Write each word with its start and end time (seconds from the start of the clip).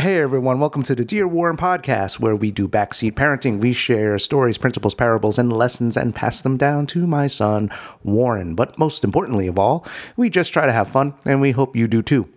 Hey 0.00 0.22
everyone, 0.22 0.60
welcome 0.60 0.82
to 0.84 0.94
the 0.94 1.04
Dear 1.04 1.28
Warren 1.28 1.58
podcast, 1.58 2.18
where 2.18 2.34
we 2.34 2.50
do 2.50 2.66
backseat 2.66 3.12
parenting. 3.12 3.60
We 3.60 3.74
share 3.74 4.18
stories, 4.18 4.56
principles, 4.56 4.94
parables, 4.94 5.38
and 5.38 5.52
lessons 5.52 5.94
and 5.94 6.14
pass 6.14 6.40
them 6.40 6.56
down 6.56 6.86
to 6.86 7.06
my 7.06 7.26
son, 7.26 7.70
Warren. 8.02 8.54
But 8.54 8.78
most 8.78 9.04
importantly 9.04 9.46
of 9.46 9.58
all, 9.58 9.86
we 10.16 10.30
just 10.30 10.54
try 10.54 10.64
to 10.64 10.72
have 10.72 10.88
fun, 10.88 11.12
and 11.26 11.42
we 11.42 11.50
hope 11.50 11.76
you 11.76 11.86
do 11.86 12.00
too. 12.00 12.30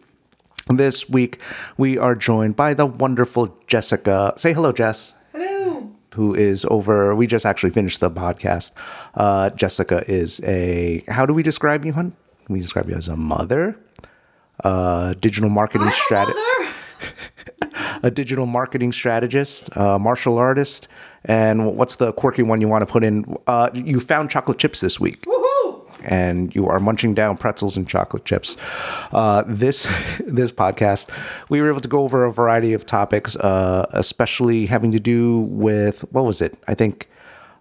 This 0.68 1.08
week, 1.08 1.40
we 1.78 1.98
are 1.98 2.16
joined 2.16 2.58
by 2.58 2.74
the 2.74 2.86
wonderful 2.86 3.58
Jessica. 3.66 4.34
Say 4.36 4.52
hello, 4.52 4.74
Jess. 4.74 5.14
Hello. 5.32 5.90
Who 6.16 6.36
is 6.36 6.66
over? 6.66 7.16
We 7.16 7.28
just 7.28 7.46
actually 7.46 7.70
finished 7.70 8.02
the 8.02 8.12
podcast. 8.12 8.74
Uh, 9.14 9.52
Jessica 9.52 10.04
is 10.12 10.42
a. 10.44 11.06
How 11.08 11.26
do 11.26 11.34
we 11.34 11.44
describe 11.44 11.86
you, 11.86 11.94
hun? 11.94 12.14
We 12.50 12.60
describe 12.60 12.90
you 12.90 12.96
as 12.98 13.08
a 13.08 13.16
mother, 13.16 13.80
uh, 14.66 15.14
digital 15.14 15.50
marketing 15.50 15.92
strategist. 15.92 16.53
a 18.04 18.12
digital 18.12 18.46
marketing 18.46 18.92
strategist, 18.92 19.70
a 19.74 20.00
martial 20.00 20.38
artist, 20.38 20.88
and 21.26 21.76
what's 21.78 21.96
the 21.96 22.12
quirky 22.14 22.44
one 22.44 22.62
you 22.62 22.68
want 22.68 22.82
to 22.82 22.92
put 22.92 23.04
in? 23.04 23.38
Uh, 23.48 23.70
you 23.74 24.00
found 24.00 24.30
chocolate 24.30 24.58
chips 24.60 24.82
this 24.82 25.00
week, 25.00 25.22
Woohoo! 25.26 25.82
and 26.04 26.54
you 26.54 26.68
are 26.68 26.80
munching 26.80 27.14
down 27.14 27.38
pretzels 27.38 27.78
and 27.78 27.88
chocolate 27.88 28.26
chips. 28.26 28.58
Uh, 29.12 29.44
this 29.48 29.88
this 30.26 30.52
podcast, 30.52 31.08
we 31.50 31.62
were 31.62 31.70
able 31.70 31.82
to 31.82 31.88
go 31.88 32.02
over 32.02 32.26
a 32.26 32.32
variety 32.32 32.74
of 32.74 32.86
topics, 32.86 33.36
uh, 33.38 33.86
especially 33.92 34.66
having 34.66 34.92
to 34.92 35.00
do 35.00 35.40
with 35.40 36.02
what 36.12 36.26
was 36.26 36.42
it? 36.42 36.58
I 36.68 36.76
think 36.76 37.10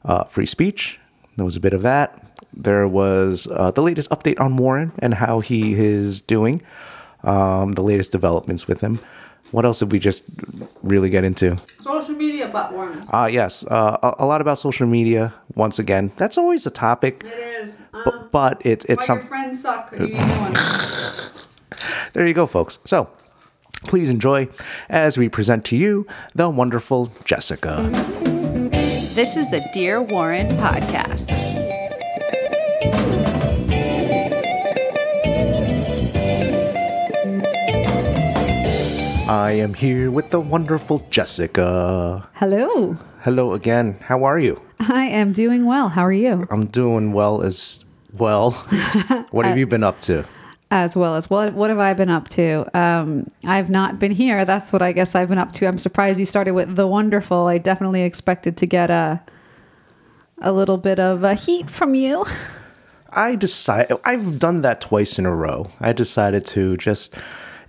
uh, 0.04 0.24
free 0.24 0.46
speech. 0.46 0.98
There 1.36 1.44
was 1.44 1.56
a 1.56 1.60
bit 1.60 1.72
of 1.72 1.82
that. 1.82 2.18
There 2.54 2.86
was 2.86 3.48
uh, 3.50 3.70
the 3.70 3.82
latest 3.82 4.10
update 4.10 4.38
on 4.38 4.56
Warren 4.56 4.92
and 4.98 5.14
how 5.14 5.40
he 5.40 5.74
is 5.74 6.20
doing. 6.20 6.62
Um, 7.24 7.72
the 7.72 7.82
latest 7.82 8.10
developments 8.10 8.66
with 8.66 8.80
him. 8.80 9.00
What 9.52 9.64
else 9.64 9.78
did 9.78 9.92
we 9.92 9.98
just 9.98 10.24
really 10.82 11.10
get 11.10 11.24
into? 11.24 11.56
Social 11.82 12.14
media 12.14 12.48
platforms. 12.48 13.06
Ah, 13.10 13.26
yes, 13.26 13.64
uh, 13.70 13.98
a, 14.02 14.24
a 14.24 14.26
lot 14.26 14.40
about 14.40 14.58
social 14.58 14.86
media. 14.86 15.34
Once 15.54 15.78
again, 15.78 16.10
that's 16.16 16.36
always 16.38 16.64
a 16.66 16.70
topic, 16.70 17.22
It 17.24 17.32
is. 17.64 17.76
Um, 17.92 18.02
but, 18.04 18.32
but 18.32 18.62
it's 18.66 18.84
it's 18.86 19.02
why 19.02 19.06
some. 19.06 19.18
your 19.18 19.26
friends 19.26 19.62
suck. 19.62 19.92
You. 19.92 20.16
There 22.12 22.26
you 22.26 22.34
go, 22.34 22.46
folks. 22.46 22.78
So, 22.86 23.08
please 23.84 24.08
enjoy 24.10 24.48
as 24.90 25.16
we 25.16 25.28
present 25.28 25.64
to 25.66 25.76
you 25.76 26.06
the 26.34 26.48
wonderful 26.50 27.10
Jessica. 27.24 27.82
This 29.14 29.36
is 29.36 29.50
the 29.50 29.66
Dear 29.72 30.02
Warren 30.02 30.48
podcast. 30.48 31.61
I 39.32 39.52
am 39.52 39.72
here 39.72 40.10
with 40.10 40.28
the 40.28 40.40
wonderful 40.40 41.06
Jessica. 41.08 42.28
Hello. 42.34 42.98
Hello 43.20 43.54
again. 43.54 43.96
How 44.02 44.24
are 44.24 44.38
you? 44.38 44.60
I 44.78 45.04
am 45.04 45.32
doing 45.32 45.64
well. 45.64 45.88
How 45.88 46.04
are 46.04 46.12
you? 46.12 46.46
I'm 46.50 46.66
doing 46.66 47.14
well 47.14 47.40
as 47.40 47.82
well. 48.12 48.50
what 49.30 49.46
have 49.46 49.56
you 49.56 49.66
been 49.66 49.82
up 49.82 50.02
to? 50.02 50.26
As 50.70 50.94
well 50.94 51.16
as 51.16 51.30
what 51.30 51.54
what 51.54 51.70
have 51.70 51.78
I 51.78 51.94
been 51.94 52.10
up 52.10 52.28
to? 52.28 52.68
Um, 52.78 53.30
I've 53.42 53.70
not 53.70 53.98
been 53.98 54.12
here. 54.12 54.44
That's 54.44 54.70
what 54.70 54.82
I 54.82 54.92
guess 54.92 55.14
I've 55.14 55.30
been 55.30 55.38
up 55.38 55.54
to. 55.54 55.66
I'm 55.66 55.78
surprised 55.78 56.20
you 56.20 56.26
started 56.26 56.52
with 56.52 56.76
the 56.76 56.86
wonderful. 56.86 57.46
I 57.46 57.56
definitely 57.56 58.02
expected 58.02 58.58
to 58.58 58.66
get 58.66 58.90
a 58.90 59.22
a 60.42 60.52
little 60.52 60.76
bit 60.76 61.00
of 61.00 61.24
a 61.24 61.32
heat 61.32 61.70
from 61.70 61.94
you. 61.94 62.26
I 63.08 63.36
decided 63.36 63.96
I've 64.04 64.38
done 64.38 64.60
that 64.60 64.82
twice 64.82 65.18
in 65.18 65.24
a 65.24 65.34
row. 65.34 65.70
I 65.80 65.94
decided 65.94 66.44
to 66.48 66.76
just 66.76 67.14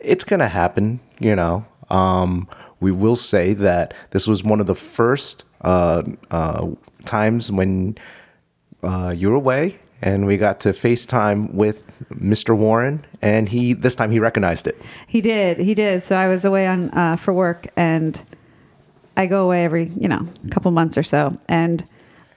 it's 0.04 0.24
gonna 0.24 0.50
happen, 0.50 1.00
you 1.20 1.36
know. 1.36 1.66
Um, 1.90 2.48
we 2.80 2.92
will 2.92 3.16
say 3.16 3.54
that 3.54 3.94
this 4.12 4.28
was 4.28 4.44
one 4.44 4.60
of 4.60 4.68
the 4.68 4.76
first 4.76 5.46
uh, 5.62 6.04
uh, 6.32 6.68
times 7.06 7.52
when 7.52 7.98
uh, 8.84 9.14
you 9.16 9.30
were 9.30 9.36
away 9.36 9.80
and 10.02 10.26
we 10.26 10.36
got 10.36 10.60
to 10.60 10.70
FaceTime 10.70 11.54
with 11.54 11.90
Mr. 12.10 12.56
Warren 12.56 13.06
and 13.22 13.48
he 13.50 13.72
this 13.72 13.96
time 13.96 14.12
he 14.12 14.20
recognized 14.20 14.68
it. 14.68 14.80
He 15.08 15.22
did. 15.22 15.60
He 15.60 15.74
did. 15.74 16.04
So 16.04 16.16
I 16.18 16.28
was 16.28 16.44
away 16.44 16.68
on 16.68 16.90
uh, 16.90 17.16
for 17.16 17.34
work, 17.34 17.68
and 17.78 18.20
I 19.16 19.28
go 19.28 19.46
away 19.46 19.64
every 19.64 19.92
you 19.98 20.10
know 20.10 20.28
couple 20.52 20.70
months 20.72 20.98
or 20.98 21.04
so. 21.04 21.38
And 21.48 21.88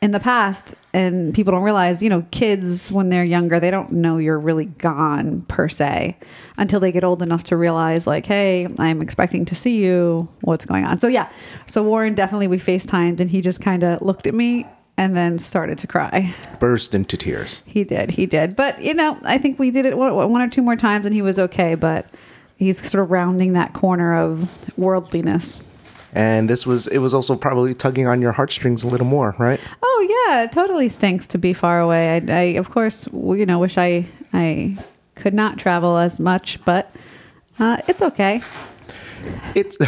in 0.07 0.13
the 0.13 0.21
past, 0.21 0.75
and 0.95 1.35
people 1.35 1.53
don't 1.53 1.65
realize, 1.65 2.01
you 2.01 2.09
know, 2.09 2.25
kids 2.31 2.93
when 2.93 3.11
they're 3.11 3.25
younger, 3.25 3.59
they 3.59 3.73
don't 3.73 3.91
know 3.91 4.19
you're 4.19 4.39
really 4.39 4.67
gone 4.67 5.43
per 5.49 5.69
se 5.69 6.17
until 6.57 6.79
they 6.79 6.93
get 6.93 7.03
old 7.03 7.23
enough 7.23 7.43
to 7.43 7.57
realize, 7.57 8.07
like, 8.07 8.25
hey, 8.25 8.69
I'm 8.79 9.03
expecting 9.03 9.45
to 9.47 9.55
see 9.55 9.79
you. 9.79 10.29
What's 10.43 10.65
going 10.65 10.85
on? 10.87 11.01
So 11.01 11.09
yeah. 11.09 11.29
So 11.67 11.83
Warren 11.83 12.15
definitely 12.15 12.47
we 12.47 12.59
FaceTimed, 12.59 13.19
and 13.19 13.29
he 13.29 13.41
just 13.41 13.61
kind 13.61 13.83
of 13.83 14.01
looked 14.01 14.29
at 14.29 14.35
me 14.35 14.67
and 14.97 15.17
then 15.17 15.41
started 15.41 15.77
to 15.79 15.87
cry. 15.87 16.35
Burst 16.61 16.95
into 16.95 17.17
tears. 17.17 17.63
He 17.67 17.83
did. 17.83 18.13
He 18.13 18.25
did. 18.25 18.55
But, 18.55 18.81
you 18.81 18.95
know, 18.95 19.19
I 19.25 19.39
think 19.39 19.59
we 19.59 19.71
did 19.71 19.87
it 19.87 19.99
one 19.99 20.15
one 20.15 20.41
or 20.41 20.49
two 20.49 20.63
more 20.63 20.77
times 20.77 21.05
and 21.05 21.15
he 21.15 21.21
was 21.21 21.39
okay. 21.39 21.75
But 21.75 22.07
he's 22.57 22.79
sort 22.91 23.03
of 23.03 23.11
rounding 23.11 23.53
that 23.55 23.75
corner 23.75 24.17
of 24.17 24.49
worldliness. 24.79 25.61
And 26.17 26.49
this 26.49 26.65
was 26.65 26.87
it 26.87 26.99
was 26.99 27.13
also 27.13 27.37
probably 27.37 27.75
tugging 27.75 28.07
on 28.07 28.23
your 28.23 28.33
heartstrings 28.33 28.83
a 28.83 28.87
little 28.87 29.07
more, 29.07 29.37
right? 29.39 29.61
Oh, 29.83 30.27
yeah. 30.29 30.45
It 30.45 30.53
totally 30.53 30.89
stinks 30.89 31.27
to 31.27 31.37
be 31.37 31.53
far 31.53 31.79
away. 31.79 32.17
I, 32.17 32.33
I 32.33 32.43
of 32.57 32.71
course, 32.71 33.07
you 33.13 33.45
know, 33.45 33.59
wish 33.59 33.77
I, 33.77 34.07
I 34.33 34.79
could 35.15 35.35
not 35.35 35.59
travel 35.59 35.99
as 35.99 36.19
much, 36.19 36.59
but 36.65 36.91
uh, 37.59 37.83
it's 37.87 38.01
okay. 38.01 38.41
It's 39.55 39.77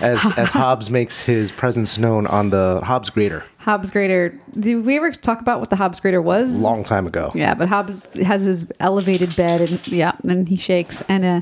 as 0.00 0.24
as 0.38 0.48
Hobbs 0.60 0.88
makes 0.88 1.20
his 1.20 1.52
presence 1.52 1.98
known 1.98 2.26
on 2.26 2.48
the 2.48 2.80
Hobbs 2.82 3.10
grater 3.10 3.44
Hobbs 3.58 3.90
Grader. 3.90 4.40
Did 4.58 4.86
we 4.86 4.96
ever 4.96 5.12
talk 5.12 5.40
about 5.40 5.60
what 5.60 5.68
the 5.68 5.76
Hobbs 5.76 6.00
Grader 6.00 6.22
was? 6.22 6.50
long 6.50 6.82
time 6.82 7.06
ago. 7.06 7.30
Yeah, 7.34 7.54
but 7.54 7.68
Hobbs 7.68 8.06
has 8.24 8.40
his 8.40 8.64
elevated 8.80 9.36
bed 9.36 9.60
and 9.60 9.86
yeah, 9.88 10.12
and 10.22 10.48
he 10.48 10.56
shakes 10.56 11.02
and 11.10 11.24
uh, 11.24 11.40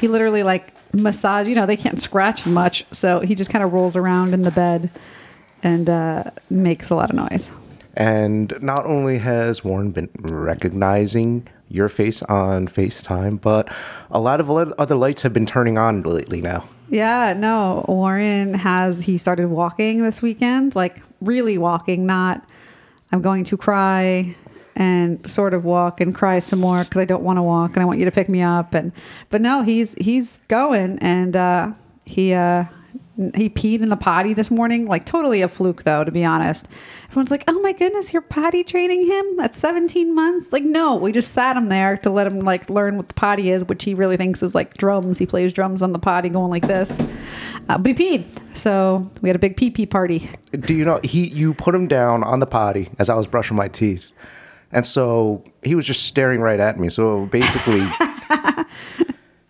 he 0.00 0.08
literally 0.08 0.42
like 0.42 0.72
massage. 0.92 1.46
You 1.46 1.54
know, 1.54 1.66
they 1.66 1.76
can't 1.76 2.00
scratch 2.00 2.46
much, 2.46 2.84
so 2.92 3.20
he 3.20 3.34
just 3.34 3.50
kind 3.50 3.64
of 3.64 3.72
rolls 3.72 3.96
around 3.96 4.34
in 4.34 4.42
the 4.42 4.50
bed 4.50 4.90
and 5.62 5.88
uh, 5.88 6.24
makes 6.48 6.90
a 6.90 6.94
lot 6.94 7.10
of 7.10 7.16
noise. 7.16 7.50
And 7.94 8.54
not 8.60 8.86
only 8.86 9.18
has 9.18 9.64
Warren 9.64 9.90
been 9.90 10.08
recognizing 10.18 11.48
your 11.68 11.88
face 11.88 12.22
on 12.24 12.68
FaceTime, 12.68 13.40
but 13.40 13.72
a 14.10 14.20
lot 14.20 14.40
of 14.40 14.50
other 14.50 14.94
lights 14.94 15.22
have 15.22 15.32
been 15.32 15.46
turning 15.46 15.78
on 15.78 16.02
lately 16.02 16.40
now. 16.40 16.68
Yeah, 16.88 17.34
no, 17.34 17.84
Warren 17.86 18.54
has 18.54 19.02
he 19.02 19.16
started 19.18 19.48
walking 19.48 20.02
this 20.02 20.20
weekend, 20.20 20.74
like 20.74 21.00
really 21.20 21.58
walking, 21.58 22.06
not 22.06 22.44
I'm 23.12 23.22
going 23.22 23.44
to 23.44 23.56
cry 23.56 24.36
and 24.76 25.28
sort 25.30 25.54
of 25.54 25.64
walk 25.64 26.00
and 26.00 26.14
cry 26.14 26.38
some 26.38 26.60
more 26.60 26.84
because 26.84 27.00
I 27.00 27.04
don't 27.04 27.22
want 27.22 27.38
to 27.38 27.42
walk 27.42 27.74
and 27.74 27.82
I 27.82 27.84
want 27.84 27.98
you 27.98 28.04
to 28.04 28.10
pick 28.10 28.28
me 28.28 28.42
up 28.42 28.74
and 28.74 28.92
but 29.28 29.40
no, 29.40 29.62
he's 29.62 29.94
he's 29.94 30.38
going 30.48 30.98
and 31.00 31.36
uh, 31.36 31.72
he 32.04 32.32
uh, 32.32 32.64
he 33.34 33.50
peed 33.50 33.82
in 33.82 33.90
the 33.90 33.96
potty 33.96 34.32
this 34.32 34.50
morning, 34.50 34.86
like 34.86 35.04
totally 35.04 35.42
a 35.42 35.48
fluke 35.48 35.84
though, 35.84 36.04
to 36.04 36.10
be 36.10 36.24
honest. 36.24 36.66
Everyone's 37.10 37.30
like, 37.30 37.44
"Oh 37.46 37.60
my 37.60 37.72
goodness, 37.72 38.12
you're 38.12 38.22
potty 38.22 38.64
training 38.64 39.06
him 39.06 39.40
at 39.40 39.54
17 39.54 40.14
months?" 40.14 40.52
Like, 40.52 40.62
no, 40.62 40.94
we 40.94 41.12
just 41.12 41.32
sat 41.32 41.56
him 41.56 41.68
there 41.68 41.98
to 41.98 42.08
let 42.08 42.26
him 42.26 42.40
like 42.40 42.70
learn 42.70 42.96
what 42.96 43.08
the 43.08 43.14
potty 43.14 43.50
is, 43.50 43.64
which 43.64 43.84
he 43.84 43.92
really 43.92 44.16
thinks 44.16 44.42
is 44.42 44.54
like 44.54 44.74
drums. 44.78 45.18
He 45.18 45.26
plays 45.26 45.52
drums 45.52 45.82
on 45.82 45.92
the 45.92 45.98
potty, 45.98 46.30
going 46.30 46.50
like 46.50 46.66
this. 46.66 46.90
Uh, 47.68 47.76
but 47.76 47.86
he 47.86 47.94
peed, 47.94 48.56
so 48.56 49.10
we 49.20 49.28
had 49.28 49.36
a 49.36 49.40
big 49.40 49.56
pee 49.56 49.70
pee 49.70 49.86
party. 49.86 50.30
Do 50.58 50.72
you 50.72 50.84
know 50.84 51.00
he? 51.04 51.28
You 51.28 51.52
put 51.52 51.74
him 51.74 51.88
down 51.88 52.24
on 52.24 52.40
the 52.40 52.46
potty 52.46 52.90
as 52.98 53.10
I 53.10 53.14
was 53.14 53.26
brushing 53.26 53.56
my 53.56 53.68
teeth, 53.68 54.12
and 54.72 54.86
so 54.86 55.44
he 55.62 55.74
was 55.74 55.84
just 55.84 56.04
staring 56.04 56.40
right 56.40 56.60
at 56.60 56.78
me. 56.78 56.88
So 56.88 57.26
basically. 57.26 57.86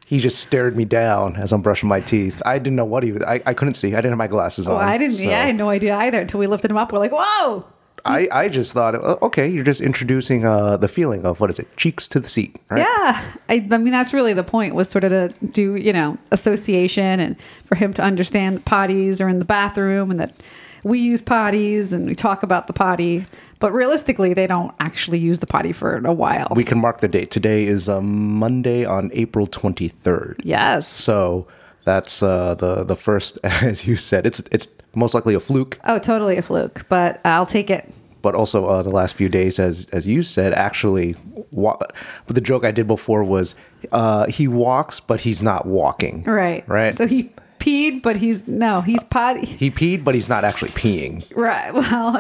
He 0.07 0.19
just 0.19 0.41
stared 0.41 0.77
me 0.77 0.85
down 0.85 1.37
as 1.37 1.53
I'm 1.53 1.63
brushing 1.63 1.89
my 1.89 2.01
teeth. 2.01 2.43
I 2.45 2.59
didn't 2.59 2.75
know 2.75 2.85
what 2.85 3.05
he 3.05 3.13
was. 3.13 3.23
I, 3.23 3.41
I 3.47 3.55
couldn't 3.55 3.75
see. 3.75 3.93
I 3.93 3.99
didn't 3.99 4.11
have 4.11 4.19
my 4.19 4.27
glasses 4.27 4.67
on. 4.67 4.83
I 4.83 4.99
didn't. 4.99 5.15
so- 5.19 5.23
Yeah, 5.23 5.41
I 5.41 5.47
had 5.47 5.55
no 5.57 5.69
idea 5.69 5.95
either 5.95 6.21
until 6.21 6.41
we 6.41 6.49
lifted 6.49 6.69
him 6.69 6.77
up. 6.77 6.91
We're 6.93 6.99
like, 6.99 7.13
"Whoa!" 7.15 7.65
I, 8.05 8.27
I 8.33 8.49
just 8.49 8.73
thought, 8.73 8.97
uh, 8.97 9.19
okay, 9.23 9.47
you're 9.47 9.63
just 9.63 9.81
introducing 9.81 10.45
uh, 10.45 10.77
the 10.79 10.89
feeling 10.89 11.25
of 11.25 11.39
what 11.39 11.49
is 11.51 11.61
it, 11.61 11.77
cheeks 11.77 12.09
to 12.09 12.19
the 12.19 12.27
seat, 12.27 12.57
right? 12.71 12.79
Yeah, 12.81 13.25
I, 13.49 13.69
I 13.71 13.79
mean 13.79 13.93
that's 13.93 14.13
really 14.13 14.33
the 14.33 14.43
point 14.43 14.75
was 14.75 14.89
sort 14.91 15.05
of 15.05 15.11
to 15.13 15.47
do 15.47 15.77
you 15.77 15.93
know 15.93 16.19
association 16.33 17.21
and 17.21 17.37
for 17.67 17.77
him 17.77 17.93
to 17.95 18.03
understand 18.03 18.57
that 18.57 18.65
potties 18.65 19.21
are 19.21 19.29
in 19.29 19.39
the 19.39 19.45
bathroom 19.45 20.11
and 20.11 20.19
that 20.19 20.35
we 20.83 20.99
use 20.99 21.21
potties 21.23 21.93
and 21.93 22.07
we 22.07 22.17
talk 22.17 22.43
about 22.43 22.67
the 22.67 22.73
potty, 22.73 23.27
but 23.61 23.73
realistically 23.73 24.35
they 24.35 24.47
don't 24.49 24.73
actually 24.81 25.19
use 25.19 25.39
the 25.39 25.47
potty 25.47 25.73
for 25.73 25.97
a 26.05 26.13
while. 26.13 26.49
We 26.57 26.65
can 26.65 26.81
mark 26.81 27.01
the 27.01 27.09
date. 27.09 27.31
Today 27.31 27.67
is 27.67 27.89
um, 27.89 28.35
Monday 28.39 28.85
on 28.85 29.11
April 29.15 29.47
23rd. 29.47 30.41
yes. 30.43 30.89
So 30.89 31.47
that's 31.85 32.23
uh, 32.23 32.55
the 32.55 32.83
the 32.85 32.97
first, 32.97 33.39
as 33.45 33.87
you 33.87 33.97
said. 33.97 34.27
It's 34.27 34.41
it's 34.51 34.67
most 34.95 35.15
likely 35.15 35.35
a 35.35 35.41
fluke, 35.41 35.79
Oh, 35.85 35.99
totally 35.99 36.37
a 36.37 36.43
fluke, 36.43 36.85
but 36.89 37.21
I'll 37.25 37.47
take 37.47 37.71
it. 37.71 37.85
but 38.23 38.35
also 38.35 38.67
uh, 38.67 38.83
the 38.83 38.91
last 38.91 39.15
few 39.15 39.29
days, 39.29 39.59
as 39.59 39.89
as 39.93 40.07
you 40.07 40.23
said, 40.23 40.53
actually. 40.53 41.15
Wa- 41.53 41.79
but 42.27 42.35
the 42.35 42.41
joke 42.41 42.65
I 42.65 42.71
did 42.71 42.87
before 42.87 43.25
was 43.25 43.55
uh, 43.93 44.27
he 44.27 44.47
walks, 44.47 45.01
but 45.01 45.23
he's 45.23 45.43
not 45.43 45.65
walking. 45.67 46.23
Right. 46.25 46.63
Right. 46.69 46.95
So 46.95 47.07
he 47.07 47.33
peed, 47.61 48.03
but 48.03 48.17
he's 48.17 48.49
no, 48.49 48.81
he's 48.81 49.03
potty. 49.05 49.47
He 49.47 49.71
peed, 49.71 50.03
but 50.03 50.15
he's 50.15 50.29
not 50.29 50.45
actually 50.45 50.71
peeing. 50.73 51.25
Right. 51.37 51.71
Well, 51.75 52.17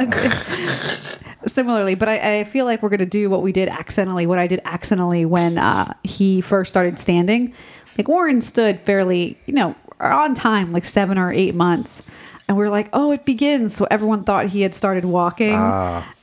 similarly, 1.46 1.94
but 1.94 2.08
I, 2.08 2.40
I 2.40 2.44
feel 2.44 2.64
like 2.64 2.82
we're 2.82 2.88
going 2.90 2.98
to 3.00 3.06
do 3.06 3.30
what 3.30 3.42
we 3.42 3.52
did 3.52 3.68
accidentally, 3.68 4.26
what 4.26 4.38
I 4.38 4.46
did 4.46 4.60
accidentally 4.64 5.24
when 5.24 5.58
uh, 5.58 5.94
he 6.04 6.40
first 6.40 6.70
started 6.70 6.98
standing. 6.98 7.54
Like 7.96 8.08
Warren 8.08 8.42
stood 8.42 8.80
fairly, 8.80 9.38
you 9.46 9.54
know, 9.54 9.74
on 10.00 10.34
time, 10.34 10.72
like 10.72 10.84
seven 10.84 11.18
or 11.18 11.32
eight 11.32 11.54
months. 11.54 12.02
And 12.48 12.56
we 12.56 12.64
were 12.64 12.70
like, 12.70 12.88
oh, 12.92 13.12
it 13.12 13.24
begins. 13.24 13.74
So 13.76 13.86
everyone 13.90 14.24
thought 14.24 14.46
he 14.46 14.62
had 14.62 14.74
started 14.74 15.04
walking. 15.04 15.54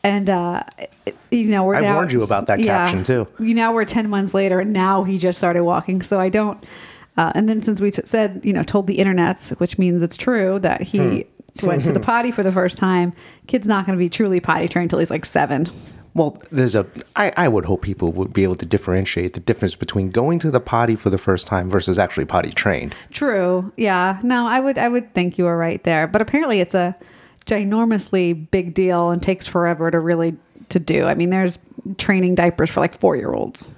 And, 0.03 0.29
uh, 0.29 0.63
it- 1.05 1.15
you 1.31 1.45
know, 1.45 1.63
we're. 1.63 1.75
I 1.75 1.81
now, 1.81 1.95
warned 1.95 2.11
you 2.13 2.21
about 2.21 2.47
that 2.47 2.59
caption, 2.59 3.03
too. 3.03 3.27
You 3.39 3.53
know, 3.53 3.71
we're 3.71 3.85
10 3.85 4.09
months 4.09 4.33
later 4.33 4.59
and 4.61 4.71
now 4.73 5.03
he 5.03 5.17
just 5.17 5.37
started 5.37 5.63
walking. 5.63 6.01
So 6.01 6.19
I 6.19 6.29
don't. 6.29 6.61
Uh, 7.17 7.31
and 7.35 7.49
then 7.49 7.61
since 7.63 7.81
we 7.81 7.91
t- 7.91 8.01
said, 8.05 8.41
you 8.43 8.53
know, 8.53 8.63
told 8.63 8.87
the 8.87 8.97
internets, 8.99 9.49
which 9.59 9.77
means 9.79 10.01
it's 10.03 10.17
true 10.17 10.59
that 10.59 10.81
he 10.81 11.25
Hmm. 11.59 11.65
went 11.67 11.85
to 11.85 11.91
the 11.91 11.99
potty 12.11 12.31
for 12.31 12.43
the 12.43 12.51
first 12.51 12.77
time, 12.77 13.13
kid's 13.47 13.67
not 13.67 13.85
going 13.87 13.97
to 13.97 13.99
be 14.03 14.09
truly 14.09 14.39
potty 14.39 14.67
trained 14.67 14.83
until 14.85 14.99
he's 14.99 15.09
like 15.09 15.25
seven. 15.25 15.67
Well, 16.13 16.41
there's 16.51 16.73
a. 16.73 16.85
I, 17.15 17.31
I 17.37 17.47
would 17.47 17.65
hope 17.65 17.81
people 17.83 18.11
would 18.13 18.33
be 18.33 18.43
able 18.43 18.55
to 18.55 18.65
differentiate 18.65 19.33
the 19.33 19.39
difference 19.39 19.75
between 19.75 20.09
going 20.09 20.39
to 20.39 20.49
the 20.49 20.59
potty 20.59 20.95
for 20.95 21.09
the 21.11 21.17
first 21.19 21.45
time 21.45 21.69
versus 21.69 21.99
actually 21.99 22.25
potty 22.25 22.49
trained. 22.51 22.95
True. 23.11 23.71
Yeah. 23.77 24.19
No, 24.23 24.47
I 24.47 24.59
would 24.59 24.77
I 24.79 24.87
would 24.87 25.13
think 25.13 25.37
you 25.37 25.43
were 25.45 25.57
right 25.57 25.83
there. 25.83 26.07
But 26.07 26.21
apparently 26.21 26.59
it's 26.59 26.73
a 26.73 26.95
ginormously 27.45 28.49
big 28.51 28.73
deal 28.73 29.09
and 29.09 29.21
takes 29.21 29.47
forever 29.47 29.89
to 29.91 29.99
really 29.99 30.35
to 30.69 30.79
do. 30.79 31.05
I 31.05 31.15
mean, 31.15 31.29
there's 31.29 31.59
training 31.97 32.35
diapers 32.35 32.69
for 32.69 32.79
like 32.81 32.99
4-year-olds. 32.99 33.69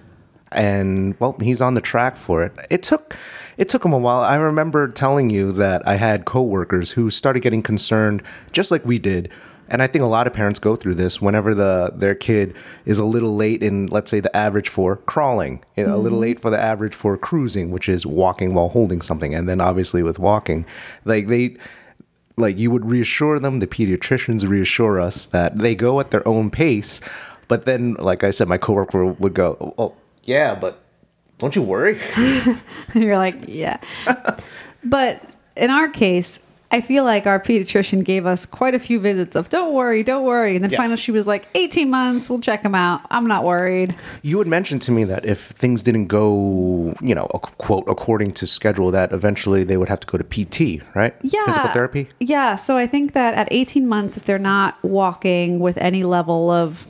And 0.51 1.19
well 1.19 1.35
he's 1.41 1.61
on 1.61 1.73
the 1.73 1.81
track 1.81 2.17
for 2.17 2.43
it. 2.43 2.53
It 2.69 2.83
took 2.83 3.15
it 3.57 3.69
took 3.69 3.83
him 3.85 3.93
a 3.93 3.97
while. 3.97 4.21
I 4.21 4.35
remember 4.35 4.87
telling 4.87 5.29
you 5.29 5.51
that 5.53 5.87
i 5.87 5.95
had 5.95 6.25
coworkers 6.25 6.91
who 6.91 7.09
started 7.09 7.41
getting 7.41 7.63
concerned 7.63 8.23
just 8.51 8.71
like 8.71 8.85
we 8.85 8.99
did. 8.99 9.29
And 9.71 9.83
i 9.83 9.87
think 9.87 10.01
a 10.03 10.07
lot 10.07 10.25
of 10.25 10.33
parents 10.33 10.57
go 10.57 10.75
through 10.75 10.95
this 10.95 11.21
whenever 11.21 11.53
the 11.53 11.91
their 11.95 12.15
kid 12.15 12.55
is 12.85 12.97
a 12.97 13.05
little 13.05 13.35
late 13.35 13.61
in 13.61 13.85
let's 13.87 14.09
say 14.09 14.19
the 14.19 14.35
average 14.35 14.69
for 14.69 14.95
crawling 14.95 15.63
you 15.77 15.85
know, 15.85 15.95
a 15.95 15.97
little 15.97 16.17
mm-hmm. 16.17 16.23
late 16.23 16.39
for 16.41 16.49
the 16.49 16.59
average 16.59 16.95
for 16.95 17.15
cruising 17.17 17.69
which 17.69 17.87
is 17.87 18.05
walking 18.05 18.53
while 18.55 18.69
holding 18.69 19.01
something 19.01 19.35
and 19.35 19.47
then 19.47 19.61
obviously 19.61 20.01
with 20.01 20.17
walking. 20.19 20.65
Like 21.05 21.27
they 21.27 21.57
like 22.39 22.57
you 22.57 22.71
would 22.71 22.85
reassure 22.85 23.37
them 23.37 23.59
the 23.59 23.67
pediatricians 23.67 24.47
reassure 24.47 24.99
us 24.99 25.25
that 25.27 25.57
they 25.57 25.75
go 25.75 25.99
at 25.99 26.09
their 26.09 26.25
own 26.27 26.49
pace 26.49 26.99
but 27.47 27.65
then 27.65 27.95
like 27.95 28.23
i 28.23 28.31
said 28.31 28.47
my 28.47 28.57
coworker 28.57 29.05
would 29.05 29.33
go 29.33 29.73
oh 29.77 29.93
yeah 30.33 30.53
but 30.63 30.73
don't 31.39 31.55
you 31.55 31.61
worry 31.73 31.95
You're 32.93 33.17
like, 33.17 33.37
yeah. 33.47 33.77
but 34.83 35.23
in 35.55 35.69
our 35.69 35.87
case, 35.89 36.39
I 36.71 36.81
feel 36.81 37.03
like 37.03 37.25
our 37.25 37.39
pediatrician 37.39 38.03
gave 38.03 38.25
us 38.25 38.45
quite 38.45 38.75
a 38.75 38.79
few 38.79 38.99
visits 38.99 39.35
of 39.35 39.49
don't 39.49 39.73
worry, 39.73 40.03
don't 40.03 40.23
worry. 40.23 40.53
And 40.55 40.63
then 40.63 40.71
Yes. 40.71 40.77
finally 40.81 40.97
she 40.99 41.11
was 41.11 41.25
like, 41.25 41.47
18 41.55 41.89
months, 41.89 42.29
we'll 42.29 42.39
check 42.49 42.61
him 42.63 42.75
out. 42.75 43.01
I'm 43.09 43.25
not 43.25 43.43
worried. 43.43 43.95
you 44.21 44.37
had 44.37 44.47
mentioned 44.47 44.81
to 44.83 44.91
me 44.91 45.03
that 45.05 45.25
if 45.25 45.39
things 45.63 45.81
didn't 45.81 46.07
go 46.07 46.93
you 47.01 47.15
know 47.15 47.25
quote 47.65 47.85
according 47.87 48.33
to 48.39 48.45
schedule 48.45 48.91
that 48.91 49.11
eventually 49.13 49.63
they 49.63 49.77
would 49.77 49.89
have 49.89 49.99
to 50.01 50.07
go 50.07 50.17
to 50.17 50.23
pt 50.35 50.81
right 50.95 51.13
Yeah. 51.23 51.45
physical 51.45 51.69
therapy 51.77 52.03
Yeah. 52.19 52.55
So 52.65 52.77
I 52.77 52.85
think 52.85 53.13
that 53.13 53.33
at 53.33 53.47
18 53.51 53.87
months, 53.87 54.17
if 54.17 54.25
they're 54.25 54.47
not 54.55 54.71
walking 54.83 55.59
with 55.59 55.77
any 55.77 56.03
level 56.03 56.51
of, 56.51 56.85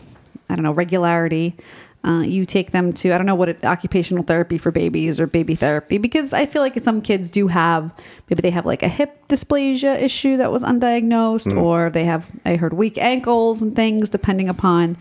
I 0.50 0.56
don't 0.56 0.64
know, 0.64 0.74
regularity, 0.74 1.56
uh, 2.06 2.22
you 2.22 2.46
take 2.46 2.72
them 2.72 2.94
to, 2.94 3.14
I 3.14 3.18
don't 3.18 3.26
know 3.26 3.36
what 3.36 3.50
it, 3.50 3.66
occupational 3.66 4.24
therapy 4.24 4.58
for 4.58 4.72
babies 4.72 5.20
or 5.20 5.28
baby 5.28 5.56
therapy, 5.56 5.98
because 5.98 6.32
I 6.32 6.46
feel 6.46 6.62
like 6.62 6.82
some 6.84 7.02
kids 7.02 7.30
do 7.30 7.48
have, 7.48 7.92
maybe 8.30 8.42
they 8.42 8.52
have 8.52 8.66
like 8.66 8.84
a 8.84 8.88
hip 8.88 9.28
dysplasia 9.28 10.02
issue 10.02 10.38
that 10.38 10.52
was 10.52 10.62
undiagnosed, 10.62 11.56
or 11.58 11.90
they 11.90 12.06
have, 12.06 12.26
I 12.46 12.56
heard 12.56 12.74
weak 12.74 12.98
ankles 12.98 13.62
and 13.62 13.76
things, 13.76 14.10
depending 14.10 14.48
upon 14.48 14.98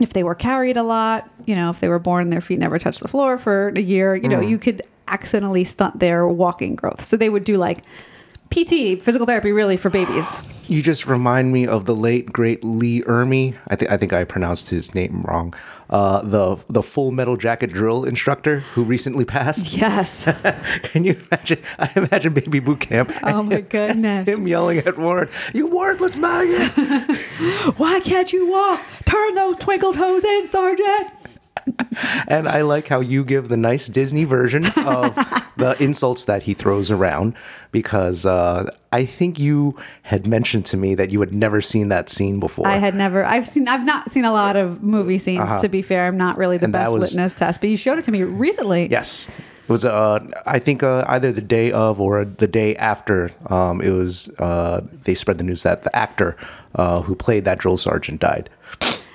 if 0.00 0.12
they 0.12 0.22
were 0.24 0.34
carried 0.34 0.76
a 0.76 0.82
lot, 0.82 1.30
you 1.46 1.54
know, 1.54 1.70
if 1.70 1.78
they 1.80 1.88
were 1.88 1.98
born, 1.98 2.30
their 2.30 2.40
feet 2.40 2.58
never 2.58 2.78
touched 2.78 3.00
the 3.00 3.08
floor 3.08 3.38
for 3.38 3.68
a 3.68 3.80
year, 3.80 4.16
you 4.16 4.28
know, 4.28 4.40
you 4.40 4.58
could 4.58 4.82
accidentally 5.08 5.64
stunt 5.64 5.98
their 6.00 6.26
walking 6.26 6.74
growth. 6.74 7.04
So 7.04 7.16
they 7.16 7.28
would 7.28 7.44
do 7.44 7.56
like 7.58 7.84
PT, 8.50 9.00
physical 9.02 9.26
therapy, 9.26 9.52
really 9.52 9.76
for 9.76 9.90
babies. 9.90 10.26
you 10.66 10.82
just 10.82 11.06
remind 11.06 11.52
me 11.52 11.66
of 11.66 11.84
the 11.84 11.94
late 11.94 12.32
great 12.32 12.62
lee 12.64 13.02
ermey 13.02 13.56
i 13.68 13.74
think 13.76 13.90
i 13.90 13.96
think 13.96 14.12
i 14.12 14.22
pronounced 14.22 14.68
his 14.70 14.94
name 14.94 15.22
wrong 15.22 15.52
uh, 15.90 16.22
the 16.22 16.56
the 16.68 16.82
full 16.82 17.10
metal 17.10 17.36
jacket 17.36 17.72
drill 17.72 18.04
instructor 18.04 18.60
who 18.74 18.82
recently 18.82 19.24
passed 19.24 19.72
Yes. 19.76 20.24
Can 20.84 21.04
you 21.04 21.18
imagine? 21.30 21.58
I 21.78 21.90
imagine 21.96 22.32
baby 22.32 22.60
boot 22.60 22.80
camp. 22.80 23.12
Oh 23.22 23.42
my 23.42 23.60
goodness. 23.76 24.26
Him 24.26 24.46
yelling 24.46 24.78
at 24.78 24.98
Ward, 24.98 25.28
"You 25.52 25.66
worthless 25.66 26.16
maggot!" 26.16 26.72
Why 27.76 28.00
can't 28.00 28.32
you 28.32 28.48
walk? 28.50 28.80
Turn 29.04 29.34
those 29.34 29.56
twinkle 29.56 29.92
toes 29.92 30.24
in, 30.24 30.46
Sergeant. 30.48 31.10
and 32.28 32.48
I 32.48 32.62
like 32.62 32.88
how 32.88 33.00
you 33.00 33.24
give 33.24 33.48
the 33.48 33.56
nice 33.56 33.86
Disney 33.86 34.24
version 34.24 34.66
of 34.66 35.14
the 35.56 35.76
insults 35.82 36.24
that 36.26 36.44
he 36.44 36.54
throws 36.54 36.90
around 36.90 37.34
because 37.72 38.24
uh, 38.26 38.70
I 38.92 39.04
think 39.04 39.38
you 39.38 39.76
had 40.04 40.26
mentioned 40.26 40.66
to 40.66 40.76
me 40.76 40.94
that 40.94 41.10
you 41.10 41.20
had 41.20 41.32
never 41.32 41.60
seen 41.60 41.88
that 41.88 42.08
scene 42.08 42.40
before. 42.40 42.66
I 42.66 42.78
had 42.78 42.94
never. 42.94 43.24
I've 43.24 43.48
seen. 43.48 43.68
I've 43.68 43.84
not 43.84 44.10
seen 44.10 44.24
a 44.24 44.32
lot 44.32 44.56
of 44.56 44.82
movie 44.82 45.18
scenes. 45.18 45.60
To 45.62 45.68
be 45.68 45.82
fair, 45.82 46.06
I'm 46.06 46.16
not 46.16 46.36
really 46.38 46.56
the 46.58 46.66
Uh-huh. 46.66 46.66
And 46.66 46.72
best 46.72 46.92
was- 46.92 47.02
litmus 47.12 47.34
test. 47.34 47.60
But 47.60 47.70
you 47.70 47.76
showed 47.76 47.98
it 47.98 48.04
to 48.06 48.12
me 48.12 48.22
recently. 48.22 48.88
Yes. 48.90 49.28
It 49.28 49.72
was, 49.72 49.84
uh, 49.84 50.18
I 50.46 50.58
think, 50.58 50.82
uh, 50.82 51.04
either 51.06 51.30
the 51.30 51.40
day 51.40 51.70
of 51.70 52.00
or 52.00 52.24
the 52.24 52.48
day 52.48 52.74
after. 52.76 53.30
Um, 53.46 53.80
it 53.80 53.90
was. 53.90 54.28
Uh, 54.38 54.80
they 55.04 55.14
spread 55.14 55.38
the 55.38 55.44
news 55.44 55.62
that 55.62 55.84
the 55.84 55.94
actor 55.94 56.36
uh, 56.74 57.02
who 57.02 57.14
played 57.14 57.44
that 57.44 57.58
drill 57.58 57.76
sergeant 57.76 58.20
died. 58.20 58.50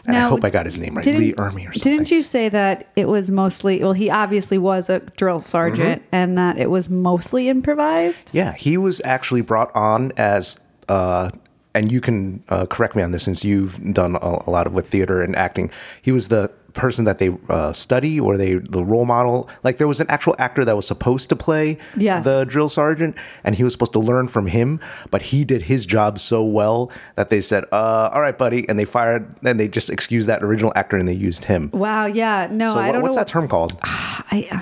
And 0.07 0.15
I 0.17 0.27
hope 0.27 0.43
I 0.43 0.49
got 0.49 0.65
his 0.65 0.77
name 0.77 0.95
right, 0.95 1.05
Lee 1.05 1.33
Ermey 1.33 1.67
or 1.69 1.73
something. 1.73 1.91
Didn't 1.97 2.11
you 2.11 2.21
say 2.21 2.49
that 2.49 2.89
it 2.95 3.07
was 3.07 3.31
mostly? 3.31 3.81
Well, 3.83 3.93
he 3.93 4.09
obviously 4.09 4.57
was 4.57 4.89
a 4.89 4.99
drill 5.17 5.39
sergeant, 5.41 6.01
Mm-hmm. 6.01 6.15
and 6.15 6.37
that 6.37 6.57
it 6.57 6.69
was 6.69 6.89
mostly 6.89 7.49
improvised. 7.49 8.29
Yeah, 8.31 8.53
he 8.53 8.77
was 8.77 9.01
actually 9.03 9.41
brought 9.41 9.75
on 9.75 10.11
as, 10.17 10.57
uh, 10.89 11.31
and 11.73 11.91
you 11.91 12.01
can 12.01 12.43
uh, 12.49 12.65
correct 12.67 12.95
me 12.95 13.01
on 13.03 13.11
this 13.11 13.23
since 13.23 13.43
you've 13.43 13.93
done 13.93 14.15
a, 14.15 14.43
a 14.45 14.49
lot 14.49 14.67
of 14.67 14.73
with 14.73 14.89
theater 14.89 15.21
and 15.21 15.35
acting. 15.35 15.69
He 16.01 16.11
was 16.11 16.27
the 16.29 16.51
person 16.75 17.05
that 17.05 17.17
they 17.17 17.35
uh, 17.49 17.73
study 17.73 18.19
or 18.19 18.37
they 18.37 18.55
the 18.55 18.83
role 18.83 19.05
model. 19.05 19.49
Like 19.63 19.77
there 19.77 19.87
was 19.87 19.99
an 19.99 20.07
actual 20.09 20.35
actor 20.37 20.63
that 20.65 20.75
was 20.75 20.85
supposed 20.85 21.29
to 21.29 21.35
play 21.35 21.77
Yes. 21.97 22.23
the 22.23 22.43
drill 22.43 22.69
sergeant, 22.69 23.15
and 23.43 23.55
he 23.55 23.63
was 23.63 23.73
supposed 23.73 23.93
to 23.93 23.99
learn 23.99 24.27
from 24.27 24.47
him, 24.47 24.79
but 25.09 25.23
he 25.23 25.43
did 25.45 25.63
his 25.63 25.85
job 25.85 26.19
so 26.19 26.43
well 26.43 26.91
that 27.15 27.29
they 27.29 27.41
said, 27.41 27.63
uh, 27.71 28.09
"All 28.13 28.21
right, 28.21 28.37
buddy," 28.37 28.67
and 28.69 28.77
they 28.77 28.85
fired. 28.85 29.35
Then 29.41 29.57
they 29.57 29.67
just 29.67 29.89
excused 29.89 30.27
that 30.29 30.43
original 30.43 30.71
actor 30.75 30.97
and 30.97 31.07
they 31.07 31.13
used 31.13 31.45
him. 31.45 31.69
Wow. 31.73 32.05
Yeah. 32.05 32.47
No, 32.51 32.69
So 32.73 32.79
I 32.79 32.87
what- 32.87 32.93
don't 32.93 33.01
what's 33.01 33.15
know. 33.15 33.21
that 33.21 33.27
term 33.27 33.47
called? 33.47 33.77
I 33.83 34.61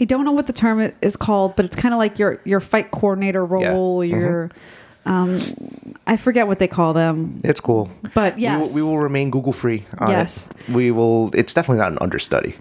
I 0.00 0.04
don't 0.04 0.24
know 0.24 0.32
what 0.32 0.46
the 0.46 0.52
term 0.52 0.92
is 1.00 1.16
called, 1.16 1.56
but 1.56 1.64
it's 1.64 1.76
kind 1.76 1.94
of 1.94 1.98
like 1.98 2.18
your 2.18 2.40
your 2.44 2.60
fight 2.60 2.90
coordinator 2.90 3.44
role. 3.44 4.00
Mm-hmm. 4.00 4.20
Your 4.20 4.50
um, 5.06 5.96
I 6.06 6.16
forget 6.16 6.46
what 6.46 6.58
they 6.58 6.68
call 6.68 6.92
them, 6.92 7.40
It's 7.44 7.60
cool. 7.60 7.90
but 8.14 8.36
We 8.36 8.46
will, 8.48 8.68
we 8.72 8.82
will 8.82 8.98
remain 8.98 9.30
Google 9.30 9.52
free. 9.52 9.86
on 9.98 10.08
it. 10.10 10.12
Yes. 10.12 10.44
we 10.68 10.90
will. 10.90 11.30
It's 11.34 11.54
definitely 11.54 11.78
not 11.78 11.92
an 11.92 11.98
understudy. 12.00 12.56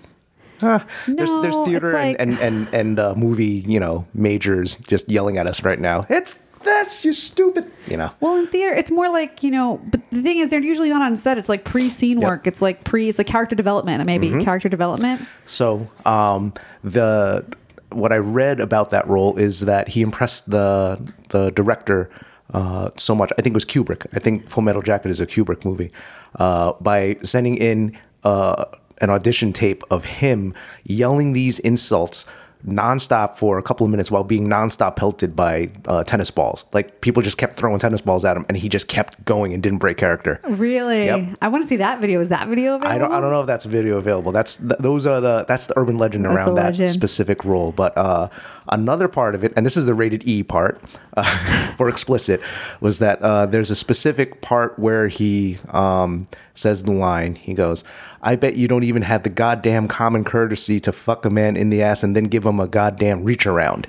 Ah, 0.61 0.85
there's 1.05 1.29
there's 1.41 1.55
No, 1.57 1.65
theater 1.65 1.89
it's 1.89 1.95
like- 1.95 2.15
and 2.19 2.39
and 2.39 2.67
and, 2.67 2.73
and 2.73 2.99
uh, 2.99 3.13
movie 3.15 3.65
you 3.67 3.79
know 3.79 4.05
majors 4.13 4.77
just 4.77 5.09
yelling 5.09 5.37
at 5.37 5.47
us 5.47 5.63
right 5.63 5.79
now. 5.79 6.05
It's 6.09 6.33
that's 6.63 7.03
you 7.05 7.11
stupid. 7.13 7.71
You 7.87 7.97
know. 7.97 8.11
Well, 8.21 8.37
in 8.37 8.47
theater, 8.47 8.73
it's 8.73 8.89
more 8.89 9.09
like 9.09 9.43
you 9.43 9.51
know. 9.51 9.81
But 9.91 10.01
the 10.11 10.21
thing 10.23 10.37
is, 10.39 10.49
they're 10.49 10.61
usually 10.61 10.89
not 10.89 11.01
on 11.01 11.17
set. 11.17 11.37
It's 11.37 11.49
like 11.49 11.65
pre-scene 11.65 12.11
Yep. 12.11 12.17
Mm-hmm. 12.19 12.25
work. 12.27 12.47
It's 12.47 12.61
like 12.61 12.83
pre. 12.85 13.09
It's 13.09 13.17
like 13.17 13.27
character 13.27 13.55
development. 13.55 14.03
Maybe 14.05 14.29
character 14.43 14.69
development. 14.69 15.27
So 15.45 15.89
um, 16.05 16.53
the 16.83 17.45
what 17.91 18.11
I 18.13 18.17
read 18.17 18.59
about 18.61 18.89
that 18.91 19.07
role 19.07 19.37
is 19.37 19.59
that 19.61 19.89
he 19.89 20.01
impressed 20.01 20.49
the 20.49 20.99
the 21.29 21.51
director 21.51 22.09
uh, 22.53 22.89
so 22.97 23.15
much. 23.15 23.31
I 23.37 23.41
think 23.41 23.53
it 23.53 23.55
was 23.55 23.65
Kubrick. 23.65 24.05
I 24.13 24.19
think 24.19 24.49
Full 24.49 24.63
Metal 24.63 24.81
Jacket 24.81 25.09
is 25.09 25.19
a 25.19 25.25
Kubrick 25.25 25.65
movie. 25.65 25.91
Uh, 26.37 26.73
by 26.81 27.17
sending 27.23 27.57
in 27.57 27.97
uh, 28.23 28.65
an 28.99 29.09
audition 29.09 29.53
tape 29.53 29.83
of 29.89 30.05
him 30.05 30.53
yelling 30.83 31.33
these 31.33 31.59
insults 31.59 32.25
nonstop 32.67 33.37
for 33.37 33.57
a 33.57 33.63
couple 33.63 33.85
of 33.85 33.91
minutes 33.91 34.09
while 34.09 34.23
being 34.23 34.47
nonstop 34.47 34.95
pelted 34.95 35.35
by 35.35 35.69
uh, 35.85 36.03
tennis 36.03 36.31
balls. 36.31 36.65
Like 36.73 37.01
people 37.01 37.21
just 37.21 37.37
kept 37.37 37.57
throwing 37.57 37.79
tennis 37.79 38.01
balls 38.01 38.25
at 38.25 38.35
him, 38.35 38.45
and 38.47 38.57
he 38.57 38.69
just 38.69 38.87
kept 38.87 39.23
going 39.25 39.53
and 39.53 39.61
didn't 39.61 39.79
break 39.79 39.97
character. 39.97 40.39
Really, 40.47 41.05
Yep. 41.05 41.37
I 41.41 41.47
want 41.47 41.63
to 41.63 41.67
see 41.67 41.75
that 41.77 41.99
video. 42.01 42.19
Is 42.21 42.29
that 42.29 42.47
video 42.47 42.75
available? 42.75 42.87
I 42.87 42.97
don't. 42.97 43.11
I 43.11 43.19
don't 43.19 43.31
know 43.31 43.41
if 43.41 43.47
that's 43.47 43.65
video 43.65 43.97
available. 43.97 44.31
That's 44.31 44.55
th- 44.55 44.79
those 44.79 45.05
are 45.05 45.21
the 45.21 45.45
that's 45.47 45.67
the 45.67 45.77
urban 45.77 45.97
legend 45.97 46.25
That's 46.25 46.35
around 46.35 46.55
that 46.55 46.65
legend. 46.71 46.89
specific 46.89 47.43
role. 47.45 47.71
But 47.71 47.95
uh, 47.97 48.29
another 48.69 49.07
part 49.07 49.35
of 49.35 49.43
it, 49.43 49.53
and 49.55 49.65
this 49.65 49.77
is 49.77 49.85
the 49.85 49.93
rated 49.93 50.27
E 50.27 50.41
part 50.43 50.81
uh, 51.15 51.73
for 51.77 51.87
explicit, 51.89 52.41
was 52.79 52.99
that 52.99 53.21
uh, 53.21 53.45
there's 53.45 53.69
a 53.71 53.75
specific 53.75 54.41
part 54.41 54.77
where 54.79 55.07
he 55.07 55.59
um, 55.69 56.27
says 56.55 56.83
the 56.83 56.91
line. 56.91 57.35
He 57.35 57.53
goes, 57.53 57.83
"I 58.25 58.35
bet 58.35 58.55
you 58.55 58.67
don't 58.67 58.83
even 58.83 59.03
have 59.03 59.23
the 59.23 59.29
goddamn 59.29 59.87
common 59.87 60.25
courtesy 60.25 60.81
to 60.81 60.91
fuck 60.91 61.23
a 61.23 61.29
man 61.29 61.55
in 61.55 61.69
the 61.69 61.81
ass 61.81 62.03
and 62.03 62.15
then 62.15 62.25
give 62.25 62.45
him 62.45 62.59
a 62.59 62.67
goddamn 62.67 63.23
reach 63.23 63.47
around." 63.47 63.87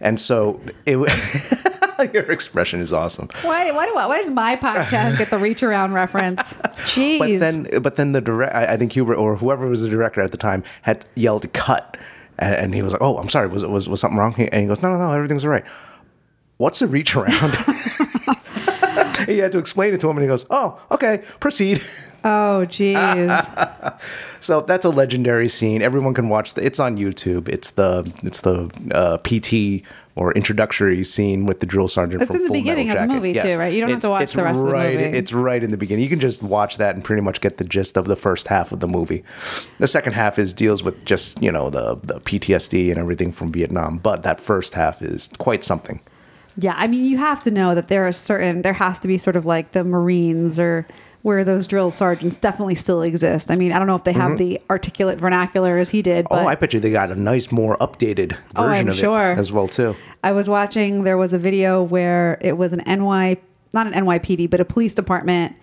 And 0.00 0.18
so 0.18 0.60
it 0.84 0.96
your 2.12 2.30
expression 2.30 2.80
is 2.80 2.92
awesome. 2.92 3.28
Why, 3.42 3.70
why, 3.72 3.86
do 3.86 3.96
I, 3.96 4.06
why 4.06 4.18
does 4.18 4.30
my 4.30 4.56
podcast 4.56 5.18
get 5.18 5.30
the 5.30 5.38
reach 5.38 5.62
around 5.62 5.94
reference? 5.94 6.40
Jeez. 6.86 7.18
But 7.18 7.40
then, 7.40 7.82
but 7.82 7.96
then 7.96 8.12
the 8.12 8.20
direct, 8.20 8.54
I, 8.54 8.74
I 8.74 8.76
think 8.76 8.92
Hubert 8.92 9.16
or 9.16 9.36
whoever 9.36 9.66
was 9.66 9.80
the 9.80 9.88
director 9.88 10.20
at 10.20 10.30
the 10.30 10.36
time 10.36 10.62
had 10.82 11.06
yelled 11.14 11.50
cut, 11.52 11.96
and, 12.38 12.54
and 12.54 12.74
he 12.74 12.82
was 12.82 12.92
like, 12.92 13.02
"Oh, 13.02 13.18
I'm 13.18 13.28
sorry, 13.28 13.48
was 13.48 13.64
was 13.64 13.88
was 13.88 14.00
something 14.00 14.18
wrong?" 14.18 14.34
And 14.36 14.62
he 14.62 14.66
goes, 14.66 14.82
"No, 14.82 14.90
no, 14.90 14.98
no, 14.98 15.12
everything's 15.12 15.44
all 15.44 15.50
right." 15.50 15.64
What's 16.58 16.80
a 16.80 16.86
reach 16.86 17.14
around? 17.14 17.52
he 19.32 19.38
had 19.38 19.52
to 19.52 19.58
explain 19.58 19.94
it 19.94 20.00
to 20.00 20.08
him, 20.10 20.16
and 20.16 20.22
he 20.24 20.28
goes, 20.28 20.46
"Oh, 20.50 20.80
okay, 20.90 21.22
proceed." 21.40 21.82
oh, 22.24 22.66
jeez. 22.68 23.98
So 24.40 24.60
that's 24.60 24.84
a 24.84 24.90
legendary 24.90 25.48
scene. 25.48 25.82
Everyone 25.82 26.14
can 26.14 26.28
watch. 26.28 26.54
The, 26.54 26.64
it's 26.64 26.78
on 26.78 26.96
YouTube. 26.96 27.48
It's 27.48 27.70
the 27.72 28.08
it's 28.22 28.42
the 28.42 28.70
uh, 28.94 29.16
PT 29.18 29.84
or 30.14 30.32
introductory 30.34 31.04
scene 31.04 31.46
with 31.46 31.58
the 31.58 31.66
drill 31.66 31.88
sergeant. 31.88 32.22
It's 32.22 32.28
from 32.28 32.36
in 32.36 32.42
the 32.42 32.48
Full 32.48 32.54
beginning 32.54 32.90
of 32.90 32.96
the 32.96 33.06
movie, 33.08 33.32
Yes. 33.32 33.46
too, 33.52 33.58
right? 33.58 33.72
You 33.74 33.80
don't 33.80 33.90
have 33.90 34.02
to 34.02 34.08
watch 34.08 34.34
the 34.34 34.44
rest 34.44 34.60
of 34.60 34.66
the 34.66 34.72
right, 34.72 34.96
movie. 34.98 35.18
It's 35.18 35.32
right 35.32 35.62
in 35.62 35.72
the 35.72 35.76
beginning. 35.76 36.04
You 36.04 36.08
can 36.08 36.20
just 36.20 36.42
watch 36.42 36.76
that 36.76 36.94
and 36.94 37.02
pretty 37.02 37.22
much 37.22 37.40
get 37.40 37.58
the 37.58 37.64
gist 37.64 37.96
of 37.96 38.06
the 38.06 38.14
first 38.14 38.46
half 38.46 38.70
of 38.70 38.78
the 38.78 38.86
movie. 38.86 39.24
The 39.78 39.88
second 39.88 40.12
half 40.12 40.38
is 40.38 40.54
deals 40.54 40.82
with 40.84 41.04
just 41.04 41.42
you 41.42 41.50
know 41.50 41.68
the 41.68 41.96
the 42.04 42.20
PTSD 42.20 42.90
and 42.90 42.98
everything 42.98 43.32
from 43.32 43.50
Vietnam, 43.50 43.98
but 43.98 44.22
that 44.22 44.40
first 44.40 44.74
half 44.74 45.02
is 45.02 45.28
quite 45.38 45.64
something. 45.64 45.98
Yeah, 46.58 46.74
I 46.76 46.86
mean, 46.86 47.04
you 47.04 47.18
have 47.18 47.42
to 47.44 47.50
know 47.50 47.74
that 47.74 47.88
there 47.88 48.06
are 48.06 48.12
certain, 48.12 48.62
there 48.62 48.72
has 48.74 48.98
to 49.00 49.08
be 49.08 49.18
sort 49.18 49.36
of 49.36 49.44
like 49.44 49.72
the 49.72 49.84
Marines 49.84 50.58
or 50.58 50.86
where 51.22 51.44
those 51.44 51.66
drill 51.66 51.90
sergeants 51.90 52.36
definitely 52.36 52.76
still 52.76 53.02
exist. 53.02 53.50
I 53.50 53.56
mean, 53.56 53.72
I 53.72 53.78
don't 53.78 53.88
know 53.88 53.96
if 53.96 54.04
they 54.04 54.12
have 54.12 54.38
the 54.38 54.60
articulate 54.70 55.18
vernacular 55.18 55.78
as 55.78 55.90
he 55.90 56.00
did, 56.00 56.26
but 56.30 56.36
Mm-hmm. 56.36 56.46
oh, 56.46 56.48
I 56.48 56.54
bet 56.54 56.72
you 56.72 56.78
they 56.80 56.90
got 56.90 57.10
a 57.10 57.16
nice, 57.16 57.50
more 57.50 57.76
updated 57.78 58.30
version 58.32 58.40
Oh, 58.54 58.64
I'm 58.66 58.88
of 58.88 58.96
sure. 58.96 59.32
it 59.32 59.38
as 59.38 59.50
well 59.50 59.66
too. 59.68 59.96
I 60.22 60.30
was 60.32 60.48
watching, 60.48 61.02
there 61.04 61.18
was 61.18 61.32
a 61.32 61.38
video 61.38 61.82
where 61.82 62.38
it 62.40 62.56
was 62.56 62.72
an 62.72 62.82
NY, 62.86 63.38
not 63.72 63.86
an 63.88 63.92
NYPD, 63.92 64.48
but 64.48 64.60
a 64.60 64.64
police 64.64 64.94
department. 64.94 65.56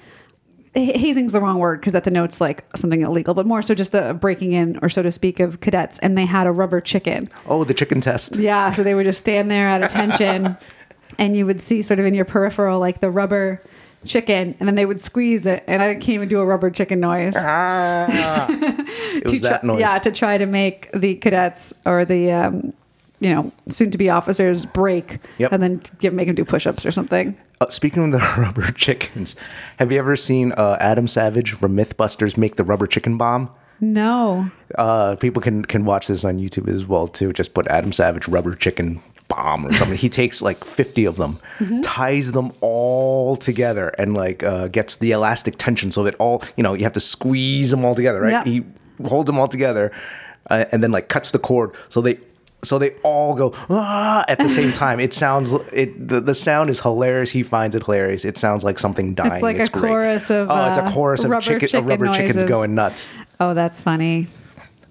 ha- 0.75 0.97
Hazing's 0.97 1.31
the 1.31 1.39
wrong 1.39 1.59
word 1.59 1.79
because 1.79 1.93
that 1.93 2.03
denotes 2.03 2.41
like 2.41 2.65
something 2.75 3.01
illegal, 3.01 3.33
but 3.33 3.45
more 3.45 3.61
so 3.61 3.73
just 3.73 3.95
a 3.95 4.13
breaking 4.13 4.51
in, 4.51 4.77
or 4.81 4.89
so 4.89 5.01
to 5.01 5.13
speak, 5.13 5.39
of 5.39 5.61
cadets. 5.61 5.97
And 5.99 6.17
they 6.17 6.25
had 6.25 6.45
a 6.45 6.51
rubber 6.51 6.81
chicken. 6.81 7.27
Oh, 7.47 7.63
the 7.63 7.73
chicken 7.73 8.01
test. 8.01 8.35
Yeah, 8.35 8.73
so 8.73 8.83
they 8.83 8.95
would 8.95 9.05
just 9.05 9.21
stand 9.21 9.49
there 9.49 9.69
at 9.69 9.81
attention, 9.89 10.57
and 11.17 11.35
you 11.35 11.45
would 11.45 11.61
see 11.61 11.81
sort 11.81 11.99
of 11.99 12.05
in 12.05 12.13
your 12.13 12.25
peripheral 12.25 12.79
like 12.79 12.99
the 13.01 13.09
rubber 13.09 13.61
chicken, 14.05 14.55
and 14.59 14.67
then 14.67 14.75
they 14.75 14.85
would 14.85 15.01
squeeze 15.01 15.45
it, 15.45 15.63
and 15.67 15.81
I 15.81 15.93
can't 15.93 16.09
even 16.09 16.27
do 16.29 16.39
a 16.39 16.45
rubber 16.45 16.69
chicken 16.69 16.99
noise. 16.99 17.33
It 19.15 19.31
was 19.31 19.41
that 19.41 19.61
try- 19.61 19.67
noise. 19.67 19.79
Yeah, 19.79 19.99
to 19.99 20.11
try 20.11 20.37
to 20.37 20.45
make 20.45 20.89
the 20.93 21.15
cadets 21.15 21.73
or 21.85 22.03
the 22.05 22.31
um, 22.31 22.73
you 23.19 23.33
know 23.33 23.51
soon 23.69 23.91
to 23.91 23.97
be 23.97 24.09
officers 24.09 24.65
break, 24.65 25.19
Yep. 25.37 25.51
and 25.51 25.63
then 25.63 25.81
give 25.99 26.13
make 26.13 26.27
them 26.27 26.35
do 26.35 26.43
push 26.45 26.65
ups 26.67 26.85
or 26.85 26.91
something. 26.91 27.37
Uh, 27.61 27.69
speaking 27.69 28.03
of 28.05 28.11
the 28.11 28.17
rubber 28.41 28.71
chickens, 28.71 29.35
have 29.79 29.91
you 29.91 29.99
ever 29.99 30.15
seen 30.15 30.51
uh, 30.53 30.77
Adam 30.79 31.07
Savage 31.07 31.51
from 31.53 31.75
MythBusters 31.77 32.35
make 32.37 32.55
the 32.57 32.63
rubber 32.63 32.87
chicken 32.87 33.17
bomb? 33.17 33.49
No, 33.79 34.49
Uh, 34.75 35.15
people 35.17 35.41
can 35.41 35.63
can 35.65 35.85
watch 35.85 36.07
this 36.07 36.23
on 36.25 36.37
YouTube 36.39 36.67
as 36.73 36.85
well 36.85 37.07
too. 37.07 37.31
Just 37.33 37.53
put 37.53 37.67
Adam 37.67 37.91
Savage 37.93 38.27
rubber 38.27 38.55
chicken 38.55 39.01
bomb 39.35 39.65
or 39.65 39.73
something. 39.73 39.97
he 39.97 40.09
takes 40.09 40.41
like 40.41 40.63
fifty 40.65 41.05
of 41.05 41.15
them, 41.17 41.39
Mm-hmm. 41.59 41.81
ties 41.81 42.31
them 42.31 42.51
all 42.61 43.35
together, 43.37 43.89
and 43.97 44.13
like 44.13 44.43
uh, 44.43 44.67
gets 44.67 44.95
the 44.97 45.11
elastic 45.11 45.55
tension 45.57 45.91
so 45.91 46.03
that 46.03 46.15
all 46.19 46.43
you 46.57 46.63
know 46.63 46.73
you 46.73 46.83
have 46.83 46.93
to 46.93 46.99
squeeze 46.99 47.71
them 47.71 47.83
all 47.85 47.95
together, 47.95 48.21
right? 48.21 48.31
Yeah. 48.31 48.43
He 48.43 48.63
holds 49.07 49.27
them 49.27 49.39
all 49.39 49.47
together, 49.47 49.91
uh, 50.49 50.65
and 50.71 50.81
then 50.83 50.91
like 50.91 51.07
cuts 51.09 51.31
the 51.31 51.39
cord 51.39 51.71
so 51.89 52.01
they. 52.01 52.17
So 52.65 52.79
they 52.79 52.91
all 53.03 53.35
go 53.35 53.53
ah 53.69 54.23
at 54.29 54.37
the 54.37 54.47
same 54.47 54.71
time. 54.85 55.01
It 55.01 55.13
sounds 55.13 55.51
it 55.73 56.07
the, 56.07 56.21
the 56.21 56.33
sound 56.33 56.69
is 56.69 56.79
hilarious. 56.79 57.31
He 57.31 57.43
finds 57.43 57.75
it 57.75 57.83
hilarious. 57.83 58.23
It 58.23 58.37
sounds 58.37 58.63
like 58.63 58.79
something 58.79 59.13
dying. 59.15 59.33
It's 59.33 59.41
like 59.43 59.59
a 59.59 59.65
great. 59.69 59.89
chorus 59.89 60.29
of, 60.29 60.49
oh, 60.49 60.67
it's 60.69 60.77
a 60.77 60.83
uh, 60.85 60.91
chorus 60.93 61.25
of 61.25 61.31
rubber 61.31 61.41
chicken, 61.43 61.65
of 61.65 61.69
chicken 61.71 61.85
rubber 61.87 62.13
chickens 62.13 62.43
going 62.45 62.73
nuts. 62.73 63.09
oh 63.41 63.53
that's 63.53 63.81
funny. 63.81 64.27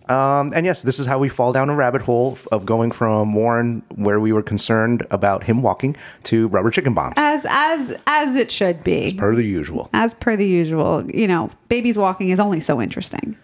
Um, 0.08 0.52
and 0.54 0.66
yes, 0.66 0.82
this 0.82 0.98
is 0.98 1.06
how 1.06 1.18
we 1.18 1.28
fall 1.28 1.52
down 1.52 1.70
a 1.70 1.74
rabbit 1.74 2.02
hole 2.02 2.38
of 2.50 2.66
going 2.66 2.90
from 2.90 3.34
Warren, 3.34 3.82
where 3.94 4.18
we 4.18 4.32
were 4.32 4.42
concerned 4.42 5.06
about 5.10 5.44
him 5.44 5.62
walking, 5.62 5.96
to 6.24 6.48
rubber 6.48 6.70
chicken 6.70 6.94
bombs, 6.94 7.14
As 7.16 7.46
as 7.48 7.94
as 8.06 8.34
it 8.34 8.50
should 8.50 8.82
be. 8.82 9.06
As 9.06 9.12
per 9.12 9.34
the 9.34 9.44
usual. 9.44 9.88
As 9.92 10.14
per 10.14 10.36
the 10.36 10.46
usual, 10.46 11.08
you 11.10 11.28
know, 11.28 11.50
babies 11.68 11.96
walking 11.96 12.30
is 12.30 12.40
only 12.40 12.60
so 12.60 12.80
interesting. 12.80 13.36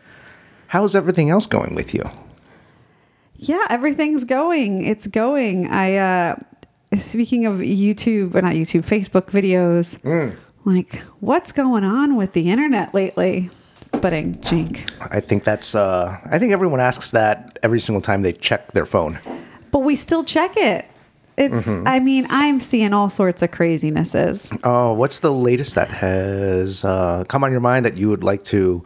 How's 0.68 0.94
everything 0.94 1.30
else 1.30 1.46
going 1.46 1.74
with 1.74 1.94
you? 1.94 2.08
Yeah, 3.36 3.64
everything's 3.70 4.24
going. 4.24 4.84
It's 4.84 5.06
going. 5.06 5.68
I 5.68 5.96
uh 5.96 6.36
speaking 6.96 7.46
of 7.46 7.56
YouTube, 7.58 8.34
or 8.34 8.42
not 8.42 8.54
YouTube, 8.54 8.84
Facebook 8.84 9.30
videos. 9.30 9.98
Mm. 10.00 10.36
Like, 10.64 11.02
what's 11.20 11.52
going 11.52 11.84
on 11.84 12.16
with 12.16 12.32
the 12.32 12.50
internet 12.50 12.94
lately? 12.94 13.50
Budding 13.92 14.40
jink. 14.42 14.90
I 15.00 15.20
think 15.20 15.44
that's. 15.44 15.74
Uh, 15.74 16.18
I 16.30 16.38
think 16.38 16.52
everyone 16.52 16.80
asks 16.80 17.10
that 17.12 17.58
every 17.62 17.80
single 17.80 18.02
time 18.02 18.22
they 18.22 18.32
check 18.32 18.72
their 18.72 18.86
phone. 18.86 19.18
But 19.70 19.80
we 19.80 19.96
still 19.96 20.24
check 20.24 20.56
it. 20.56 20.84
It's 21.36 21.66
Mm-hmm. 21.66 21.86
I 21.86 22.00
mean, 22.00 22.26
I'm 22.30 22.60
seeing 22.60 22.92
all 22.92 23.08
sorts 23.10 23.42
of 23.42 23.50
crazinesses. 23.50 24.58
Oh, 24.64 24.92
what's 24.92 25.20
the 25.20 25.32
latest 25.32 25.74
that 25.76 25.88
has 25.90 26.84
uh, 26.84 27.24
come 27.28 27.44
on 27.44 27.50
your 27.52 27.60
mind 27.60 27.84
that 27.84 27.96
you 27.96 28.08
would 28.08 28.24
like 28.24 28.42
to 28.44 28.82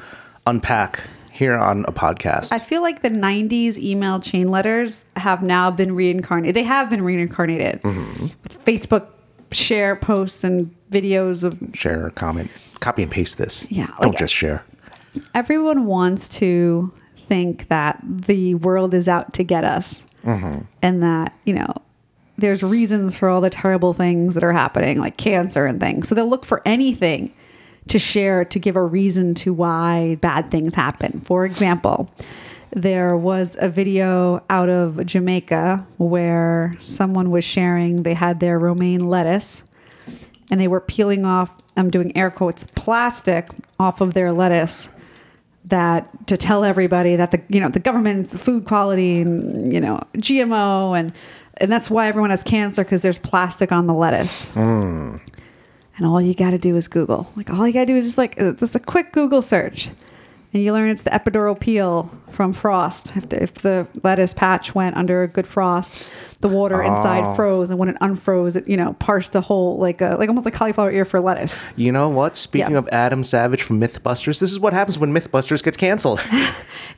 unpack 0.46 1.00
here 1.30 1.54
on 1.54 1.84
a 1.88 1.92
podcast? 1.92 2.48
I 2.52 2.58
feel 2.58 2.82
like 2.82 3.02
the 3.02 3.08
90s 3.10 3.78
email 3.78 4.20
chain 4.20 4.50
letters 4.50 5.04
have 5.16 5.42
now 5.42 5.70
been 5.70 5.94
reincarnated. 5.94 6.54
They 6.54 6.62
have 6.64 6.90
been 6.90 7.02
reincarnated 7.02 7.80
Mm-hmm. 7.82 8.26
with 8.42 8.64
Facebook 8.64 9.06
share 9.50 9.96
posts 9.96 10.44
and 10.44 10.74
videos 10.90 11.42
of 11.44 11.58
share, 11.74 12.10
comment, 12.10 12.50
copy 12.80 13.02
and 13.02 13.10
paste 13.10 13.38
this. 13.38 13.66
Yeah, 13.70 13.88
don't 14.00 14.16
just 14.18 14.34
share. 14.34 14.62
Everyone 15.34 15.86
wants 15.86 16.28
to 16.28 16.92
think 17.28 17.68
that 17.68 18.00
the 18.02 18.54
world 18.56 18.94
is 18.94 19.08
out 19.08 19.32
to 19.34 19.42
get 19.42 19.64
us 19.64 20.02
mm-hmm. 20.24 20.60
and 20.80 21.02
that 21.02 21.34
you 21.44 21.54
know 21.54 21.74
there's 22.38 22.62
reasons 22.62 23.16
for 23.16 23.28
all 23.28 23.40
the 23.40 23.50
terrible 23.50 23.92
things 23.92 24.34
that 24.34 24.42
are 24.42 24.52
happening 24.52 24.98
like 24.98 25.16
cancer 25.16 25.66
and 25.66 25.78
things. 25.80 26.08
So 26.08 26.14
they'll 26.14 26.28
look 26.28 26.44
for 26.44 26.62
anything 26.64 27.32
to 27.88 27.98
share 27.98 28.44
to 28.44 28.58
give 28.58 28.74
a 28.74 28.82
reason 28.82 29.34
to 29.36 29.52
why 29.52 30.16
bad 30.20 30.50
things 30.50 30.74
happen. 30.74 31.22
For 31.26 31.44
example 31.44 32.10
there 32.74 33.16
was 33.16 33.56
a 33.60 33.68
video 33.68 34.42
out 34.48 34.70
of 34.70 35.04
Jamaica 35.04 35.86
where 35.98 36.74
someone 36.80 37.30
was 37.30 37.44
sharing 37.44 38.02
they 38.02 38.14
had 38.14 38.40
their 38.40 38.58
romaine 38.58 39.08
lettuce 39.08 39.62
and 40.50 40.60
they 40.60 40.68
were 40.68 40.80
peeling 40.80 41.24
off 41.26 41.50
I'm 41.76 41.90
doing 41.90 42.16
air 42.16 42.30
quotes 42.30 42.64
plastic 42.74 43.48
off 43.78 44.00
of 44.00 44.14
their 44.14 44.32
lettuce 44.32 44.88
that 45.66 46.26
to 46.26 46.36
tell 46.36 46.64
everybody 46.64 47.14
that 47.16 47.30
the 47.30 47.40
you 47.48 47.60
know 47.60 47.68
the 47.68 47.78
government's 47.78 48.36
food 48.36 48.64
quality 48.66 49.20
and 49.20 49.72
you 49.72 49.80
know 49.80 50.00
GMO 50.16 50.98
and 50.98 51.12
and 51.58 51.70
that's 51.70 51.88
why 51.90 52.08
everyone 52.08 52.30
has 52.30 52.42
cancer 52.42 52.82
because 52.82 53.02
there's 53.02 53.18
plastic 53.18 53.70
on 53.70 53.86
the 53.86 53.94
lettuce. 53.94 54.50
And 55.98 56.06
all 56.06 56.20
you 56.20 56.34
got 56.34 56.50
to 56.50 56.58
do 56.58 56.76
is 56.76 56.88
Google. 56.88 57.30
Like 57.36 57.50
all 57.50 57.66
you 57.66 57.72
got 57.72 57.80
to 57.80 57.86
do 57.86 57.96
is 57.96 58.06
just 58.06 58.18
like 58.18 58.40
uh, 58.40 58.52
just 58.52 58.74
a 58.74 58.80
quick 58.80 59.12
Google 59.12 59.42
search, 59.42 59.90
and 60.52 60.62
you 60.62 60.72
learn 60.72 60.90
it's 60.90 61.02
the 61.02 61.10
epidural 61.10 61.58
peel 61.58 62.10
from 62.30 62.52
frost. 62.52 63.12
If 63.16 63.28
the, 63.28 63.42
if 63.42 63.54
the 63.54 63.86
lettuce 64.02 64.34
patch 64.34 64.74
went 64.74 64.96
under 64.96 65.22
a 65.22 65.28
good 65.28 65.46
frost, 65.46 65.94
the 66.40 66.48
water 66.48 66.82
inside 66.82 67.24
oh. 67.24 67.34
froze, 67.34 67.70
and 67.70 67.78
when 67.78 67.88
it 67.88 67.96
unfroze, 68.00 68.56
it 68.56 68.68
you 68.68 68.76
know 68.76 68.94
parsed 68.94 69.34
a 69.34 69.40
whole 69.40 69.78
like 69.78 70.00
a 70.00 70.16
like 70.18 70.28
almost 70.28 70.44
like 70.44 70.54
cauliflower 70.54 70.90
ear 70.90 71.04
for 71.04 71.20
lettuce. 71.20 71.62
You 71.76 71.92
know 71.92 72.08
what? 72.08 72.36
Speaking 72.36 72.72
Yeah. 72.72 72.78
of 72.78 72.88
Adam 72.88 73.24
Savage 73.24 73.62
from 73.62 73.80
MythBusters, 73.80 74.40
this 74.40 74.52
is 74.52 74.60
what 74.60 74.72
happens 74.72 74.98
when 74.98 75.12
MythBusters 75.12 75.62
gets 75.62 75.76
canceled, 75.76 76.20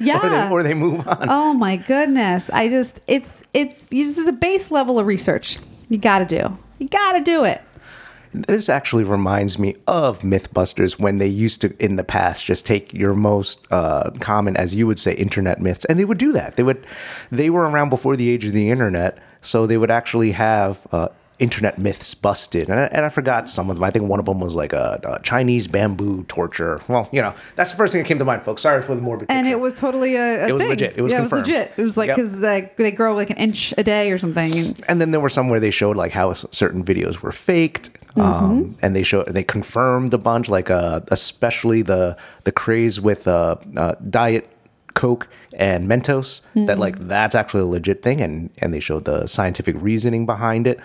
Yeah. 0.01 0.21
or, 0.23 0.31
they, 0.31 0.49
or 0.51 0.63
they 0.63 0.75
move 0.75 1.07
on. 1.07 1.29
Oh 1.29 1.53
my 1.53 1.77
goodness. 1.77 2.51
I 2.53 2.69
just 2.69 3.01
it's 3.07 3.43
it's 3.53 3.87
this 3.87 4.19
is 4.19 4.27
a 4.27 4.33
base 4.33 4.71
level 4.71 4.99
of 4.99 5.07
research. 5.07 5.59
You 5.89 5.99
gotta 5.99 6.25
do. 6.25 6.59
You 6.79 6.89
gotta 6.89 7.21
do 7.21 7.45
it. 7.45 7.63
This 8.35 8.69
actually 8.69 9.05
reminds 9.05 9.59
me 9.59 9.77
of 9.87 10.21
Mythbusters 10.21 10.99
when 10.99 11.19
they 11.19 11.29
used 11.29 11.61
to, 11.61 11.75
in 11.83 11.95
the 11.97 12.03
past, 12.05 12.45
just 12.45 12.67
take 12.67 12.93
your 12.93 13.15
most 13.15 13.67
uh, 13.71 14.11
common, 14.21 14.57
as 14.57 14.75
you 14.75 14.87
would 14.89 14.99
say, 14.99 15.15
internet 15.15 15.61
myths, 15.61 15.85
and 15.87 15.99
they 15.99 16.05
would 16.05 16.19
do 16.19 16.33
that. 16.33 16.57
They 16.57 16.65
would, 16.65 16.85
they 17.31 17.49
were 17.49 17.69
around 17.69 17.91
before 17.91 18.17
the 18.17 18.29
age 18.31 18.45
of 18.45 18.53
the 18.53 18.71
internet, 18.71 19.19
so 19.41 19.67
they 19.69 19.77
would 19.77 19.91
actually 19.91 20.33
have 20.33 20.79
uh, 20.91 21.09
internet 21.39 21.79
myths 21.79 22.13
busted. 22.15 22.69
And 22.69 22.81
I, 22.81 22.85
and 22.87 23.05
I 23.07 23.09
forgot 23.09 23.49
some 23.49 23.71
of 23.71 23.77
them. 23.77 23.85
I 23.85 23.91
think 23.91 24.09
one 24.09 24.19
of 24.19 24.27
them 24.27 24.41
was 24.41 24.55
like 24.57 24.73
a, 24.73 25.01
a 25.05 25.23
Chinese 25.23 25.67
bamboo 25.69 26.25
torture. 26.25 26.81
Well, 26.89 27.09
you 27.13 27.23
know, 27.23 27.35
that's 27.55 27.71
the 27.71 27.77
first 27.77 27.93
thing 27.93 28.03
that 28.03 28.09
came 28.09 28.19
to 28.19 28.25
mind, 28.25 28.43
folks. 28.43 28.63
Sorry 28.63 28.83
for 28.83 28.95
the 28.97 29.01
morbid. 29.03 29.27
And 29.31 29.45
picture. 29.47 29.57
it 29.57 29.61
was 29.61 29.75
totally 29.77 30.17
a, 30.17 30.45
a 30.45 30.49
It 30.49 30.53
was 30.53 30.61
thing. 30.61 30.71
legit. 30.71 30.95
It 30.97 31.03
was 31.03 31.13
yeah, 31.13 31.21
confirmed. 31.21 31.47
it 31.49 31.51
was 31.53 31.57
legit. 31.57 31.73
It 31.77 31.83
was 31.83 31.97
like 31.97 32.09
Yep. 32.09 32.17
because 32.17 32.43
uh, 32.43 32.61
they 32.79 32.91
grow 32.91 33.15
like 33.15 33.31
an 33.31 33.37
inch 33.37 33.73
a 33.79 33.85
day 33.85 34.11
or 34.11 34.19
something. 34.19 34.59
And 34.59 34.85
and 34.89 35.01
then 35.01 35.13
there 35.13 35.21
were 35.21 35.29
some 35.29 35.49
where 35.49 35.61
they 35.61 35.71
showed 35.71 35.97
like 35.97 36.13
how 36.13 36.33
certain 36.35 36.85
videos 36.85 37.21
were 37.23 37.33
faked 37.33 37.91
Mm-hmm. 38.17 38.45
um, 38.45 38.77
and 38.81 38.95
they 38.95 39.03
show 39.03 39.25
they 39.25 39.43
confirmed 39.43 40.15
a 40.15 40.19
bunch 40.19 40.49
like 40.49 40.71
uh, 40.71 41.01
especially 41.09 41.83
the 41.83 42.17
the 42.45 42.53
craze 42.53 43.01
with 43.01 43.27
uh, 43.27 43.57
uh, 43.77 43.95
diet 44.09 44.49
coke 44.95 45.27
and 45.55 45.89
Mentos 45.89 46.43
that 46.55 46.79
like 46.79 46.99
that's 47.09 47.35
actually 47.35 47.63
a 47.63 47.67
legit 47.67 48.03
thing, 48.03 48.21
and 48.21 48.51
and 48.59 48.73
they 48.73 48.81
showed 48.81 49.05
the 49.05 49.27
scientific 49.27 49.77
reasoning 49.79 50.27
behind 50.27 50.67
it. 50.67 50.79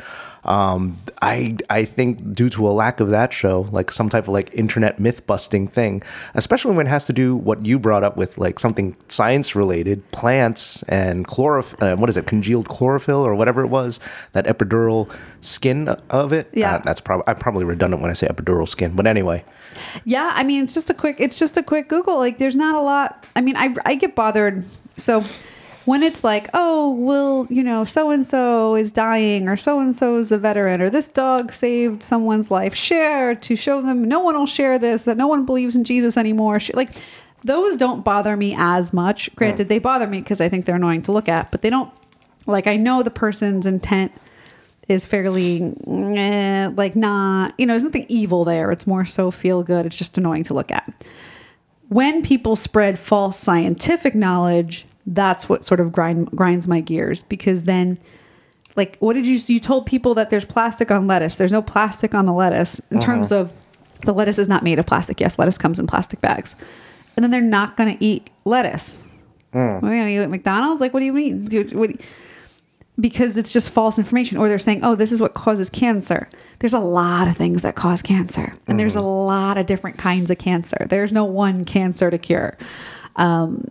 Um, 0.44 1.00
I 1.22 1.58
I 1.70 1.86
think 1.86 2.34
due 2.34 2.50
to 2.50 2.68
a 2.68 2.72
lack 2.72 3.00
of 3.00 3.10
that 3.10 3.34
show, 3.34 3.68
like 3.72 3.92
some 3.92 4.10
type 4.10 4.24
of 4.24 4.30
like 4.30 4.50
internet 4.54 5.00
myth 5.00 5.26
busting 5.28 5.68
thing, 5.68 6.02
especially 6.34 6.76
when 6.76 6.88
it 6.88 6.90
has 6.90 7.06
to 7.06 7.14
do 7.14 7.36
what 7.36 7.66
you 7.66 7.80
brought 7.80 8.04
up 8.04 8.18
with 8.18 8.38
like 8.38 8.60
something 8.60 8.96
science 9.08 9.56
related, 9.56 10.10
plants 10.12 10.84
and 10.88 11.28
chlorophyll. 11.28 11.78
Uh, 11.82 11.96
what 11.96 12.10
is 12.10 12.18
it? 12.18 12.26
Congealed 12.26 12.70
chlorophyll 12.70 13.26
or 13.26 13.36
whatever 13.36 13.64
it 13.64 13.68
was. 13.68 14.00
That 14.34 14.46
epidural 14.46 15.14
skin 15.42 15.90
of 16.10 16.34
it. 16.34 16.50
Yeah. 16.54 16.76
Uh, 16.76 16.78
that's 16.80 17.02
probably 17.02 17.24
I'm 17.28 17.38
probably 17.38 17.66
redundant 17.66 18.02
when 18.02 18.12
I 18.12 18.14
say 18.14 18.28
epidural 18.28 18.68
skin, 18.68 18.96
but 18.96 19.06
anyway. 19.06 19.44
Yeah, 20.04 20.32
I 20.34 20.44
mean, 20.44 20.64
it's 20.64 20.74
just 20.74 20.90
a 20.90 20.94
quick. 20.94 21.18
It's 21.20 21.38
just 21.38 21.58
a 21.58 21.64
quick 21.64 21.90
Google. 21.90 22.18
Like, 22.18 22.38
there's 22.38 22.56
not 22.56 22.76
a 22.76 22.82
lot. 22.82 23.26
I 23.36 23.42
mean, 23.42 23.56
I 23.56 23.76
I 23.86 23.96
get 23.96 24.16
bothered. 24.16 24.66
So 24.98 25.24
when 25.90 26.04
it's 26.04 26.24
like, 26.24 26.52
oh, 26.54 26.92
well, 26.92 27.48
you 27.50 27.64
know, 27.64 27.84
so 27.84 28.12
and 28.12 28.24
so 28.24 28.76
is 28.76 28.92
dying, 28.92 29.50
or 29.50 29.58
so 29.58 29.80
and 29.80 29.96
so 29.96 30.18
is 30.18 30.32
a 30.32 30.38
veteran, 30.38 30.82
or 30.82 30.90
this 30.92 31.08
dog 31.08 31.52
saved 31.52 32.04
someone's 32.04 32.52
life, 32.52 32.76
share 32.76 33.34
to 33.34 33.56
show 33.56 33.82
them 33.82 34.04
no 34.04 34.20
one 34.20 34.38
will 34.38 34.46
share 34.46 34.78
this, 34.78 35.06
that 35.06 35.18
no 35.18 35.26
one 35.26 35.48
believes 35.48 35.76
in 35.76 35.84
Jesus 35.84 36.16
anymore. 36.16 36.60
Like, 36.76 36.96
those 37.44 37.76
don't 37.76 38.06
bother 38.06 38.38
me 38.38 38.54
as 38.56 38.94
much. 38.94 39.34
Granted, 39.36 39.68
they 39.68 39.80
bother 39.80 40.06
me 40.06 40.20
because 40.20 40.40
I 40.40 40.48
think 40.48 40.68
they're 40.68 40.76
annoying 40.76 41.02
to 41.04 41.12
look 41.12 41.28
at, 41.28 41.50
but 41.50 41.64
they 41.64 41.72
don't. 41.72 41.92
Like, 42.46 42.68
I 42.68 42.76
know 42.76 43.02
the 43.02 43.10
person's 43.10 43.66
intent 43.66 44.12
is 44.88 45.08
fairly 45.08 45.74
eh, 45.88 46.70
like 46.76 46.96
not 46.96 47.54
you 47.60 47.66
know 47.68 47.74
there's 47.74 47.84
nothing 47.84 48.08
evil 48.10 48.44
there 48.44 48.72
it's 48.72 48.88
more 48.88 49.06
so 49.06 49.30
feel 49.30 49.62
good 49.62 49.86
it's 49.86 49.96
just 49.96 50.18
annoying 50.18 50.44
to 50.44 50.52
look 50.52 50.72
at 50.72 50.92
when 51.90 52.24
people 52.24 52.56
spread 52.56 52.98
false 52.98 53.38
scientific 53.38 54.16
knowledge 54.16 54.88
that's 55.10 55.50
what 55.50 55.66
sort 55.66 55.80
of 55.80 55.92
grind, 55.92 56.30
grinds 56.32 56.68
my 56.68 56.80
gears 56.80 57.24
because 57.24 57.64
then 57.64 57.98
like 58.76 58.98
what 59.00 59.14
did 59.14 59.26
you 59.26 59.40
you 59.48 59.60
told 59.60 59.86
people 59.86 60.14
that 60.14 60.30
there's 60.30 60.46
plastic 60.46 60.92
on 60.92 61.08
lettuce. 61.08 61.36
There's 61.36 61.52
no 61.52 61.62
plastic 61.62 62.14
on 62.14 62.26
the 62.26 62.32
lettuce 62.32 62.80
in 62.92 62.98
uh-huh. 62.98 63.06
terms 63.06 63.32
of 63.32 63.52
the 64.06 64.14
lettuce 64.14 64.38
is 64.38 64.48
not 64.48 64.64
made 64.64 64.80
of 64.80 64.86
plastic. 64.86 65.20
Yes 65.20 65.38
lettuce 65.38 65.58
comes 65.58 65.80
in 65.80 65.88
plastic 65.88 66.22
bags. 66.22 66.56
And 67.18 67.24
then 67.24 67.32
they're 67.32 67.42
not 67.42 67.76
going 67.76 67.98
to 67.98 68.06
eat 68.06 68.30
lettuce. 68.46 69.00
Mm. 69.54 69.82
What, 69.82 69.92
are 69.92 69.96
you 69.96 70.02
gonna 70.02 70.12
eat 70.12 70.18
at 70.20 70.30
McDonald's? 70.30 70.80
Like, 70.80 70.94
what 70.94 71.02
do 71.02 71.08
you 71.08 71.12
mean? 71.12 71.48
What, 71.74 71.92
because 73.00 73.36
it's 73.36 73.52
just 73.52 73.72
false 73.72 73.98
information. 73.98 74.38
Or 74.38 74.48
they're 74.48 74.60
saying 74.60 74.82
oh 74.84 74.94
this 74.94 75.12
is 75.12 75.20
what 75.20 75.34
causes 75.34 75.70
cancer. 75.70 76.30
There's 76.60 76.74
a 76.74 76.80
lot 76.80 77.28
of 77.28 77.36
things 77.36 77.64
that 77.64 77.76
cause 77.76 78.04
cancer. 78.04 78.56
And 78.68 78.80
there's 78.80 78.94
mm-hmm. 78.94 79.04
a 79.04 79.26
lot 79.26 79.58
of 79.58 79.66
different 79.66 79.98
kinds 79.98 80.30
of 80.30 80.38
cancer. 80.38 80.86
There's 80.88 81.12
no 81.12 81.26
one 81.26 81.66
cancer 81.66 82.12
to 82.12 82.20
cure. 82.20 82.58
Um, 83.16 83.70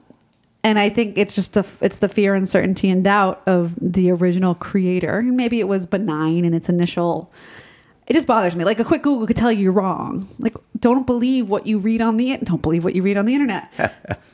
and 0.64 0.78
i 0.78 0.88
think 0.88 1.16
it's 1.16 1.34
just 1.34 1.52
the 1.52 1.64
it's 1.80 1.98
the 1.98 2.08
fear 2.08 2.34
uncertainty 2.34 2.88
and 2.90 3.04
doubt 3.04 3.42
of 3.46 3.74
the 3.80 4.10
original 4.10 4.54
creator 4.54 5.18
and 5.18 5.36
maybe 5.36 5.60
it 5.60 5.68
was 5.68 5.86
benign 5.86 6.44
in 6.44 6.54
its 6.54 6.68
initial 6.68 7.30
it 8.06 8.14
just 8.14 8.26
bothers 8.26 8.54
me 8.54 8.64
like 8.64 8.80
a 8.80 8.84
quick 8.84 9.02
google 9.02 9.26
could 9.26 9.36
tell 9.36 9.52
you 9.52 9.64
you're 9.64 9.72
wrong 9.72 10.28
like 10.38 10.54
don't 10.78 11.06
believe 11.06 11.48
what 11.48 11.66
you 11.66 11.78
read 11.78 12.00
on 12.02 12.16
the 12.16 12.36
don't 12.44 12.62
believe 12.62 12.84
what 12.84 12.94
you 12.94 13.02
read 13.02 13.16
on 13.16 13.24
the 13.24 13.34
internet 13.34 14.18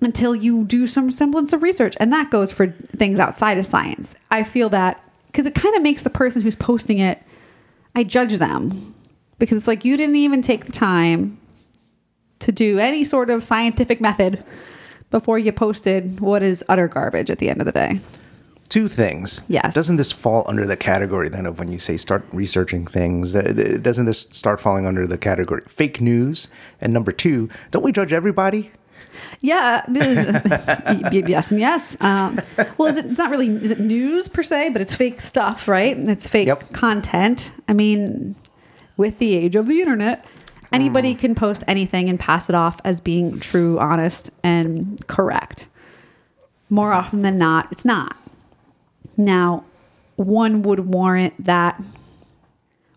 until 0.00 0.34
you 0.34 0.64
do 0.64 0.86
some 0.86 1.10
semblance 1.10 1.52
of 1.52 1.62
research. 1.62 1.96
And 1.98 2.12
that 2.12 2.30
goes 2.30 2.52
for 2.52 2.68
things 2.68 3.18
outside 3.18 3.58
of 3.58 3.66
science. 3.66 4.14
I 4.30 4.44
feel 4.44 4.68
that 4.70 5.02
because 5.26 5.46
it 5.46 5.54
kind 5.54 5.74
of 5.76 5.82
makes 5.82 6.02
the 6.02 6.10
person 6.10 6.42
who's 6.42 6.56
posting 6.56 6.98
it, 6.98 7.22
I 7.94 8.04
judge 8.04 8.38
them 8.38 8.94
because 9.38 9.58
it's 9.58 9.66
like 9.66 9.84
you 9.84 9.96
didn't 9.96 10.16
even 10.16 10.42
take 10.42 10.66
the 10.66 10.72
time 10.72 11.38
to 12.40 12.52
do 12.52 12.78
any 12.78 13.04
sort 13.04 13.30
of 13.30 13.42
scientific 13.42 14.00
method 14.00 14.44
before 15.10 15.38
you 15.38 15.52
posted 15.52 16.20
what 16.20 16.42
is 16.42 16.64
utter 16.68 16.88
garbage 16.88 17.30
at 17.30 17.38
the 17.38 17.48
end 17.48 17.60
of 17.60 17.64
the 17.66 17.72
day. 17.72 18.00
Two 18.68 18.86
things. 18.88 19.40
Yes. 19.48 19.72
Doesn't 19.74 19.96
this 19.96 20.12
fall 20.12 20.44
under 20.46 20.66
the 20.66 20.76
category 20.76 21.30
then 21.30 21.46
of 21.46 21.58
when 21.58 21.72
you 21.72 21.78
say 21.78 21.96
start 21.96 22.24
researching 22.32 22.86
things? 22.86 23.32
th- 23.32 23.56
th- 23.56 23.82
Doesn't 23.82 24.04
this 24.04 24.26
start 24.30 24.60
falling 24.60 24.84
under 24.86 25.06
the 25.06 25.16
category 25.16 25.62
fake 25.68 26.02
news? 26.02 26.48
And 26.80 26.92
number 26.92 27.10
two, 27.10 27.48
don't 27.70 27.82
we 27.82 27.92
judge 27.92 28.12
everybody? 28.12 28.70
Yeah, 29.40 29.84
yes 29.90 31.50
and 31.50 31.58
yes. 31.60 31.96
Um, 32.00 32.40
well, 32.76 32.88
is 32.88 32.96
it? 32.96 33.06
It's 33.06 33.18
not 33.18 33.30
really. 33.30 33.48
Is 33.48 33.70
it 33.70 33.80
news 33.80 34.28
per 34.28 34.42
se? 34.42 34.70
But 34.70 34.82
it's 34.82 34.94
fake 34.94 35.20
stuff, 35.20 35.66
right? 35.66 35.96
It's 35.96 36.26
fake 36.28 36.46
Yep. 36.48 36.72
content. 36.72 37.50
I 37.68 37.72
mean, 37.72 38.36
with 38.96 39.18
the 39.18 39.34
age 39.34 39.56
of 39.56 39.66
the 39.66 39.80
internet, 39.80 40.24
anybody 40.72 41.14
mm. 41.14 41.18
can 41.18 41.34
post 41.34 41.62
anything 41.66 42.08
and 42.08 42.18
pass 42.18 42.48
it 42.48 42.54
off 42.54 42.80
as 42.84 43.00
being 43.00 43.40
true, 43.40 43.78
honest, 43.78 44.30
and 44.42 45.06
correct. 45.06 45.66
More 46.70 46.92
often 46.92 47.22
than 47.22 47.38
not, 47.38 47.68
it's 47.72 47.84
not. 47.84 48.16
Now, 49.16 49.64
one 50.16 50.62
would 50.62 50.80
warrant 50.80 51.44
that. 51.44 51.80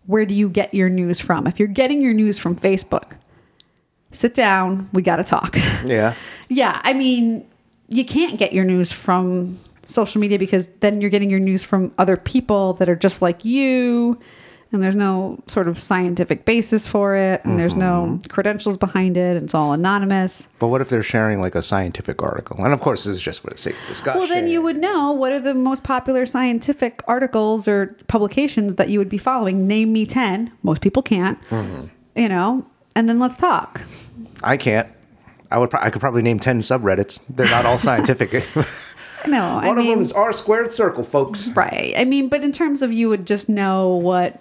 Where 0.06 0.26
do 0.26 0.34
you 0.34 0.48
get 0.48 0.74
your 0.74 0.88
news 0.88 1.20
from? 1.20 1.46
If 1.46 1.58
you're 1.58 1.68
getting 1.68 2.02
your 2.02 2.12
news 2.12 2.36
from 2.36 2.56
Facebook, 2.56 3.12
sit 4.12 4.34
down. 4.34 4.88
We 4.92 5.02
got 5.02 5.16
to 5.16 5.24
talk. 5.24 5.56
Yeah. 5.84 6.14
Yeah, 6.48 6.80
I 6.84 6.92
mean, 6.92 7.44
you 7.88 8.04
can't 8.04 8.38
get 8.38 8.52
your 8.52 8.64
news 8.64 8.92
from 8.92 9.58
social 9.86 10.20
media 10.20 10.38
because 10.38 10.68
then 10.80 11.00
you're 11.00 11.10
getting 11.10 11.28
your 11.28 11.40
news 11.40 11.64
from 11.64 11.92
other 11.98 12.16
people 12.16 12.74
that 12.74 12.88
are 12.88 12.94
just 12.94 13.20
like 13.20 13.44
you, 13.44 14.18
and 14.72 14.82
there's 14.82 14.96
no 14.96 15.42
sort 15.48 15.68
of 15.68 15.82
scientific 15.82 16.44
basis 16.44 16.86
for 16.86 17.14
it, 17.14 17.44
and 17.44 17.58
there's 17.58 17.74
no 17.74 18.18
mm-hmm. 18.18 18.30
credentials 18.30 18.76
behind 18.76 19.16
it. 19.16 19.42
It's 19.42 19.54
all 19.54 19.72
anonymous. 19.72 20.48
But 20.58 20.68
what 20.68 20.80
if 20.80 20.88
they're 20.88 21.02
sharing 21.02 21.40
like 21.40 21.54
a 21.54 21.62
scientific 21.62 22.22
article? 22.22 22.64
And 22.64 22.72
of 22.72 22.80
course, 22.80 23.04
this 23.04 23.16
is 23.16 23.22
just 23.22 23.42
for 23.42 23.50
the 23.50 23.58
sake 23.58 23.76
of 23.82 23.88
discussion. 23.88 24.18
Well, 24.20 24.28
then 24.28 24.48
you 24.48 24.62
would 24.62 24.78
know 24.78 25.12
what 25.12 25.32
are 25.32 25.40
the 25.40 25.54
most 25.54 25.82
popular 25.82 26.26
scientific 26.26 27.02
articles 27.06 27.68
or 27.68 27.96
publications 28.08 28.76
that 28.76 28.88
you 28.88 28.98
would 28.98 29.10
be 29.10 29.18
following. 29.18 29.66
Name 29.66 29.92
me 29.92 30.06
10. 30.06 30.52
Most 30.62 30.80
people 30.80 31.02
can't, 31.02 31.38
mm-hmm. 31.50 31.86
you 32.18 32.28
know, 32.28 32.66
and 32.96 33.08
then 33.08 33.18
let's 33.18 33.36
talk. 33.36 33.82
I 34.42 34.56
can't. 34.56 34.88
I 35.50 35.58
would. 35.58 35.70
Pro- 35.70 35.82
I 35.82 35.90
could 35.90 36.00
probably 36.00 36.22
name 36.22 36.38
ten 36.38 36.60
subreddits. 36.60 37.20
They're 37.28 37.46
not 37.46 37.66
all 37.66 37.78
scientific. 37.78 38.46
No, 39.26 39.58
I 39.58 39.68
One 39.68 39.78
of 39.78 39.84
mean, 39.84 39.90
them 39.92 40.00
is 40.00 40.12
R 40.12 40.32
squared 40.32 40.72
circle, 40.72 41.04
folks. 41.04 41.48
Right. 41.48 41.94
I 41.96 42.04
mean, 42.04 42.28
but 42.28 42.42
in 42.42 42.52
terms 42.52 42.82
of 42.82 42.92
you 42.92 43.08
would 43.08 43.26
just 43.26 43.48
know 43.48 43.88
what, 43.88 44.40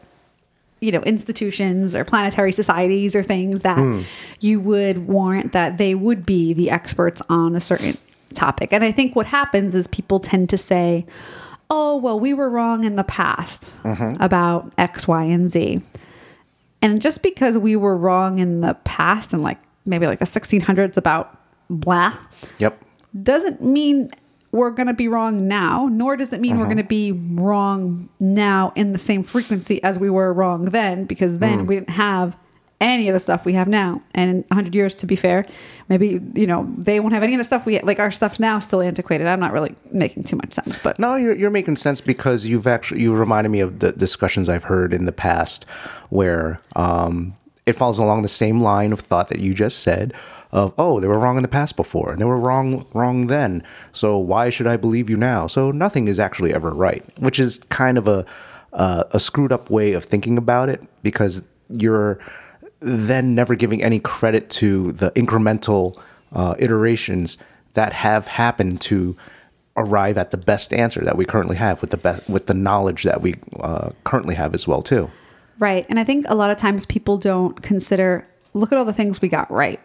you 0.82 0.91
know, 0.91 1.02
institutions 1.04 1.94
or 1.94 2.04
planetary 2.04 2.52
societies 2.52 3.15
or 3.15 3.24
things 3.24 3.62
that 3.62 3.78
hmm. 3.78 4.02
you 4.39 4.60
would 4.60 5.08
warrant 5.08 5.54
that 5.54 5.78
they 5.78 5.96
would 5.96 6.26
be 6.26 6.54
the 6.54 6.72
experts 6.72 7.22
on 7.30 7.56
a 7.56 7.62
certain 7.62 7.98
topic. 8.34 8.74
And 8.74 8.84
I 8.84 8.91
think 8.91 9.15
what 9.15 9.28
happens 9.28 9.76
is 9.76 9.88
people 9.88 10.20
tend 10.20 10.50
to 10.50 10.58
say, 10.58 11.06
oh, 11.70 11.98
well, 11.98 12.20
we 12.20 12.34
were 12.34 12.50
wrong 12.50 12.84
in 12.84 12.96
the 12.96 13.04
past 13.04 13.72
mm-hmm. 13.84 14.22
about 14.22 14.74
X, 14.78 15.08
Y, 15.08 15.24
and 15.24 15.50
Z. 15.50 15.82
And 16.82 17.00
just 17.00 17.22
because 17.22 17.58
we 17.58 17.76
were 17.76 17.96
wrong 17.96 18.39
in 18.39 18.62
the 18.62 18.74
past 18.84 19.34
and 19.34 19.44
like 19.44 19.60
maybe 19.86 20.08
like 20.08 20.20
the 20.20 20.26
1600s 20.26 20.98
about 20.98 21.38
blah, 21.70 22.17
Yep. 22.58 22.82
doesn't 23.22 23.62
mean 23.62 24.12
we're 24.51 24.71
going 24.71 24.87
to 24.87 24.93
be 24.93 25.07
wrong 25.07 25.47
now, 25.47 25.87
nor 25.91 26.17
does 26.17 26.33
it 26.33 26.41
mean 26.41 26.59
we're 26.59 26.65
going 26.65 26.77
to 26.77 26.83
be 26.83 27.11
wrong 27.11 28.09
now 28.19 28.73
in 28.75 28.91
the 28.91 28.99
same 28.99 29.23
frequency 29.23 29.81
as 29.83 29.97
we 29.97 30.09
were 30.09 30.33
wrong 30.33 30.65
then, 30.65 31.05
because 31.05 31.37
then 31.39 31.65
we 31.65 31.75
didn't 31.75 31.91
have 31.91 32.35
any 32.81 33.07
of 33.07 33.13
the 33.13 33.19
stuff 33.19 33.45
we 33.45 33.53
have 33.53 33.67
now. 33.67 34.01
And 34.13 34.29
in 34.29 34.37
100 34.49 34.75
years, 34.75 34.95
to 34.95 35.05
be 35.05 35.15
fair, 35.15 35.45
maybe, 35.87 36.19
you 36.33 36.47
know, 36.47 36.67
they 36.77 36.99
won't 36.99 37.13
have 37.13 37.23
any 37.23 37.35
of 37.35 37.37
the 37.37 37.45
stuff 37.45 37.65
we 37.65 37.79
like 37.79 37.99
our 37.99 38.11
stuff's 38.11 38.39
now 38.39 38.59
still 38.59 38.81
antiquated. 38.81 39.27
I'm 39.27 39.39
not 39.39 39.53
really 39.53 39.75
making 39.91 40.23
too 40.23 40.35
much 40.35 40.53
sense, 40.53 40.79
but 40.79 40.97
No, 40.97 41.15
you're, 41.15 41.35
you're 41.35 41.51
making 41.51 41.75
sense 41.77 42.01
because 42.01 42.45
you've 42.45 42.67
actually 42.67 43.01
you 43.01 43.13
reminded 43.13 43.49
me 43.49 43.59
of 43.59 43.79
the 43.79 43.91
discussions 43.91 44.49
I've 44.49 44.65
heard 44.65 44.93
in 44.93 45.05
the 45.05 45.11
past 45.11 45.65
where 46.09 46.59
um, 46.75 47.35
it 47.65 47.73
falls 47.73 47.99
along 47.99 48.23
the 48.23 48.27
same 48.27 48.59
line 48.59 48.91
of 48.91 49.01
thought 49.01 49.29
that 49.29 49.39
you 49.39 49.53
just 49.53 49.79
said 49.79 50.13
of 50.51 50.73
oh 50.77 50.99
they 50.99 51.07
were 51.07 51.19
wrong 51.19 51.37
in 51.37 51.41
the 51.41 51.47
past 51.47 51.75
before 51.75 52.11
and 52.11 52.19
they 52.19 52.25
were 52.25 52.37
wrong 52.37 52.85
wrong 52.93 53.27
then 53.27 53.63
so 53.91 54.17
why 54.17 54.49
should 54.49 54.67
I 54.67 54.77
believe 54.77 55.09
you 55.09 55.17
now 55.17 55.47
so 55.47 55.71
nothing 55.71 56.07
is 56.07 56.19
actually 56.19 56.53
ever 56.53 56.73
right 56.73 57.03
which 57.19 57.39
is 57.39 57.59
kind 57.69 57.97
of 57.97 58.07
a 58.07 58.25
uh, 58.73 59.03
a 59.11 59.19
screwed 59.19 59.51
up 59.51 59.69
way 59.69 59.93
of 59.93 60.05
thinking 60.05 60.37
about 60.37 60.69
it 60.69 60.81
because 61.03 61.41
you're 61.69 62.19
then 62.79 63.35
never 63.35 63.55
giving 63.55 63.83
any 63.83 63.99
credit 63.99 64.49
to 64.49 64.91
the 64.93 65.11
incremental 65.11 65.97
uh, 66.33 66.55
iterations 66.57 67.37
that 67.73 67.93
have 67.93 68.27
happened 68.27 68.81
to 68.81 69.15
arrive 69.77 70.17
at 70.17 70.31
the 70.31 70.37
best 70.37 70.73
answer 70.73 71.01
that 71.01 71.15
we 71.15 71.25
currently 71.25 71.55
have 71.55 71.81
with 71.81 71.91
the 71.91 71.97
best 71.97 72.27
with 72.29 72.47
the 72.47 72.53
knowledge 72.53 73.03
that 73.03 73.21
we 73.21 73.35
uh, 73.59 73.89
currently 74.03 74.35
have 74.35 74.53
as 74.53 74.67
well 74.67 74.81
too. 74.81 75.09
Right. 75.59 75.85
And 75.89 75.99
I 75.99 76.03
think 76.03 76.25
a 76.27 76.35
lot 76.35 76.51
of 76.51 76.57
times 76.57 76.85
people 76.85 77.17
don't 77.17 77.61
consider 77.61 78.27
look 78.53 78.71
at 78.71 78.77
all 78.77 78.85
the 78.85 78.93
things 78.93 79.21
we 79.21 79.29
got 79.29 79.49
right. 79.51 79.79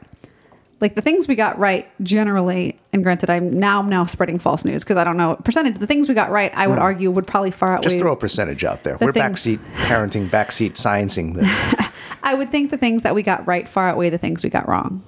Like 0.79 0.95
the 0.95 1.01
things 1.01 1.27
we 1.27 1.37
got 1.37 1.59
right 1.59 1.89
generally, 2.03 2.77
and 2.93 3.03
granted, 3.03 3.31
I'm 3.31 3.59
now 3.59 3.81
now 3.81 4.05
spreading 4.05 4.39
false 4.39 4.62
news 4.65 4.85
because 4.85 4.99
I 4.99 5.05
don't 5.05 5.17
know 5.17 5.37
percentage. 5.37 5.79
The 5.79 5.87
things 5.87 6.07
we 6.09 6.15
got 6.15 6.31
right, 6.31 6.53
I 6.55 6.67
would 6.67 6.79
argue, 6.79 7.11
would 7.11 7.27
probably 7.27 7.51
far 7.51 7.75
outweigh. 7.77 7.85
Just 7.85 7.99
throw 7.99 8.12
a 8.12 8.17
percentage 8.17 8.62
out 8.62 8.83
there. 8.83 8.99
We're 9.01 9.12
things- 9.12 9.41
backseat 9.47 9.59
parenting, 9.77 10.29
backseat 10.29 10.73
sciencing 10.73 11.35
this. 11.35 11.89
I 12.23 12.35
would 12.35 12.51
think 12.51 12.71
the 12.71 12.77
things 12.77 13.05
that 13.05 13.15
we 13.15 13.23
got 13.23 13.47
right 13.47 13.67
far 13.67 13.89
outweigh 13.89 14.11
the 14.11 14.19
things 14.19 14.43
we 14.45 14.51
got 14.51 14.69
wrong. 14.69 15.03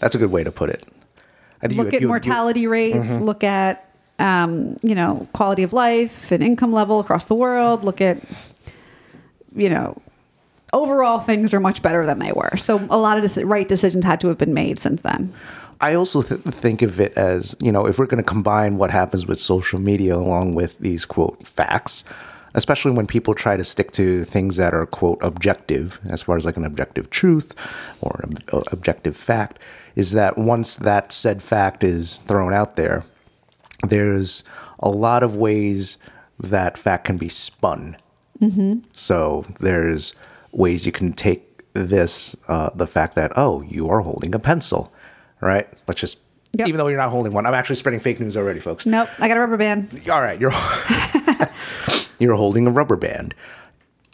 That's 0.00 0.14
a 0.14 0.18
good 0.18 0.32
way 0.32 0.42
to 0.42 0.50
put 0.50 0.70
it. 0.70 0.82
I 1.62 1.68
think 1.68 1.78
you 1.78 1.84
look 1.84 1.92
had- 1.92 1.94
at 1.94 2.00
you 2.02 2.08
had- 2.12 2.24
you- 2.24 2.30
mortality 2.30 2.66
rates, 2.66 3.18
look 3.18 3.44
at 3.44 3.88
um, 4.18 4.78
you 4.82 4.94
know 4.96 5.28
quality 5.32 5.62
of 5.62 5.72
life 5.74 6.32
and 6.32 6.42
income 6.42 6.72
level 6.72 6.98
across 6.98 7.26
the 7.26 7.34
world. 7.36 7.84
Look 7.84 8.00
at 8.00 8.18
you 9.54 9.68
know 9.70 10.00
overall 10.72 11.20
things 11.20 11.54
are 11.54 11.60
much 11.60 11.82
better 11.82 12.04
than 12.06 12.18
they 12.18 12.32
were. 12.32 12.56
So 12.56 12.86
a 12.90 12.96
lot 12.96 13.18
of 13.18 13.24
deci- 13.24 13.48
right 13.48 13.68
decisions 13.68 14.04
had 14.04 14.20
to 14.20 14.28
have 14.28 14.38
been 14.38 14.54
made 14.54 14.78
since 14.78 15.02
then. 15.02 15.32
I 15.80 15.94
also 15.94 16.22
th- 16.22 16.40
think 16.42 16.82
of 16.82 16.98
it 17.00 17.12
as, 17.14 17.54
you 17.60 17.70
know, 17.70 17.86
if 17.86 17.98
we're 17.98 18.06
going 18.06 18.22
to 18.22 18.28
combine 18.28 18.78
what 18.78 18.90
happens 18.90 19.26
with 19.26 19.38
social 19.38 19.78
media 19.78 20.16
along 20.16 20.54
with 20.54 20.78
these 20.78 21.04
quote 21.04 21.46
facts, 21.46 22.02
especially 22.54 22.92
when 22.92 23.06
people 23.06 23.34
try 23.34 23.56
to 23.56 23.64
stick 23.64 23.92
to 23.92 24.24
things 24.24 24.56
that 24.56 24.72
are 24.72 24.86
quote 24.86 25.18
objective, 25.20 26.00
as 26.06 26.22
far 26.22 26.36
as 26.38 26.46
like 26.46 26.56
an 26.56 26.64
objective 26.64 27.10
truth 27.10 27.54
or 28.00 28.20
an 28.24 28.38
ob- 28.52 28.66
uh, 28.66 28.68
objective 28.72 29.16
fact, 29.16 29.58
is 29.94 30.12
that 30.12 30.38
once 30.38 30.76
that 30.76 31.12
said 31.12 31.42
fact 31.42 31.84
is 31.84 32.18
thrown 32.26 32.54
out 32.54 32.76
there, 32.76 33.04
there's 33.86 34.44
a 34.78 34.88
lot 34.88 35.22
of 35.22 35.36
ways 35.36 35.98
that 36.40 36.78
fact 36.78 37.04
can 37.04 37.18
be 37.18 37.28
spun. 37.28 37.96
Mm-hmm. 38.40 38.80
So 38.92 39.44
there's 39.60 40.14
ways 40.56 40.86
you 40.86 40.92
can 40.92 41.12
take 41.12 41.62
this, 41.74 42.34
uh, 42.48 42.70
the 42.74 42.86
fact 42.86 43.14
that, 43.14 43.32
oh, 43.36 43.62
you 43.62 43.88
are 43.88 44.00
holding 44.00 44.34
a 44.34 44.38
pencil, 44.38 44.92
right? 45.40 45.68
Let's 45.86 46.00
just, 46.00 46.18
Yep. 46.52 46.68
even 46.68 46.78
though 46.78 46.88
you're 46.88 46.96
not 46.96 47.10
holding 47.10 47.32
one, 47.32 47.44
I'm 47.44 47.52
actually 47.52 47.76
spreading 47.76 48.00
fake 48.00 48.18
news 48.18 48.34
already, 48.34 48.60
folks. 48.60 48.86
Nope, 48.86 49.10
I 49.18 49.28
got 49.28 49.36
a 49.36 49.40
rubber 49.40 49.58
band. 49.58 50.00
All 50.08 50.22
right, 50.22 50.40
you're 50.40 50.54
you're 52.18 52.36
holding 52.36 52.66
a 52.66 52.70
rubber 52.70 52.96
band. 52.96 53.34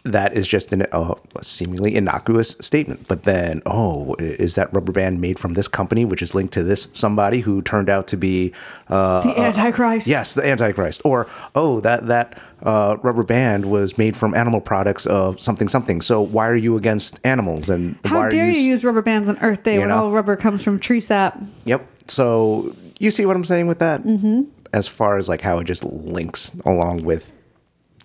That 0.03 0.35
is 0.35 0.49
just 0.49 0.73
an, 0.73 0.85
uh, 0.91 1.15
a 1.37 1.45
seemingly 1.45 1.95
innocuous 1.95 2.57
statement. 2.59 3.07
But 3.07 3.23
then, 3.23 3.61
oh, 3.65 4.15
is 4.19 4.55
that 4.55 4.73
rubber 4.73 4.91
band 4.91 5.21
made 5.21 5.39
from 5.39 5.53
this 5.53 5.69
company, 5.69 6.03
which 6.03 6.21
is 6.21 6.35
linked 6.35 6.53
to 6.55 6.63
this 6.63 6.89
somebody 6.91 7.41
who 7.41 7.61
turned 7.61 7.89
out 7.89 8.07
to 8.07 8.17
be 8.17 8.51
uh, 8.89 9.21
The 9.21 9.39
Antichrist. 9.39 10.05
Yes, 10.05 10.33
the 10.33 10.45
Antichrist. 10.45 11.01
Or 11.05 11.27
oh, 11.55 11.79
that 11.79 12.07
that 12.07 12.37
uh, 12.63 12.97
rubber 13.03 13.23
band 13.23 13.65
was 13.65 13.97
made 13.97 14.15
from 14.15 14.33
animal 14.33 14.61
products 14.61 15.05
of 15.05 15.39
something 15.41 15.67
something. 15.67 16.01
So 16.01 16.21
why 16.21 16.47
are 16.47 16.55
you 16.55 16.77
against 16.77 17.19
animals? 17.23 17.69
And 17.69 17.97
why 18.01 18.09
How 18.09 18.19
are 18.21 18.29
dare 18.29 18.45
you 18.49 18.51
s- 18.51 18.57
use 18.57 18.83
rubber 18.83 19.01
bands 19.01 19.27
on 19.29 19.37
Earth 19.39 19.63
Day 19.63 19.79
when 19.79 19.89
know? 19.89 20.05
all 20.05 20.11
rubber 20.11 20.35
comes 20.35 20.63
from 20.63 20.79
tree 20.79 21.01
sap? 21.01 21.39
Yep. 21.65 21.85
So 22.07 22.75
you 22.99 23.11
see 23.11 23.25
what 23.25 23.35
I'm 23.35 23.43
saying 23.45 23.67
with 23.67 23.79
that? 23.79 24.03
Mm-hmm. 24.03 24.43
As 24.71 24.87
far 24.87 25.17
as 25.17 25.29
like 25.29 25.41
how 25.41 25.59
it 25.59 25.65
just 25.65 25.83
links 25.83 26.51
along 26.65 27.03
with 27.03 27.33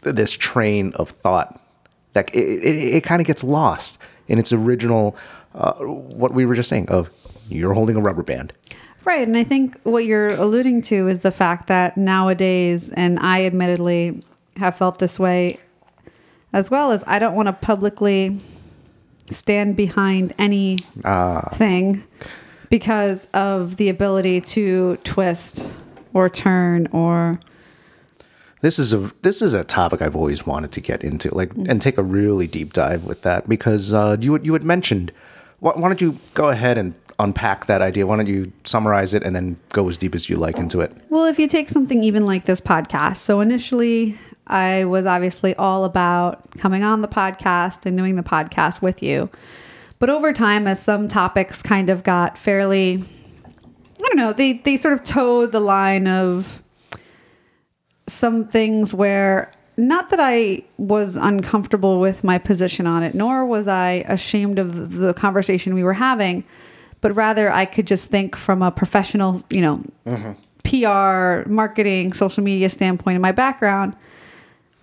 this 0.03 0.33
train 0.33 0.92
of 0.94 1.11
thought, 1.11 1.61
that 2.12 2.35
it, 2.35 2.62
it, 2.62 2.94
it 2.97 3.05
kind 3.05 3.21
of 3.21 3.27
gets 3.27 3.42
lost 3.44 3.97
in 4.27 4.38
its 4.38 4.53
original, 4.53 5.16
uh, 5.55 5.73
what 5.75 6.35
we 6.35 6.44
were 6.44 6.55
just 6.55 6.68
saying 6.68 6.88
of 6.88 7.11
you're 7.49 7.75
holding 7.75 7.97
a 7.97 8.01
rubber 8.01 8.23
band. 8.23 8.53
Right. 9.05 9.27
And 9.27 9.37
I 9.37 9.44
think 9.44 9.79
what 9.85 10.05
you're 10.05 10.31
alluding 10.31 10.83
to 10.83 11.09
is 11.09 11.23
the 11.23 11.31
fact 11.31 11.68
that 11.68 11.97
nowadays, 11.97 12.90
and 12.90 13.18
I 13.21 13.47
admittedly 13.47 14.21
have 14.59 14.77
felt 14.77 14.99
this 14.99 15.18
way 15.18 15.59
as 16.53 16.71
well, 16.71 16.92
as 16.92 17.05
I 17.07 17.18
don't 17.18 17.35
want 17.35 17.47
to 17.47 17.53
publicly 17.53 18.38
stand 19.31 19.77
behind 19.77 20.35
anything 20.38 22.05
because 22.71 23.27
of 23.35 23.77
the 23.77 23.88
ability 23.88 24.40
to 24.40 24.99
twist 25.05 25.71
or 26.14 26.29
turn 26.29 26.87
or. 26.88 27.40
This 28.61 28.79
is 28.79 28.92
a 28.92 29.12
this 29.23 29.40
is 29.40 29.55
a 29.55 29.62
topic 29.62 30.03
I've 30.03 30.16
always 30.16 30.44
wanted 30.44 30.73
to 30.73 30.81
get 30.81 31.05
into, 31.05 31.33
like, 31.33 31.53
and 31.55 31.81
take 31.81 31.97
a 31.97 32.03
really 32.03 32.49
deep 32.49 32.73
dive 32.73 33.05
with 33.05 33.23
that 33.23 33.49
because 33.49 33.94
uh, 33.94 34.16
you 34.18 34.38
you 34.42 34.53
had 34.53 34.64
mentioned. 34.64 35.12
Why, 35.61 35.73
why 35.73 35.88
don't 35.88 36.01
you 36.01 36.18
go 36.35 36.49
ahead 36.51 36.79
and 36.79 36.94
unpack 37.18 37.66
that 37.66 37.83
idea? 37.83 38.07
Why 38.07 38.16
don't 38.16 38.29
you 38.29 38.53
summarize 38.64 39.12
it 39.12 39.23
and 39.23 39.35
then 39.35 39.59
go 39.73 39.88
as 39.88 39.99
deep 39.99 40.14
as 40.14 40.29
you 40.29 40.37
like 40.37 40.57
into 40.57 40.81
it? 40.81 40.92
Well, 41.11 41.25
if 41.25 41.38
you 41.38 41.49
take 41.49 41.68
something 41.68 42.03
even 42.05 42.25
like 42.27 42.47
this 42.47 42.61
podcast, 42.61 43.18
so 43.18 43.40
initially 43.40 44.18
I 44.49 44.85
was 44.85 45.07
obviously 45.07 45.55
all 45.57 45.85
about 45.85 46.51
coming 46.59 46.83
on 46.83 47.03
the 47.03 47.09
podcast 47.09 47.87
and 47.87 47.97
doing 47.97 48.17
the 48.17 48.23
podcast 48.23 48.83
with 48.83 49.03
you. 49.03 49.31
But 49.99 50.11
over 50.11 50.33
time, 50.33 50.67
as 50.67 50.83
some 50.83 51.09
topics 51.09 51.63
kind 51.63 51.91
of 51.91 52.03
got 52.03 52.39
fairly, 52.39 53.05
I 53.99 54.01
don't 54.01 54.17
know, 54.17 54.33
they, 54.33 54.55
they 54.55 54.77
sort 54.77 54.95
of 54.95 55.05
towed 55.05 55.53
the 55.53 55.61
line 55.61 56.07
of 56.07 56.63
some 58.07 58.49
things 58.49 58.95
where 58.95 59.53
not 59.77 60.11
that 60.11 60.19
I 60.21 60.65
was 60.77 61.17
uncomfortable 61.17 62.01
with 62.01 62.25
my 62.25 62.39
position 62.39 62.87
on 62.87 63.03
it, 63.03 63.15
nor 63.15 63.47
was 63.47 63.69
I 63.69 64.05
ashamed 64.09 64.59
of 64.59 64.95
the 64.95 65.15
conversation 65.15 65.75
we 65.75 65.85
were 65.85 65.95
having, 65.95 66.45
but 67.01 67.15
rather 67.15 67.51
I 67.51 67.65
could 67.65 67.87
just 67.87 68.09
think 68.09 68.35
from 68.35 68.61
a 68.61 68.73
professional, 68.73 69.43
you 69.51 69.61
know, 69.61 69.85
mm-hmm. 70.05 70.33
PR, 70.65 71.49
marketing, 71.49 72.13
social 72.13 72.43
media 72.43 72.69
standpoint 72.71 73.15
in 73.15 73.23
my 73.23 73.31
background, 73.31 73.95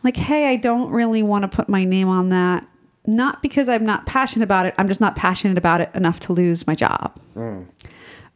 like, 0.05 0.17
hey, 0.17 0.47
I 0.47 0.55
don't 0.55 0.89
really 0.91 1.21
want 1.21 1.41
to 1.41 1.47
put 1.47 1.67
my 1.67 1.83
name 1.83 2.07
on 2.07 2.29
that. 2.29 2.65
Not 3.05 3.41
because 3.41 3.67
I'm 3.67 3.85
not 3.85 4.05
passionate 4.05 4.43
about 4.43 4.65
it, 4.65 4.73
I'm 4.77 4.87
just 4.87 5.01
not 5.01 5.15
passionate 5.15 5.57
about 5.57 5.81
it 5.81 5.91
enough 5.93 6.19
to 6.21 6.33
lose 6.33 6.65
my 6.65 6.75
job. 6.75 7.19
Mm. 7.35 7.67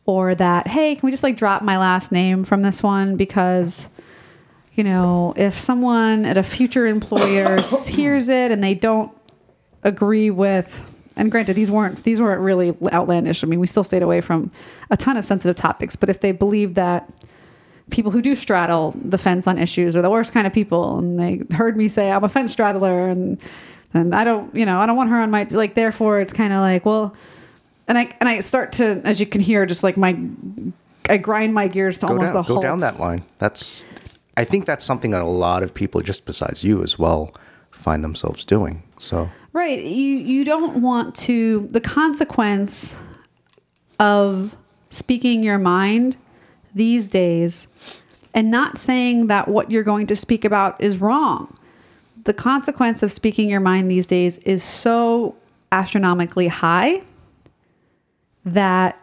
Or 0.05 0.35
that, 0.35 0.67
hey, 0.67 0.95
can 0.95 1.05
we 1.05 1.11
just 1.11 1.23
like 1.23 1.37
drop 1.37 1.61
my 1.61 1.77
last 1.77 2.11
name 2.11 2.43
from 2.43 2.61
this 2.61 2.83
one 2.83 3.15
because 3.15 3.87
you 4.79 4.83
know, 4.85 5.33
if 5.35 5.59
someone 5.59 6.23
at 6.25 6.37
a 6.37 6.43
future 6.43 6.87
employer 6.87 7.61
hears 7.87 8.29
it 8.29 8.49
and 8.49 8.63
they 8.63 8.73
don't 8.73 9.11
agree 9.83 10.29
with 10.29 10.71
and 11.17 11.29
granted 11.29 11.55
these 11.55 11.69
weren't 11.69 12.03
these 12.05 12.21
weren't 12.21 12.39
really 12.39 12.73
outlandish. 12.93 13.43
I 13.43 13.47
mean, 13.47 13.59
we 13.59 13.67
still 13.67 13.83
stayed 13.83 14.01
away 14.01 14.21
from 14.21 14.51
a 14.89 14.95
ton 14.95 15.17
of 15.17 15.25
sensitive 15.25 15.57
topics, 15.57 15.97
but 15.97 16.09
if 16.09 16.21
they 16.21 16.31
believe 16.31 16.75
that 16.75 17.11
people 17.89 18.11
who 18.11 18.21
do 18.21 18.35
straddle 18.35 18.95
the 19.03 19.17
fence 19.17 19.47
on 19.47 19.57
issues 19.57 19.95
are 19.95 20.01
the 20.01 20.09
worst 20.09 20.31
kind 20.31 20.45
of 20.45 20.53
people 20.53 20.97
and 20.99 21.19
they 21.19 21.55
heard 21.55 21.75
me 21.77 21.87
say 21.87 22.11
I'm 22.11 22.23
a 22.23 22.29
fence 22.29 22.51
straddler 22.51 23.07
and 23.07 23.41
and 23.93 24.13
I 24.13 24.23
don't, 24.23 24.53
you 24.55 24.67
know, 24.67 24.79
I 24.79 24.85
don't 24.85 24.95
want 24.95 25.09
her 25.09 25.19
on 25.19 25.31
my 25.31 25.47
like 25.49 25.75
therefore 25.75 26.19
it's 26.19 26.33
kind 26.33 26.53
of 26.53 26.59
like, 26.59 26.85
well, 26.85 27.15
and 27.87 27.97
I 27.97 28.15
and 28.19 28.29
I 28.29 28.39
start 28.41 28.73
to 28.73 29.01
as 29.03 29.19
you 29.19 29.25
can 29.25 29.41
hear 29.41 29.65
just 29.65 29.83
like 29.83 29.97
my 29.97 30.17
I 31.09 31.17
grind 31.17 31.53
my 31.53 31.67
gears 31.67 31.97
to 31.99 32.05
go 32.05 32.13
almost 32.13 32.33
down, 32.33 32.43
a 32.43 32.47
go 32.47 32.53
halt. 32.55 32.63
down 32.63 32.79
that 32.79 32.99
line. 32.99 33.23
That's, 33.39 33.83
I 34.37 34.45
think 34.45 34.65
that's 34.65 34.85
something 34.85 35.11
that 35.11 35.23
a 35.23 35.27
lot 35.27 35.63
of 35.63 35.73
people, 35.73 36.01
just 36.01 36.25
besides 36.25 36.63
you 36.63 36.83
as 36.83 36.99
well, 36.99 37.33
find 37.71 38.03
themselves 38.03 38.45
doing. 38.45 38.83
So 38.99 39.29
Right. 39.51 39.83
You 39.83 40.17
you 40.17 40.45
don't 40.45 40.81
want 40.81 41.15
to 41.15 41.67
the 41.71 41.81
consequence 41.81 42.93
of 43.99 44.55
speaking 44.91 45.43
your 45.43 45.57
mind 45.57 46.15
these 46.75 47.07
days 47.07 47.65
and 48.33 48.51
not 48.51 48.77
saying 48.77 49.27
that 49.27 49.47
what 49.47 49.71
you're 49.71 49.83
going 49.83 50.07
to 50.07 50.15
speak 50.15 50.45
about 50.45 50.79
is 50.81 50.97
wrong. 50.97 51.57
The 52.25 52.33
consequence 52.33 53.01
of 53.01 53.11
speaking 53.11 53.49
your 53.49 53.59
mind 53.59 53.89
these 53.89 54.05
days 54.05 54.37
is 54.39 54.63
so 54.63 55.35
astronomically 55.71 56.47
high 56.47 57.01
that 58.45 58.97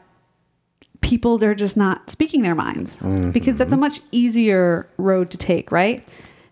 people 1.01 1.39
they're 1.39 1.55
just 1.55 1.77
not 1.77 2.11
speaking 2.11 2.43
their 2.43 2.55
minds 2.55 2.97
because 3.33 3.57
that's 3.57 3.73
a 3.73 3.77
much 3.77 4.01
easier 4.11 4.89
road 4.97 5.31
to 5.31 5.37
take, 5.37 5.71
right? 5.71 6.07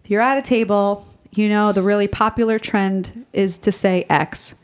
If 0.05 0.11
you're 0.11 0.21
at 0.21 0.39
a 0.39 0.43
table, 0.43 1.07
you 1.33 1.49
know 1.49 1.73
the 1.73 1.83
really 1.83 2.07
popular 2.07 2.59
trend 2.59 3.27
is 3.33 3.59
to 3.59 3.73
say 3.73 4.07
X. 4.09 4.55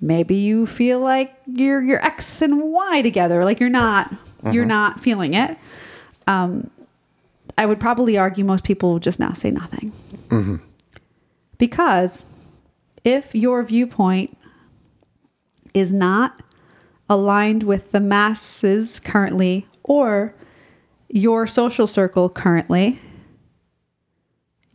Maybe 0.00 0.36
you 0.36 0.66
feel 0.66 1.00
like 1.00 1.34
you're 1.46 1.82
you're 1.82 2.04
X 2.04 2.42
and 2.42 2.62
Y 2.62 3.02
together, 3.02 3.44
like 3.44 3.58
you're 3.60 3.70
not 3.70 4.12
you're 4.52 4.64
not 4.66 5.00
feeling 5.00 5.34
it. 5.34 5.56
Um, 6.26 6.70
I 7.56 7.66
would 7.66 7.80
probably 7.80 8.16
argue 8.18 8.44
most 8.44 8.64
people 8.64 8.92
will 8.92 8.98
just 8.98 9.18
now 9.18 9.32
say 9.32 9.50
nothing. 9.50 9.92
Mm-hmm. 10.28 10.56
Because 11.58 12.26
if 13.04 13.34
your 13.34 13.62
viewpoint 13.62 14.36
is 15.72 15.92
not 15.92 16.42
aligned 17.08 17.62
with 17.62 17.92
the 17.92 18.00
masses 18.00 18.98
currently 19.00 19.66
or 19.82 20.34
your 21.08 21.46
social 21.46 21.86
circle 21.86 22.28
currently, 22.28 22.98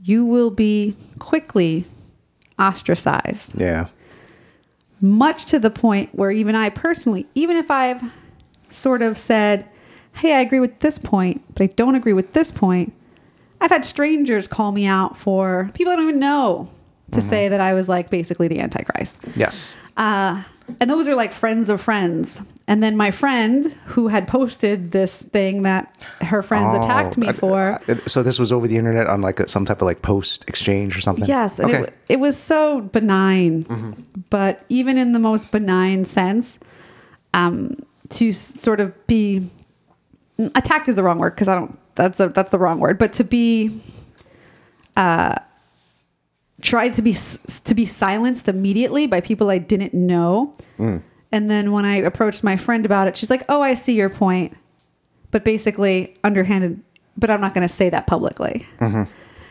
you 0.01 0.23
will 0.23 0.51
be 0.51 0.95
quickly 1.17 1.85
ostracized. 2.57 3.59
yeah, 3.59 3.87
Much 5.01 5.45
to 5.45 5.59
the 5.59 5.69
point 5.69 6.13
where 6.15 6.31
even 6.31 6.55
I 6.55 6.69
personally, 6.69 7.27
even 7.35 7.57
if 7.57 7.69
I've 7.71 8.01
sort 8.69 9.01
of 9.01 9.17
said, 9.17 9.67
hey, 10.19 10.33
I 10.33 10.41
agree 10.41 10.59
with 10.59 10.79
this 10.79 10.97
point, 10.97 11.41
but 11.55 11.63
I 11.63 11.67
don't 11.67 11.95
agree 11.95 12.13
with 12.13 12.33
this 12.33 12.51
point, 12.51 12.93
I've 13.61 13.71
had 13.71 13.85
strangers 13.85 14.47
call 14.47 14.71
me 14.71 14.85
out 14.85 15.17
for 15.17 15.69
people 15.73 15.91
I 15.93 15.95
don't 15.97 16.07
even 16.09 16.19
know 16.19 16.69
to 17.13 17.21
say 17.21 17.47
that 17.49 17.59
I 17.59 17.73
was 17.73 17.89
like 17.89 18.09
basically 18.11 18.47
the 18.47 18.59
Antichrist. 18.59 19.15
yes, 19.35 19.73
Uh, 19.97 20.43
and 20.79 20.87
those 20.89 21.07
are 21.07 21.15
like 21.15 21.33
friends 21.33 21.67
of 21.69 21.81
friends. 21.81 22.39
And 22.67 22.83
then 22.83 22.95
my 22.95 23.09
friend 23.09 23.73
who 23.87 24.09
had 24.09 24.27
posted 24.27 24.91
this 24.91 25.23
thing 25.23 25.63
that 25.63 26.05
her 26.21 26.43
friends 26.43 26.71
attacked 26.75 27.17
me 27.17 27.29
Oh, 27.29 27.33
for. 27.33 27.79
So 28.05 28.21
this 28.21 28.37
was 28.37 28.51
over 28.51 28.67
the 28.67 28.77
internet 28.77 29.07
on 29.07 29.21
like 29.21 29.39
a, 29.39 29.47
some 29.47 29.65
type 29.65 29.77
of 29.81 29.87
like 29.87 30.03
post 30.03 30.45
exchange 30.47 30.95
or 30.95 31.01
something. 31.01 31.25
Yes, 31.25 31.57
and 31.57 31.71
Okay. 31.71 31.83
it, 31.85 31.93
it 32.09 32.19
was 32.19 32.37
so 32.37 32.81
benign. 32.81 34.05
But 34.29 34.63
even 34.69 34.99
in 34.99 35.13
the 35.13 35.19
most 35.19 35.49
benign 35.49 36.05
sense, 36.05 36.59
um, 37.33 37.75
to 38.09 38.31
sort 38.33 38.79
of 38.79 38.93
be 39.07 39.49
attacked 40.55 40.87
is 40.89 40.95
the 40.95 41.03
wrong 41.03 41.19
word 41.19 41.35
because 41.35 41.47
I 41.47 41.55
don't. 41.55 41.77
That's 41.95 42.19
a 42.19 42.29
that's 42.29 42.51
the 42.51 42.57
wrong 42.59 42.79
word. 42.79 42.97
But 42.97 43.13
to 43.13 43.23
be, 43.23 43.81
uh, 44.97 45.35
tried 46.61 46.95
to 46.95 47.01
be 47.01 47.17
to 47.65 47.73
be 47.73 47.85
silenced 47.85 48.47
immediately 48.47 49.07
by 49.07 49.21
people 49.21 49.49
I 49.49 49.57
didn't 49.57 49.93
know, 49.93 50.55
and 50.77 51.49
then 51.51 51.71
when 51.71 51.85
I 51.85 51.97
approached 51.97 52.43
my 52.43 52.57
friend 52.57 52.85
about 52.85 53.07
it, 53.07 53.17
she's 53.17 53.29
like, 53.29 53.43
"Oh, 53.49 53.61
I 53.61 53.73
see 53.73 53.93
your 53.93 54.09
point," 54.09 54.55
but 55.31 55.43
basically 55.43 56.17
underhanded. 56.23 56.81
But 57.17 57.29
I'm 57.29 57.41
not 57.41 57.53
going 57.53 57.67
to 57.67 57.73
say 57.73 57.89
that 57.89 58.07
publicly. 58.07 58.65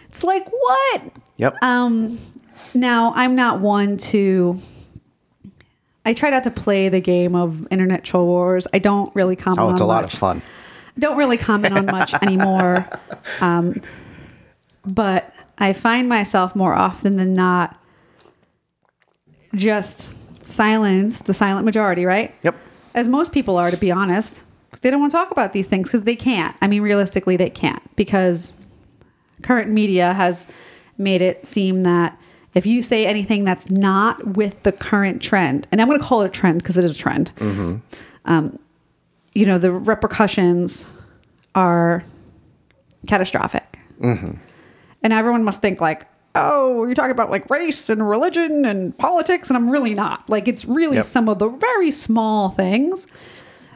It's 0.08 0.24
like 0.24 0.48
what? 0.50 1.02
Yep. 1.36 1.56
Um, 1.60 2.18
now 2.72 3.12
I'm 3.14 3.34
not 3.34 3.60
one 3.60 3.98
to. 3.98 4.58
I 6.06 6.14
try 6.14 6.30
not 6.30 6.44
to 6.44 6.50
play 6.50 6.88
the 6.88 7.00
game 7.00 7.34
of 7.34 7.68
internet 7.70 8.04
troll 8.04 8.24
wars. 8.24 8.66
I 8.72 8.78
don't 8.78 9.14
really 9.14 9.36
comment. 9.36 9.60
oh, 9.60 9.70
it's 9.70 9.82
a 9.82 9.84
lot 9.84 10.04
of 10.04 10.10
fun. 10.12 10.40
Don't 10.98 11.16
really 11.16 11.36
comment 11.36 11.76
on 11.76 11.86
much 11.86 12.14
anymore. 12.22 12.88
Um, 13.40 13.82
but 14.84 15.34
I 15.58 15.72
find 15.72 16.08
myself 16.08 16.56
more 16.56 16.72
often 16.74 17.16
than 17.16 17.34
not 17.34 17.78
just 19.54 20.12
silenced, 20.42 21.26
the 21.26 21.34
silent 21.34 21.64
majority, 21.64 22.04
right? 22.04 22.34
Yep. 22.42 22.56
As 22.94 23.06
most 23.08 23.32
people 23.32 23.56
are, 23.56 23.70
to 23.70 23.76
be 23.76 23.90
honest. 23.90 24.40
They 24.80 24.90
don't 24.90 25.00
want 25.00 25.12
to 25.12 25.18
talk 25.18 25.30
about 25.30 25.52
these 25.52 25.66
things 25.66 25.88
because 25.88 26.04
they 26.04 26.16
can't. 26.16 26.56
I 26.62 26.68
mean, 26.68 26.82
realistically, 26.82 27.36
they 27.36 27.50
can't 27.50 27.82
because 27.96 28.52
current 29.42 29.70
media 29.70 30.14
has 30.14 30.46
made 30.96 31.20
it 31.20 31.46
seem 31.46 31.82
that 31.82 32.18
if 32.54 32.66
you 32.66 32.82
say 32.82 33.06
anything 33.06 33.44
that's 33.44 33.68
not 33.70 34.36
with 34.36 34.62
the 34.62 34.72
current 34.72 35.20
trend, 35.22 35.66
and 35.70 35.80
I'm 35.80 35.88
going 35.88 36.00
to 36.00 36.06
call 36.06 36.22
it 36.22 36.26
a 36.26 36.30
trend 36.30 36.62
because 36.62 36.76
it 36.76 36.84
is 36.84 36.96
a 36.96 36.98
trend, 36.98 37.32
um, 38.24 38.58
you 39.38 39.46
know, 39.46 39.56
the 39.58 39.70
repercussions 39.70 40.84
are 41.54 42.02
catastrophic. 43.06 43.78
And 44.00 45.12
everyone 45.12 45.44
must 45.44 45.60
think 45.60 45.80
like, 45.80 46.06
oh, 46.34 46.84
you're 46.84 46.94
talking 46.94 47.12
about 47.12 47.30
like 47.30 47.48
race 47.48 47.88
and 47.88 48.08
religion 48.08 48.64
and 48.64 48.96
politics. 48.98 49.48
And 49.48 49.56
I'm 49.56 49.70
really 49.70 49.94
not. 49.94 50.28
Like, 50.28 50.48
it's 50.48 50.64
really 50.64 50.96
Yep. 50.96 51.06
some 51.06 51.28
of 51.28 51.38
the 51.38 51.48
very 51.48 51.90
small 51.92 52.50
things 52.50 53.06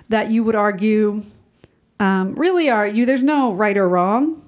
that 0.09 0.31
you 0.31 0.43
would 0.45 0.57
argue 0.57 1.23
um, 2.01 2.35
really 2.35 2.69
are 2.69 2.87
you. 2.87 3.07
There's 3.07 3.23
no 3.23 3.53
right 3.53 3.77
or 3.77 3.89
wrong. 3.89 4.43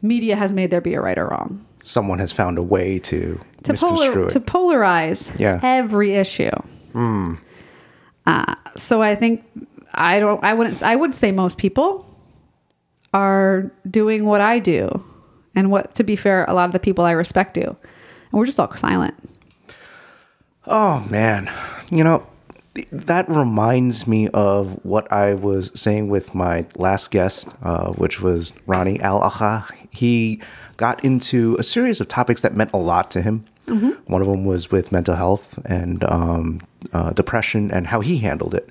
Media 0.00 0.34
has 0.36 0.52
made 0.54 0.70
there 0.70 0.80
be 0.80 0.94
a 0.94 1.00
right 1.00 1.18
or 1.18 1.28
wrong. 1.28 1.66
Someone 1.82 2.18
has 2.20 2.32
found 2.32 2.56
a 2.56 2.62
way 2.62 2.98
to, 3.00 3.38
To, 3.64 3.74
polar, 3.74 4.26
it. 4.28 4.30
to 4.30 4.40
polarize 4.40 5.30
Yeah. 5.38 5.60
every 5.62 6.14
issue. 6.14 6.50
Uh, 8.26 8.54
so 8.76 9.02
I 9.02 9.14
think 9.14 9.44
I 9.92 10.20
don't. 10.20 10.42
I 10.44 10.54
wouldn't. 10.54 10.82
I 10.82 10.96
would 10.96 11.14
say 11.14 11.32
most 11.32 11.56
people 11.56 12.06
are 13.12 13.70
doing 13.90 14.24
what 14.24 14.40
I 14.40 14.58
do, 14.58 15.04
and 15.54 15.70
what, 15.70 15.94
to 15.96 16.04
be 16.04 16.16
fair, 16.16 16.44
a 16.46 16.54
lot 16.54 16.66
of 16.66 16.72
the 16.72 16.78
people 16.78 17.04
I 17.04 17.12
respect 17.12 17.54
do, 17.54 17.62
and 17.62 17.76
we're 18.32 18.46
just 18.46 18.60
all 18.60 18.74
silent. 18.76 19.14
Oh 20.66 21.00
man, 21.10 21.50
you 21.90 22.04
know 22.04 22.26
that 22.92 23.28
reminds 23.28 24.06
me 24.06 24.28
of 24.28 24.78
what 24.84 25.10
I 25.12 25.34
was 25.34 25.70
saying 25.74 26.08
with 26.08 26.34
my 26.34 26.66
last 26.76 27.10
guest, 27.10 27.48
uh, 27.62 27.92
which 27.92 28.20
was 28.20 28.52
Ronnie 28.66 29.00
Al 29.00 29.20
Akha. 29.20 29.64
He 29.90 30.40
got 30.76 31.04
into 31.04 31.56
a 31.58 31.62
series 31.62 32.00
of 32.00 32.08
topics 32.08 32.42
that 32.42 32.54
meant 32.54 32.70
a 32.72 32.78
lot 32.78 33.10
to 33.12 33.22
him. 33.22 33.44
One 34.06 34.22
of 34.22 34.28
them 34.28 34.44
was 34.44 34.70
with 34.70 34.90
mental 34.92 35.16
health 35.16 35.58
and 35.64 36.02
um, 36.04 36.60
uh, 36.92 37.12
depression 37.12 37.70
and 37.70 37.88
how 37.88 38.00
he 38.00 38.18
handled 38.18 38.54
it. 38.54 38.68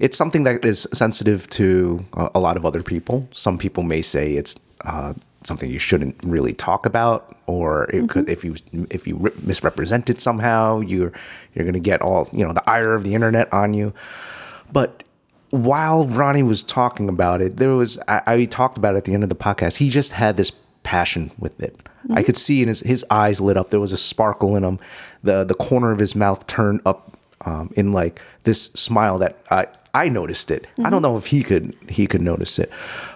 It's 0.00 0.16
something 0.16 0.44
that 0.44 0.64
is 0.64 0.88
sensitive 0.92 1.48
to 1.50 2.06
a 2.34 2.40
lot 2.40 2.56
of 2.56 2.64
other 2.64 2.82
people. 2.82 3.28
Some 3.32 3.58
people 3.58 3.82
may 3.82 4.00
say 4.00 4.32
it's 4.32 4.56
uh, 4.84 5.12
something 5.44 5.70
you 5.70 5.78
shouldn't 5.78 6.16
really 6.24 6.54
talk 6.54 6.86
about, 6.86 7.36
or 7.46 7.84
it 7.90 8.08
could, 8.08 8.28
if 8.28 8.42
you 8.42 8.56
if 8.88 9.06
you 9.06 9.16
re- 9.16 9.32
misrepresent 9.42 10.08
it 10.08 10.20
somehow, 10.20 10.80
you're 10.80 11.12
you're 11.54 11.66
gonna 11.66 11.78
get 11.78 12.00
all 12.00 12.30
you 12.32 12.46
know 12.46 12.54
the 12.54 12.68
ire 12.68 12.94
of 12.94 13.04
the 13.04 13.14
internet 13.14 13.52
on 13.52 13.74
you. 13.74 13.92
But 14.72 15.02
while 15.50 16.06
Ronnie 16.06 16.42
was 16.42 16.62
talking 16.62 17.08
about 17.08 17.42
it, 17.42 17.58
there 17.58 17.74
was 17.74 17.98
I, 18.08 18.22
I 18.26 18.44
talked 18.46 18.78
about 18.78 18.94
it 18.94 18.98
at 18.98 19.04
the 19.04 19.12
end 19.12 19.22
of 19.22 19.28
the 19.28 19.34
podcast. 19.34 19.76
He 19.76 19.90
just 19.90 20.12
had 20.12 20.38
this 20.38 20.50
passion 20.82 21.30
with 21.38 21.60
it. 21.62 21.78
I 22.08 22.22
could 22.22 22.38
see 22.38 22.62
in 22.62 22.68
his 22.68 22.80
his 22.80 23.04
eyes 23.10 23.38
lit 23.38 23.58
up. 23.58 23.68
There 23.68 23.80
was 23.80 23.92
a 23.92 23.98
sparkle 23.98 24.56
in 24.56 24.64
him. 24.64 24.78
the 25.22 25.44
The 25.44 25.54
corner 25.54 25.92
of 25.92 25.98
his 25.98 26.14
mouth 26.14 26.46
turned 26.46 26.80
up 26.86 27.18
um, 27.44 27.72
in 27.76 27.92
like 27.92 28.20
this 28.44 28.64
smile 28.74 29.18
that 29.18 29.38
I 29.50 29.66
I 29.92 30.08
noticed 30.08 30.50
it. 30.50 30.66
I 30.84 30.90
don't 30.90 31.02
know 31.02 31.16
if 31.16 31.26
he 31.26 31.42
could 31.42 31.76
he 31.88 32.06
could 32.06 32.22
notice 32.22 32.58
it, 32.58 32.70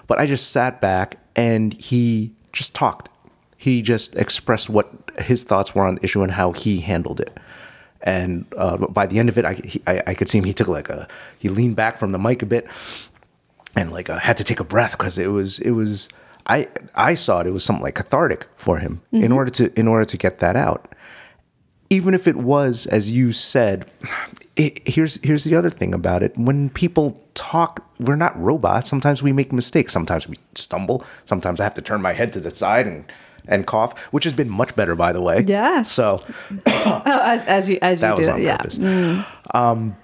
but 0.06 0.18
I 0.18 0.26
just 0.26 0.50
sat 0.50 0.80
back 0.80 1.18
and 1.36 1.74
he 1.74 2.32
just 2.52 2.74
talked. 2.74 3.08
He 3.56 3.80
just 3.82 4.14
expressed 4.16 4.68
what 4.68 4.92
his 5.18 5.44
thoughts 5.44 5.74
were 5.74 5.86
on 5.86 5.96
the 5.96 6.04
issue 6.04 6.22
and 6.22 6.32
how 6.32 6.52
he 6.52 6.80
handled 6.80 7.20
it 7.20 7.38
and 8.04 8.44
uh, 8.56 8.76
by 8.76 9.06
the 9.06 9.18
end 9.18 9.30
of 9.30 9.38
it, 9.38 9.44
I, 9.46 9.54
he, 9.54 9.82
I 9.86 10.02
I 10.08 10.14
could 10.14 10.28
see 10.28 10.38
him. 10.38 10.44
He 10.44 10.52
took 10.52 10.68
like 10.68 10.90
a 10.90 11.08
he 11.38 11.48
leaned 11.48 11.74
back 11.74 11.98
from 11.98 12.12
the 12.12 12.18
mic 12.18 12.42
a 12.42 12.46
bit, 12.46 12.66
and 13.74 13.90
like 13.90 14.10
uh, 14.10 14.18
had 14.18 14.36
to 14.36 14.44
take 14.44 14.60
a 14.60 14.64
breath 14.64 14.92
because 14.92 15.18
it 15.18 15.28
was 15.28 15.58
it 15.60 15.70
was 15.70 16.08
I 16.46 16.68
I 16.94 17.14
saw 17.14 17.40
it. 17.40 17.46
It 17.46 17.52
was 17.52 17.64
something 17.64 17.82
like 17.82 17.94
cathartic 17.94 18.46
for 18.56 18.78
him 18.78 19.00
in 19.10 19.32
order 19.32 19.50
to 19.52 19.72
in 19.78 19.88
order 19.88 20.04
to 20.04 20.16
get 20.18 20.38
that 20.38 20.54
out. 20.54 20.94
Even 21.88 22.12
if 22.12 22.26
it 22.26 22.36
was, 22.36 22.86
as 22.86 23.10
you 23.10 23.32
said, 23.32 23.90
it, 24.56 24.86
here's 24.86 25.18
here's 25.22 25.44
the 25.44 25.54
other 25.56 25.70
thing 25.70 25.92
about 25.94 26.22
it. 26.22 26.36
When 26.36 26.70
people 26.70 27.20
talk, 27.34 27.84
we're 27.98 28.16
not 28.16 28.40
robots. 28.40 28.88
Sometimes 28.88 29.22
we 29.22 29.32
make 29.32 29.52
mistakes. 29.52 29.92
Sometimes 29.92 30.28
we 30.28 30.36
stumble. 30.54 31.04
Sometimes 31.24 31.60
I 31.60 31.64
have 31.64 31.74
to 31.74 31.82
turn 31.82 32.00
my 32.02 32.12
head 32.12 32.32
to 32.34 32.40
the 32.40 32.50
side 32.50 32.86
and 32.86 33.04
and 33.46 33.66
cough, 33.66 33.98
which 34.10 34.24
has 34.24 34.32
been 34.32 34.48
much 34.48 34.74
better, 34.74 34.94
by 34.94 35.12
the 35.12 35.20
way. 35.20 35.44
Yeah. 35.46 35.82
So 35.82 36.22
Oh, 36.66 37.02
as, 37.06 37.44
as 37.46 37.68
you 37.68 37.78
as 37.82 37.98
you 37.98 38.00
that 38.02 38.10
do 38.12 38.16
was 38.18 38.28
it, 38.28 38.38
yeah. 38.40 38.56
purpose. 38.56 38.78
Um, 39.52 39.96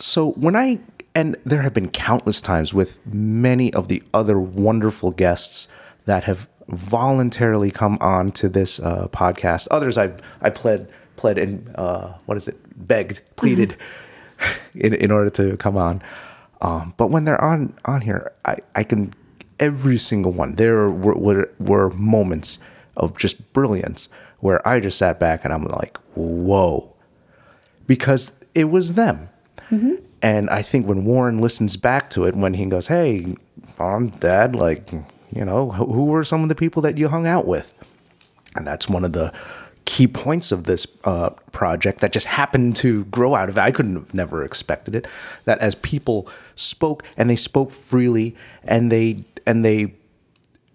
so 0.00 0.32
when 0.32 0.54
I 0.54 0.78
and 1.14 1.36
there 1.44 1.62
have 1.62 1.74
been 1.74 1.88
countless 1.88 2.40
times 2.40 2.74
with 2.74 3.04
many 3.06 3.72
of 3.72 3.88
the 3.88 4.02
other 4.12 4.38
wonderful 4.38 5.10
guests 5.10 5.66
that 6.04 6.24
have 6.24 6.46
voluntarily 6.68 7.70
come 7.70 7.96
on 8.00 8.30
to 8.32 8.48
this 8.48 8.78
uh, 8.80 9.08
podcast. 9.08 9.66
Others 9.70 9.96
I've 9.96 10.20
I 10.42 10.50
pled 10.50 10.88
pled 11.16 11.38
and 11.38 11.74
uh, 11.74 12.14
what 12.26 12.36
is 12.36 12.46
it 12.46 12.56
begged 12.86 13.20
pleaded 13.36 13.76
in 14.74 14.94
in 14.94 15.10
order 15.10 15.30
to 15.30 15.56
come 15.56 15.76
on. 15.76 16.02
Um, 16.60 16.94
but 16.96 17.08
when 17.08 17.24
they're 17.24 17.42
on 17.42 17.74
on 17.84 18.02
here, 18.02 18.32
I 18.44 18.56
I 18.74 18.84
can 18.84 19.14
every 19.60 19.98
single 19.98 20.32
one. 20.32 20.54
There 20.54 20.88
were 20.88 21.14
were, 21.14 21.50
were 21.58 21.90
moments 21.90 22.58
of 22.96 23.16
just 23.16 23.52
brilliance 23.52 24.08
where 24.40 24.66
I 24.66 24.80
just 24.80 24.98
sat 24.98 25.18
back 25.18 25.44
and 25.44 25.52
I'm 25.52 25.64
like, 25.64 25.98
whoa 26.14 26.94
because 27.88 28.30
it 28.54 28.64
was 28.64 28.92
them. 28.92 29.30
And 30.22 30.48
I 30.50 30.62
think 30.62 30.86
when 30.86 31.04
Warren 31.04 31.38
listens 31.38 31.76
back 31.76 32.10
to 32.10 32.24
it, 32.24 32.36
when 32.36 32.54
he 32.54 32.66
goes, 32.66 32.86
"Hey, 32.86 33.34
mom, 33.78 34.10
dad, 34.10 34.54
like, 34.54 34.92
you 35.32 35.44
know, 35.44 35.72
who 35.72 36.04
were 36.04 36.22
some 36.22 36.44
of 36.44 36.48
the 36.48 36.54
people 36.54 36.82
that 36.82 36.96
you 36.96 37.08
hung 37.08 37.26
out 37.26 37.46
with?" 37.46 37.74
And 38.54 38.66
that's 38.66 38.88
one 38.88 39.04
of 39.04 39.12
the 39.12 39.32
key 39.88 40.06
points 40.06 40.52
of 40.52 40.64
this 40.64 40.86
uh, 41.04 41.30
project 41.50 42.02
that 42.02 42.12
just 42.12 42.26
happened 42.26 42.76
to 42.76 43.06
grow 43.06 43.34
out 43.34 43.48
of 43.48 43.56
it. 43.56 43.60
I 43.62 43.72
couldn't 43.72 43.94
have 43.94 44.12
never 44.12 44.44
expected 44.44 44.94
it. 44.94 45.06
That 45.46 45.58
as 45.60 45.74
people 45.76 46.28
spoke 46.56 47.02
and 47.16 47.30
they 47.30 47.36
spoke 47.36 47.72
freely 47.72 48.36
and 48.64 48.92
they 48.92 49.24
and 49.46 49.64
they 49.64 49.94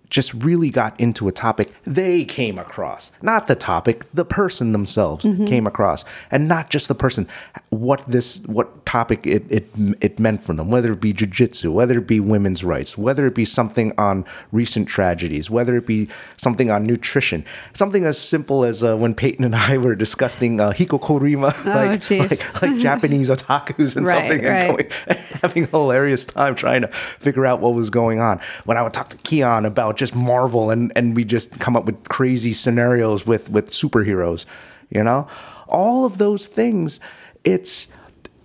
just 0.10 0.34
really 0.34 0.72
got 0.72 1.00
into 1.00 1.28
a 1.28 1.32
topic 1.32 1.74
they 1.88 2.24
came 2.24 2.60
across 2.60 3.10
not 3.24 3.48
the 3.48 3.56
topic 3.56 4.06
the 4.14 4.24
person 4.24 4.72
themselves 4.72 5.26
came 5.48 5.66
across 5.66 6.06
and 6.30 6.48
not 6.48 6.70
just 6.70 6.88
the 6.88 6.94
person 6.94 7.28
what 7.74 8.04
this 8.08 8.42
what 8.46 8.86
topic 8.86 9.26
it, 9.26 9.44
it 9.50 9.70
it 10.00 10.20
meant 10.20 10.44
for 10.44 10.54
them 10.54 10.70
whether 10.70 10.94
it 10.94 11.02
be 11.02 11.12
jiu-jitsu 11.12 11.72
whether 11.72 11.98
it 11.98 12.08
be 12.08 12.20
women's 12.20 12.64
rights 12.64 12.98
whether 12.98 13.26
it 13.26 13.34
be 13.34 13.46
something 13.46 13.92
on 13.98 14.24
recent 14.52 14.88
tragedies 14.88 15.50
whether 15.50 15.76
it 15.76 15.88
be 15.88 16.08
something 16.38 16.70
on 16.70 16.84
nutrition 16.84 17.44
something 17.74 18.06
as 18.06 18.18
simple 18.18 18.64
as 18.64 18.84
uh, 18.84 18.96
when 18.96 19.16
Peyton 19.16 19.44
and 19.44 19.56
I 19.72 19.78
were 19.78 19.96
discussing 19.96 20.60
uh, 20.60 20.72
hikikomori 20.72 21.34
like, 21.42 22.10
like 22.10 22.62
like 22.62 22.78
Japanese 22.80 23.30
otakus 23.30 23.96
and 23.96 24.06
Right, 24.06 24.30
something 24.30 24.46
and 24.46 24.48
right. 24.48 24.68
going 24.68 24.92
and 25.08 25.20
having 25.42 25.64
a 25.64 25.68
hilarious 25.68 26.26
time 26.26 26.56
trying 26.56 26.82
to 26.82 26.88
figure 27.20 27.46
out 27.46 27.60
what 27.60 27.74
was 27.74 27.90
going 27.90 28.20
on. 28.20 28.40
When 28.66 28.78
I 28.78 28.82
would 28.82 28.94
talk 28.94 29.10
to 29.10 29.18
Keon 29.18 29.66
about 29.66 29.98
just 29.98 30.16
Marvel 30.16 30.70
and, 30.70 30.92
and 30.96 31.16
we 31.16 31.24
just 31.24 31.60
come 31.60 31.76
up 31.76 31.86
with 31.86 32.04
crazy 32.06 32.54
scenarios 32.54 33.26
with, 33.26 33.50
with 33.50 33.70
superheroes, 33.70 34.46
you 34.90 35.04
know? 35.04 35.28
All 35.68 36.06
of 36.06 36.18
those 36.18 36.48
things, 36.48 37.00
it's 37.44 37.88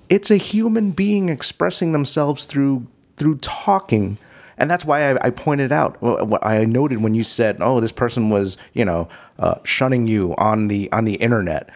it's 0.08 0.30
a 0.30 0.36
human 0.36 0.92
being 0.92 1.28
expressing 1.28 1.92
themselves 1.92 2.44
through 2.44 2.86
through 3.16 3.38
talking. 3.38 4.18
And 4.60 4.68
that's 4.68 4.84
why 4.84 5.12
I, 5.12 5.26
I 5.26 5.30
pointed 5.30 5.70
out. 5.70 6.00
What 6.02 6.44
I 6.44 6.64
noted 6.64 7.00
when 7.00 7.14
you 7.14 7.22
said, 7.22 7.58
"Oh, 7.60 7.80
this 7.80 7.92
person 7.92 8.28
was, 8.28 8.56
you 8.72 8.84
know, 8.84 9.08
uh, 9.38 9.56
shunning 9.62 10.08
you 10.08 10.34
on 10.36 10.68
the 10.68 10.90
on 10.90 11.04
the 11.04 11.14
internet," 11.14 11.70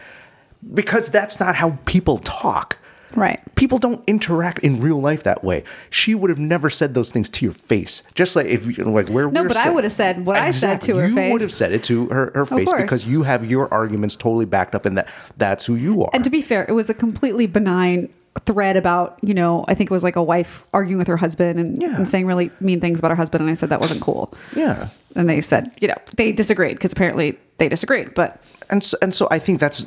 because 0.73 1.07
that's 1.09 1.39
not 1.39 1.55
how 1.55 1.79
people 1.85 2.17
talk. 2.17 2.77
Right. 3.15 3.39
People 3.55 3.77
don't 3.77 4.03
interact 4.07 4.59
in 4.59 4.81
real 4.81 4.99
life 5.01 5.23
that 5.23 5.43
way. 5.43 5.63
She 5.89 6.15
would 6.15 6.29
have 6.29 6.39
never 6.39 6.69
said 6.69 6.93
those 6.93 7.11
things 7.11 7.29
to 7.29 7.45
your 7.45 7.53
face. 7.53 8.03
Just 8.15 8.35
like 8.35 8.47
if 8.47 8.65
you 8.65 8.83
like 8.85 9.09
where 9.09 9.29
No, 9.29 9.47
but 9.47 9.57
I 9.57 9.69
would 9.69 9.83
have 9.83 9.93
said 9.93 10.25
what 10.25 10.37
I 10.37 10.51
said 10.51 10.81
to 10.81 10.95
her 10.97 11.07
you 11.07 11.15
face. 11.15 11.31
would 11.31 11.41
have 11.41 11.53
said 11.53 11.71
it 11.73 11.83
to 11.83 12.07
her, 12.09 12.31
her 12.35 12.45
face 12.45 12.67
course. 12.69 12.81
because 12.81 13.05
you 13.05 13.23
have 13.23 13.49
your 13.49 13.71
arguments 13.73 14.15
totally 14.15 14.45
backed 14.45 14.75
up 14.75 14.85
and 14.85 14.97
that 14.97 15.07
that's 15.37 15.65
who 15.65 15.75
you 15.75 16.03
are. 16.03 16.09
And 16.13 16.23
to 16.23 16.29
be 16.29 16.41
fair, 16.41 16.65
it 16.67 16.73
was 16.73 16.89
a 16.89 16.93
completely 16.93 17.47
benign 17.47 18.09
thread 18.47 18.75
about, 18.75 19.19
you 19.21 19.33
know, 19.35 19.63
I 19.67 19.75
think 19.75 19.91
it 19.91 19.93
was 19.93 20.01
like 20.01 20.15
a 20.15 20.23
wife 20.23 20.63
arguing 20.73 20.97
with 20.97 21.07
her 21.07 21.17
husband 21.17 21.59
and, 21.59 21.79
Yeah. 21.81 21.95
and 21.95 22.09
saying 22.09 22.25
really 22.25 22.49
mean 22.59 22.81
things 22.81 22.97
about 22.97 23.11
her 23.11 23.15
husband. 23.15 23.43
And 23.43 23.51
I 23.51 23.53
said 23.53 23.69
that 23.69 23.79
wasn't 23.79 24.01
cool. 24.01 24.33
yeah. 24.55 24.87
And 25.15 25.29
they 25.29 25.41
said, 25.41 25.69
you 25.79 25.87
know, 25.87 25.93
they 26.17 26.31
disagreed 26.31 26.75
because 26.77 26.91
apparently 26.91 27.37
they 27.59 27.69
disagreed. 27.69 28.15
But 28.15 28.41
and 28.73 28.83
so, 28.83 28.97
and 29.03 29.13
so 29.13 29.27
I 29.29 29.37
think 29.37 29.59
that's 29.59 29.85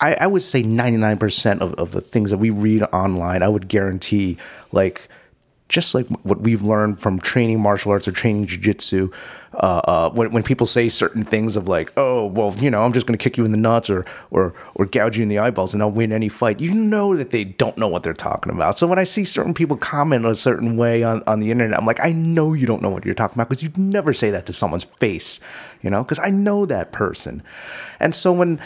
I, 0.00 0.14
I 0.14 0.26
would 0.26 0.42
say 0.42 0.62
99% 0.62 1.60
of, 1.60 1.74
of 1.74 1.92
the 1.92 2.00
things 2.00 2.30
that 2.30 2.38
we 2.38 2.48
read 2.48 2.82
online 2.94 3.42
I 3.42 3.48
would 3.48 3.68
guarantee 3.68 4.38
like 4.72 5.10
just 5.68 5.94
like 5.94 6.06
what 6.24 6.40
we've 6.40 6.62
learned 6.62 6.98
from 6.98 7.20
training 7.20 7.60
martial 7.60 7.92
arts 7.92 8.08
or 8.08 8.12
training 8.12 8.46
jiu-jitsu 8.46 9.10
uh, 9.54 9.80
uh, 9.84 10.10
when, 10.10 10.30
when 10.30 10.42
people 10.42 10.66
say 10.66 10.88
certain 10.88 11.24
things 11.24 11.56
of 11.56 11.66
like 11.66 11.92
oh 11.96 12.26
well 12.26 12.54
you 12.58 12.70
know 12.70 12.82
I'm 12.82 12.92
just 12.92 13.06
going 13.06 13.18
to 13.18 13.22
kick 13.22 13.36
you 13.36 13.44
in 13.44 13.50
the 13.50 13.58
nuts 13.58 13.90
or 13.90 14.04
or 14.30 14.54
or 14.74 14.86
gouge 14.86 15.16
you 15.16 15.24
in 15.24 15.28
the 15.28 15.38
eyeballs 15.38 15.74
and 15.74 15.82
I'll 15.82 15.90
win 15.90 16.12
any 16.12 16.28
fight 16.28 16.60
you 16.60 16.72
know 16.72 17.16
that 17.16 17.30
they 17.30 17.44
don't 17.44 17.76
know 17.76 17.88
what 17.88 18.02
they're 18.02 18.14
talking 18.14 18.52
about. 18.52 18.78
So 18.78 18.86
when 18.86 18.98
I 18.98 19.04
see 19.04 19.24
certain 19.24 19.54
people 19.54 19.76
comment 19.76 20.24
a 20.24 20.34
certain 20.36 20.76
way 20.76 21.02
on, 21.02 21.22
on 21.26 21.40
the 21.40 21.50
internet 21.50 21.78
I'm 21.78 21.86
like 21.86 22.00
I 22.00 22.12
know 22.12 22.52
you 22.52 22.66
don't 22.66 22.82
know 22.82 22.90
what 22.90 23.04
you're 23.04 23.14
talking 23.14 23.34
about 23.34 23.48
because 23.48 23.62
you'd 23.62 23.76
never 23.78 24.12
say 24.12 24.30
that 24.30 24.46
to 24.46 24.52
someone's 24.52 24.84
face 24.84 25.40
you 25.82 25.90
know 25.90 26.02
because 26.02 26.18
I 26.18 26.30
know 26.30 26.66
that 26.66 26.92
person. 26.92 27.42
And 27.98 28.14
so 28.14 28.32
when 28.32 28.60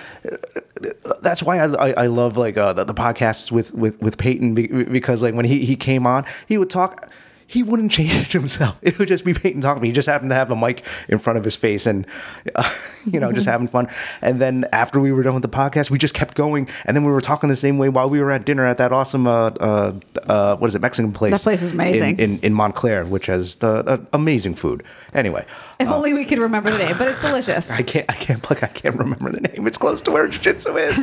that's 1.20 1.42
why 1.42 1.58
I, 1.58 1.66
I, 1.66 1.90
I 2.04 2.06
love 2.06 2.36
like 2.36 2.56
uh, 2.56 2.72
the, 2.72 2.84
the 2.84 2.94
podcasts 2.94 3.50
with 3.50 3.72
with 3.74 4.00
with 4.00 4.18
Peyton 4.18 4.54
because 4.54 5.22
like 5.22 5.34
when 5.34 5.44
he, 5.44 5.64
he 5.64 5.76
came 5.76 6.06
on 6.06 6.24
he 6.46 6.58
would 6.58 6.70
talk 6.70 7.10
he 7.46 7.62
wouldn't 7.62 7.90
change 7.92 8.32
himself 8.32 8.76
it 8.82 8.98
would 8.98 9.08
just 9.08 9.24
be 9.24 9.34
Peyton 9.34 9.60
talking 9.60 9.82
he 9.84 9.92
just 9.92 10.08
happened 10.08 10.30
to 10.30 10.34
have 10.34 10.50
a 10.50 10.56
mic 10.56 10.82
in 11.08 11.18
front 11.18 11.38
of 11.38 11.44
his 11.44 11.56
face 11.56 11.86
and 11.86 12.06
uh, 12.54 12.70
you 13.04 13.20
know 13.20 13.32
just 13.32 13.46
having 13.54 13.68
fun 13.68 13.88
and 14.22 14.40
then 14.40 14.66
after 14.72 14.98
we 15.00 15.12
were 15.12 15.22
done 15.22 15.34
with 15.34 15.42
the 15.42 15.48
podcast 15.48 15.90
we 15.90 15.98
just 15.98 16.14
kept 16.14 16.34
going 16.34 16.68
and 16.84 16.96
then 16.96 17.04
we 17.04 17.12
were 17.12 17.20
talking 17.20 17.48
the 17.48 17.56
same 17.56 17.78
way 17.78 17.88
while 17.88 18.08
we 18.08 18.20
were 18.20 18.30
at 18.30 18.44
dinner 18.44 18.66
at 18.66 18.78
that 18.78 18.92
awesome 18.92 19.26
uh, 19.26 19.46
uh, 19.60 19.92
uh, 20.26 20.56
what 20.56 20.68
is 20.68 20.74
it 20.74 20.80
Mexican 20.80 21.12
place 21.12 21.32
That 21.32 21.42
place 21.42 21.62
is 21.62 21.72
amazing. 21.72 22.18
in, 22.18 22.34
in, 22.34 22.40
in 22.40 22.54
Montclair 22.54 23.04
which 23.04 23.26
has 23.26 23.56
the 23.56 23.68
uh, 23.86 23.98
amazing 24.12 24.54
food 24.54 24.82
anyway 25.12 25.44
if 25.80 25.88
only 25.88 26.14
we 26.14 26.24
could 26.24 26.38
remember 26.38 26.70
the 26.70 26.78
name, 26.78 26.94
but 26.96 27.08
it's 27.08 27.20
delicious. 27.20 27.68
I 27.68 27.82
can't. 27.82 28.06
I 28.08 28.14
can't. 28.14 28.48
Like 28.48 28.62
I 28.62 28.68
can't 28.68 28.94
remember 28.96 29.32
the 29.32 29.40
name. 29.40 29.66
It's 29.66 29.76
close 29.76 30.00
to 30.02 30.12
where 30.12 30.28
Jiu-Jitsu 30.28 30.76
is. 30.76 30.96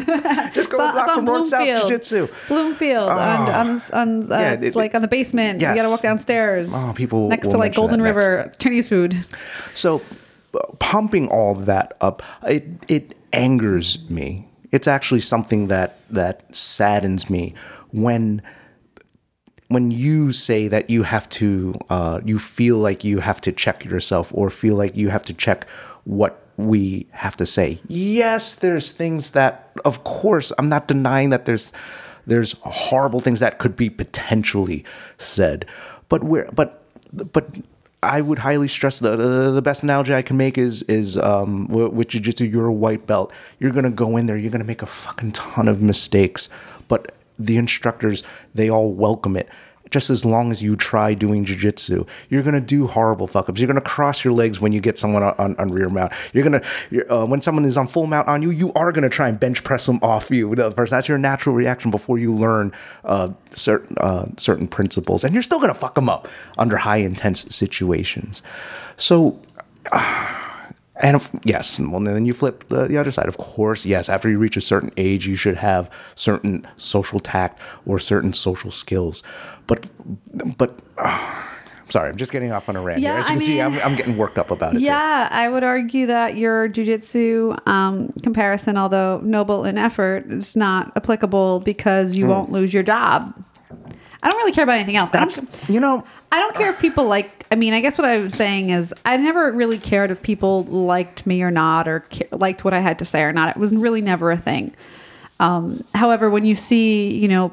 Just 0.54 0.70
go 0.70 0.78
a 0.78 0.84
on, 0.84 0.94
block 0.94 1.08
on 1.10 1.16
from 1.18 1.26
North 1.26 1.48
South 1.50 1.60
Bloomfield. 1.60 1.88
Jiu-Jitsu. 1.90 2.28
Bloomfield 2.48 3.10
on 3.10 3.50
Oh. 3.50 3.52
on, 3.52 3.82
on 3.92 4.32
uh, 4.32 4.36
Yeah, 4.40 4.52
it's 4.54 4.64
it- 4.68 4.76
like 4.78 4.96
on 4.96 5.02
the 5.02 5.10
basement. 5.10 5.60
yes. 5.60 5.72
You 5.72 5.76
got 5.76 5.84
to 5.84 5.90
walk 5.90 6.02
downstairs. 6.02 6.31
Oh, 6.74 6.94
people 6.96 7.28
next 7.28 7.50
to 7.50 7.58
like 7.58 7.76
Golden 7.76 8.00
that 8.00 8.06
next. 8.06 8.16
River 8.16 8.54
Chinese 8.60 8.88
food. 8.88 9.26
So, 9.74 10.02
uh, 10.54 10.60
pumping 10.80 11.28
all 11.30 11.56
that 11.56 11.98
up, 12.02 12.24
it 12.44 12.66
it 12.88 13.16
angers 13.34 14.00
me. 14.10 14.48
It's 14.72 14.88
actually 14.88 15.22
something 15.22 15.68
that 15.68 16.00
that 16.10 16.56
saddens 16.56 17.30
me 17.30 17.54
when 17.92 18.42
when 19.72 19.90
you 19.90 20.34
say 20.34 20.68
that 20.68 20.90
you 20.90 21.04
have 21.04 21.30
to, 21.30 21.74
uh, 21.90 22.20
you 22.26 22.38
feel 22.38 22.78
like 22.78 23.06
you 23.06 23.20
have 23.20 23.40
to 23.40 23.54
check 23.54 23.86
yourself 23.86 24.30
or 24.34 24.50
feel 24.50 24.76
like 24.76 24.98
you 24.98 25.08
have 25.08 25.24
to 25.24 25.34
check 25.34 25.66
what 26.04 26.46
we 26.58 27.08
have 27.12 27.38
to 27.38 27.46
say. 27.46 27.80
Yes, 27.88 28.54
there's 28.54 28.92
things 28.92 29.32
that, 29.32 29.72
of 29.86 30.04
course, 30.04 30.52
I'm 30.58 30.68
not 30.68 30.90
denying 30.90 31.30
that 31.30 31.46
there's 31.46 31.72
there's 32.28 32.56
horrible 32.62 33.20
things 33.22 33.40
that 33.40 33.58
could 33.58 33.76
be 33.76 33.90
potentially 33.90 34.84
said, 35.18 35.66
but 36.12 36.26
where, 36.26 36.50
but 36.54 36.84
but 37.14 37.56
I 38.04 38.20
would 38.20 38.40
highly 38.40 38.68
stress 38.68 39.00
the 39.00 39.16
the, 39.16 39.52
the 39.52 39.62
best 39.62 39.82
analogy 39.82 40.14
I 40.14 40.22
can 40.22 40.36
make 40.36 40.58
is 40.58 40.84
is 40.84 41.18
um, 41.18 41.68
with, 41.68 42.10
jiu-jitsu. 42.10 42.44
You're 42.44 42.68
a 42.68 42.74
white 42.74 43.08
belt. 43.08 43.32
You're 43.60 43.72
gonna 43.72 43.90
go 43.90 44.18
in 44.18 44.26
there. 44.26 44.36
You're 44.36 44.52
gonna 44.52 44.66
make 44.66 44.82
a 44.82 44.88
fucking 44.88 45.32
ton 45.32 45.70
of 45.70 45.82
mistakes, 45.82 46.50
but 46.90 47.16
the 47.40 47.56
instructors 47.56 48.24
they 48.54 48.70
all 48.70 48.92
welcome 48.92 49.38
it 49.38 49.48
just 49.92 50.10
as 50.10 50.26
long 50.26 50.52
as 50.52 50.64
you 50.64 50.76
try 50.76 51.14
doing 51.14 51.46
jiu-jitsu 51.46 52.06
you're 52.30 52.42
to 52.54 52.62
do 52.62 52.88
horrible 52.88 53.28
fuck-ups. 53.28 53.60
You're 53.60 53.68
going 53.68 53.76
to 53.76 53.82
cross 53.82 54.24
your 54.24 54.34
legs 54.34 54.60
when 54.60 54.72
you 54.72 54.80
get 54.80 54.98
someone 54.98 55.22
on, 55.22 55.36
on, 55.38 55.56
on 55.58 55.68
rear 55.70 55.90
mount. 55.90 56.14
You're 56.34 56.48
going 56.48 56.62
to 56.62 57.14
uh, 57.14 57.26
when 57.26 57.42
someone 57.42 57.66
is 57.66 57.78
on 57.78 57.88
full 57.88 58.08
mount 58.08 58.28
on 58.28 58.42
you 58.42 58.50
you 58.50 58.74
are 58.74 58.92
to 59.04 59.10
try 59.10 59.28
and 59.28 59.40
bench 59.40 59.64
press 59.64 59.86
them 59.86 60.00
off 60.02 60.32
you. 60.32 60.56
That's 60.56 61.08
your 61.08 61.18
natural 61.18 61.56
reaction 61.56 61.92
before 61.92 62.18
you 62.18 62.34
learn 62.34 62.72
uh, 63.04 63.30
certain 63.52 63.98
uh, 63.98 64.28
certain 64.38 64.68
principles. 64.68 65.24
And 65.24 65.34
you're 65.34 65.44
still 65.44 65.60
to 65.74 65.80
fuck 65.80 65.96
them 65.96 66.10
up 66.10 66.28
under 66.58 66.78
high 66.78 66.98
intense 66.98 67.54
situations. 67.54 68.42
So 68.98 69.40
and 71.02 71.18
if, 71.18 71.32
yes, 71.44 71.80
well, 71.80 72.00
then 72.00 72.26
you 72.26 72.34
flip 72.34 72.68
the, 72.70 72.88
the 72.88 72.98
other 72.98 73.12
side. 73.12 73.28
Of 73.28 73.38
course, 73.38 73.86
yes, 73.86 74.08
after 74.08 74.30
you 74.30 74.38
reach 74.38 74.56
a 74.56 74.62
certain 74.62 74.92
age, 74.98 75.28
you 75.28 75.36
should 75.36 75.58
have 75.58 75.90
certain 76.16 76.68
social 76.78 77.20
tact 77.20 77.60
or 77.86 78.00
certain 78.00 78.34
social 78.34 78.72
skills. 78.72 79.24
But, 79.72 80.58
but, 80.58 80.80
sorry, 81.90 82.10
I'm 82.10 82.18
just 82.18 82.32
getting 82.34 82.52
off 82.52 82.68
on 82.68 82.76
a 82.76 82.82
rant. 82.82 83.00
here. 83.00 83.14
As 83.14 83.30
you 83.30 83.36
I 83.36 83.38
can 83.38 83.40
see, 83.40 83.62
I'm, 83.62 83.80
I'm 83.80 83.96
getting 83.96 84.18
worked 84.18 84.38
up 84.38 84.52
about 84.52 84.76
it. 84.76 84.80
too. 84.80 84.84
Yeah, 84.86 85.30
I 85.32 85.48
would 85.48 85.64
argue 85.64 86.08
that 86.08 86.36
your 86.36 86.68
jujitsu 86.68 87.56
um, 87.68 88.10
comparison, 88.22 88.78
although 88.78 89.20
noble 89.24 89.64
in 89.64 89.78
effort, 89.78 90.26
is 90.30 90.56
not 90.58 90.92
applicable 90.98 91.62
because 91.62 92.16
you 92.16 92.28
won't 92.28 92.52
lose 92.52 92.74
your 92.74 92.84
job. 92.84 93.34
I 94.24 94.30
don't 94.30 94.38
really 94.38 94.52
care 94.52 94.64
about 94.66 94.76
anything 94.76 94.98
else. 94.98 95.10
That's, 95.10 95.38
don't- 95.38 95.70
you 95.70 95.80
know, 95.80 96.04
I 96.34 96.40
don't 96.40 96.54
care 96.56 96.72
if 96.74 96.80
people 96.80 97.06
like. 97.06 97.46
I 97.50 97.56
mean, 97.56 97.74
I 97.74 97.80
guess 97.82 97.98
what 97.98 98.06
I'm 98.06 98.30
saying 98.30 98.70
is, 98.70 98.94
I 99.04 99.18
never 99.18 99.52
really 99.52 99.78
cared 99.78 100.12
if 100.12 100.22
people 100.22 100.64
liked 100.66 101.26
me 101.26 101.42
or 101.42 101.50
not, 101.52 101.88
or 101.88 102.02
ca- 102.12 102.28
liked 102.32 102.64
what 102.64 102.74
I 102.74 102.80
had 102.82 103.00
to 103.00 103.06
say 103.06 103.22
or 103.24 103.34
not. 103.34 103.50
It 103.50 103.58
was 103.58 103.74
really 103.76 104.00
never 104.02 104.32
a 104.32 104.38
thing. 104.38 104.74
Um, 105.40 105.84
however, 105.96 106.30
when 106.30 106.46
you 106.46 106.56
see, 106.56 107.12
you 107.18 107.28
know, 107.28 107.52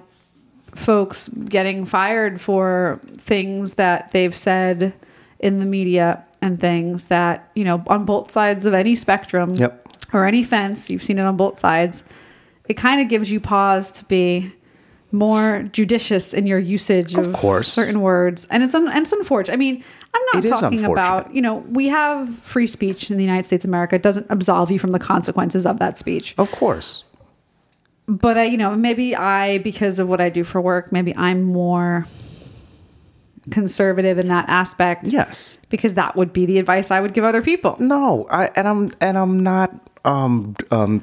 folks 0.74 1.28
getting 1.28 1.84
fired 1.86 2.40
for 2.40 3.00
things 3.16 3.74
that 3.74 4.10
they've 4.12 4.36
said 4.36 4.92
in 5.40 5.58
the 5.60 5.64
media 5.64 6.24
and 6.42 6.60
things 6.60 7.06
that 7.06 7.50
you 7.54 7.64
know 7.64 7.82
on 7.86 8.04
both 8.04 8.30
sides 8.30 8.64
of 8.64 8.74
any 8.74 8.94
spectrum 8.96 9.54
Yep. 9.54 9.88
or 10.12 10.24
any 10.24 10.42
fence, 10.44 10.88
you've 10.90 11.02
seen 11.02 11.18
it 11.18 11.22
on 11.22 11.36
both 11.36 11.58
sides. 11.58 12.02
It 12.68 12.74
kind 12.74 13.00
of 13.00 13.08
gives 13.08 13.30
you 13.30 13.40
pause 13.40 13.90
to 13.92 14.04
be 14.04 14.52
more 15.10 15.66
judicious 15.72 16.34
in 16.34 16.46
your 16.46 16.58
usage 16.58 17.14
of, 17.14 17.28
Of 17.28 17.32
course. 17.34 17.72
certain 17.72 18.02
words, 18.02 18.46
and 18.50 18.62
it's 18.62 18.74
un- 18.74 18.88
and 18.88 18.98
it's 19.02 19.12
unfortunate. 19.12 19.54
I 19.54 19.56
mean, 19.56 19.82
I'm 20.14 20.22
not 20.34 20.44
It 20.44 20.48
talking 20.50 20.84
about 20.84 21.34
you 21.34 21.40
know 21.40 21.64
we 21.70 21.88
have 21.88 22.38
free 22.40 22.66
speech 22.66 23.10
in 23.10 23.16
the 23.16 23.24
United 23.24 23.46
States 23.46 23.64
of 23.64 23.70
America. 23.70 23.94
It 23.96 24.02
doesn't 24.02 24.26
absolve 24.28 24.70
you 24.70 24.78
from 24.78 24.92
the 24.92 24.98
consequences 24.98 25.64
of 25.64 25.78
that 25.78 25.96
speech. 25.98 26.34
of 26.36 26.50
course. 26.50 27.04
But 28.08 28.38
I, 28.38 28.44
you 28.44 28.56
know, 28.56 28.74
maybe 28.74 29.14
I 29.14 29.58
because 29.58 29.98
of 29.98 30.08
what 30.08 30.20
I 30.20 30.30
do 30.30 30.42
for 30.42 30.60
work, 30.60 30.90
maybe 30.90 31.14
I'm 31.14 31.42
more 31.42 32.06
conservative 33.50 34.18
in 34.18 34.28
that 34.28 34.48
aspect. 34.48 35.06
Yes. 35.06 35.56
Because 35.68 35.94
that 35.94 36.16
would 36.16 36.32
be 36.32 36.46
the 36.46 36.58
advice 36.58 36.90
I 36.90 37.00
would 37.00 37.12
give 37.12 37.24
other 37.24 37.42
people. 37.42 37.76
No, 37.78 38.26
I 38.30 38.46
and 38.56 38.66
I'm 38.66 38.92
and 39.00 39.18
I'm 39.18 39.40
not 39.40 39.90
um 40.04 40.56
um 40.70 41.02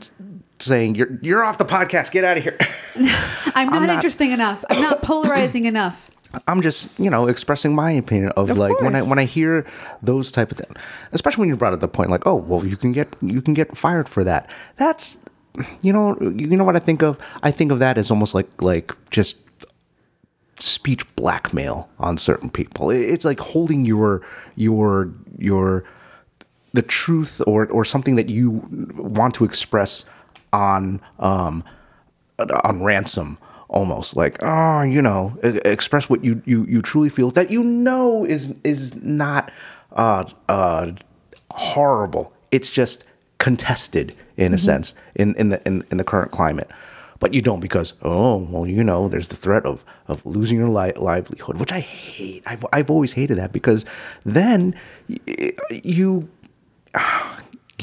saying 0.59 0.95
you're 0.95 1.19
you're 1.21 1.43
off 1.43 1.57
the 1.59 1.65
podcast. 1.65 2.11
Get 2.11 2.23
out 2.23 2.37
of 2.37 2.43
here. 2.43 2.57
I'm 2.95 3.69
not, 3.69 3.83
not- 3.83 3.89
interesting 3.89 4.31
enough. 4.31 4.65
I'm 4.69 4.81
not 4.81 5.01
polarizing 5.03 5.65
enough. 5.65 6.01
I'm 6.47 6.61
just, 6.61 6.89
you 6.99 7.09
know, 7.09 7.27
expressing 7.27 7.73
my 7.73 7.91
opinion 7.91 8.31
of, 8.35 8.49
Of 8.49 8.57
like 8.57 8.81
when 8.81 8.95
I 8.95 9.01
when 9.03 9.19
I 9.19 9.25
hear 9.25 9.65
those 10.01 10.31
type 10.31 10.51
of 10.51 10.57
things, 10.57 10.73
especially 11.13 11.41
when 11.41 11.49
you 11.49 11.55
brought 11.55 11.73
up 11.73 11.79
the 11.79 11.87
point 11.87 12.09
like, 12.09 12.25
oh, 12.25 12.35
well, 12.35 12.65
you 12.65 12.75
can 12.75 12.91
get 12.91 13.15
you 13.21 13.41
can 13.41 13.53
get 13.53 13.77
fired 13.77 14.09
for 14.09 14.23
that. 14.25 14.49
That's, 14.75 15.17
you 15.81 15.93
know, 15.93 16.17
you 16.21 16.47
know 16.47 16.63
what 16.63 16.75
I 16.75 16.79
think 16.79 17.01
of? 17.01 17.17
I 17.43 17.51
think 17.51 17.71
of 17.71 17.79
that 17.79 17.97
as 17.97 18.09
almost 18.11 18.33
like 18.33 18.61
like 18.61 18.93
just 19.11 19.39
speech 20.57 21.03
blackmail 21.15 21.89
on 21.99 22.17
certain 22.17 22.49
people. 22.49 22.89
It's 22.89 23.25
like 23.25 23.39
holding 23.39 23.85
your 23.85 24.21
your 24.55 25.11
your 25.37 25.83
the 26.73 26.81
truth 26.81 27.41
or 27.47 27.67
or 27.67 27.85
something 27.85 28.15
that 28.15 28.29
you 28.29 28.67
want 28.97 29.33
to 29.35 29.45
express 29.45 30.05
on 30.53 31.01
um 31.19 31.63
on 32.63 32.83
ransom 32.83 33.37
almost 33.69 34.15
like 34.15 34.37
oh 34.43 34.81
you 34.81 35.01
know 35.01 35.37
express 35.43 36.09
what 36.09 36.23
you 36.23 36.41
you 36.45 36.65
you 36.65 36.81
truly 36.81 37.09
feel 37.09 37.31
that 37.31 37.49
you 37.49 37.63
know 37.63 38.23
is 38.25 38.53
is 38.63 38.93
not 38.95 39.51
uh 39.93 40.23
uh 40.47 40.91
horrible 41.51 42.31
it's 42.51 42.69
just 42.69 43.03
contested 43.45 44.15
in 44.37 44.53
a 44.53 44.55
mm-hmm. 44.55 44.65
sense 44.65 44.95
in 45.13 45.35
in 45.35 45.49
the 45.49 45.61
in, 45.67 45.83
in 45.91 45.97
the 45.97 46.03
current 46.03 46.31
climate. 46.31 46.67
But 47.19 47.35
you 47.35 47.43
don't 47.43 47.59
because 47.59 47.93
oh 48.01 48.37
well 48.37 48.65
you 48.65 48.83
know 48.83 49.07
there's 49.07 49.27
the 49.27 49.35
threat 49.35 49.67
of 49.67 49.85
of 50.07 50.25
losing 50.25 50.57
your 50.57 50.69
li- 50.69 50.97
livelihood 51.09 51.57
which 51.57 51.71
i 51.71 51.79
hate. 51.79 52.41
I've, 52.47 52.65
I've 52.73 52.89
always 52.89 53.11
hated 53.11 53.37
that 53.37 53.53
because 53.53 53.85
then 54.25 54.73
you 55.69 56.27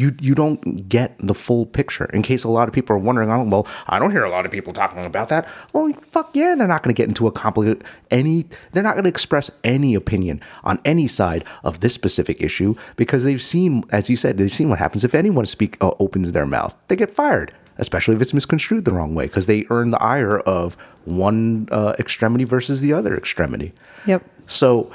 you 0.02 0.14
you 0.20 0.34
don't 0.34 0.88
get 0.88 1.14
the 1.20 1.34
full 1.34 1.64
picture. 1.64 2.06
In 2.06 2.22
case 2.22 2.42
a 2.42 2.48
lot 2.48 2.66
of 2.66 2.74
people 2.74 2.96
are 2.96 2.98
wondering, 2.98 3.30
oh, 3.30 3.44
well, 3.44 3.66
I 3.86 3.98
don't 3.98 4.10
hear 4.10 4.24
a 4.24 4.30
lot 4.30 4.44
of 4.44 4.50
people 4.50 4.72
talking 4.72 5.04
about 5.04 5.28
that. 5.28 5.48
Well, 5.72 5.92
fuck 6.10 6.30
yeah, 6.34 6.54
they're 6.56 6.66
not 6.66 6.82
going 6.82 6.94
to 6.94 7.00
get 7.00 7.08
into 7.08 7.26
a 7.28 7.32
complicated 7.32 7.84
any. 8.10 8.46
They're 8.72 8.82
not 8.82 8.94
going 8.94 9.04
to 9.04 9.10
express 9.10 9.50
any 9.62 9.94
opinion 9.94 10.42
on 10.64 10.80
any 10.84 11.06
side 11.06 11.44
of 11.62 11.80
this 11.80 11.94
specific 11.94 12.42
issue 12.42 12.74
because 12.96 13.22
they've 13.22 13.42
seen, 13.42 13.84
as 13.90 14.10
you 14.10 14.16
said, 14.16 14.36
they've 14.36 14.54
seen 14.54 14.68
what 14.68 14.80
happens 14.80 15.04
if 15.04 15.14
anyone 15.14 15.46
speak 15.46 15.76
uh, 15.80 15.92
opens 16.00 16.32
their 16.32 16.46
mouth. 16.46 16.74
They 16.88 16.96
get 16.96 17.14
fired, 17.14 17.54
especially 17.78 18.16
if 18.16 18.22
it's 18.22 18.34
misconstrued 18.34 18.84
the 18.84 18.92
wrong 18.92 19.14
way 19.14 19.26
because 19.26 19.46
they 19.46 19.66
earn 19.70 19.92
the 19.92 20.02
ire 20.02 20.40
of 20.40 20.76
one 21.04 21.68
uh, 21.70 21.94
extremity 21.98 22.44
versus 22.44 22.80
the 22.80 22.92
other 22.92 23.16
extremity. 23.16 23.72
Yep. 24.06 24.28
So 24.46 24.90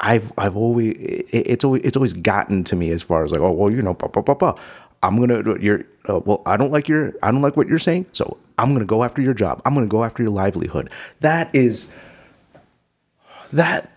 I've 0.00 0.32
I've 0.38 0.56
always 0.56 0.96
it, 0.98 1.26
it's 1.32 1.64
always 1.64 1.82
it's 1.84 1.96
always 1.96 2.12
gotten 2.12 2.64
to 2.64 2.76
me 2.76 2.90
as 2.90 3.02
far 3.02 3.24
as 3.24 3.30
like 3.30 3.40
oh 3.40 3.52
well 3.52 3.70
you 3.70 3.82
know 3.82 3.94
blah, 3.94 4.08
blah, 4.08 4.22
blah, 4.22 4.34
blah. 4.34 4.54
I'm 5.02 5.18
gonna 5.18 5.58
you're 5.60 5.84
uh, 6.08 6.20
well 6.24 6.42
I 6.46 6.56
don't 6.56 6.72
like 6.72 6.88
your 6.88 7.14
I 7.22 7.30
don't 7.30 7.42
like 7.42 7.56
what 7.56 7.68
you're 7.68 7.78
saying 7.78 8.06
so 8.12 8.36
I'm 8.58 8.72
gonna 8.72 8.84
go 8.84 9.04
after 9.04 9.22
your 9.22 9.34
job. 9.34 9.62
I'm 9.64 9.74
gonna 9.74 9.86
go 9.86 10.04
after 10.04 10.22
your 10.22 10.32
livelihood. 10.32 10.90
That 11.20 11.54
is 11.54 11.88
that 13.52 13.90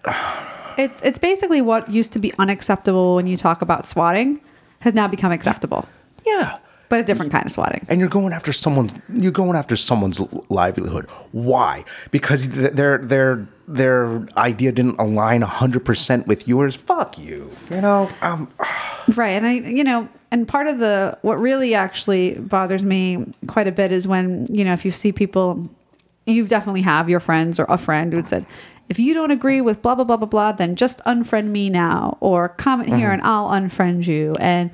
It's 0.78 1.02
it's 1.02 1.20
basically 1.20 1.62
what 1.62 1.90
used 1.90 2.14
to 2.14 2.20
be 2.20 2.34
unacceptable 2.40 3.16
when 3.16 3.28
you 3.28 3.36
talk 3.36 3.62
about 3.62 3.86
swatting 3.86 4.40
has 4.82 4.94
now 4.94 5.08
become 5.10 5.32
acceptable, 5.32 5.90
yeah 6.26 6.58
but 6.90 7.00
a 7.00 7.04
different 7.04 7.32
kind 7.32 7.46
of 7.46 7.52
swatting. 7.52 7.86
and 7.88 8.00
you're 8.00 8.10
going 8.10 8.34
after 8.34 8.52
someone's 8.52 8.92
you're 9.14 9.32
going 9.32 9.56
after 9.56 9.76
someone's 9.76 10.20
livelihood 10.50 11.06
why 11.32 11.84
because 12.12 12.50
their 12.50 12.98
their 12.98 13.48
their 13.68 14.28
idea 14.36 14.72
didn't 14.72 14.98
align 15.00 15.42
100% 15.42 16.26
with 16.28 16.48
yours 16.48 16.76
fuck 16.76 17.18
you 17.18 17.52
you 17.70 17.80
know 17.82 18.10
um 18.22 18.52
Right. 19.16 19.30
And 19.32 19.48
I, 19.48 19.54
you 19.54 19.84
know, 19.84 20.08
and 20.32 20.48
part 20.48 20.68
of 20.68 20.78
the, 20.80 21.18
what 21.24 21.40
really 21.40 21.74
actually 21.74 22.34
bothers 22.36 22.84
me 22.84 23.26
quite 23.48 23.68
a 23.68 23.72
bit 23.72 23.92
is 23.92 24.08
when, 24.08 24.46
you 24.52 24.64
know, 24.64 24.74
if 24.74 24.86
you 24.86 24.92
see 24.92 25.12
people, 25.12 25.68
you 26.28 26.46
definitely 26.48 26.84
have 26.84 27.10
your 27.10 27.20
friends 27.20 27.60
or 27.60 27.66
a 27.70 27.78
friend 27.78 28.14
who 28.14 28.24
said, 28.24 28.46
if 28.88 29.00
you 29.00 29.14
don't 29.14 29.32
agree 29.32 29.62
with 29.62 29.82
blah, 29.82 29.96
blah, 29.96 30.04
blah, 30.04 30.18
blah, 30.18 30.28
blah, 30.28 30.52
then 30.52 30.76
just 30.76 31.00
unfriend 31.06 31.48
me 31.48 31.70
now 31.70 32.18
or 32.20 32.50
comment 32.50 32.96
here 32.96 33.12
and 33.12 33.22
I'll 33.24 33.50
unfriend 33.50 34.06
you. 34.06 34.36
And 34.40 34.70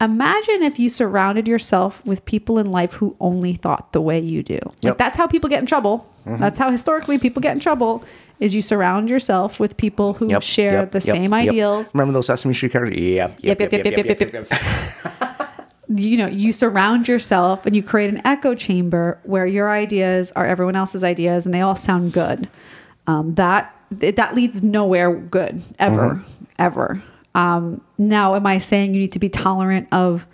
imagine 0.00 0.62
if 0.62 0.78
you 0.78 0.90
surrounded 0.90 1.46
yourself 1.46 2.04
with 2.04 2.24
people 2.24 2.58
in 2.58 2.70
life 2.70 2.94
who 2.94 3.16
only 3.20 3.54
thought 3.54 3.92
the 3.92 4.00
way 4.00 4.18
you 4.20 4.42
do. 4.42 4.58
Like 4.82 4.98
that's 4.98 5.16
how 5.16 5.26
people 5.26 5.48
get 5.48 5.60
in 5.60 5.66
trouble. 5.66 6.10
That's 6.24 6.58
how 6.58 6.70
historically 6.70 7.18
people 7.18 7.40
get 7.40 7.52
in 7.52 7.60
trouble 7.60 8.04
is 8.40 8.54
you 8.54 8.60
surround 8.60 9.08
yourself 9.08 9.58
with 9.58 9.76
people 9.76 10.14
who 10.14 10.28
Yep, 10.28 10.42
share 10.42 10.72
yep, 10.72 10.92
the 10.92 10.98
yep, 10.98 11.14
same 11.14 11.32
yep. 11.32 11.48
ideals. 11.48 11.94
Remember 11.94 12.12
those 12.12 12.26
Sesame 12.26 12.52
Street 12.52 12.72
characters? 12.72 12.98
Yep, 12.98 13.38
Yep, 13.40 13.60
yep, 13.60 13.72
yep, 13.72 13.84
yep, 13.84 14.20
yep, 14.20 14.32
yep, 14.32 15.26
you 15.88 16.16
know 16.16 16.26
you 16.26 16.52
surround 16.52 17.06
yourself 17.06 17.64
and 17.64 17.76
you 17.76 17.82
create 17.82 18.12
an 18.12 18.20
echo 18.26 18.54
chamber 18.54 19.18
where 19.22 19.46
your 19.46 19.70
ideas 19.70 20.32
are 20.34 20.44
everyone 20.44 20.74
else's 20.74 21.04
ideas 21.04 21.46
and 21.46 21.54
they 21.54 21.60
all 21.60 21.76
sound 21.76 22.12
good 22.12 22.48
um, 23.06 23.36
that 23.36 23.72
that 23.90 24.34
leads 24.34 24.64
nowhere 24.64 25.14
good 25.14 25.62
ever 25.78 26.24
ever 26.58 27.00
um, 27.36 27.80
now 27.98 28.34
am 28.34 28.46
i 28.46 28.58
saying 28.58 28.94
you 28.94 29.00
need 29.00 29.12
to 29.12 29.18
be 29.18 29.28
tolerant 29.28 29.86
of 29.92 30.26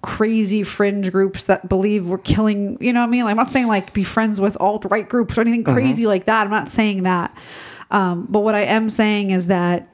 crazy 0.00 0.64
fringe 0.64 1.12
groups 1.12 1.44
that 1.44 1.68
believe 1.68 2.08
we're 2.08 2.18
killing 2.18 2.76
you 2.80 2.92
know 2.92 3.00
what 3.00 3.06
i 3.06 3.10
mean? 3.10 3.24
Like, 3.24 3.32
i'm 3.32 3.36
not 3.36 3.50
saying 3.50 3.66
like 3.66 3.92
be 3.92 4.04
friends 4.04 4.40
with 4.40 4.56
alt-right 4.58 5.08
groups 5.08 5.36
or 5.36 5.42
anything 5.42 5.64
crazy 5.64 6.06
like 6.06 6.24
that. 6.24 6.44
I'm 6.44 6.50
not 6.50 6.68
saying 6.68 7.02
that. 7.04 7.36
Um, 7.90 8.26
but 8.28 8.40
what 8.40 8.54
i 8.54 8.62
am 8.62 8.88
saying 8.88 9.30
is 9.30 9.46
that 9.46 9.88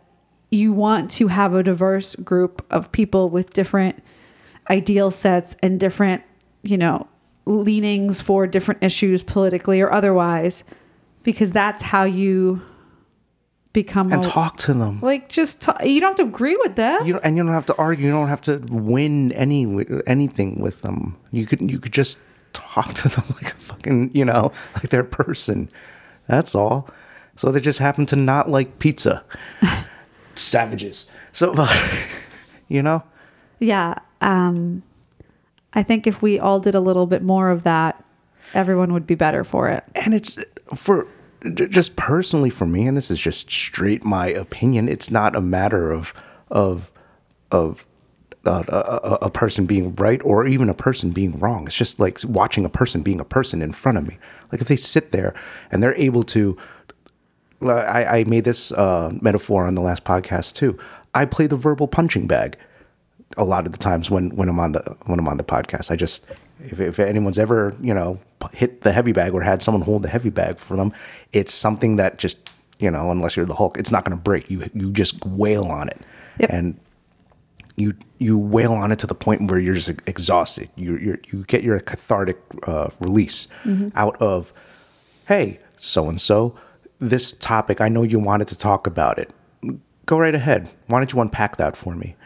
you 0.50 0.72
want 0.72 1.10
to 1.10 1.28
have 1.28 1.54
a 1.54 1.62
diverse 1.62 2.14
group 2.16 2.64
of 2.70 2.90
people 2.92 3.28
with 3.28 3.52
different 3.52 4.02
ideal 4.70 5.10
sets 5.10 5.56
and 5.62 5.78
different, 5.78 6.22
you 6.62 6.78
know, 6.78 7.06
leanings 7.44 8.20
for 8.20 8.46
different 8.46 8.82
issues 8.82 9.22
politically 9.22 9.80
or 9.80 9.92
otherwise, 9.92 10.64
because 11.22 11.52
that's 11.52 11.82
how 11.82 12.04
you 12.04 12.62
become 13.82 14.12
And 14.12 14.24
a- 14.24 14.28
talk 14.28 14.56
to 14.66 14.72
them. 14.74 14.98
like 15.02 15.28
just 15.28 15.60
ta- 15.60 15.82
you 15.84 16.00
don't 16.00 16.10
have 16.10 16.16
to 16.24 16.28
agree 16.34 16.56
with 16.64 16.74
them. 16.76 16.98
You 17.06 17.12
don't, 17.14 17.24
and 17.24 17.36
you 17.36 17.42
don't 17.44 17.52
have 17.60 17.66
to 17.66 17.76
argue. 17.76 18.06
You 18.06 18.12
don't 18.12 18.28
have 18.28 18.40
to 18.42 18.58
win 18.70 19.32
any 19.32 19.60
anything 20.06 20.50
with 20.60 20.82
them. 20.82 21.16
You 21.32 21.46
could 21.46 21.60
you 21.70 21.78
could 21.78 21.92
just 21.92 22.18
talk 22.52 22.94
to 22.94 23.08
them 23.08 23.24
like 23.40 23.52
a 23.52 23.56
fucking 23.70 24.10
you 24.14 24.24
know 24.24 24.52
like 24.74 24.88
their 24.90 25.04
person. 25.04 25.68
That's 26.26 26.54
all. 26.54 26.88
So 27.36 27.52
they 27.52 27.60
just 27.60 27.78
happen 27.78 28.04
to 28.06 28.16
not 28.16 28.50
like 28.50 28.78
pizza. 28.78 29.22
Savages. 30.34 31.06
So 31.32 31.54
you 32.68 32.82
know. 32.82 33.02
yeah, 33.60 33.94
um, 34.20 34.82
I 35.72 35.82
think 35.82 36.06
if 36.06 36.22
we 36.22 36.38
all 36.38 36.60
did 36.60 36.74
a 36.74 36.80
little 36.80 37.06
bit 37.06 37.22
more 37.22 37.50
of 37.50 37.62
that, 37.64 38.02
everyone 38.54 38.92
would 38.92 39.06
be 39.06 39.14
better 39.14 39.44
for 39.44 39.68
it. 39.68 39.84
and 39.94 40.14
it's 40.14 40.38
for 40.74 41.06
just 41.54 41.96
personally 41.96 42.50
for 42.50 42.66
me 42.66 42.86
and 42.86 42.96
this 42.96 43.10
is 43.10 43.18
just 43.18 43.50
straight 43.50 44.04
my 44.04 44.26
opinion 44.26 44.88
it's 44.88 45.10
not 45.10 45.36
a 45.36 45.40
matter 45.40 45.92
of 45.92 46.12
of 46.50 46.90
of 47.50 47.86
uh, 48.44 48.62
a, 48.68 49.26
a, 49.26 49.30
person 49.30 49.66
being 49.66 49.94
right 49.96 50.22
or 50.24 50.46
even 50.46 50.70
a 50.70 50.74
person 50.74 51.10
being 51.10 51.38
wrong. 51.38 51.66
It's 51.66 51.76
just 51.76 51.98
like 51.98 52.20
watching 52.24 52.64
a 52.64 52.70
person 52.70 53.02
being 53.02 53.20
a 53.20 53.24
person 53.24 53.60
in 53.60 53.72
front 53.72 53.98
of 53.98 54.06
me. 54.06 54.16
Like 54.50 54.60
if 54.62 54.68
they 54.68 54.76
sit 54.76 55.12
there 55.12 55.34
and 55.70 55.82
they're 55.82 55.94
able 55.96 56.22
to 56.24 56.56
I, 57.60 58.20
I 58.20 58.24
made 58.24 58.44
this 58.44 58.70
uh, 58.72 59.12
metaphor 59.20 59.66
on 59.66 59.74
the 59.74 59.80
last 59.80 60.04
podcast 60.04 60.52
too. 60.52 60.78
I 61.14 61.24
play 61.24 61.46
the 61.46 61.56
verbal 61.56 61.88
punching 61.88 62.26
bag 62.26 62.56
a 63.36 63.44
lot 63.44 63.66
of 63.66 63.72
the 63.72 63.78
times 63.78 64.10
when, 64.10 64.30
when 64.36 64.48
I'm 64.48 64.58
on 64.58 64.72
the 64.72 64.96
when 65.06 65.18
I'm 65.18 65.28
on 65.28 65.36
the 65.36 65.44
podcast. 65.44 65.90
I 65.90 65.96
just 65.96 66.24
if, 66.64 66.80
if 66.80 66.98
anyone's 66.98 67.38
ever 67.38 67.76
you 67.80 67.94
know 67.94 68.18
hit 68.52 68.82
the 68.82 68.92
heavy 68.92 69.12
bag 69.12 69.34
or 69.34 69.42
had 69.42 69.62
someone 69.62 69.82
hold 69.82 70.02
the 70.02 70.08
heavy 70.08 70.30
bag 70.30 70.58
for 70.58 70.76
them, 70.76 70.92
it's 71.32 71.52
something 71.52 71.96
that 71.96 72.18
just 72.18 72.50
you 72.78 72.90
know 72.90 73.10
unless 73.10 73.36
you're 73.36 73.46
the 73.46 73.54
Hulk, 73.54 73.76
it's 73.76 73.90
not 73.92 74.04
going 74.04 74.16
to 74.16 74.22
break. 74.22 74.50
You 74.50 74.68
you 74.74 74.90
just 74.92 75.24
wail 75.24 75.64
on 75.66 75.88
it, 75.88 76.00
Yep. 76.38 76.50
and 76.52 76.80
you 77.76 77.94
you 78.18 78.36
wail 78.38 78.72
on 78.72 78.90
it 78.90 78.98
to 79.00 79.06
the 79.06 79.14
point 79.14 79.48
where 79.50 79.60
you're 79.60 79.74
just 79.74 79.90
exhausted. 80.06 80.68
You 80.74 80.96
you 80.96 81.18
you 81.30 81.44
get 81.44 81.62
your 81.62 81.78
cathartic 81.80 82.38
uh, 82.66 82.88
release 82.98 83.46
out 83.94 84.16
of, 84.20 84.52
hey, 85.26 85.60
so 85.76 86.08
and 86.08 86.20
so, 86.20 86.58
this 86.98 87.32
topic. 87.32 87.80
I 87.80 87.88
know 87.88 88.02
you 88.02 88.18
wanted 88.18 88.48
to 88.48 88.56
talk 88.56 88.86
about 88.86 89.18
it. 89.18 89.30
Go 90.06 90.18
right 90.18 90.34
ahead. 90.34 90.68
Why 90.86 90.98
don't 90.98 91.12
you 91.12 91.20
unpack 91.20 91.56
that 91.58 91.76
for 91.76 91.94
me? 91.94 92.16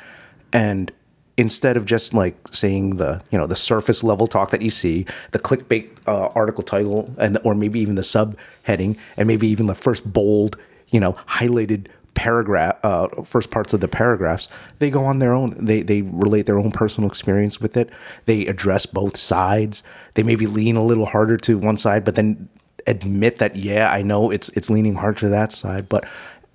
And 0.52 0.92
instead 1.36 1.76
of 1.76 1.86
just 1.86 2.12
like 2.12 2.36
saying 2.50 2.96
the 2.96 3.22
you 3.30 3.38
know 3.38 3.46
the 3.46 3.56
surface 3.56 4.04
level 4.04 4.26
talk 4.26 4.50
that 4.50 4.62
you 4.62 4.70
see, 4.70 5.06
the 5.32 5.38
clickbait 5.38 5.90
uh, 6.06 6.28
article 6.28 6.62
title, 6.62 7.14
and 7.18 7.38
or 7.44 7.54
maybe 7.54 7.80
even 7.80 7.94
the 7.94 8.02
subheading, 8.02 8.96
and 9.16 9.26
maybe 9.26 9.46
even 9.48 9.66
the 9.66 9.74
first 9.74 10.12
bold 10.12 10.56
you 10.88 11.00
know 11.00 11.14
highlighted 11.28 11.86
paragraph 12.14 12.76
uh, 12.84 13.08
first 13.24 13.50
parts 13.50 13.72
of 13.72 13.80
the 13.80 13.88
paragraphs 13.88 14.46
they 14.80 14.90
go 14.90 15.04
on 15.04 15.18
their 15.18 15.32
own. 15.32 15.56
They 15.58 15.82
they 15.82 16.02
relate 16.02 16.46
their 16.46 16.58
own 16.58 16.70
personal 16.70 17.08
experience 17.08 17.60
with 17.60 17.76
it. 17.76 17.90
They 18.26 18.46
address 18.46 18.86
both 18.86 19.16
sides. 19.16 19.82
They 20.14 20.22
maybe 20.22 20.46
lean 20.46 20.76
a 20.76 20.84
little 20.84 21.06
harder 21.06 21.36
to 21.38 21.58
one 21.58 21.76
side 21.76 22.04
but 22.04 22.14
then 22.14 22.48
admit 22.84 23.38
that 23.38 23.54
yeah 23.54 23.88
i 23.92 24.02
know 24.02 24.32
it's 24.32 24.48
it's 24.50 24.68
leaning 24.68 24.96
hard 24.96 25.16
to 25.18 25.28
that 25.28 25.52
side. 25.52 25.88
But 25.88 26.04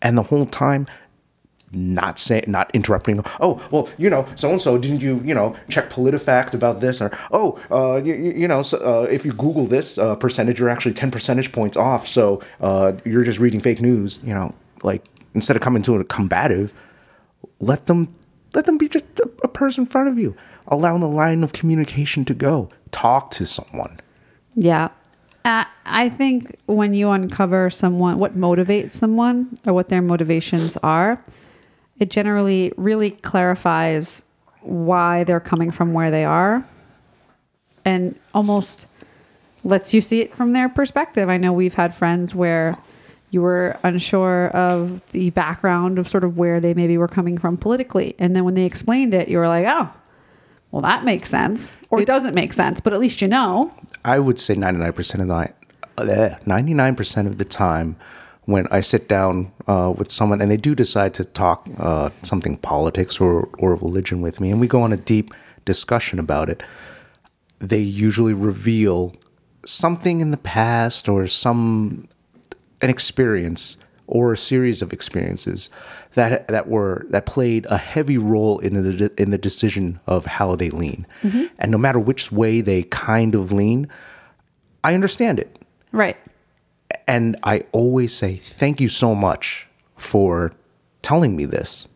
and 0.02 0.18
the 0.18 0.24
whole 0.24 0.46
time 0.46 0.88
not 1.72 2.18
saying 2.18 2.46
not 2.48 2.72
interrupting 2.74 3.22
oh 3.42 3.62
well 3.72 3.90
you 3.98 4.10
know 4.10 4.26
so 4.36 4.50
and 4.50 4.62
so 4.62 4.78
didn't 4.78 5.02
you 5.02 5.22
you 5.26 5.34
know 5.34 5.56
check 5.70 5.90
politifact 5.90 6.54
about 6.54 6.80
this? 6.80 7.02
Or 7.02 7.18
oh 7.32 7.60
uh 7.70 8.02
you, 8.02 8.16
you 8.16 8.48
know 8.48 8.64
so, 8.64 8.78
uh, 8.78 9.04
if 9.04 9.26
you 9.26 9.34
google 9.34 9.66
this 9.66 9.98
uh, 9.98 10.16
percentage 10.16 10.60
you're 10.60 10.70
actually 10.70 10.94
10 10.94 11.12
percentage 11.12 11.52
points 11.52 11.76
off. 11.76 12.08
So 12.08 12.42
uh 12.62 12.94
you're 13.04 13.24
just 13.24 13.40
reading 13.40 13.62
fake 13.62 13.82
news 13.82 14.20
you 14.24 14.34
know 14.34 14.54
like 14.84 15.04
instead 15.34 15.56
of 15.56 15.62
coming 15.62 15.84
to 15.84 15.96
a 15.96 16.04
combative 16.04 16.74
let 17.60 17.86
them 17.88 18.14
let 18.54 18.66
them 18.66 18.78
be 18.78 18.88
just 18.88 19.06
a, 19.20 19.30
a 19.44 19.48
person 19.48 19.84
in 19.84 19.90
front 19.90 20.08
of 20.08 20.18
you. 20.18 20.36
Allow 20.68 20.98
the 20.98 21.08
line 21.08 21.44
of 21.44 21.54
communication 21.54 22.26
to 22.26 22.34
go. 22.34 22.70
Talk 22.92 23.32
to 23.32 23.46
someone. 23.46 24.00
Yeah. 24.56 24.90
I 25.90 26.10
think 26.10 26.58
when 26.66 26.94
you 26.94 27.10
uncover 27.10 27.70
someone, 27.70 28.20
what 28.20 28.38
motivates 28.38 28.92
someone 28.92 29.58
or 29.66 29.74
what 29.74 29.90
their 29.90 30.02
motivations 30.02 30.78
are, 30.84 31.24
it 32.00 32.10
generally 32.10 32.74
really 32.78 33.12
clarifies 33.12 34.22
why 34.62 35.24
they're 35.24 35.40
coming 35.40 35.72
from 35.72 35.94
where 35.94 36.12
they 36.12 36.24
are 36.26 36.68
and 37.86 38.20
almost 38.34 38.86
lets 39.64 39.94
you 39.94 40.02
see 40.02 40.22
it 40.22 40.36
from 40.36 40.54
their 40.54 40.70
perspective. 40.70 41.30
I 41.30 41.38
know 41.38 41.54
we've 41.54 41.74
had 41.74 41.96
friends 41.96 42.36
where 42.36 42.78
you 43.32 43.42
were 43.42 43.78
unsure 43.84 44.48
of 44.50 45.02
the 45.12 45.30
background 45.32 46.00
of 46.00 46.08
sort 46.08 46.24
of 46.24 46.38
where 46.38 46.60
they 46.60 46.74
maybe 46.74 46.98
were 46.98 47.08
coming 47.08 47.38
from 47.38 47.58
politically. 47.58 48.16
And 48.20 48.36
then 48.36 48.46
when 48.46 48.54
they 48.54 48.66
explained 48.66 49.14
it, 49.14 49.28
you 49.28 49.38
were 49.38 49.48
like, 49.48 49.66
oh, 49.68 49.90
well, 50.72 50.82
that 50.82 51.04
makes 51.04 51.30
sense. 51.30 51.72
Or 51.90 52.02
it 52.02 52.06
doesn't 52.06 52.34
make 52.34 52.54
sense, 52.54 52.80
but 52.80 52.94
at 52.94 53.00
least 53.00 53.22
you 53.22 53.28
know. 53.28 53.74
I 54.04 54.20
would 54.20 54.40
say 54.40 54.56
99% 54.56 55.22
of 55.22 55.28
the 55.28 55.54
uh, 55.98 56.38
99% 56.46 57.28
of 57.28 57.38
the 57.38 57.46
time 57.46 57.96
when 58.48 58.66
I 58.72 58.80
sit 58.80 59.10
down 59.10 59.52
uh, 59.68 59.94
with 59.96 60.10
someone 60.10 60.42
and 60.42 60.50
they 60.50 60.58
do 60.58 60.74
decide 60.74 61.14
to 61.16 61.26
talk 61.26 61.68
uh, 61.78 62.12
something 62.24 62.56
politics 62.58 63.20
or, 63.20 63.50
or 63.60 63.76
religion 63.76 64.22
with 64.22 64.40
me, 64.40 64.50
and 64.50 64.60
we 64.62 64.68
go 64.68 64.82
on 64.82 64.94
a 64.94 64.98
deep 64.98 65.34
discussion 65.66 66.18
about 66.18 66.50
it, 66.50 66.64
they 67.60 67.80
usually 67.80 68.34
reveal 68.34 69.14
something 69.66 70.22
in 70.22 70.32
the 70.32 70.38
past 70.38 71.10
or 71.10 71.28
some 71.28 72.08
an 72.82 72.90
experience 72.90 73.76
or 74.08 74.32
a 74.32 74.38
series 74.38 74.82
of 74.82 74.94
experiences 74.94 75.70
that 76.14 76.48
that 76.48 76.70
were 76.70 77.06
that 77.10 77.26
played 77.26 77.66
a 77.66 77.78
heavy 77.78 78.18
role 78.18 78.60
in 78.60 78.82
the 78.82 79.12
in 79.18 79.32
the 79.32 79.38
decision 79.38 80.00
of 80.08 80.26
how 80.26 80.56
they 80.56 80.70
lean. 80.70 81.06
And 81.60 81.70
no 81.70 81.78
matter 81.78 82.00
which 82.00 82.32
way 82.32 82.62
they 82.62 82.84
kind 82.84 83.36
of 83.36 83.52
lean, 83.52 83.90
I 84.86 84.94
understand 84.94 85.38
it. 85.38 85.62
Right. 85.92 86.16
And 87.08 87.38
I 87.44 87.64
always 87.72 88.14
say, 88.14 88.38
thank 88.38 88.82
you 88.82 88.90
so 88.90 89.16
much 89.16 89.68
for 89.96 90.54
telling 91.02 91.36
me 91.36 91.46
this. 91.46 91.88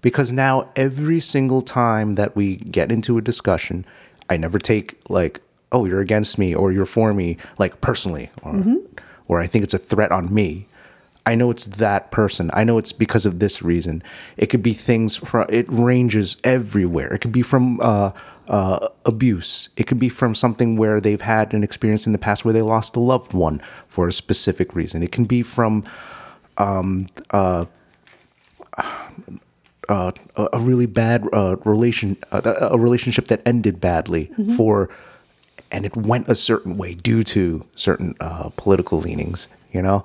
Because 0.00 0.32
now, 0.32 0.68
every 0.74 1.20
single 1.20 1.62
time 1.62 2.16
that 2.16 2.34
we 2.34 2.56
get 2.56 2.90
into 2.90 3.18
a 3.18 3.22
discussion, 3.22 3.84
I 4.28 4.36
never 4.36 4.58
take, 4.58 5.00
like, 5.08 5.40
oh, 5.70 5.84
you're 5.84 6.00
against 6.00 6.38
me 6.38 6.54
or 6.54 6.72
you're 6.72 6.86
for 6.86 7.14
me, 7.14 7.36
like 7.58 7.80
personally, 7.80 8.30
or, 8.42 8.52
or 9.28 9.40
I 9.40 9.46
think 9.46 9.62
it's 9.62 9.74
a 9.74 9.78
threat 9.78 10.10
on 10.10 10.34
me. 10.34 10.66
I 11.24 11.36
know 11.36 11.52
it's 11.52 11.66
that 11.66 12.10
person. 12.10 12.50
I 12.52 12.64
know 12.64 12.78
it's 12.78 12.90
because 12.90 13.24
of 13.24 13.38
this 13.38 13.62
reason. 13.62 14.02
It 14.36 14.46
could 14.46 14.62
be 14.62 14.74
things 14.74 15.16
from, 15.16 15.46
it 15.48 15.66
ranges 15.68 16.36
everywhere. 16.42 17.14
It 17.14 17.20
could 17.20 17.30
be 17.30 17.42
from, 17.42 17.80
uh, 17.80 18.10
uh, 18.48 18.88
abuse. 19.04 19.68
It 19.76 19.86
could 19.86 19.98
be 19.98 20.08
from 20.08 20.34
something 20.34 20.76
where 20.76 21.00
they've 21.00 21.20
had 21.20 21.54
an 21.54 21.62
experience 21.62 22.06
in 22.06 22.12
the 22.12 22.18
past 22.18 22.44
where 22.44 22.52
they 22.54 22.62
lost 22.62 22.96
a 22.96 23.00
loved 23.00 23.32
one 23.32 23.62
for 23.88 24.08
a 24.08 24.12
specific 24.12 24.74
reason. 24.74 25.02
It 25.02 25.12
can 25.12 25.24
be 25.24 25.42
from 25.42 25.84
um, 26.58 27.08
uh, 27.30 27.66
uh, 29.88 30.12
a 30.36 30.58
really 30.58 30.86
bad 30.86 31.28
uh, 31.32 31.56
relation, 31.64 32.16
uh, 32.30 32.68
a 32.70 32.78
relationship 32.78 33.28
that 33.28 33.42
ended 33.44 33.80
badly 33.80 34.30
for, 34.56 34.88
and 35.70 35.84
it 35.84 35.96
went 35.96 36.28
a 36.28 36.34
certain 36.34 36.76
way 36.76 36.94
due 36.94 37.22
to 37.24 37.66
certain 37.74 38.14
uh, 38.20 38.50
political 38.56 39.00
leanings. 39.00 39.48
You 39.72 39.82
know, 39.82 40.04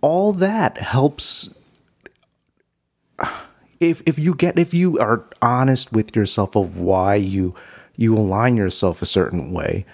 all 0.00 0.32
that 0.34 0.78
helps 0.78 1.50
if 3.80 4.02
if 4.06 4.18
you 4.18 4.34
get 4.34 4.58
if 4.58 4.72
you 4.72 4.98
are 4.98 5.24
honest 5.42 5.92
with 5.92 6.14
yourself 6.16 6.56
of 6.56 6.76
why 6.78 7.14
you 7.14 7.54
you 7.96 8.14
align 8.14 8.56
yourself 8.56 9.02
a 9.02 9.06
certain 9.06 9.52
way 9.52 9.84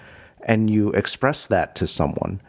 and 0.43 0.69
you 0.69 0.91
express 0.91 1.45
that 1.45 1.75
to 1.75 1.87
someone 1.87 2.41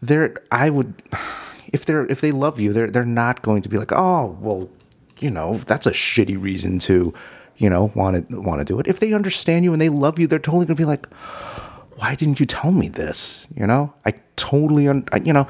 they're 0.00 0.34
i 0.50 0.70
would 0.70 1.02
if 1.72 1.84
they're 1.84 2.06
if 2.06 2.20
they 2.20 2.32
love 2.32 2.58
you 2.58 2.72
they're 2.72 2.90
they're 2.90 3.04
not 3.04 3.42
going 3.42 3.62
to 3.62 3.68
be 3.68 3.78
like 3.78 3.92
oh 3.92 4.36
well 4.40 4.68
you 5.20 5.30
know 5.30 5.58
that's 5.66 5.86
a 5.86 5.90
shitty 5.90 6.40
reason 6.40 6.78
to 6.78 7.12
you 7.56 7.68
know 7.68 7.90
want 7.94 8.28
to 8.28 8.40
want 8.40 8.60
to 8.60 8.64
do 8.64 8.78
it. 8.78 8.86
If 8.86 9.00
they 9.00 9.12
understand 9.12 9.64
you 9.64 9.72
and 9.72 9.80
they 9.80 9.88
love 9.88 10.18
you 10.18 10.26
they're 10.26 10.38
totally 10.38 10.66
going 10.66 10.76
to 10.76 10.80
be 10.80 10.84
like 10.84 11.08
why 11.96 12.14
didn't 12.14 12.38
you 12.38 12.46
tell 12.46 12.70
me 12.70 12.88
this? 12.88 13.48
You 13.56 13.66
know? 13.66 13.92
I 14.06 14.14
totally 14.36 14.86
un- 14.86 15.08
I, 15.12 15.18
you 15.18 15.32
know? 15.32 15.48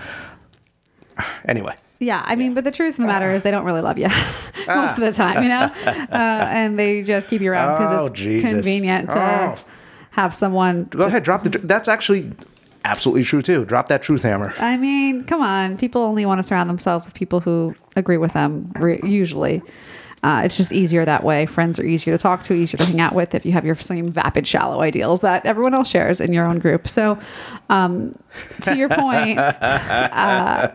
Anyway 1.44 1.74
Yeah, 2.00 2.22
I 2.24 2.36
mean, 2.36 2.54
but 2.54 2.62
the 2.64 2.70
truth 2.70 2.90
of 2.94 2.98
the 2.98 3.06
matter 3.06 3.34
is 3.34 3.42
they 3.42 3.50
don't 3.50 3.64
really 3.64 3.80
love 3.80 3.98
you 3.98 4.06
most 4.68 4.98
of 4.98 5.00
the 5.00 5.12
time, 5.12 5.42
you 5.42 5.48
know, 5.48 5.70
uh, 5.84 6.06
and 6.12 6.78
they 6.78 7.02
just 7.02 7.26
keep 7.28 7.40
you 7.42 7.50
around 7.50 7.76
because 7.78 7.92
Oh, 7.92 8.06
it's 8.06 8.14
Jesus. 8.16 8.50
convenient 8.50 9.10
to 9.10 9.18
Oh. 9.20 9.58
have 10.10 10.34
someone. 10.36 10.84
Go 10.84 11.04
ahead, 11.06 11.24
drop 11.24 11.42
the. 11.42 11.50
That's 11.50 11.88
actually 11.88 12.32
absolutely 12.84 13.24
true 13.24 13.42
too. 13.42 13.64
Drop 13.64 13.88
that 13.88 14.02
truth 14.02 14.22
hammer. 14.22 14.54
I 14.58 14.76
mean, 14.76 15.24
come 15.24 15.40
on, 15.42 15.76
people 15.76 16.02
only 16.02 16.24
want 16.24 16.38
to 16.40 16.46
surround 16.46 16.70
themselves 16.70 17.04
with 17.04 17.14
people 17.14 17.40
who 17.40 17.74
agree 17.96 18.16
with 18.16 18.32
them. 18.32 18.70
Re- 18.76 19.00
usually, 19.02 19.60
uh, 20.22 20.42
it's 20.44 20.56
just 20.56 20.72
easier 20.72 21.04
that 21.04 21.24
way. 21.24 21.46
Friends 21.46 21.80
are 21.80 21.84
easier 21.84 22.16
to 22.16 22.22
talk 22.22 22.44
to, 22.44 22.54
easier 22.54 22.78
to 22.78 22.84
hang 22.84 23.00
out 23.00 23.14
with 23.14 23.34
if 23.34 23.44
you 23.44 23.50
have 23.52 23.64
your 23.64 23.74
same 23.74 24.06
vapid, 24.12 24.46
shallow 24.46 24.82
ideals 24.82 25.20
that 25.22 25.44
everyone 25.44 25.74
else 25.74 25.88
shares 25.88 26.20
in 26.20 26.32
your 26.32 26.46
own 26.46 26.60
group. 26.60 26.88
So, 26.88 27.18
um, 27.68 28.14
to 28.62 28.76
your 28.76 28.88
point. 28.88 29.38
uh, 29.40 30.70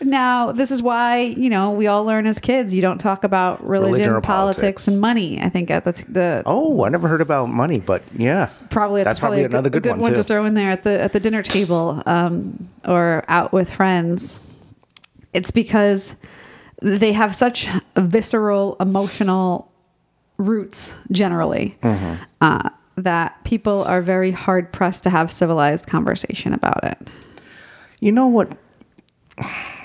Now, 0.00 0.52
this 0.52 0.70
is 0.70 0.82
why, 0.82 1.20
you 1.20 1.48
know, 1.48 1.70
we 1.70 1.86
all 1.86 2.04
learn 2.04 2.26
as 2.26 2.38
kids 2.38 2.74
you 2.74 2.82
don't 2.82 2.98
talk 2.98 3.24
about 3.24 3.66
religion, 3.66 3.92
Religion 3.94 4.12
or 4.14 4.20
politics, 4.20 4.60
politics. 4.60 4.88
and 4.88 5.00
money. 5.00 5.40
I 5.40 5.48
think 5.48 5.70
at 5.70 5.84
the, 5.84 5.92
the 6.08 6.42
Oh, 6.44 6.84
I 6.84 6.90
never 6.90 7.08
heard 7.08 7.22
about 7.22 7.46
money, 7.48 7.78
but 7.80 8.02
yeah, 8.16 8.50
probably 8.68 9.02
that's 9.04 9.18
probably, 9.18 9.40
a 9.40 9.42
good- 9.48 9.52
another 9.52 9.68
a 9.68 9.80
good, 9.80 9.96
one, 9.96 10.10
too. 10.10 10.16
to 10.16 10.24
throw 10.24 10.44
in 10.44 10.54
there 10.54 10.70
at 10.70 10.82
the 10.84 11.00
at 11.00 11.12
the 11.14 11.20
dinner 11.20 11.42
table 11.42 12.02
um, 12.06 12.68
or 12.84 13.24
out 13.28 13.52
with 13.52 13.70
friends. 13.70 14.38
It's 15.32 15.50
because 15.50 16.12
they 16.82 17.12
have 17.12 17.34
such 17.34 17.66
visceral, 17.96 18.76
emotional 18.80 19.72
roots 20.36 20.92
generally 21.10 21.78
Mm-hmm. 21.82 22.22
uh, 22.42 22.68
that 22.96 23.42
people 23.44 23.82
are 23.84 24.02
very 24.02 24.30
hard 24.32 24.72
pressed 24.72 25.02
to 25.04 25.10
have 25.10 25.32
civilized 25.32 25.86
conversation 25.86 26.52
about 26.52 26.84
it. 26.84 26.98
You 28.00 28.12
know 28.12 28.26
what? 28.26 28.56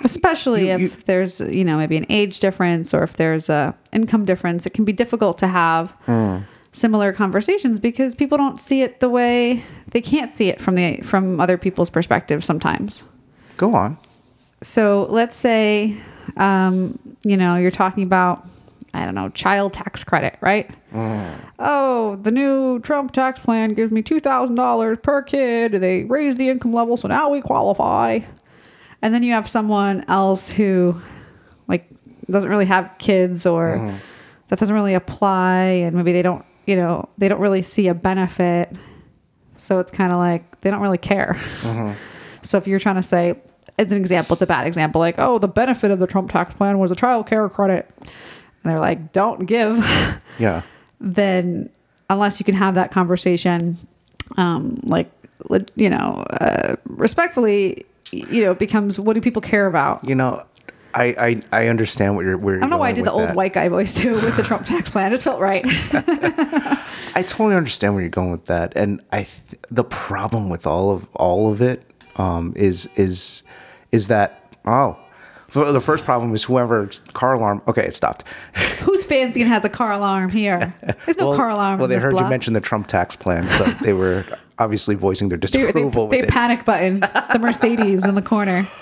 Especially 0.03 0.67
You- 0.67 0.73
if 0.75 0.81
you- 0.81 0.91
there's 1.05 1.39
you 1.41 1.63
know 1.63 1.77
maybe 1.77 1.97
an 1.97 2.05
age 2.09 2.39
difference 2.39 2.93
or 2.93 3.03
if 3.03 3.13
there's 3.17 3.49
a 3.49 3.75
income 3.91 4.25
difference 4.25 4.65
it 4.65 4.73
can 4.73 4.85
be 4.85 4.93
difficult 4.93 5.37
to 5.39 5.47
have 5.47 5.93
Hmm. 6.05 6.37
similar 6.71 7.11
conversations 7.13 7.79
because 7.79 8.15
people 8.15 8.37
don't 8.37 8.59
see 8.61 8.81
it 8.81 8.99
the 8.99 9.09
way 9.09 9.63
they 9.91 10.01
can't 10.01 10.31
see 10.31 10.47
it 10.49 10.61
from 10.61 10.75
the 10.75 10.97
from 11.03 11.39
other 11.39 11.57
people's 11.57 11.89
perspective 11.89 12.43
sometimes. 12.45 13.03
Go 13.57 13.75
on. 13.75 13.97
so 14.63 15.07
let's 15.09 15.35
say 15.35 15.97
um, 16.37 16.97
you 17.23 17.35
know 17.35 17.55
you're 17.55 17.71
talking 17.71 18.03
about 18.03 18.47
i 18.93 19.03
don't 19.05 19.15
know 19.15 19.27
child 19.29 19.73
tax 19.73 20.03
credit 20.03 20.37
right? 20.41 20.69
Oh 21.59 22.17
the 22.21 22.31
new 22.31 22.79
trump 22.79 23.11
tax 23.11 23.39
plan 23.39 23.73
gives 23.73 23.91
me 23.91 24.01
$2000 24.03 25.01
per 25.01 25.21
kid. 25.23 25.73
They 25.73 26.03
raised 26.03 26.37
the 26.37 26.49
income 26.49 26.73
level 26.73 26.95
so 26.97 27.07
now 27.07 27.29
we 27.29 27.41
qualify 27.41 28.19
and 29.01 29.13
then 29.13 29.23
you 29.23 29.33
have 29.33 29.49
someone 29.49 30.05
else 30.07 30.49
who 30.49 30.99
like 31.67 31.89
doesn't 32.29 32.49
really 32.49 32.65
have 32.65 32.91
kids 32.99 33.45
or 33.45 33.99
that 34.49 34.59
doesn't 34.59 34.75
really 34.75 34.93
apply 34.93 35.61
and 35.63 35.95
maybe 35.95 36.11
they 36.11 36.21
don't 36.21 36.45
you 36.65 36.75
know 36.75 37.07
they 37.17 37.27
don't 37.27 37.41
really 37.41 37.61
see 37.61 37.87
a 37.87 37.93
benefit. 37.93 38.71
So 39.57 39.79
it's 39.79 39.91
kind 39.91 40.11
of 40.11 40.17
like 40.17 40.59
they 40.61 40.69
don't 40.71 40.81
really 40.81 40.97
care. 40.97 41.39
So 42.43 42.57
if 42.57 42.65
you're 42.67 42.79
trying 42.79 42.95
to 42.95 43.03
say 43.03 43.35
as 43.77 43.91
an 43.91 43.97
example 43.97 44.33
it's 44.33 44.41
a 44.41 44.47
bad 44.47 44.65
example 44.67 44.99
like 44.99 45.15
oh 45.17 45.37
the 45.39 45.47
benefit 45.47 45.91
of 45.91 45.99
the 45.99 46.07
trump 46.07 46.31
tax 46.31 46.53
plan 46.53 46.77
was 46.79 46.91
a 46.91 46.95
child 46.95 47.27
care 47.27 47.47
credit. 47.49 47.89
And 47.99 48.71
they're 48.71 48.79
like 48.79 49.11
don't 49.13 49.45
give. 49.45 49.77
Yeah. 50.39 50.61
then 50.99 51.69
unless 52.09 52.39
you 52.39 52.45
can 52.45 52.55
have 52.55 52.75
that 52.75 52.91
conversation 52.91 53.77
um 54.37 54.79
like 54.83 55.09
you 55.75 55.89
know 55.89 56.23
uh, 56.39 56.75
respectfully 56.85 57.85
you 58.11 58.43
know 58.43 58.51
it 58.51 58.59
becomes 58.59 58.99
what 58.99 59.13
do 59.13 59.21
people 59.21 59.41
care 59.41 59.67
about 59.67 60.03
You 60.07 60.15
know, 60.15 60.43
I 60.93 61.41
I, 61.51 61.63
I 61.63 61.67
understand 61.67 62.15
what 62.15 62.25
you're. 62.25 62.37
Where 62.37 62.57
I 62.57 62.59
don't 62.59 62.69
know 62.69 62.77
why 62.77 62.89
I 62.89 62.93
did 62.93 63.05
the 63.05 63.11
old 63.11 63.33
white 63.35 63.53
guy 63.53 63.69
voice 63.69 63.93
too 63.93 64.15
with 64.15 64.37
the 64.37 64.43
Trump 64.43 64.65
tax 64.65 64.89
plan. 64.89 65.07
It 65.07 65.15
just 65.15 65.23
felt 65.23 65.39
right. 65.39 65.63
I 67.13 67.23
totally 67.23 67.55
understand 67.55 67.93
where 67.93 68.01
you're 68.01 68.09
going 68.09 68.31
with 68.31 68.45
that, 68.45 68.73
and 68.75 69.01
I 69.11 69.23
th- 69.23 69.61
the 69.69 69.83
problem 69.83 70.49
with 70.49 70.65
all 70.65 70.91
of 70.91 71.07
all 71.13 71.51
of 71.51 71.61
it 71.61 71.83
um, 72.17 72.53
is 72.55 72.89
is 72.95 73.43
is 73.91 74.07
that 74.07 74.55
oh. 74.65 74.97
The 75.53 75.81
first 75.81 76.05
problem 76.05 76.33
is 76.33 76.43
whoever 76.43 76.89
car 77.11 77.33
alarm. 77.33 77.61
Okay, 77.67 77.85
it 77.85 77.93
stopped. 77.93 78.23
Who's 78.83 79.03
fancy 79.03 79.41
and 79.41 79.51
has 79.51 79.65
a 79.65 79.69
car 79.69 79.91
alarm 79.91 80.29
here? 80.29 80.73
There's 81.05 81.17
no 81.17 81.27
well, 81.27 81.37
car 81.37 81.49
alarm. 81.49 81.77
Well, 81.77 81.89
they 81.89 81.97
heard 81.97 82.11
block. 82.11 82.23
you 82.23 82.29
mention 82.29 82.53
the 82.53 82.61
Trump 82.61 82.87
tax 82.87 83.17
plan, 83.17 83.49
so 83.49 83.65
they 83.83 83.91
were 83.91 84.25
obviously 84.61 84.95
voicing 84.95 85.29
their 85.29 85.37
They, 85.37 85.47
they, 85.47 85.59
disapproval 85.65 86.07
they 86.09 86.19
it. 86.21 86.29
panic 86.29 86.65
button 86.65 86.99
the 87.01 87.39
Mercedes 87.39 88.05
in 88.05 88.15
the 88.15 88.21
corner. 88.21 88.67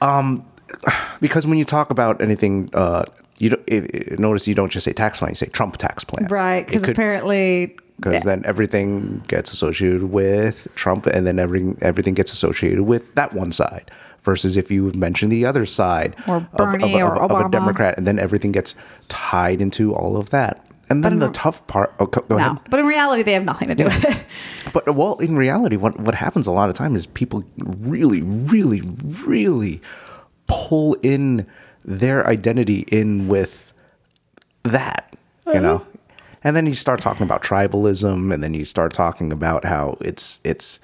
Um, 0.00 0.44
because 1.20 1.46
when 1.46 1.58
you 1.58 1.64
talk 1.64 1.90
about 1.90 2.20
anything, 2.20 2.68
uh, 2.74 3.04
you 3.38 3.50
don't 3.50 3.62
i 3.70 3.76
i- 3.76 4.16
notice 4.18 4.48
you 4.48 4.54
don't 4.56 4.72
just 4.72 4.84
say 4.84 4.92
tax 4.92 5.20
plan; 5.20 5.30
you 5.30 5.34
say 5.36 5.46
Trump 5.46 5.76
tax 5.76 6.02
plan, 6.02 6.26
Right, 6.26 6.66
because 6.66 6.82
apparently 6.88 7.76
because 7.98 8.24
then 8.24 8.42
everything 8.44 9.22
gets 9.28 9.52
associated 9.52 10.04
with 10.04 10.66
Trump, 10.74 11.06
and 11.06 11.24
then 11.24 11.38
everything 11.38 11.78
everything 11.82 12.14
gets 12.14 12.32
associated 12.32 12.82
with 12.82 13.14
that 13.14 13.32
one 13.32 13.52
side. 13.52 13.92
Versus 14.24 14.56
if 14.56 14.72
you 14.72 14.90
mention 14.92 15.28
the 15.28 15.44
other 15.46 15.66
side 15.66 16.16
Or 16.26 16.36
of, 16.36 16.42
of, 16.54 16.94
or 16.94 17.22
of, 17.22 17.46
a 17.46 17.48
Democrat, 17.50 17.96
and 17.96 18.04
then 18.04 18.18
everything 18.18 18.50
gets 18.50 18.74
tied 19.08 19.60
into 19.60 19.94
all 19.94 20.16
of 20.16 20.30
that. 20.30 20.64
And 20.88 21.02
then 21.04 21.20
the 21.20 21.28
re- 21.28 21.32
tough 21.32 21.66
part. 21.66 21.94
Oh, 21.98 22.06
go 22.06 22.20
go 22.22 22.36
no, 22.36 22.44
ahead. 22.44 22.58
but 22.68 22.80
in 22.80 22.86
reality, 22.86 23.22
they 23.22 23.32
have 23.32 23.44
nothing 23.44 23.68
to 23.68 23.74
do 23.74 23.84
with 23.84 24.04
it. 24.04 24.16
But 24.72 24.94
well, 24.94 25.18
in 25.18 25.36
reality, 25.36 25.76
what 25.76 25.98
what 26.00 26.14
happens 26.14 26.46
a 26.46 26.52
lot 26.52 26.70
of 26.70 26.76
time 26.76 26.96
is 26.96 27.06
people 27.06 27.44
really, 27.58 28.22
really, 28.22 28.80
really 28.80 29.82
pull 30.46 30.94
in 31.02 31.46
their 31.84 32.26
identity 32.26 32.80
in 32.88 33.28
with 33.28 33.72
that, 34.62 35.14
you 35.46 35.60
know. 35.60 35.76
Uh-huh. 35.76 35.84
And 36.44 36.56
then 36.56 36.66
you 36.66 36.74
start 36.74 37.00
talking 37.00 37.24
about 37.24 37.42
tribalism, 37.42 38.32
and 38.32 38.42
then 38.42 38.54
you 38.54 38.64
start 38.64 38.92
talking 38.92 39.32
about 39.32 39.64
how 39.64 39.98
it's 40.00 40.40
it's 40.42 40.80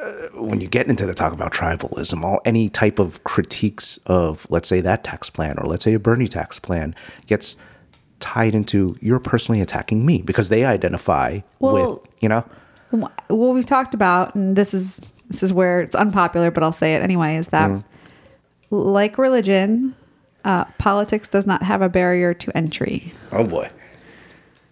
uh, 0.00 0.28
when 0.34 0.60
you 0.60 0.68
get 0.68 0.88
into 0.88 1.06
the 1.06 1.14
talk 1.14 1.32
about 1.32 1.52
tribalism, 1.52 2.22
all 2.22 2.40
any 2.44 2.68
type 2.68 2.98
of 2.98 3.22
critiques 3.24 3.98
of, 4.06 4.46
let's 4.50 4.68
say, 4.68 4.80
that 4.80 5.02
tax 5.04 5.30
plan 5.30 5.58
or 5.58 5.66
let's 5.66 5.84
say 5.84 5.94
a 5.94 5.98
Bernie 5.98 6.28
tax 6.28 6.58
plan 6.58 6.94
gets 7.26 7.56
tied 8.20 8.54
into 8.54 8.96
you're 9.00 9.18
personally 9.18 9.60
attacking 9.60 10.04
me 10.06 10.22
because 10.22 10.48
they 10.48 10.64
identify 10.64 11.40
Well- 11.58 11.74
with, 11.74 11.98
you 12.20 12.28
know, 12.28 12.44
what 12.90 13.54
we've 13.54 13.66
talked 13.66 13.94
about, 13.94 14.34
and 14.34 14.56
this 14.56 14.72
is 14.72 15.00
this 15.28 15.42
is 15.42 15.52
where 15.52 15.80
it's 15.80 15.94
unpopular, 15.94 16.50
but 16.50 16.62
I'll 16.62 16.72
say 16.72 16.94
it 16.94 17.02
anyway, 17.02 17.36
is 17.36 17.48
that 17.48 17.82
like 18.70 19.18
religion, 19.18 19.94
uh, 20.44 20.64
politics 20.78 21.26
does 21.28 21.46
not 21.46 21.62
have 21.64 21.82
a 21.82 21.88
barrier 21.88 22.32
to 22.34 22.56
entry. 22.56 23.12
oh 23.32 23.44
boy. 23.44 23.68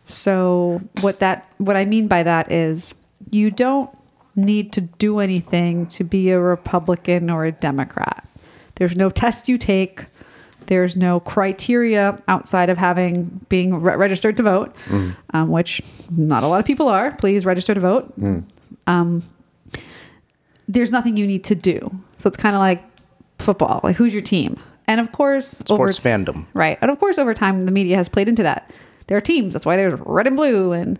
So 0.06 0.80
what 1.00 1.20
that 1.20 1.48
what 1.58 1.76
I 1.76 1.84
mean 1.84 2.08
by 2.08 2.22
that 2.22 2.52
is 2.52 2.94
you 3.30 3.50
don't 3.50 3.90
need 4.36 4.72
to 4.72 4.80
do 4.80 5.18
anything 5.20 5.86
to 5.86 6.04
be 6.04 6.30
a 6.30 6.38
Republican 6.40 7.30
or 7.30 7.44
a 7.44 7.52
Democrat. 7.52 8.28
There's 8.76 8.96
no 8.96 9.08
test 9.10 9.48
you 9.48 9.58
take. 9.58 10.04
There's 10.66 10.96
no 10.96 11.20
criteria 11.20 12.22
outside 12.28 12.70
of 12.70 12.78
having 12.78 13.44
being 13.48 13.80
re- 13.80 13.96
registered 13.96 14.36
to 14.38 14.42
vote, 14.42 14.74
um, 15.32 15.48
which 15.48 15.82
not 16.10 16.42
a 16.42 16.46
lot 16.46 16.60
of 16.60 16.66
people 16.66 16.88
are. 16.88 17.14
Please 17.16 17.44
register 17.44 17.74
to 17.74 17.80
vote. 17.80 18.12
Um, 18.86 19.22
there's 20.68 20.90
nothing 20.90 21.16
you 21.16 21.26
need 21.26 21.44
to 21.44 21.54
do. 21.54 21.90
So 22.16 22.28
it's 22.28 22.36
kind 22.36 22.54
of 22.56 22.60
like 22.60 22.82
football. 23.38 23.80
Like 23.82 23.96
who's 23.96 24.12
your 24.12 24.22
team? 24.22 24.58
And 24.86 25.00
of 25.00 25.12
course, 25.12 25.48
Sports 25.48 25.98
fandom. 25.98 26.46
Right. 26.54 26.78
And 26.82 26.90
of 26.90 26.98
course, 27.00 27.16
over 27.18 27.34
time, 27.34 27.62
the 27.62 27.70
media 27.70 27.96
has 27.96 28.08
played 28.08 28.28
into 28.28 28.42
that. 28.42 28.70
There 29.06 29.16
are 29.16 29.20
teams. 29.20 29.52
That's 29.52 29.66
why 29.66 29.76
there's 29.76 29.98
red 30.00 30.26
and 30.26 30.36
blue. 30.36 30.72
And, 30.72 30.98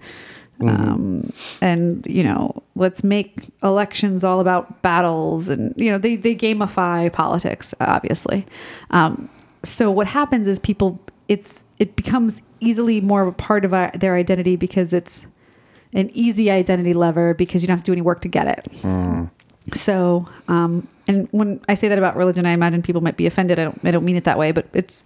um, 0.61 1.33
and, 1.61 2.07
you 2.07 2.23
know, 2.23 2.63
let's 2.75 3.03
make 3.05 3.51
elections 3.63 4.25
all 4.25 4.41
about 4.41 4.81
battles. 4.83 5.49
And, 5.49 5.75
you 5.77 5.91
know, 5.91 5.99
they, 5.99 6.17
they 6.17 6.35
gamify 6.35 7.13
politics, 7.13 7.75
obviously. 7.81 8.47
Um, 8.91 9.29
so 9.65 9.91
what 9.91 10.07
happens 10.07 10.47
is 10.47 10.59
people, 10.59 11.01
it's, 11.29 11.65
it 11.79 11.97
becomes 11.97 12.43
easily 12.61 13.01
more 13.01 13.23
of 13.23 13.29
a 13.29 13.33
part 13.33 13.65
of 13.65 13.75
our, 13.75 13.91
their 13.95 14.17
identity 14.17 14.57
because 14.57 14.93
it's 14.93 15.27
an 15.93 16.11
easy 16.15 16.51
identity 16.51 16.93
lever 16.95 17.35
because 17.35 17.63
you 17.63 17.69
don't 17.69 17.77
have 17.77 17.85
to 17.85 17.89
do 17.89 17.93
any 17.93 18.03
work 18.03 18.21
to 18.23 18.29
get 18.29 18.47
it. 18.47 18.67
So, 19.73 20.29
um, 20.49 20.89
and 21.07 21.29
when 21.31 21.61
I 21.69 21.75
say 21.75 21.89
that 21.89 21.97
about 21.99 22.17
religion, 22.17 22.45
I 22.47 22.51
imagine 22.51 22.83
people 22.83 23.01
might 23.01 23.17
be 23.17 23.27
offended. 23.27 23.59
I 23.59 23.65
don't, 23.65 23.81
I 23.85 23.91
don't 23.91 24.05
mean 24.05 24.17
it 24.17 24.25
that 24.25 24.39
way, 24.39 24.53
but 24.53 24.67
it's 24.75 25.05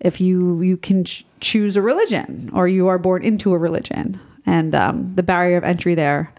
if 0.00 0.20
you 0.20 0.60
you 0.62 0.76
can 0.76 1.04
ch- 1.04 1.24
choose 1.40 1.76
a 1.76 1.82
religion 1.82 2.50
or 2.52 2.66
you 2.66 2.88
are 2.88 2.98
born 2.98 3.22
into 3.22 3.54
a 3.54 3.58
religion, 3.58 4.20
and 4.44 4.74
um, 4.74 5.14
the 5.14 5.22
barrier 5.22 5.56
of 5.56 5.64
entry 5.64 5.94
there, 5.94 6.32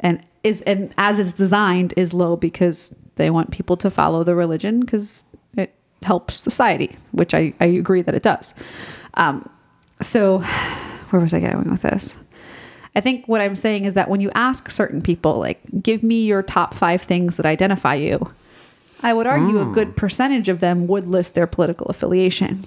and 0.00 0.24
is 0.42 0.62
and 0.62 0.92
as 0.98 1.18
it's 1.18 1.32
designed 1.32 1.94
is 1.96 2.12
low 2.12 2.36
because 2.36 2.92
they 3.16 3.30
want 3.30 3.50
people 3.52 3.76
to 3.76 3.90
follow 3.90 4.24
the 4.24 4.34
religion 4.34 4.80
because 4.80 5.22
it 6.00 6.06
helps 6.06 6.36
society, 6.36 6.96
which 7.12 7.34
I 7.34 7.54
I 7.60 7.66
agree 7.66 8.02
that 8.02 8.14
it 8.14 8.22
does. 8.22 8.54
Um, 9.14 9.48
so, 10.00 10.38
where 11.10 11.20
was 11.20 11.32
I 11.32 11.40
going 11.40 11.70
with 11.70 11.82
this? 11.82 12.14
I 12.94 13.00
think 13.00 13.26
what 13.28 13.40
I'm 13.40 13.54
saying 13.54 13.84
is 13.84 13.94
that 13.94 14.08
when 14.08 14.20
you 14.20 14.30
ask 14.34 14.68
certain 14.70 15.00
people, 15.00 15.38
like, 15.38 15.60
give 15.80 16.02
me 16.02 16.24
your 16.24 16.42
top 16.42 16.74
five 16.74 17.02
things 17.02 17.36
that 17.36 17.46
identify 17.46 17.94
you, 17.94 18.32
I 19.02 19.12
would 19.12 19.26
argue 19.26 19.60
a 19.60 19.72
good 19.72 19.96
percentage 19.96 20.48
of 20.48 20.60
them 20.60 20.86
would 20.88 21.06
list 21.06 21.34
their 21.34 21.46
political 21.46 21.86
affiliation. 21.86 22.66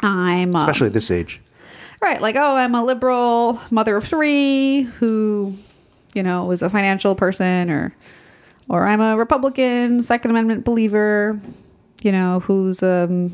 I'm 0.00 0.54
uh, 0.54 0.58
Especially 0.60 0.88
at 0.88 0.92
this 0.92 1.10
age. 1.10 1.40
right, 2.02 2.20
like, 2.20 2.36
oh, 2.36 2.54
I'm 2.56 2.74
a 2.74 2.84
liberal 2.84 3.60
mother 3.70 3.96
of 3.96 4.04
three 4.04 4.82
who, 4.82 5.56
you 6.12 6.22
know, 6.22 6.50
is 6.50 6.60
a 6.60 6.68
financial 6.68 7.14
person, 7.14 7.70
or, 7.70 7.94
or 8.68 8.86
I'm 8.86 9.00
a 9.00 9.16
Republican 9.16 10.02
Second 10.02 10.30
Amendment 10.30 10.64
believer, 10.64 11.40
you 12.04 12.12
know, 12.12 12.40
who's 12.40 12.82
a 12.82 13.30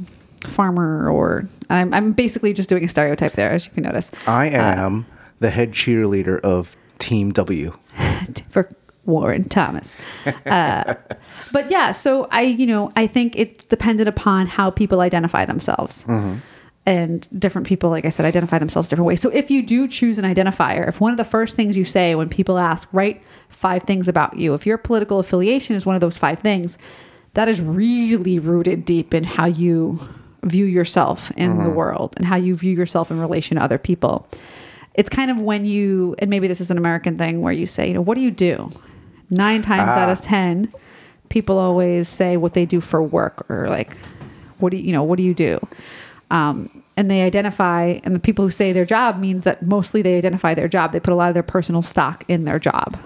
farmer, 0.49 1.11
or 1.11 1.49
I'm, 1.69 1.93
I'm 1.93 2.13
basically 2.13 2.55
just 2.55 2.69
doing 2.69 2.85
a 2.85 2.89
stereotype 2.89 3.35
there, 3.35 3.51
as 3.51 3.67
you 3.67 3.73
can 3.73 3.83
notice. 3.83 4.11
I 4.27 4.47
am 4.47 5.07
the 5.41 5.51
head 5.51 5.73
cheerleader 5.73 6.41
of 6.41 6.77
Team 6.99 7.33
W. 7.33 7.77
for 8.51 8.71
Warren 9.05 9.49
Thomas. 9.49 9.95
Uh, 10.47 10.95
but 11.53 11.71
yeah, 11.71 11.93
so 11.93 12.29
I, 12.31 12.43
you 12.43 12.67
know, 12.67 12.93
I 12.97 13.07
think 13.07 13.35
it's 13.37 13.65
dependent 13.67 14.09
upon 14.09 14.47
how 14.47 14.71
people 14.71 15.01
identify 15.01 15.45
themselves. 15.45 16.05
And 16.87 17.29
different 17.39 17.67
people, 17.67 17.91
like 17.91 18.05
I 18.05 18.11
said, 18.11 18.25
identify 18.25 18.59
themselves 18.59 18.89
different 18.89 19.07
ways. 19.07 19.21
So 19.21 19.29
if 19.31 19.51
you 19.51 19.63
do 19.63 19.87
choose 19.87 20.17
an 20.17 20.25
identifier, 20.25 20.89
if 20.89 21.01
one 21.01 21.13
of 21.13 21.19
the 21.19 21.25
first 21.25 21.55
things 21.55 21.77
you 21.77 21.85
say 21.85 22.15
when 22.15 22.29
people 22.29 22.57
ask, 22.57 22.89
write 22.93 23.23
five 23.51 23.83
things 23.83 24.09
about 24.09 24.37
you, 24.37 24.55
if 24.55 24.65
your 24.65 24.79
political 24.79 25.19
affiliation 25.19 25.77
is 25.77 25.85
one 25.85 25.95
of 25.95 26.01
those 26.01 26.17
five 26.17 26.41
things, 26.41 26.79
that 27.35 27.49
is 27.49 27.61
really 27.61 28.39
rooted 28.39 28.85
deep 28.85 29.15
in 29.15 29.25
how 29.25 29.47
you 29.47 30.01
view 30.43 30.65
yourself 30.65 31.31
in 31.37 31.63
the 31.63 31.71
world 31.71 32.15
and 32.17 32.27
how 32.27 32.37
you 32.37 32.57
view 32.57 32.73
yourself 32.73 33.11
in 33.11 33.21
relation 33.21 33.57
to 33.57 33.63
other 33.63 33.79
people. 33.79 34.27
It's 34.95 35.09
kind 35.09 35.31
of 35.31 35.39
when 35.39 35.65
you 35.65 36.15
and 36.19 36.31
maybe 36.31 36.49
this 36.49 36.61
is 36.61 36.71
an 36.71 36.79
american 36.79 37.17
thing 37.17 37.41
where 37.41 37.53
you 37.53 37.67
say 37.67 37.89
you 37.89 37.95
know 37.95 38.01
what 38.01 38.15
do 38.15 38.21
you 38.21 38.31
do? 38.31 38.71
Nine 39.29 39.63
times 39.63 39.89
out 39.89 40.09
of 40.09 40.21
ten 40.21 40.73
people 41.29 41.59
always 41.59 42.09
say 42.09 42.37
what 42.37 42.55
they 42.55 42.67
do 42.67 42.81
for 42.81 43.03
work 43.03 43.49
or 43.49 43.69
like 43.69 43.97
what 44.59 44.71
do 44.71 44.77
you, 44.77 44.85
you 44.85 44.93
know 44.93 45.05
what 45.05 45.17
do 45.17 45.23
you 45.23 45.35
do? 45.35 45.61
Um, 46.31 46.83
and 46.97 47.11
they 47.11 47.23
identify 47.23 48.01
and 48.05 48.15
the 48.15 48.19
people 48.19 48.45
who 48.45 48.51
say 48.51 48.73
their 48.73 48.85
job 48.85 49.19
means 49.19 49.45
that 49.45 49.63
mostly 49.63 50.03
they 50.03 50.17
identify 50.19 50.55
their 50.55 50.69
job. 50.69 50.93
They 50.93 51.01
put 51.01 51.13
a 51.13 51.17
lot 51.17 51.29
of 51.29 51.35
their 51.35 51.43
personal 51.43 51.83
stock 51.83 52.25
in 52.29 52.45
their 52.45 52.59
job. 52.59 52.99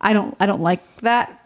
I 0.00 0.12
don't 0.12 0.36
i 0.40 0.46
don't 0.46 0.62
like 0.62 0.82
that 1.00 1.39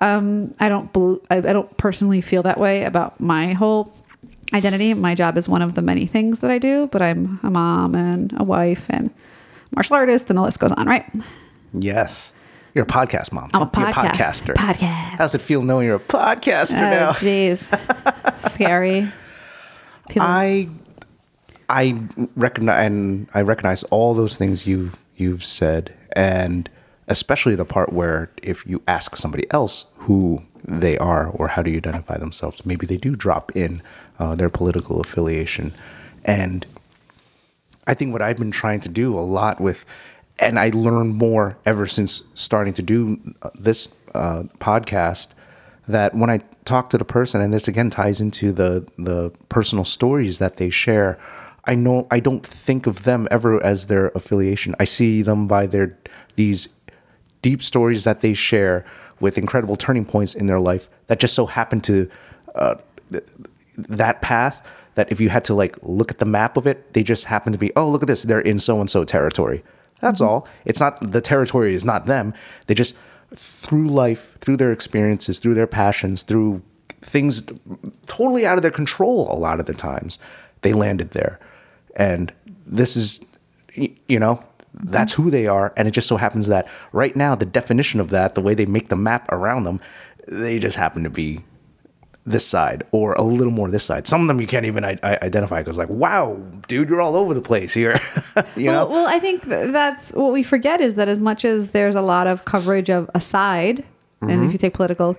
um, 0.00 0.54
i 0.60 0.68
don't 0.68 0.92
bel 0.92 1.20
I, 1.30 1.36
I 1.36 1.52
don't 1.52 1.76
personally 1.76 2.20
feel 2.20 2.42
that 2.44 2.58
way 2.58 2.84
about 2.84 3.20
my 3.20 3.52
whole 3.52 3.92
identity 4.52 4.94
my 4.94 5.14
job 5.14 5.36
is 5.38 5.48
one 5.48 5.62
of 5.62 5.74
the 5.74 5.82
many 5.82 6.06
things 6.06 6.40
that 6.40 6.50
i 6.50 6.58
do 6.58 6.88
but 6.92 7.02
i'm 7.02 7.38
a 7.42 7.50
mom 7.50 7.94
and 7.94 8.32
a 8.38 8.42
wife 8.44 8.84
and 8.88 9.10
martial 9.74 9.94
artist 9.96 10.28
and 10.30 10.38
the 10.38 10.42
list 10.42 10.58
goes 10.58 10.72
on 10.72 10.86
right 10.86 11.04
Yes. 11.72 12.32
You're 12.74 12.84
a 12.84 12.88
podcast 12.88 13.30
mom. 13.32 13.50
i'm 13.54 13.62
a 13.62 13.66
podcast 13.66 13.92
podcaster. 14.12 14.54
podcast 14.54 15.16
How's 15.18 15.34
it 15.34 15.42
feel 15.42 15.62
knowing 15.62 15.86
you're 15.86 15.96
a 15.96 16.00
podcaster 16.00 16.76
Oh, 16.76 16.90
now? 16.90 17.12
jeez. 17.12 17.60
Scary. 18.52 19.12
People, 20.08 20.22
I 20.26 20.68
I 21.68 22.02
recognize 22.34 22.86
and 22.86 23.28
I 23.34 23.42
recognize 23.42 23.82
all 23.84 24.14
those 24.14 24.36
things 24.36 24.66
you've 24.66 24.96
you've 25.16 25.44
said, 25.44 25.94
and 26.12 26.68
especially 27.10 27.56
the 27.56 27.64
part 27.64 27.92
where 27.92 28.30
if 28.42 28.64
you 28.64 28.82
ask 28.86 29.16
somebody 29.16 29.46
else 29.50 29.86
who 29.98 30.42
they 30.64 30.96
are 30.96 31.26
or 31.26 31.48
how 31.48 31.62
do 31.62 31.70
you 31.70 31.78
identify 31.78 32.16
themselves, 32.16 32.64
maybe 32.64 32.86
they 32.86 32.96
do 32.96 33.16
drop 33.16 33.54
in 33.54 33.82
uh, 34.18 34.34
their 34.34 34.48
political 34.48 35.00
affiliation, 35.00 35.74
and 36.24 36.66
I 37.86 37.94
think 37.94 38.12
what 38.12 38.22
I've 38.22 38.38
been 38.38 38.52
trying 38.52 38.80
to 38.80 38.88
do 38.88 39.18
a 39.18 39.20
lot 39.20 39.60
with, 39.60 39.84
and 40.38 40.58
I 40.58 40.70
learned 40.72 41.16
more 41.16 41.58
ever 41.66 41.86
since 41.86 42.22
starting 42.34 42.72
to 42.74 42.82
do 42.82 43.18
uh, 43.42 43.50
this 43.54 43.88
uh, 44.14 44.44
podcast, 44.58 45.28
that 45.88 46.14
when 46.14 46.30
I 46.30 46.38
talk 46.64 46.90
to 46.90 46.98
the 46.98 47.04
person, 47.04 47.40
and 47.40 47.52
this 47.52 47.66
again 47.66 47.90
ties 47.90 48.20
into 48.20 48.52
the 48.52 48.86
the 48.96 49.32
personal 49.48 49.84
stories 49.84 50.38
that 50.38 50.58
they 50.58 50.70
share, 50.70 51.18
I 51.64 51.74
know 51.74 52.06
I 52.10 52.20
don't 52.20 52.46
think 52.46 52.86
of 52.86 53.02
them 53.02 53.26
ever 53.30 53.62
as 53.64 53.86
their 53.86 54.08
affiliation. 54.08 54.76
I 54.78 54.84
see 54.84 55.22
them 55.22 55.48
by 55.48 55.66
their 55.66 55.98
these 56.36 56.68
deep 57.42 57.62
stories 57.62 58.04
that 58.04 58.20
they 58.20 58.34
share 58.34 58.84
with 59.20 59.36
incredible 59.36 59.76
turning 59.76 60.04
points 60.04 60.34
in 60.34 60.46
their 60.46 60.60
life 60.60 60.88
that 61.06 61.20
just 61.20 61.34
so 61.34 61.46
happen 61.46 61.80
to 61.82 62.10
uh, 62.54 62.76
th- 63.10 63.24
that 63.76 64.20
path 64.20 64.62
that 64.94 65.10
if 65.12 65.20
you 65.20 65.28
had 65.28 65.44
to 65.44 65.54
like 65.54 65.76
look 65.82 66.10
at 66.10 66.18
the 66.18 66.24
map 66.24 66.56
of 66.56 66.66
it 66.66 66.92
they 66.94 67.02
just 67.02 67.24
happen 67.24 67.52
to 67.52 67.58
be 67.58 67.72
oh 67.76 67.88
look 67.88 68.02
at 68.02 68.08
this. 68.08 68.22
They're 68.22 68.40
in 68.40 68.58
so 68.58 68.80
and 68.80 68.90
so 68.90 69.04
territory. 69.04 69.62
That's 70.00 70.20
all. 70.20 70.48
It's 70.64 70.80
not 70.80 71.12
the 71.12 71.20
territory 71.20 71.74
is 71.74 71.84
not 71.84 72.06
them. 72.06 72.34
They 72.66 72.74
just 72.74 72.94
through 73.34 73.88
life 73.88 74.36
through 74.40 74.56
their 74.56 74.72
experiences 74.72 75.38
through 75.38 75.54
their 75.54 75.66
passions 75.68 76.24
through 76.24 76.62
things 77.00 77.44
totally 78.06 78.44
out 78.44 78.58
of 78.58 78.62
their 78.62 78.72
control 78.72 79.30
a 79.30 79.38
lot 79.38 79.60
of 79.60 79.66
the 79.66 79.74
times 79.74 80.18
they 80.62 80.72
landed 80.72 81.12
there. 81.12 81.38
And 81.94 82.32
this 82.66 82.96
is 82.96 83.20
you 83.74 84.18
know 84.18 84.42
that's 84.74 85.14
who 85.14 85.30
they 85.30 85.46
are 85.46 85.72
and 85.76 85.88
it 85.88 85.90
just 85.90 86.06
so 86.08 86.16
happens 86.16 86.46
that 86.46 86.68
right 86.92 87.16
now 87.16 87.34
the 87.34 87.44
definition 87.44 87.98
of 88.00 88.10
that 88.10 88.34
the 88.34 88.40
way 88.40 88.54
they 88.54 88.66
make 88.66 88.88
the 88.88 88.96
map 88.96 89.30
around 89.32 89.64
them 89.64 89.80
they 90.28 90.58
just 90.58 90.76
happen 90.76 91.02
to 91.02 91.10
be 91.10 91.40
this 92.26 92.46
side 92.46 92.84
or 92.92 93.14
a 93.14 93.22
little 93.22 93.52
more 93.52 93.68
this 93.70 93.82
side 93.84 94.06
some 94.06 94.20
of 94.22 94.28
them 94.28 94.40
you 94.40 94.46
can't 94.46 94.66
even 94.66 94.84
I- 94.84 94.98
I- 95.02 95.18
identify 95.22 95.60
because 95.60 95.76
like 95.78 95.88
wow 95.88 96.34
dude 96.68 96.88
you're 96.88 97.00
all 97.00 97.16
over 97.16 97.34
the 97.34 97.40
place 97.40 97.72
here 97.74 98.00
you 98.56 98.66
know 98.66 98.86
well, 98.86 98.88
well, 98.90 99.06
I 99.08 99.18
think 99.18 99.44
th- 99.48 99.72
that's 99.72 100.10
what 100.12 100.32
we 100.32 100.42
forget 100.44 100.80
is 100.80 100.94
that 100.94 101.08
as 101.08 101.20
much 101.20 101.44
as 101.44 101.70
there's 101.70 101.96
a 101.96 102.02
lot 102.02 102.26
of 102.26 102.44
coverage 102.44 102.90
of 102.90 103.10
a 103.14 103.20
side, 103.20 103.84
and 104.20 104.30
Mm-hmm. 104.30 104.44
if 104.46 104.52
you 104.52 104.58
take 104.58 104.74
political, 104.74 105.16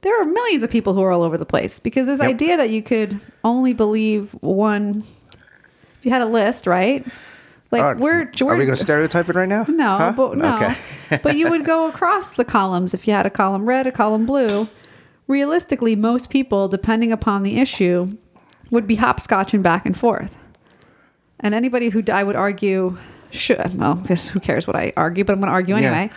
there 0.00 0.20
are 0.20 0.24
millions 0.24 0.62
of 0.62 0.70
people 0.70 0.94
who 0.94 1.02
are 1.02 1.12
all 1.12 1.22
over 1.22 1.36
the 1.36 1.44
place 1.44 1.78
because 1.78 2.06
this 2.06 2.18
Yep. 2.18 2.28
idea 2.30 2.56
that 2.56 2.70
you 2.70 2.82
could 2.82 3.20
only 3.44 3.74
believe 3.74 4.30
one. 4.40 5.04
If 5.98 6.06
you 6.06 6.10
had 6.10 6.22
a 6.22 6.26
list, 6.26 6.66
right? 6.66 7.06
Like 7.70 7.82
right. 7.82 7.96
we're, 7.98 8.22
Are 8.22 8.32
we're 8.46 8.56
we 8.56 8.64
going 8.64 8.76
to 8.76 8.82
stereotype 8.82 9.28
it 9.28 9.36
right 9.36 9.48
now? 9.48 9.64
No, 9.68 9.98
Huh? 9.98 10.12
but 10.16 10.38
no. 10.38 10.56
Okay. 10.56 10.76
but 11.22 11.36
you 11.36 11.50
would 11.50 11.64
go 11.64 11.86
across 11.86 12.32
the 12.32 12.44
columns 12.44 12.94
if 12.94 13.06
you 13.06 13.12
had 13.12 13.26
a 13.26 13.30
column 13.30 13.66
red, 13.66 13.86
a 13.86 13.92
column 13.92 14.24
blue. 14.24 14.68
Realistically, 15.26 15.94
most 15.94 16.30
people, 16.30 16.68
depending 16.68 17.12
upon 17.12 17.42
the 17.42 17.60
issue, 17.60 18.16
would 18.70 18.86
be 18.86 18.96
hopscotching 18.96 19.62
back 19.62 19.84
and 19.84 19.98
forth. 19.98 20.34
And 21.40 21.54
anybody 21.54 21.90
who 21.90 22.02
I 22.10 22.22
would 22.22 22.36
argue 22.36 22.96
should 23.30 23.78
well, 23.78 24.00
I 24.02 24.06
guess 24.08 24.28
who 24.28 24.40
cares 24.40 24.66
what 24.66 24.74
I 24.74 24.92
argue, 24.96 25.24
but 25.24 25.34
I'm 25.34 25.40
going 25.40 25.48
to 25.48 25.52
argue 25.52 25.76
Yeah. 25.76 26.08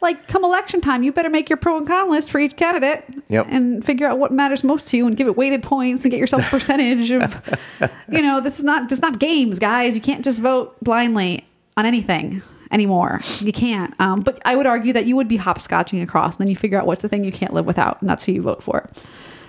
Like 0.00 0.28
come 0.28 0.44
election 0.44 0.80
time, 0.80 1.02
you 1.02 1.12
better 1.12 1.28
make 1.30 1.48
your 1.50 1.56
pro 1.56 1.76
and 1.76 1.86
con 1.86 2.10
list 2.10 2.30
for 2.30 2.38
each 2.38 2.56
candidate, 2.56 3.04
Yep. 3.28 3.46
and 3.50 3.84
figure 3.84 4.06
out 4.06 4.18
what 4.18 4.32
matters 4.32 4.62
most 4.62 4.86
to 4.88 4.96
you, 4.96 5.06
and 5.06 5.16
give 5.16 5.26
it 5.26 5.36
weighted 5.36 5.62
points, 5.62 6.04
and 6.04 6.10
get 6.10 6.18
yourself 6.20 6.42
a 6.46 6.50
percentage 6.50 7.10
of. 7.10 7.34
you 8.10 8.22
know, 8.22 8.40
this 8.40 8.58
is 8.58 8.64
not 8.64 8.88
this 8.88 8.98
is 8.98 9.02
not 9.02 9.18
games, 9.18 9.58
guys. 9.58 9.94
You 9.94 10.00
can't 10.00 10.24
just 10.24 10.38
vote 10.38 10.76
blindly 10.82 11.46
on 11.76 11.84
anything 11.86 12.42
anymore. 12.70 13.22
You 13.40 13.52
can't. 13.52 13.92
Um, 14.00 14.20
but 14.20 14.40
I 14.44 14.54
would 14.54 14.66
argue 14.66 14.92
that 14.92 15.06
you 15.06 15.16
would 15.16 15.28
be 15.28 15.38
hopscotching 15.38 16.02
across, 16.02 16.36
and 16.36 16.40
then 16.46 16.48
you 16.48 16.56
figure 16.56 16.78
out 16.78 16.86
what's 16.86 17.02
the 17.02 17.08
thing 17.08 17.24
you 17.24 17.32
can't 17.32 17.52
live 17.52 17.66
without, 17.66 18.00
and 18.00 18.08
that's 18.08 18.24
who 18.24 18.32
you 18.32 18.42
vote 18.42 18.62
for. 18.62 18.88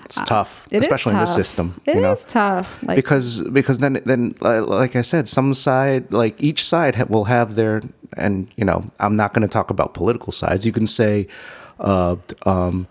It's 0.10 0.28
tough, 0.28 0.68
It 0.72 0.78
is 0.78 0.82
especially 0.84 1.14
in 1.14 1.20
this 1.20 1.36
system. 1.36 1.80
It 1.86 1.92
is 1.92 1.96
you 1.96 2.02
know? 2.02 2.16
tough. 2.16 2.68
Like 2.82 2.96
because 2.96 3.42
because 3.52 3.78
then 3.78 4.02
then 4.06 4.36
uh, 4.42 4.66
like 4.66 4.96
I 4.96 5.04
said, 5.04 5.28
some 5.28 5.54
side 5.54 6.12
like 6.12 6.42
each 6.42 6.66
side 6.66 6.96
ha- 6.96 7.06
will 7.08 7.26
have 7.26 7.54
their 7.56 7.82
and 8.14 8.48
you 8.58 8.66
know 8.66 8.90
I'm 9.00 9.16
not 9.16 9.34
going 9.34 9.44
to 9.44 9.48
talk 9.48 9.70
about 9.70 9.94
political 9.94 10.34
sides. 10.34 10.66
You 10.66 10.72
can 10.72 10.88
say 10.88 11.28
uh, 11.80 12.16
um, 12.46 12.88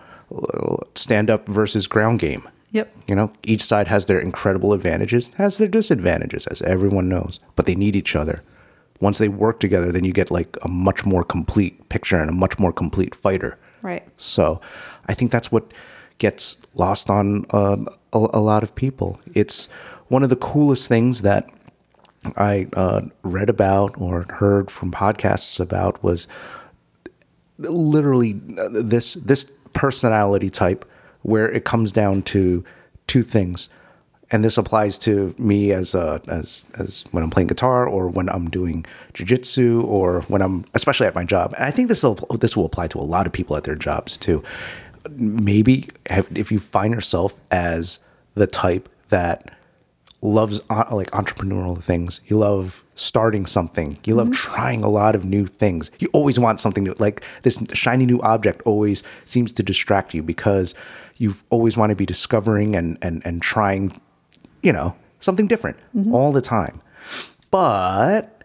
stand 0.95 1.29
up 1.31 1.49
versus 1.49 1.87
ground 1.87 2.21
game. 2.21 2.49
Yep. 2.71 2.95
You 3.07 3.15
know, 3.15 3.33
each 3.43 3.65
side 3.65 3.89
has 3.89 4.07
their 4.07 4.21
incredible 4.21 4.73
advantages, 4.73 5.31
has 5.37 5.57
their 5.57 5.69
disadvantages, 5.69 6.47
as 6.47 6.61
everyone 6.63 7.09
knows, 7.09 7.41
but 7.57 7.65
they 7.65 7.75
need 7.75 7.97
each 7.97 8.15
other. 8.15 8.43
Once 9.01 9.19
they 9.19 9.29
work 9.29 9.59
together, 9.59 9.91
then 9.91 10.05
you 10.05 10.13
get 10.13 10.31
like 10.31 10.57
a 10.63 10.69
much 10.69 11.07
more 11.07 11.25
complete 11.25 11.89
picture 11.89 12.21
and 12.21 12.29
a 12.29 12.33
much 12.33 12.59
more 12.59 12.73
complete 12.73 13.15
fighter. 13.15 13.57
Right. 13.81 14.07
So 14.17 14.61
I 15.09 15.15
think 15.15 15.31
that's 15.31 15.51
what 15.51 15.73
gets 16.19 16.59
lost 16.75 17.11
on 17.11 17.47
uh, 17.51 17.77
a, 18.13 18.19
a 18.19 18.41
lot 18.41 18.63
of 18.63 18.75
people. 18.75 19.21
It's 19.35 19.69
one 20.09 20.23
of 20.23 20.31
the 20.31 20.37
coolest 20.37 20.89
things 20.89 21.23
that 21.23 21.49
I 22.37 22.69
uh, 22.73 23.03
read 23.23 23.49
about 23.49 23.99
or 24.01 24.27
heard 24.39 24.71
from 24.71 24.91
podcasts 24.91 25.61
about 25.61 26.03
was 26.03 26.27
literally 27.59 28.41
uh, 28.59 28.69
this 28.71 29.15
this 29.15 29.45
personality 29.73 30.51
type 30.51 30.85
where 31.23 31.51
it 31.51 31.65
comes 31.65 31.93
down 31.93 32.23
to 32.23 32.65
two 33.07 33.23
things 33.23 33.69
and 34.31 34.45
this 34.45 34.59
applies 34.59 34.99
to 34.99 35.35
me 35.39 35.73
as 35.73 35.95
as 35.95 36.67
as 36.79 37.05
when 37.13 37.25
I'm 37.25 37.31
playing 37.31 37.49
guitar 37.49 37.87
or 37.87 38.09
when 38.09 38.29
I'm 38.29 38.51
doing 38.51 38.85
jujitsu 39.15 39.83
or 39.85 40.23
when 40.23 40.43
I'm 40.43 40.65
especially 40.75 41.07
at 41.07 41.15
my 41.15 41.25
job. 41.25 41.55
And 41.55 41.65
I 41.65 41.71
think 41.71 41.89
this 41.89 42.03
will 42.03 42.15
this 42.41 42.57
will 42.57 42.67
apply 42.67 42.89
to 42.89 42.99
a 42.99 43.01
lot 43.01 43.27
of 43.27 43.33
people 43.33 43.57
at 43.57 43.65
their 43.65 43.75
jobs 43.75 44.17
too. 44.17 44.43
Maybe 45.17 45.89
have, 46.09 46.29
if 46.35 46.53
you 46.53 46.59
find 46.59 46.95
yourself 46.95 47.35
as 47.51 47.99
the 48.35 48.47
type 48.47 48.89
that 49.09 49.59
loves 50.21 50.61
uh, 50.69 50.85
like 50.91 51.11
entrepreneurial 51.13 51.83
things. 51.83 52.21
You 52.27 52.39
love 52.39 52.85
starting 52.97 53.47
something. 53.47 53.99
You 54.05 54.17
love 54.17 54.33
trying 54.33 54.83
a 54.83 54.89
lot 54.89 55.15
of 55.15 55.25
new 55.25 55.47
things. 55.47 55.91
You 55.99 56.09
always 56.13 56.39
want 56.39 56.61
something 56.61 56.85
new. 56.85 56.95
Like 56.99 57.23
this 57.43 57.59
shiny 57.73 58.07
new 58.07 58.21
object 58.23 58.63
always 58.65 59.03
seems 59.25 59.53
to 59.53 59.63
distract 59.63 60.15
you 60.15 60.23
because 60.23 60.75
you 61.17 61.37
always 61.51 61.77
want 61.77 61.91
to 61.91 61.97
be 61.97 62.07
discovering 62.07 62.75
and 62.75 62.99
and 63.03 63.23
and 63.25 63.43
trying, 63.43 64.01
you 64.63 64.73
know, 64.73 64.97
something 65.21 65.47
different 65.47 65.77
all 66.13 66.33
the 66.33 66.41
time. 66.41 66.81
But 67.51 68.43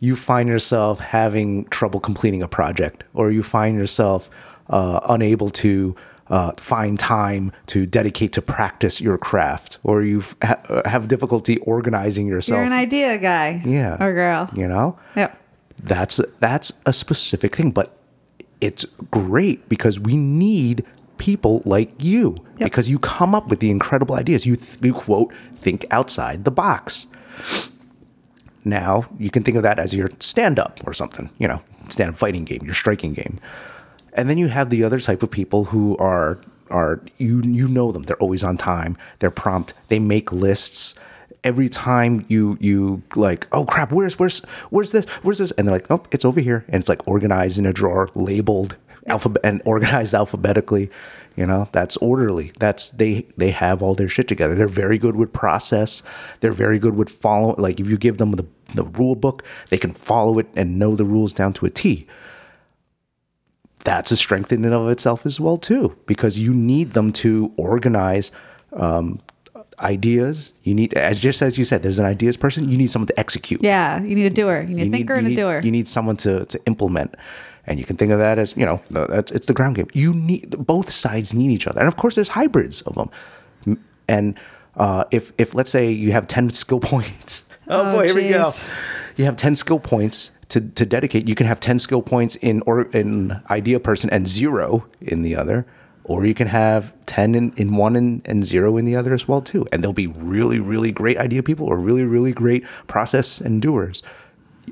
you 0.00 0.14
find 0.14 0.48
yourself 0.48 1.00
having 1.00 1.64
trouble 1.66 1.98
completing 1.98 2.42
a 2.42 2.48
project, 2.48 3.02
or 3.14 3.32
you 3.32 3.42
find 3.42 3.76
yourself 3.76 4.30
uh, 4.70 5.00
unable 5.08 5.50
to 5.50 5.94
uh, 6.28 6.52
find 6.58 6.98
time 6.98 7.52
to 7.66 7.86
dedicate 7.86 8.32
to 8.34 8.42
practice 8.42 9.00
your 9.00 9.16
craft, 9.16 9.78
or 9.82 10.02
you 10.02 10.22
ha- 10.42 10.60
uh, 10.68 10.88
have 10.88 11.08
difficulty 11.08 11.56
organizing 11.58 12.26
yourself. 12.26 12.58
You're 12.58 12.66
an 12.66 12.72
idea 12.72 13.16
guy. 13.18 13.62
yeah, 13.64 13.96
Or 13.98 14.12
girl. 14.12 14.50
You 14.54 14.68
know, 14.68 14.98
Yep. 15.16 15.38
that's 15.82 16.20
that's 16.40 16.72
a 16.84 16.92
specific 16.92 17.56
thing, 17.56 17.70
but 17.70 17.96
it's 18.60 18.84
great 19.10 19.68
because 19.68 19.98
we 19.98 20.16
need 20.16 20.84
people 21.16 21.62
like 21.64 21.92
you 21.98 22.36
Yep. 22.58 22.66
because 22.66 22.88
you 22.90 22.98
come 22.98 23.34
up 23.34 23.48
with 23.48 23.60
the 23.60 23.70
incredible 23.70 24.14
ideas. 24.14 24.44
You, 24.46 24.56
th- 24.56 24.78
you 24.82 24.92
quote 24.92 25.32
think 25.56 25.86
outside 25.90 26.44
the 26.44 26.50
box. 26.50 27.06
Now 28.64 29.06
you 29.18 29.30
can 29.30 29.42
think 29.44 29.56
of 29.56 29.62
that 29.62 29.78
as 29.78 29.94
your 29.94 30.10
stand 30.18 30.58
up 30.58 30.80
or 30.84 30.92
something, 30.92 31.30
you 31.38 31.48
know, 31.48 31.62
stand 31.88 32.10
up 32.10 32.18
fighting 32.18 32.44
game, 32.44 32.60
your 32.64 32.74
striking 32.74 33.14
game. 33.14 33.38
And 34.12 34.28
then 34.28 34.38
you 34.38 34.48
have 34.48 34.70
the 34.70 34.84
other 34.84 35.00
type 35.00 35.22
of 35.22 35.30
people 35.30 35.66
who 35.66 35.96
are 35.98 36.38
are 36.70 37.00
you 37.16 37.40
you 37.42 37.68
know 37.68 37.92
them. 37.92 38.04
They're 38.04 38.16
always 38.16 38.44
on 38.44 38.56
time. 38.56 38.96
They're 39.18 39.30
prompt. 39.30 39.74
They 39.88 39.98
make 39.98 40.32
lists. 40.32 40.94
Every 41.44 41.68
time 41.68 42.24
you 42.28 42.58
you 42.60 43.02
like, 43.14 43.46
oh 43.52 43.64
crap, 43.64 43.92
where's 43.92 44.18
where's 44.18 44.40
where's 44.70 44.92
this? 44.92 45.06
Where's 45.22 45.38
this? 45.38 45.52
And 45.52 45.66
they're 45.66 45.74
like, 45.74 45.90
oh, 45.90 46.02
it's 46.10 46.24
over 46.24 46.40
here. 46.40 46.64
And 46.68 46.80
it's 46.80 46.88
like 46.88 47.06
organized 47.06 47.58
in 47.58 47.66
a 47.66 47.72
drawer, 47.72 48.10
labeled 48.14 48.76
alphabet 49.06 49.40
and 49.44 49.62
organized 49.64 50.14
alphabetically. 50.14 50.90
You 51.36 51.46
know, 51.46 51.68
that's 51.70 51.96
orderly. 51.98 52.52
That's 52.58 52.90
they 52.90 53.26
they 53.36 53.52
have 53.52 53.80
all 53.82 53.94
their 53.94 54.08
shit 54.08 54.26
together. 54.26 54.56
They're 54.56 54.66
very 54.66 54.98
good 54.98 55.14
with 55.14 55.32
process. 55.32 56.02
They're 56.40 56.50
very 56.50 56.80
good 56.80 56.96
with 56.96 57.10
follow. 57.10 57.54
Like 57.56 57.78
if 57.78 57.86
you 57.86 57.96
give 57.96 58.18
them 58.18 58.32
the 58.32 58.46
the 58.74 58.82
rule 58.82 59.14
book, 59.14 59.44
they 59.70 59.78
can 59.78 59.94
follow 59.94 60.38
it 60.40 60.48
and 60.56 60.78
know 60.78 60.96
the 60.96 61.04
rules 61.04 61.32
down 61.32 61.52
to 61.54 61.66
a 61.66 61.70
T 61.70 62.06
that's 63.84 64.10
a 64.10 64.16
strength 64.16 64.52
in 64.52 64.64
and 64.64 64.74
of 64.74 64.88
itself 64.88 65.24
as 65.24 65.38
well 65.40 65.56
too 65.58 65.96
because 66.06 66.38
you 66.38 66.52
need 66.54 66.92
them 66.92 67.12
to 67.12 67.52
organize 67.56 68.30
um, 68.72 69.20
ideas. 69.80 70.52
You 70.62 70.74
need 70.74 70.94
as 70.94 71.18
just 71.18 71.40
as 71.42 71.56
you 71.58 71.64
said 71.64 71.82
there's 71.82 71.98
an 71.98 72.04
ideas 72.04 72.36
person 72.36 72.68
you 72.68 72.76
need 72.76 72.90
someone 72.90 73.06
to 73.06 73.18
execute. 73.18 73.62
Yeah. 73.62 74.02
You 74.02 74.14
need 74.14 74.26
a 74.26 74.30
doer. 74.30 74.62
You 74.62 74.74
need 74.74 74.82
you 74.84 74.88
a 74.88 74.90
thinker 74.92 75.14
you 75.14 75.18
and 75.18 75.26
a 75.26 75.30
need, 75.30 75.36
doer. 75.36 75.60
you 75.62 75.70
need 75.70 75.88
someone 75.88 76.16
to, 76.18 76.44
to 76.46 76.60
implement. 76.66 77.14
And 77.66 77.78
you 77.78 77.84
can 77.84 77.96
think 77.96 78.12
of 78.12 78.18
that 78.18 78.38
as 78.38 78.54
you 78.56 78.64
know 78.64 78.80
that's, 78.90 79.30
it's 79.30 79.46
the 79.46 79.52
ground 79.52 79.76
game. 79.76 79.88
You 79.92 80.12
need 80.14 80.50
both 80.66 80.90
sides 80.90 81.32
need 81.34 81.50
each 81.50 81.66
other. 81.66 81.80
And 81.80 81.88
of 81.88 81.96
course 81.96 82.14
there's 82.14 82.28
hybrids 82.30 82.82
of 82.82 82.94
them. 82.94 83.78
And 84.08 84.38
uh, 84.76 85.04
if 85.10 85.32
if 85.38 85.54
let's 85.54 85.70
say 85.70 85.90
you 85.90 86.12
have 86.12 86.26
10 86.26 86.50
skill 86.50 86.80
points. 86.92 87.44
Oh, 87.68 87.80
Oh, 87.90 87.92
boy 87.92 88.04
here 88.06 88.14
we 88.14 88.28
go. 88.30 88.54
you 89.16 89.26
have 89.26 89.36
10 89.36 89.54
skill 89.56 89.78
points 89.78 90.30
to, 90.48 90.60
to 90.60 90.86
dedicate 90.86 91.28
you 91.28 91.34
can 91.34 91.46
have 91.46 91.60
10 91.60 91.78
skill 91.78 92.02
points 92.02 92.36
in 92.36 92.62
or 92.66 92.82
in 92.90 93.42
idea 93.50 93.78
person 93.78 94.08
and 94.10 94.26
zero 94.26 94.86
in 95.00 95.22
the 95.22 95.36
other 95.36 95.66
or 96.04 96.24
you 96.24 96.34
can 96.34 96.48
have 96.48 96.94
10 97.04 97.34
in, 97.34 97.52
in 97.56 97.76
one 97.76 97.94
and, 97.94 98.22
and 98.24 98.42
zero 98.44 98.78
in 98.78 98.86
the 98.86 98.96
other 98.96 99.12
as 99.12 99.28
well 99.28 99.42
too. 99.42 99.66
And 99.70 99.84
they'll 99.84 99.92
be 99.92 100.06
really 100.06 100.58
really 100.58 100.90
great 100.90 101.18
idea 101.18 101.42
people 101.42 101.66
or 101.66 101.78
really 101.78 102.02
really 102.02 102.32
great 102.32 102.64
process 102.86 103.40
and 103.40 103.60
doers 103.60 104.02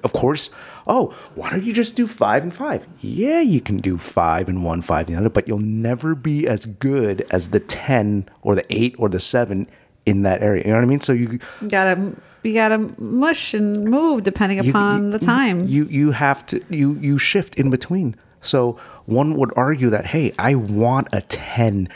of 0.04 0.12
course 0.12 0.50
oh 0.86 1.14
why 1.34 1.48
don't 1.48 1.64
you 1.64 1.72
just 1.72 1.94
do 1.94 2.06
five 2.06 2.42
and 2.42 2.54
five? 2.54 2.86
Yeah 3.00 3.40
you 3.40 3.60
can 3.60 3.78
do 3.78 3.98
five 3.98 4.48
and 4.48 4.64
one 4.64 4.82
five 4.82 5.08
and 5.08 5.16
the 5.16 5.20
other 5.20 5.30
but 5.30 5.46
you'll 5.46 5.58
never 5.58 6.14
be 6.14 6.46
as 6.46 6.66
good 6.66 7.26
as 7.30 7.48
the 7.50 7.60
10 7.60 8.28
or 8.42 8.54
the 8.54 8.64
8 8.70 8.94
or 8.98 9.08
the 9.08 9.20
7 9.20 9.66
in 10.06 10.22
that 10.22 10.42
area. 10.42 10.64
You 10.64 10.70
know 10.70 10.76
what 10.76 10.84
i 10.84 10.86
mean? 10.86 11.00
So 11.00 11.12
You 11.12 11.38
gotta 11.68 12.12
you 12.46 12.54
gotta 12.54 12.78
mush 12.98 13.54
and 13.54 13.84
move 13.84 14.22
depending 14.22 14.62
you- 14.62 14.70
upon 14.70 15.06
you- 15.06 15.10
the 15.12 15.18
time. 15.18 15.66
You 15.66 15.84
you 15.90 16.10
have 16.12 16.44
to 16.46 16.60
you 16.70 16.98
you 17.00 17.18
shift 17.18 17.54
in 17.56 17.70
between. 17.70 18.14
So 18.40 18.76
one 19.06 19.34
would 19.36 19.52
argue 19.56 19.90
that 19.90 20.06
hey, 20.06 20.32
I 20.38 20.54
want 20.54 21.08
a 21.12 21.20
ten 21.22 21.88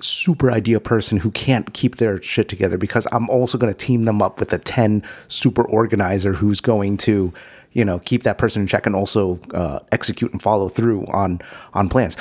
super 0.00 0.50
idea 0.50 0.80
person 0.80 1.18
who 1.18 1.30
can't 1.30 1.72
keep 1.72 1.98
their 1.98 2.20
shit 2.22 2.48
together 2.48 2.76
because 2.76 3.06
I'm 3.12 3.30
also 3.30 3.56
going 3.56 3.72
to 3.72 3.78
team 3.78 4.02
them 4.02 4.20
up 4.20 4.40
with 4.40 4.52
a 4.52 4.58
10 4.58 5.04
super 5.28 5.62
organizer 5.62 6.32
who's 6.34 6.60
going 6.60 6.96
to 6.98 7.32
you 7.72 7.84
know 7.84 8.00
keep 8.00 8.24
that 8.24 8.36
person 8.36 8.62
in 8.62 8.66
check 8.68 8.84
and 8.84 8.96
also 8.96 9.38
uh, 9.54 9.78
execute 9.92 10.32
and 10.32 10.42
follow 10.42 10.68
through 10.68 11.06
on 11.06 11.40
on 11.72 11.88
plans 11.88 12.16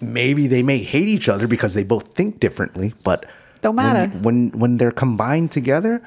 maybe 0.00 0.48
they 0.48 0.62
may 0.62 0.78
hate 0.82 1.06
each 1.06 1.28
other 1.28 1.46
because 1.46 1.74
they 1.74 1.84
both 1.84 2.08
think 2.16 2.40
differently 2.40 2.94
but 3.04 3.24
Don't 3.62 3.76
when- 3.76 3.86
matter. 3.92 4.18
when 4.18 4.50
when 4.50 4.78
they're 4.78 4.90
combined 4.90 5.52
together 5.52 6.02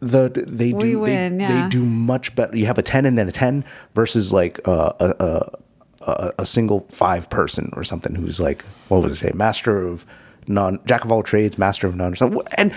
the 0.00 0.30
they 0.46 0.72
We 0.72 0.90
do 0.92 1.00
win, 1.00 1.38
they, 1.38 1.44
yeah. 1.44 1.62
they 1.64 1.68
do 1.68 1.84
much 1.84 2.34
better. 2.34 2.56
You 2.56 2.66
have 2.66 2.78
a 2.78 2.82
10 2.82 3.04
and 3.04 3.18
then 3.18 3.28
a 3.28 3.32
10 3.32 3.64
versus 3.94 4.32
like 4.32 4.60
uh, 4.66 4.92
a, 5.00 5.58
a, 6.00 6.32
a 6.38 6.46
single 6.46 6.86
five 6.90 7.28
person 7.30 7.70
or 7.74 7.84
something 7.84 8.14
who's 8.14 8.40
like 8.40 8.64
what 8.88 9.02
would 9.02 9.12
it 9.12 9.16
say? 9.16 9.32
Master 9.34 9.86
of 9.86 10.06
non 10.46 10.80
jack 10.86 11.04
of 11.04 11.12
all 11.12 11.22
trades 11.22 11.58
master 11.58 11.86
of 11.86 11.96
none 11.96 12.12
or 12.12 12.16
something. 12.16 12.40
And 12.56 12.72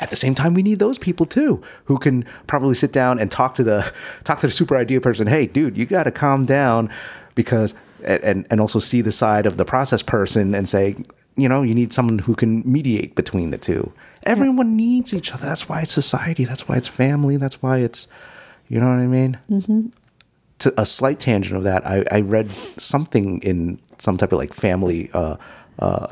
at 0.00 0.10
the 0.10 0.16
same 0.16 0.34
time 0.34 0.54
we 0.54 0.62
need 0.62 0.78
those 0.78 0.98
people 0.98 1.26
too 1.26 1.62
who 1.84 1.98
can 1.98 2.24
probably 2.46 2.74
sit 2.74 2.92
down 2.92 3.18
and 3.18 3.30
talk 3.30 3.54
to 3.54 3.62
the 3.62 3.92
talk 4.24 4.40
to 4.40 4.46
the 4.46 4.52
super 4.52 4.76
idea 4.76 5.00
person 5.00 5.26
hey 5.26 5.46
dude 5.46 5.76
you 5.76 5.86
got 5.86 6.04
to 6.04 6.10
calm 6.10 6.44
down 6.44 6.90
because 7.34 7.74
and 8.04 8.46
and 8.50 8.60
also 8.60 8.78
see 8.78 9.00
the 9.00 9.12
side 9.12 9.46
of 9.46 9.56
the 9.56 9.64
process 9.64 10.02
person 10.02 10.54
and 10.54 10.68
say 10.68 10.96
you 11.36 11.48
know 11.48 11.62
you 11.62 11.74
need 11.74 11.92
someone 11.92 12.18
who 12.20 12.34
can 12.34 12.62
mediate 12.70 13.14
between 13.14 13.50
the 13.50 13.58
two 13.58 13.92
everyone 14.24 14.76
needs 14.76 15.12
each 15.14 15.32
other 15.32 15.46
that's 15.46 15.68
why 15.68 15.80
it's 15.82 15.92
society 15.92 16.44
that's 16.44 16.66
why 16.68 16.76
it's 16.76 16.88
family 16.88 17.36
that's 17.36 17.62
why 17.62 17.78
it's 17.78 18.08
You 18.68 18.80
know 18.80 18.88
what 18.88 18.98
I 18.98 19.06
mean? 19.06 19.38
Mm-hmm. 19.50 19.88
To 20.60 20.80
a 20.80 20.86
slight 20.86 21.20
tangent 21.20 21.56
of 21.56 21.64
that, 21.64 21.86
I, 21.86 22.04
I 22.10 22.20
read 22.20 22.50
something 22.78 23.42
in 23.42 23.78
some 23.98 24.16
type 24.16 24.32
of 24.32 24.38
like 24.38 24.54
family, 24.54 25.10
uh, 25.12 25.36
uh, 25.78 26.06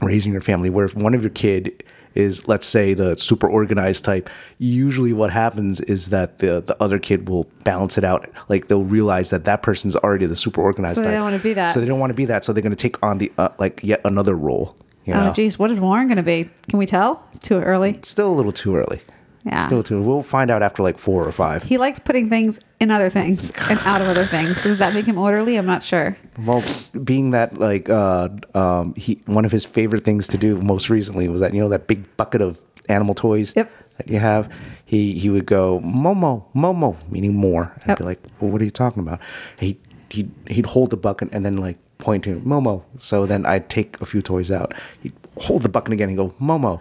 raising 0.00 0.32
your 0.32 0.42
family, 0.42 0.70
where 0.70 0.84
if 0.84 0.94
one 0.94 1.14
of 1.14 1.22
your 1.22 1.30
kid 1.30 1.82
is, 2.14 2.46
let's 2.46 2.66
say, 2.66 2.94
the 2.94 3.16
super 3.16 3.48
organized 3.48 4.04
type, 4.04 4.30
usually 4.58 5.12
what 5.12 5.32
happens 5.32 5.80
is 5.80 6.08
that 6.08 6.38
the 6.38 6.60
the 6.60 6.76
other 6.80 6.98
kid 7.00 7.28
will 7.28 7.44
balance 7.64 7.98
it 7.98 8.04
out. 8.04 8.30
Like 8.48 8.68
they'll 8.68 8.84
realize 8.84 9.30
that 9.30 9.44
that 9.44 9.62
person's 9.62 9.96
already 9.96 10.26
the 10.26 10.36
super 10.36 10.60
organized 10.62 10.96
So 10.96 11.00
they 11.00 11.06
type. 11.08 11.14
don't 11.16 11.24
wanna 11.24 11.38
be 11.40 11.54
that. 11.54 11.72
So 11.72 11.80
they 11.80 11.86
don't 11.86 11.98
want 11.98 12.10
to 12.10 12.14
be 12.14 12.26
that. 12.26 12.44
So 12.44 12.52
they're 12.52 12.62
going 12.62 12.76
to 12.76 12.82
take 12.88 13.02
on 13.02 13.18
the 13.18 13.32
uh, 13.36 13.48
like 13.58 13.80
yet 13.82 14.00
another 14.04 14.36
role. 14.36 14.76
You 15.04 15.14
know? 15.14 15.30
Oh, 15.30 15.32
geez, 15.32 15.58
what 15.58 15.70
is 15.70 15.78
Warren 15.80 16.06
going 16.08 16.16
to 16.16 16.22
be? 16.22 16.50
Can 16.68 16.78
we 16.78 16.86
tell? 16.86 17.22
It's 17.34 17.46
too 17.46 17.60
early. 17.60 18.00
Still 18.02 18.28
a 18.30 18.34
little 18.34 18.52
too 18.52 18.74
early. 18.76 19.02
Yeah. 19.44 19.66
Still 19.66 19.82
too. 19.82 20.00
We'll 20.00 20.22
find 20.22 20.50
out 20.50 20.62
after 20.62 20.82
like 20.82 20.96
four 20.98 21.26
or 21.28 21.30
five. 21.32 21.64
He 21.64 21.76
likes 21.76 21.98
putting 21.98 22.30
things 22.30 22.58
in 22.80 22.90
other 22.90 23.10
things 23.10 23.50
and 23.68 23.78
out 23.80 24.00
of 24.00 24.08
other 24.08 24.24
things. 24.24 24.62
Does 24.62 24.78
that 24.78 24.94
make 24.94 25.04
him 25.04 25.18
orderly? 25.18 25.56
I'm 25.56 25.66
not 25.66 25.84
sure. 25.84 26.16
Well, 26.38 26.64
being 27.04 27.32
that 27.32 27.58
like 27.58 27.90
uh, 27.90 28.30
um, 28.54 28.94
he 28.94 29.20
one 29.26 29.44
of 29.44 29.52
his 29.52 29.66
favorite 29.66 30.02
things 30.02 30.26
to 30.28 30.38
do 30.38 30.56
most 30.56 30.88
recently 30.88 31.28
was 31.28 31.42
that 31.42 31.52
you 31.52 31.60
know 31.60 31.68
that 31.68 31.86
big 31.86 32.16
bucket 32.16 32.40
of 32.40 32.58
animal 32.88 33.14
toys 33.14 33.52
Yep. 33.54 33.70
that 33.98 34.08
you 34.08 34.18
have. 34.18 34.50
He 34.86 35.12
he 35.18 35.28
would 35.28 35.44
go 35.44 35.78
Momo 35.80 36.44
Momo, 36.56 36.96
meaning 37.10 37.34
more. 37.34 37.70
I'd 37.86 37.98
be 37.98 38.04
like, 38.04 38.20
well, 38.40 38.50
what 38.50 38.62
are 38.62 38.64
you 38.64 38.70
talking 38.70 39.02
about? 39.02 39.20
He 39.60 39.78
he 40.08 40.30
he'd 40.48 40.66
hold 40.66 40.88
the 40.88 40.96
bucket 40.96 41.28
and 41.32 41.44
then 41.44 41.58
like 41.58 41.76
point 41.98 42.24
to 42.24 42.40
Momo. 42.40 42.82
So 42.98 43.26
then 43.26 43.46
I'd 43.46 43.68
take 43.68 44.00
a 44.00 44.06
few 44.06 44.22
toys 44.22 44.50
out. 44.50 44.74
He'd 45.02 45.12
hold 45.38 45.62
the 45.62 45.68
bucket 45.68 45.92
again 45.92 46.08
and 46.08 46.16
go 46.18 46.30
Momo. 46.40 46.80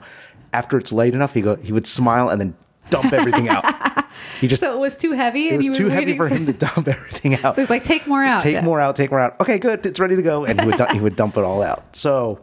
After 0.51 0.77
it's 0.77 0.91
light 0.91 1.13
enough, 1.13 1.33
he 1.33 1.41
go 1.41 1.55
he 1.57 1.71
would 1.71 1.87
smile 1.87 2.29
and 2.29 2.39
then 2.41 2.55
dump 2.89 3.13
everything 3.13 3.49
out. 3.49 3.65
He 4.39 4.47
just 4.47 4.59
So 4.61 4.71
it 4.73 4.79
was 4.79 4.95
too 4.95 5.11
heavy. 5.13 5.49
it 5.49 5.57
was 5.57 5.75
too 5.75 5.89
heavy 5.89 6.15
for 6.15 6.27
him 6.27 6.45
to 6.45 6.53
dump 6.65 6.87
everything 6.87 7.35
out. 7.43 7.55
So 7.55 7.61
he's 7.61 7.69
like, 7.69 7.83
take 7.83 8.05
more 8.07 8.23
out. 8.23 8.41
Take 8.41 8.53
Yeah. 8.53 8.61
more 8.61 8.79
out, 8.79 8.95
take 8.95 9.09
more 9.09 9.19
out. 9.19 9.39
Okay, 9.41 9.57
good. 9.57 9.85
It's 9.85 9.99
ready 9.99 10.15
to 10.15 10.21
go. 10.21 10.45
And 10.45 10.59
he 10.61 10.67
would, 10.67 10.79
he 10.91 10.99
would 10.99 11.15
dump 11.15 11.35
it 11.37 11.43
all 11.43 11.61
out. 11.63 11.83
So 11.95 12.39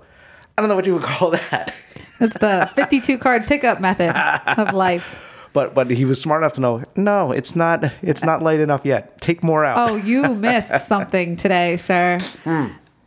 I 0.59 0.63
don't 0.63 0.69
know 0.69 0.75
what 0.77 0.85
you 0.87 0.95
would 0.95 1.03
call 1.03 1.31
that. 1.31 1.73
It's 2.19 2.37
the 2.39 2.71
52 2.75 3.19
card 3.19 3.47
pickup 3.47 3.81
method 3.81 4.11
of 4.59 4.75
life. 4.75 5.05
But 5.53 5.75
but 5.75 5.91
he 5.91 6.05
was 6.05 6.21
smart 6.21 6.43
enough 6.43 6.53
to 6.55 6.61
know, 6.61 6.83
no, 6.97 7.33
it's 7.33 7.57
not 7.57 7.85
it's 8.03 8.23
not 8.23 8.43
light 8.43 8.61
enough 8.61 8.83
yet. 8.85 9.21
Take 9.21 9.43
more 9.43 9.65
out. 9.65 9.91
Oh, 9.91 9.97
you 9.97 10.23
missed 10.35 10.87
something 10.87 11.37
today, 11.37 11.77
sir. 11.77 12.21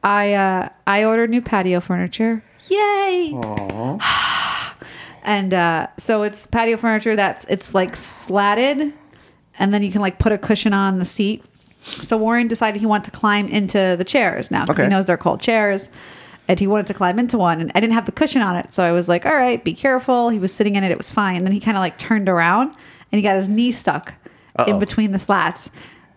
I 0.03 0.33
uh, 0.33 0.69
I 0.85 1.03
ordered 1.05 1.29
new 1.29 1.41
patio 1.41 1.79
furniture. 1.79 2.43
Yay! 2.69 3.33
and 5.23 5.53
uh, 5.53 5.87
so 5.97 6.23
it's 6.23 6.45
patio 6.47 6.77
furniture 6.77 7.15
that's 7.15 7.45
it's 7.49 7.73
like 7.73 7.95
slatted, 7.95 8.93
and 9.59 9.73
then 9.73 9.83
you 9.83 9.91
can 9.91 10.01
like 10.01 10.19
put 10.19 10.31
a 10.31 10.37
cushion 10.37 10.73
on 10.73 10.99
the 10.99 11.05
seat. 11.05 11.43
So 12.01 12.15
Warren 12.17 12.47
decided 12.47 12.79
he 12.79 12.85
wanted 12.85 13.11
to 13.11 13.17
climb 13.19 13.47
into 13.47 13.95
the 13.97 14.05
chairs 14.05 14.49
now 14.49 14.61
because 14.61 14.75
Okay. 14.75 14.83
he 14.83 14.89
knows 14.89 15.05
they're 15.05 15.17
called 15.17 15.41
chairs. 15.41 15.89
And 16.47 16.59
he 16.59 16.67
wanted 16.67 16.87
to 16.87 16.93
climb 16.93 17.19
into 17.19 17.37
one, 17.37 17.61
and 17.61 17.71
I 17.73 17.79
didn't 17.79 17.93
have 17.93 18.05
the 18.05 18.11
cushion 18.11 18.41
on 18.41 18.55
it, 18.57 18.73
so 18.73 18.83
I 18.83 18.91
was 18.91 19.07
like, 19.07 19.25
"All 19.25 19.33
right, 19.35 19.63
be 19.63 19.73
careful." 19.73 20.27
He 20.29 20.39
was 20.39 20.53
sitting 20.53 20.75
in 20.75 20.83
it; 20.83 20.91
it 20.91 20.97
was 20.97 21.09
fine. 21.09 21.37
And 21.37 21.45
then 21.45 21.53
he 21.53 21.59
kind 21.61 21.77
of 21.77 21.81
like 21.81 21.97
turned 21.97 22.27
around, 22.27 22.67
and 23.11 23.17
he 23.17 23.21
got 23.21 23.37
his 23.37 23.47
knee 23.47 23.71
stuck 23.71 24.13
in 24.67 24.73
Uh-oh. 24.75 24.79
between 24.79 25.11
the 25.13 25.19
slats. 25.19 25.69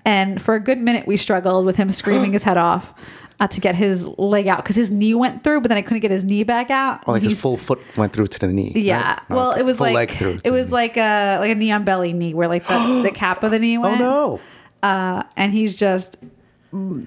And 0.04 0.42
for 0.42 0.54
a 0.56 0.60
good 0.60 0.78
minute, 0.78 1.06
we 1.06 1.16
struggled 1.16 1.64
with 1.64 1.76
him 1.76 1.92
screaming 1.92 2.32
his 2.38 2.42
head 2.42 2.56
off 2.56 2.92
uh, 3.38 3.46
to 3.46 3.60
get 3.60 3.76
his 3.76 4.04
leg 4.18 4.48
out 4.48 4.58
because 4.64 4.74
his 4.74 4.90
knee 4.90 5.14
went 5.14 5.44
through, 5.44 5.60
but 5.60 5.68
then 5.68 5.78
I 5.78 5.82
couldn't 5.82 6.00
get 6.00 6.10
his 6.10 6.24
knee 6.24 6.42
back 6.42 6.70
out. 6.70 7.04
Oh, 7.06 7.12
like 7.12 7.22
He's- 7.22 7.32
his 7.34 7.40
full 7.40 7.56
foot 7.56 7.78
went 7.96 8.12
through 8.12 8.26
to 8.26 8.38
the 8.40 8.48
knee. 8.48 8.72
Yeah. 8.74 9.20
right? 9.28 9.30
Well, 9.30 9.52
it 9.52 9.62
was 9.62 9.78
like 9.78 10.20
it 10.20 10.50
was 10.50 10.72
like 10.72 10.96
a 10.96 11.38
like 11.38 11.52
a 11.52 11.54
knee 11.54 11.70
on 11.70 11.84
belly 11.84 12.12
knee 12.12 12.34
where 12.34 12.48
like 12.48 12.66
the, 12.66 13.02
the 13.04 13.10
cap 13.14 13.44
of 13.44 13.52
the 13.52 13.60
knee 13.60 13.78
went. 13.78 14.00
Oh 14.00 14.40
no! 14.82 14.88
Uh, 14.88 15.22
and 15.36 15.52
he's 15.52 15.76
just 15.76 16.16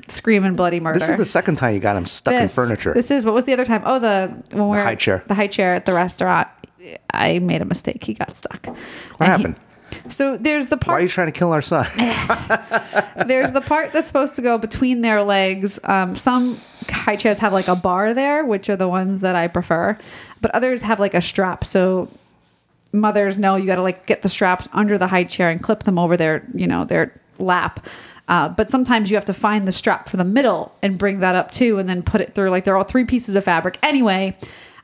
screaming 0.09 0.55
bloody 0.55 0.79
murder. 0.79 0.99
This 0.99 1.09
is 1.09 1.17
the 1.17 1.25
second 1.25 1.57
time 1.57 1.73
you 1.73 1.79
got 1.79 1.95
him 1.95 2.05
stuck 2.05 2.33
in 2.33 2.47
furniture. 2.47 2.93
This 2.93 3.11
is 3.11 3.25
what 3.25 3.33
was 3.33 3.45
the 3.45 3.53
other 3.53 3.65
time? 3.65 3.83
Oh, 3.85 3.99
the 3.99 4.27
when 4.51 4.67
we're 4.67 4.83
high 4.83 4.95
chair. 4.95 5.23
The 5.27 5.35
high 5.35 5.47
chair 5.47 5.73
at 5.73 5.85
the 5.85 5.93
restaurant. 5.93 6.47
I 7.11 7.39
made 7.39 7.61
a 7.61 7.65
mistake. 7.65 8.03
He 8.03 8.13
got 8.13 8.35
stuck. 8.37 8.65
What 9.17 9.27
happened? 9.27 9.55
so 10.09 10.37
there's 10.37 10.67
the 10.67 10.77
part. 10.77 10.95
Why 10.95 10.99
are 10.99 11.03
you 11.03 11.09
trying 11.09 11.31
to 11.31 11.37
kill 11.37 11.51
our 11.51 11.61
son? 11.61 11.87
there's 13.27 13.51
the 13.51 13.63
part 13.65 13.93
that's 13.93 14.07
supposed 14.07 14.35
to 14.35 14.41
go 14.41 14.57
between 14.57 15.01
their 15.01 15.23
legs. 15.23 15.79
Um, 15.83 16.15
some 16.15 16.61
high 16.87 17.15
chairs 17.15 17.39
have 17.39 17.53
like 17.53 17.67
a 17.67 17.75
bar 17.75 18.13
there, 18.13 18.45
which 18.45 18.69
are 18.69 18.75
the 18.75 18.87
ones 18.87 19.21
that 19.21 19.35
I 19.35 19.47
prefer, 19.47 19.97
but 20.41 20.51
others 20.51 20.81
have 20.81 20.99
like 20.99 21.13
a 21.13 21.21
strap. 21.21 21.65
So 21.65 22.09
mothers 22.91 23.37
know 23.37 23.55
you 23.55 23.65
got 23.65 23.75
to 23.75 23.81
like 23.81 24.05
get 24.05 24.21
the 24.21 24.29
straps 24.29 24.67
under 24.73 24.97
the 24.97 25.07
high 25.07 25.23
chair 25.23 25.49
and 25.49 25.61
clip 25.61 25.83
them 25.83 25.99
over 25.99 26.17
their, 26.17 26.47
you 26.53 26.67
know, 26.67 26.85
their 26.85 27.19
lap. 27.37 27.85
Uh, 28.29 28.47
but 28.47 28.69
sometimes 28.69 29.09
you 29.09 29.17
have 29.17 29.25
to 29.25 29.33
find 29.33 29.67
the 29.67 29.71
strap 29.73 30.07
for 30.07 30.15
the 30.15 30.23
middle 30.23 30.73
and 30.81 30.97
bring 30.97 31.19
that 31.19 31.35
up 31.35 31.51
too, 31.51 31.79
and 31.79 31.89
then 31.89 32.01
put 32.01 32.21
it 32.21 32.33
through. 32.33 32.51
Like 32.51 32.63
they're 32.63 32.77
all 32.77 32.83
three 32.83 33.03
pieces 33.03 33.35
of 33.35 33.43
fabric. 33.43 33.77
Anyway, 33.83 34.37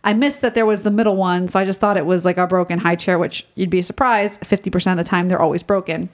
I 0.04 0.14
missed 0.14 0.42
that 0.42 0.56
there 0.56 0.66
was 0.66 0.82
the 0.82 0.92
middle 0.92 1.16
one, 1.16 1.48
so 1.48 1.60
I 1.60 1.66
just 1.66 1.80
thought 1.80 1.96
it 1.96 2.06
was 2.06 2.26
like 2.26 2.38
a 2.38 2.48
broken 2.48 2.80
high 2.80 2.96
chair, 2.96 3.18
which 3.18 3.46
you'd 3.56 3.70
be 3.70 3.82
surprised. 3.82 4.46
Fifty 4.46 4.70
percent 4.70 5.00
of 5.00 5.06
the 5.06 5.10
time, 5.10 5.28
they're 5.28 5.42
always 5.42 5.64
broken. 5.64 6.10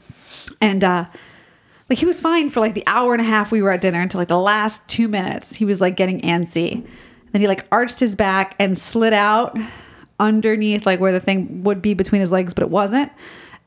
And 0.59 0.84
uh, 0.84 1.05
like 1.89 1.99
he 1.99 2.05
was 2.05 2.19
fine 2.19 2.49
for 2.49 2.59
like 2.59 2.73
the 2.73 2.84
hour 2.86 3.13
and 3.13 3.21
a 3.21 3.25
half 3.25 3.51
we 3.51 3.61
were 3.61 3.71
at 3.71 3.82
dinner 3.82 4.01
until 4.01 4.19
like 4.19 4.27
the 4.27 4.38
last 4.38 4.88
two 4.88 5.07
minutes. 5.07 5.55
He 5.55 5.65
was 5.65 5.82
like 5.82 5.95
getting 5.95 6.21
antsy. 6.21 6.86
Then 7.32 7.41
he 7.41 7.47
like 7.47 7.65
arched 7.71 7.99
his 8.01 8.15
back 8.15 8.55
and 8.59 8.77
slid 8.77 9.13
out 9.13 9.57
underneath 10.19 10.86
like 10.86 10.99
where 10.99 11.13
the 11.13 11.19
thing 11.19 11.63
would 11.63 11.82
be 11.82 11.93
between 11.93 12.21
his 12.21 12.32
legs, 12.32 12.53
but 12.53 12.63
it 12.63 12.69
wasn't. 12.69 13.11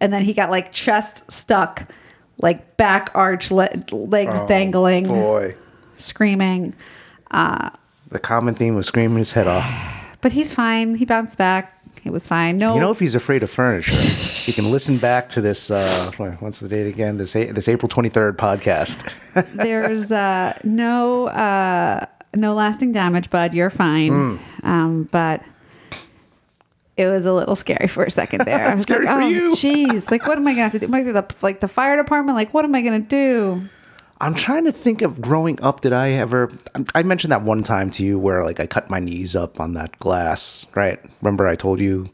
And 0.00 0.12
then 0.12 0.22
he 0.24 0.32
got 0.34 0.50
like 0.50 0.72
chest 0.72 1.22
stuck, 1.30 1.90
like 2.40 2.76
back 2.76 3.10
arch, 3.14 3.50
le- 3.50 3.70
legs 3.92 4.40
dangling, 4.48 5.08
Boy, 5.08 5.54
screaming. 5.98 6.74
the 7.30 8.18
common 8.20 8.54
theme 8.54 8.74
was 8.74 8.86
screaming 8.86 9.18
his 9.18 9.32
head 9.32 9.46
off. 9.46 9.64
But 10.24 10.32
he's 10.32 10.52
fine. 10.52 10.94
He 10.94 11.04
bounced 11.04 11.36
back. 11.36 11.70
It 12.02 12.10
was 12.10 12.26
fine. 12.26 12.56
No, 12.56 12.72
You 12.74 12.80
know, 12.80 12.90
if 12.90 12.98
he's 12.98 13.14
afraid 13.14 13.42
of 13.42 13.50
furniture, 13.50 13.92
he 13.94 14.54
can 14.54 14.70
listen 14.70 14.96
back 14.96 15.28
to 15.30 15.42
this. 15.42 15.70
Uh, 15.70 16.10
what's 16.40 16.60
the 16.60 16.68
date 16.68 16.86
again? 16.86 17.18
This 17.18 17.36
A- 17.36 17.52
this 17.52 17.68
April 17.68 17.90
twenty 17.90 18.08
third 18.08 18.38
podcast. 18.38 19.06
there's 19.54 20.10
uh, 20.10 20.58
no 20.64 21.26
uh, 21.28 22.06
no 22.34 22.54
lasting 22.54 22.92
damage, 22.92 23.28
bud. 23.28 23.52
You're 23.52 23.68
fine. 23.68 24.38
Hmm. 24.62 24.66
Um, 24.66 25.08
but 25.12 25.42
it 26.96 27.06
was 27.06 27.24
a 27.24 27.32
little 27.32 27.56
scary 27.56 27.88
for 27.88 28.04
a 28.04 28.10
second 28.10 28.44
there. 28.44 28.64
I 28.68 28.74
was 28.74 28.82
Scary 28.82 29.06
like, 29.06 29.14
for 29.16 29.22
oh, 29.22 29.28
you." 29.28 29.50
jeez, 29.52 30.10
like 30.10 30.26
what 30.26 30.38
am 30.38 30.46
I 30.46 30.52
gonna 30.52 30.62
have 30.62 30.72
to 30.72 30.78
do? 30.78 30.86
Am 30.86 30.94
I 30.94 31.02
gonna, 31.02 31.26
like 31.42 31.60
the 31.60 31.68
fire 31.68 31.96
department? 31.96 32.36
Like 32.36 32.54
what 32.54 32.64
am 32.64 32.74
I 32.74 32.82
gonna 32.82 33.00
do? 33.00 33.68
I'm 34.20 34.34
trying 34.34 34.64
to 34.64 34.72
think 34.72 35.02
of 35.02 35.20
growing 35.20 35.60
up. 35.60 35.80
Did 35.80 35.92
I 35.92 36.12
ever? 36.12 36.52
I 36.94 37.02
mentioned 37.02 37.32
that 37.32 37.42
one 37.42 37.62
time 37.62 37.90
to 37.90 38.04
you 38.04 38.18
where 38.18 38.44
like 38.44 38.60
I 38.60 38.66
cut 38.66 38.88
my 38.88 39.00
knees 39.00 39.34
up 39.34 39.60
on 39.60 39.74
that 39.74 39.98
glass, 39.98 40.66
right? 40.74 41.00
Remember 41.20 41.48
I 41.48 41.56
told 41.56 41.80
you 41.80 42.10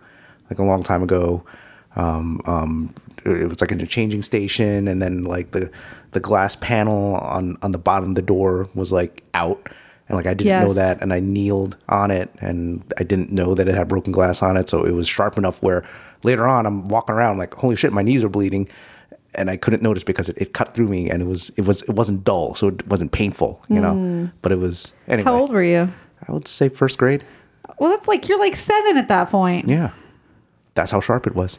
like 0.49 0.59
a 0.59 0.65
long 0.65 0.83
time 0.83 1.03
ago. 1.03 1.45
Um, 1.97 2.41
um, 2.47 2.95
it 3.25 3.49
was 3.49 3.61
like 3.61 3.71
in 3.71 3.81
a 3.81 3.87
changing 3.87 4.23
station, 4.23 4.89
and 4.89 5.03
then 5.03 5.25
like 5.25 5.51
the 5.51 5.71
the 6.13 6.21
glass 6.21 6.57
panel 6.57 7.17
on 7.17 7.59
on 7.63 7.73
the 7.73 7.79
bottom 7.79 8.11
of 8.11 8.15
the 8.15 8.23
door 8.23 8.69
was 8.75 8.93
like 8.93 9.23
out, 9.35 9.69
and 10.11 10.17
like 10.17 10.27
I 10.27 10.35
didn't 10.35 10.67
know 10.67 10.75
that, 10.75 11.01
and 11.01 11.13
I 11.13 11.21
kneeled 11.21 11.77
on 11.89 12.11
it, 12.11 12.31
and 12.41 12.83
I 12.99 13.05
didn't 13.05 13.31
know 13.31 13.55
that 13.55 13.69
it 13.69 13.75
had 13.77 13.89
broken 13.89 14.13
glass 14.13 14.43
on 14.43 14.57
it, 14.57 14.69
so 14.69 14.85
it 14.85 14.91
was 14.91 15.09
sharp 15.09 15.39
enough 15.39 15.63
where 15.63 15.89
later 16.25 16.47
on 16.47 16.67
I'm 16.67 16.87
walking 16.87 17.15
around 17.15 17.39
like 17.39 17.55
holy 17.55 17.77
shit, 17.77 17.93
my 17.93 18.03
knees 18.03 18.23
are 18.25 18.29
bleeding 18.29 18.69
and 19.35 19.51
I 19.51 19.57
couldn't 19.57 19.83
notice 19.83 20.03
because 20.03 20.29
it, 20.29 20.39
it 20.39 20.53
cut 20.53 20.75
through 20.75 20.89
me 20.89 21.09
and 21.09 21.23
it 21.23 21.27
was 21.27 21.51
it 21.57 21.63
was 21.63 21.83
it 21.83 21.93
wasn't 21.93 22.25
dull, 22.25 22.55
so 22.55 22.69
it 22.69 22.87
wasn't 22.87 23.13
painful, 23.13 23.63
you 23.69 23.81
know. 23.81 23.95
Hmm. 23.95 24.27
But 24.43 24.53
it 24.53 24.59
was 24.59 24.93
anyway. 25.07 25.31
How 25.31 25.39
old 25.39 25.53
were 25.53 25.63
you? 25.63 25.93
I 26.27 26.33
would 26.33 26.49
say 26.49 26.69
first 26.69 26.99
grade. 26.99 27.25
Well, 27.79 27.91
that's 27.91 28.09
like 28.09 28.29
you're 28.29 28.39
like 28.39 28.57
seven 28.57 28.97
at 28.97 29.09
that 29.09 29.31
point. 29.31 29.69
Yeah, 29.69 29.93
that's 30.75 30.91
how 30.91 31.01
sharp 31.01 31.27
it 31.27 31.35
was. 31.35 31.59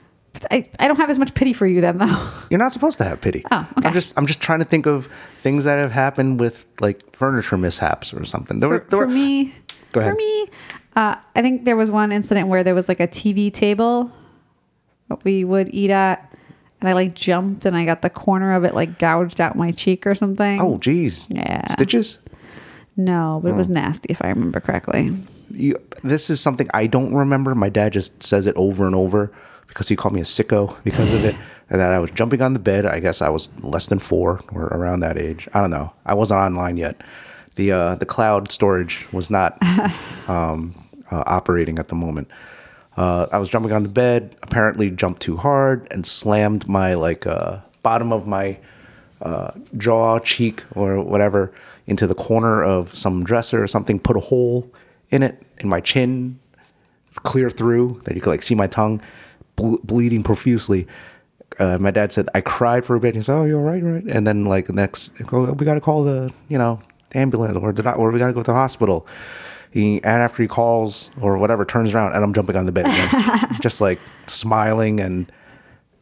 I, 0.49 0.69
I 0.79 0.87
don't 0.87 0.97
have 0.97 1.09
as 1.09 1.19
much 1.19 1.33
pity 1.33 1.53
for 1.53 1.67
you 1.67 1.81
then, 1.81 1.97
though. 1.97 2.31
You're 2.49 2.57
not 2.57 2.71
supposed 2.71 2.97
to 2.99 3.03
have 3.03 3.19
pity. 3.21 3.43
Oh, 3.51 3.67
okay. 3.77 3.87
I'm 3.87 3.93
just 3.93 4.13
I'm 4.17 4.25
just 4.25 4.39
trying 4.41 4.59
to 4.59 4.65
think 4.65 4.85
of 4.85 5.07
things 5.43 5.65
that 5.65 5.77
have 5.77 5.91
happened 5.91 6.39
with 6.39 6.65
like 6.79 7.15
furniture 7.15 7.57
mishaps 7.57 8.13
or 8.13 8.23
something. 8.25 8.59
There 8.59 8.69
For, 8.69 8.73
were, 8.73 8.79
there 8.79 8.89
for 8.89 8.97
were, 9.07 9.07
me, 9.13 9.53
Go 9.91 9.99
ahead. 9.99 10.13
for 10.13 10.17
me, 10.17 10.47
uh, 10.95 11.15
I 11.35 11.41
think 11.41 11.65
there 11.65 11.75
was 11.75 11.91
one 11.91 12.11
incident 12.11 12.47
where 12.47 12.63
there 12.63 12.73
was 12.75 12.87
like 12.87 12.99
a 12.99 13.07
TV 13.07 13.53
table 13.53 14.11
that 15.09 15.23
we 15.25 15.43
would 15.43 15.73
eat 15.73 15.89
at, 15.91 16.33
and 16.79 16.89
I 16.89 16.93
like 16.93 17.13
jumped 17.13 17.65
and 17.65 17.75
I 17.75 17.83
got 17.85 18.01
the 18.01 18.09
corner 18.09 18.53
of 18.55 18.63
it 18.63 18.73
like 18.73 18.97
gouged 18.99 19.41
out 19.41 19.55
my 19.57 19.71
cheek 19.71 20.07
or 20.07 20.15
something. 20.15 20.61
Oh, 20.61 20.77
geez. 20.77 21.27
Yeah. 21.29 21.67
Stitches. 21.67 22.19
no, 22.95 23.39
but 23.43 23.49
it 23.51 23.55
was 23.55 23.69
Oh. 23.69 23.73
nasty 23.73 24.07
if 24.09 24.23
I 24.23 24.29
remember 24.29 24.59
correctly. 24.61 25.09
You, 25.49 25.75
this 26.03 26.29
is 26.29 26.39
something 26.39 26.69
I 26.73 26.87
don't 26.87 27.13
remember. 27.13 27.53
My 27.53 27.67
dad 27.69 27.91
just 27.93 28.23
says 28.23 28.47
it 28.47 28.55
over 28.55 28.85
and 28.87 28.95
over 28.95 29.31
because 29.71 29.87
he 29.87 29.95
called 29.95 30.13
me 30.13 30.19
a 30.19 30.25
sicko 30.25 30.75
because 30.83 31.13
of 31.13 31.25
it. 31.25 31.35
And 31.69 31.79
that 31.79 31.93
I 31.93 31.99
was 31.99 32.11
jumping 32.11 32.41
on 32.41 32.51
the 32.51 32.59
bed. 32.59 32.85
I 32.85 32.99
guess 32.99 33.21
I 33.21 33.29
was 33.29 33.47
less 33.61 33.87
than 33.87 33.99
four 33.99 34.41
or 34.51 34.63
around 34.63 34.99
that 34.99 35.17
age. 35.17 35.47
I 35.53 35.61
don't 35.61 35.71
know. 35.71 35.93
I 36.05 36.13
wasn't 36.13 36.41
online 36.41 36.75
yet. 36.75 37.01
The 37.55 37.71
uh, 37.71 37.95
the 37.95 38.05
cloud 38.05 38.51
storage 38.51 39.07
was 39.13 39.29
not 39.29 39.57
um, 40.27 40.75
uh, 41.09 41.23
operating 41.25 41.79
at 41.79 41.87
the 41.87 41.95
moment. 41.95 42.27
Uh, 42.97 43.27
I 43.31 43.37
was 43.37 43.47
jumping 43.47 43.71
on 43.71 43.83
the 43.83 43.89
bed. 43.89 44.35
Apparently, 44.43 44.91
jumped 44.91 45.21
too 45.21 45.37
hard 45.37 45.87
and 45.91 46.05
slammed 46.05 46.67
my 46.67 46.93
like 46.93 47.25
uh, 47.25 47.59
bottom 47.83 48.11
of 48.11 48.27
my 48.27 48.57
uh, 49.21 49.51
jaw, 49.77 50.19
cheek, 50.19 50.63
or 50.75 51.01
whatever 51.01 51.53
into 51.87 52.05
the 52.05 52.15
corner 52.15 52.61
of 52.61 52.97
some 52.97 53.23
dresser 53.23 53.63
or 53.63 53.67
something. 53.67 53.97
Put 53.97 54.17
a 54.17 54.19
hole 54.19 54.69
in 55.09 55.23
it 55.23 55.41
in 55.57 55.69
my 55.69 55.79
chin, 55.79 56.37
clear 57.15 57.49
through 57.49 58.01
that 58.03 58.13
you 58.13 58.19
could 58.19 58.31
like 58.31 58.43
see 58.43 58.55
my 58.55 58.67
tongue 58.67 59.01
ble- 59.61 59.79
bleeding 59.83 60.23
profusely. 60.23 60.87
Uh, 61.59 61.77
my 61.77 61.91
dad 61.91 62.11
said 62.13 62.29
I 62.33 62.41
cried 62.41 62.85
for 62.85 62.95
a 62.95 62.99
bit. 62.99 63.15
He 63.15 63.21
said, 63.21 63.35
"Oh, 63.35 63.45
you're 63.45 63.59
all 63.59 63.65
right, 63.65 63.83
right." 63.83 64.03
And 64.05 64.25
then 64.25 64.45
like 64.45 64.67
the 64.67 64.73
next, 64.73 65.11
oh, 65.31 65.51
we 65.53 65.65
got 65.65 65.75
to 65.75 65.81
call 65.81 66.03
the 66.03 66.33
you 66.47 66.57
know 66.57 66.79
the 67.09 67.19
ambulance 67.19 67.57
or 67.57 67.71
the 67.73 67.91
or 67.93 68.11
we 68.11 68.19
got 68.19 68.27
to 68.27 68.33
go 68.33 68.41
to 68.41 68.51
the 68.51 68.57
hospital. 68.57 69.05
He 69.69 69.95
and 70.03 70.21
after 70.21 70.41
he 70.41 70.47
calls 70.47 71.11
or 71.19 71.37
whatever, 71.37 71.65
turns 71.65 71.93
around 71.93 72.13
and 72.13 72.23
I'm 72.23 72.33
jumping 72.33 72.55
on 72.55 72.65
the 72.65 72.71
bed 72.71 72.87
again, 72.87 73.57
just 73.61 73.81
like 73.81 73.99
smiling 74.27 74.99
and 74.99 75.31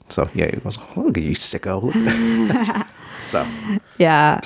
so 0.10 0.30
yeah. 0.34 0.50
He 0.54 0.58
goes, 0.58 0.78
"Look 0.96 1.18
at 1.18 1.24
you, 1.24 1.36
sicko." 1.36 2.88
so 3.28 3.48
Yeah. 3.98 4.42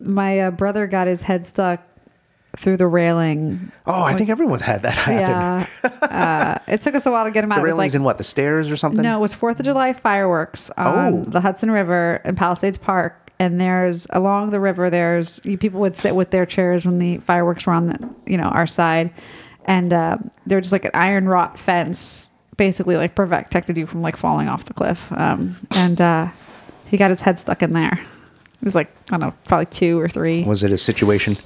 My 0.00 0.38
uh, 0.40 0.50
brother 0.50 0.86
got 0.86 1.06
his 1.06 1.22
head 1.22 1.46
stuck 1.46 1.80
through 2.56 2.76
the 2.76 2.86
railing. 2.86 3.72
oh, 3.86 4.02
I 4.02 4.14
think 4.16 4.30
everyone's 4.30 4.62
had 4.62 4.82
that 4.82 4.92
happen. 4.94 5.66
Yeah. 5.82 5.98
uh, 6.66 6.72
it 6.72 6.80
took 6.82 6.94
us 6.94 7.04
a 7.06 7.10
while 7.10 7.24
to 7.24 7.30
get 7.30 7.44
him 7.44 7.52
out. 7.52 7.56
The 7.56 7.62
railings 7.64 7.92
like, 7.94 7.98
in 7.98 8.04
what 8.04 8.18
the 8.18 8.24
stairs 8.24 8.70
or 8.70 8.76
something? 8.76 9.02
no, 9.02 9.18
it 9.18 9.20
was 9.20 9.34
Fourth 9.34 9.58
of 9.58 9.64
July 9.66 9.92
fireworks 9.92 10.70
on 10.76 11.14
Oh. 11.14 11.24
the 11.24 11.40
Hudson 11.40 11.70
River 11.70 12.20
in 12.24 12.36
Palisades 12.36 12.78
Park. 12.78 13.32
And 13.40 13.60
there's 13.60 14.06
along 14.10 14.50
the 14.50 14.60
river. 14.60 14.88
There's 14.90 15.40
people 15.40 15.80
would 15.80 15.96
sit 15.96 16.14
with 16.14 16.30
their 16.30 16.46
chairs 16.46 16.86
when 16.86 16.98
the 17.00 17.18
fireworks 17.18 17.66
were 17.66 17.72
on 17.72 17.88
the 17.88 18.08
you 18.26 18.36
know 18.36 18.44
our 18.44 18.66
side, 18.66 19.12
and 19.64 19.92
uh, 19.92 20.18
they 20.46 20.54
were 20.54 20.60
just 20.60 20.70
like 20.70 20.84
an 20.84 20.92
iron 20.94 21.26
wrought 21.26 21.58
fence, 21.58 22.30
basically 22.56 22.94
like 22.96 23.16
protected 23.16 23.76
you 23.76 23.88
from 23.88 24.02
like 24.02 24.16
falling 24.16 24.48
off 24.48 24.66
the 24.66 24.72
cliff. 24.72 25.00
Um, 25.10 25.56
and 25.72 26.00
uh, 26.00 26.28
he 26.86 26.96
got 26.96 27.10
his 27.10 27.22
head 27.22 27.40
stuck 27.40 27.60
in 27.60 27.72
there. 27.72 28.06
It 28.62 28.64
was 28.64 28.76
like 28.76 28.94
I 29.08 29.18
don't 29.18 29.20
know, 29.20 29.34
probably 29.48 29.66
two 29.66 29.98
or 29.98 30.08
three. 30.08 30.44
Was 30.44 30.62
it 30.62 30.70
a 30.70 30.78
situation? 30.78 31.36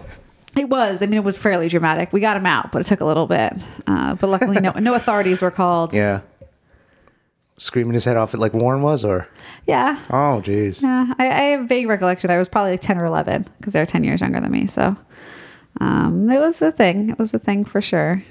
It 0.56 0.68
was. 0.68 1.02
I 1.02 1.06
mean, 1.06 1.18
it 1.18 1.24
was 1.24 1.36
fairly 1.36 1.68
dramatic. 1.68 2.12
We 2.12 2.20
got 2.20 2.36
him 2.36 2.46
out, 2.46 2.72
but 2.72 2.80
it 2.80 2.86
took 2.86 3.00
a 3.00 3.04
little 3.04 3.26
bit. 3.26 3.52
Uh, 3.86 4.14
but 4.14 4.28
luckily, 4.30 4.60
no 4.60 4.72
no 4.72 4.94
authorities 4.94 5.40
were 5.42 5.50
called. 5.50 5.92
Yeah. 5.92 6.20
Screaming 7.60 7.94
his 7.94 8.04
head 8.04 8.16
off 8.16 8.34
like 8.34 8.54
Warren 8.54 8.82
was, 8.82 9.04
or 9.04 9.26
Yeah. 9.66 10.00
oh, 10.10 10.40
jeez. 10.44 10.80
Yeah, 10.80 11.12
I, 11.18 11.26
I 11.26 11.42
have 11.50 11.62
a 11.62 11.66
vague 11.66 11.88
recollection. 11.88 12.30
I 12.30 12.38
was 12.38 12.48
probably 12.48 12.70
like 12.72 12.80
10 12.82 12.98
or 12.98 13.04
11 13.06 13.48
because 13.58 13.72
they're 13.72 13.84
10 13.84 14.04
years 14.04 14.20
younger 14.20 14.40
than 14.40 14.52
me. 14.52 14.68
So 14.68 14.96
um, 15.80 16.30
it 16.30 16.38
was 16.38 16.62
a 16.62 16.70
thing. 16.70 17.10
It 17.10 17.18
was 17.18 17.34
a 17.34 17.38
thing 17.40 17.64
for 17.64 17.80
sure. 17.80 18.22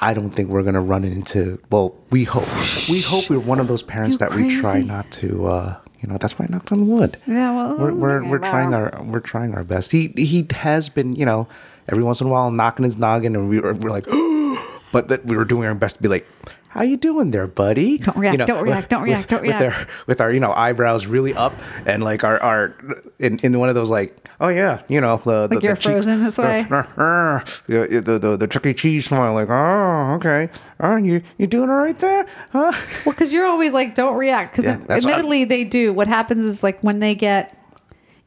I 0.00 0.12
don't 0.12 0.30
think 0.30 0.50
we're 0.50 0.62
gonna 0.62 0.82
run 0.82 1.02
into. 1.02 1.60
Well, 1.70 1.96
we 2.10 2.24
hope. 2.24 2.46
We 2.90 3.00
hope 3.00 3.28
we're 3.30 3.38
one 3.40 3.58
of 3.58 3.68
those 3.68 3.82
parents 3.82 4.14
You 4.14 4.18
that 4.18 4.34
we 4.34 4.60
try 4.60 4.80
not 4.82 5.10
to. 5.12 5.46
uh 5.46 5.76
You 6.00 6.08
know, 6.08 6.16
that's 6.18 6.38
why 6.38 6.46
I 6.48 6.52
knocked 6.52 6.70
on 6.70 6.86
wood. 6.86 7.18
Yeah, 7.26 7.54
well, 7.54 7.76
We're 7.76 7.92
we're, 7.92 8.24
we're 8.24 8.38
trying 8.38 8.72
our 8.72 9.02
we're 9.02 9.20
trying 9.20 9.54
our 9.54 9.64
best. 9.64 9.90
He 9.90 10.12
he 10.16 10.46
has 10.52 10.88
been, 10.88 11.16
you 11.16 11.26
know, 11.26 11.48
every 11.88 12.04
once 12.04 12.20
in 12.20 12.28
a 12.28 12.30
while 12.30 12.50
knocking 12.50 12.84
his 12.84 12.96
noggin, 12.96 13.34
and 13.34 13.48
we 13.48 13.58
were 13.60 13.74
we're 13.74 13.90
like, 13.90 14.06
but 14.92 15.08
that 15.08 15.26
we 15.26 15.36
were 15.36 15.44
doing 15.44 15.66
our 15.68 15.74
best 15.74 15.96
to 15.96 16.02
be 16.02 16.08
like. 16.08 16.26
How 16.70 16.82
you 16.82 16.96
doing 16.98 17.30
there, 17.30 17.46
buddy? 17.46 17.98
Don't 17.98 18.16
react, 18.16 18.38
don't 18.46 18.62
react, 18.62 18.90
don't 18.90 19.02
react, 19.02 19.28
don't 19.30 19.42
react. 19.42 19.64
with. 19.64 19.74
Our, 19.74 19.86
with 20.06 20.20
our, 20.20 20.32
you 20.32 20.38
know, 20.40 20.52
eyebrows 20.52 21.06
really 21.06 21.34
up 21.34 21.54
and 21.86 22.02
like 22.04 22.24
our, 22.24 22.38
our 22.42 22.74
in, 23.18 23.38
in 23.38 23.58
one 23.58 23.68
of 23.70 23.74
those 23.74 23.88
like, 23.88 24.28
oh 24.40 24.48
yeah, 24.48 24.82
you 24.88 25.00
know, 25.00 25.16
the, 25.24 25.46
the, 25.46 25.54
Like 25.56 25.64
you're 25.64 25.74
the 25.74 25.80
cheek- 25.80 25.92
frozen 25.92 26.22
this 26.24 26.36
way? 26.38 26.66
the, 26.68 28.02
the, 28.04 28.18
the, 28.18 28.36
the 28.36 28.46
Chuck 28.46 28.66
E. 28.66 28.74
Cheese 28.74 29.06
smile, 29.06 29.32
like, 29.34 29.48
oh, 29.48 30.14
okay. 30.16 30.50
Oh, 30.80 30.96
you, 30.96 31.22
you 31.38 31.46
doing 31.46 31.70
all 31.70 31.76
right 31.76 31.98
there? 31.98 32.26
Huh? 32.50 32.72
Well, 33.04 33.14
because 33.14 33.32
you're 33.32 33.46
always 33.46 33.72
like, 33.72 33.94
don't 33.94 34.16
react. 34.16 34.52
Because 34.52 34.66
Yeah, 34.66 34.76
that's 34.86 35.04
what 35.04 35.14
I'm- 35.14 35.20
admittedly, 35.20 35.44
they 35.44 35.64
do. 35.64 35.92
What 35.92 36.06
happens 36.06 36.48
is 36.48 36.62
like 36.62 36.80
when 36.82 37.00
they 37.00 37.14
get, 37.14 37.57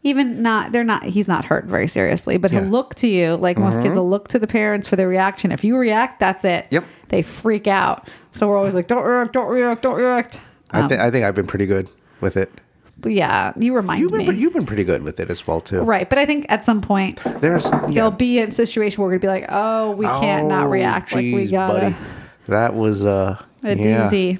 even 0.04 0.42
not, 0.42 0.72
they're 0.72 0.84
not, 0.84 1.04
he's 1.04 1.28
not 1.28 1.46
hurt 1.46 1.66
very 1.66 1.88
seriously, 1.88 2.38
but 2.38 2.52
Yeah. 2.52 2.60
Mm-hmm. 2.60 2.66
he'll 2.68 2.72
look 2.72 2.96
to 2.96 3.08
you. 3.08 3.36
Like 3.36 3.58
most 3.58 3.82
kids 3.82 3.96
will 3.96 4.10
look 4.10 4.28
to 4.30 4.40
the 4.40 4.48
parents 4.48 4.88
for 4.88 4.96
their 4.96 5.08
reaction. 5.08 5.52
If 5.52 5.64
you 5.64 5.78
react, 5.78 6.20
that's 6.20 6.44
it. 6.44 6.66
Yep. 6.72 6.86
They 7.10 7.22
freak 7.22 7.68
out. 7.68 8.10
So 8.34 8.48
we're 8.48 8.58
always 8.58 8.74
like, 8.74 8.88
don't 8.88 9.04
react, 9.04 9.34
don't 9.34 9.48
react, 9.50 9.82
don't 9.84 9.96
react. 9.96 10.40
I, 10.72 10.88
think 10.88 11.02
I 11.02 11.12
think 11.12 11.26
I've 11.26 11.36
been 11.36 11.48
pretty 11.48 11.66
good 11.66 11.88
with 12.22 12.36
it. 12.38 12.52
But 12.98 13.14
yeah, 13.14 13.52
you 13.58 13.74
remind 13.76 14.00
You've 14.02 14.12
me. 14.12 14.32
you've 14.36 14.54
been 14.54 14.66
pretty 14.68 14.84
good 14.84 15.02
with 15.02 15.20
it 15.20 15.32
as 15.32 15.46
well, 15.48 15.60
too. 15.60 15.82
Right, 15.82 16.08
but 16.08 16.20
I 16.20 16.26
think 16.28 16.46
at 16.50 16.64
some 16.64 16.82
point 16.82 17.20
There's, 17.42 17.66
yeah. 17.72 17.88
there'll 17.90 18.12
be 18.12 18.40
a 18.40 18.52
situation 18.52 19.02
where 19.02 19.08
we're 19.08 19.18
gonna 19.18 19.34
be 19.34 19.42
like, 19.42 19.46
"Oh, 19.50 19.92
we 19.92 20.06
can't 20.06 20.48
not 20.48 20.68
Oh, 20.68 20.70
react. 20.70 21.12
like 21.12 21.24
we 21.24 21.48
gotta 21.50 21.96
That 22.48 22.76
was, 22.76 23.04
uh, 23.04 23.42
a 23.64 23.76
yeah. 23.76 24.04
doozy." 24.08 24.40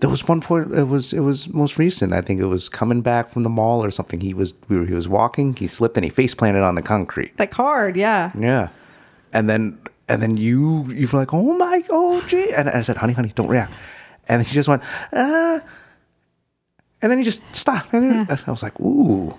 There 0.00 0.10
was 0.10 0.26
one 0.26 0.40
point. 0.40 0.72
It 0.72 0.84
was 0.84 1.12
it 1.12 1.20
was 1.20 1.48
most 1.48 1.78
recent. 1.78 2.12
I 2.12 2.20
think 2.20 2.40
it 2.40 2.46
was 2.46 2.68
coming 2.68 3.02
back 3.02 3.30
from 3.30 3.42
the 3.42 3.48
mall 3.48 3.84
or 3.84 3.90
something. 3.90 4.20
He 4.20 4.34
was 4.34 4.54
we 4.68 4.78
were, 4.78 4.86
he 4.86 4.94
was 4.94 5.08
walking. 5.08 5.54
He 5.56 5.66
slipped 5.66 5.96
and 5.96 6.04
he 6.04 6.10
face 6.10 6.34
planted 6.34 6.62
on 6.62 6.74
the 6.74 6.82
concrete. 6.82 7.32
Like 7.38 7.54
hard, 7.54 7.96
yeah. 7.96 8.32
Yeah, 8.38 8.68
and 9.32 9.48
then 9.48 9.78
and 10.08 10.20
then 10.22 10.36
you 10.36 10.86
you 10.92 11.08
were 11.08 11.18
like, 11.18 11.32
oh 11.32 11.54
my, 11.56 11.84
oh 11.90 12.20
gee, 12.22 12.52
and 12.52 12.68
I 12.68 12.82
said, 12.82 12.96
honey, 12.98 13.12
honey, 13.12 13.32
don't 13.34 13.48
react. 13.48 13.72
And 14.28 14.44
he 14.46 14.54
just 14.54 14.68
went, 14.68 14.82
uh, 15.12 15.60
and 17.00 17.10
then 17.10 17.18
he 17.18 17.24
just 17.24 17.40
stopped. 17.52 17.92
And 17.92 18.28
I 18.30 18.50
was 18.50 18.62
like, 18.62 18.78
ooh. 18.80 19.34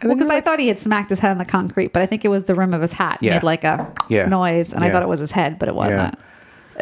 And 0.00 0.08
Well, 0.08 0.16
because 0.16 0.30
I 0.30 0.34
like, 0.36 0.44
thought 0.44 0.58
he 0.58 0.68
had 0.68 0.78
smacked 0.80 1.10
his 1.10 1.20
head 1.20 1.30
on 1.30 1.38
the 1.38 1.44
concrete, 1.44 1.92
but 1.92 2.02
I 2.02 2.06
think 2.06 2.24
it 2.24 2.28
was 2.28 2.44
the 2.46 2.54
rim 2.56 2.74
of 2.74 2.82
his 2.82 2.92
hat 2.92 3.18
Yeah. 3.20 3.34
made 3.34 3.42
like 3.44 3.62
a 3.64 3.92
Yeah. 4.08 4.26
noise, 4.26 4.72
and 4.72 4.82
I 4.84 4.90
thought 4.90 5.02
it 5.02 5.08
was 5.08 5.20
his 5.20 5.30
head, 5.32 5.58
but 5.58 5.68
it 5.68 5.74
wasn't. 5.74 6.16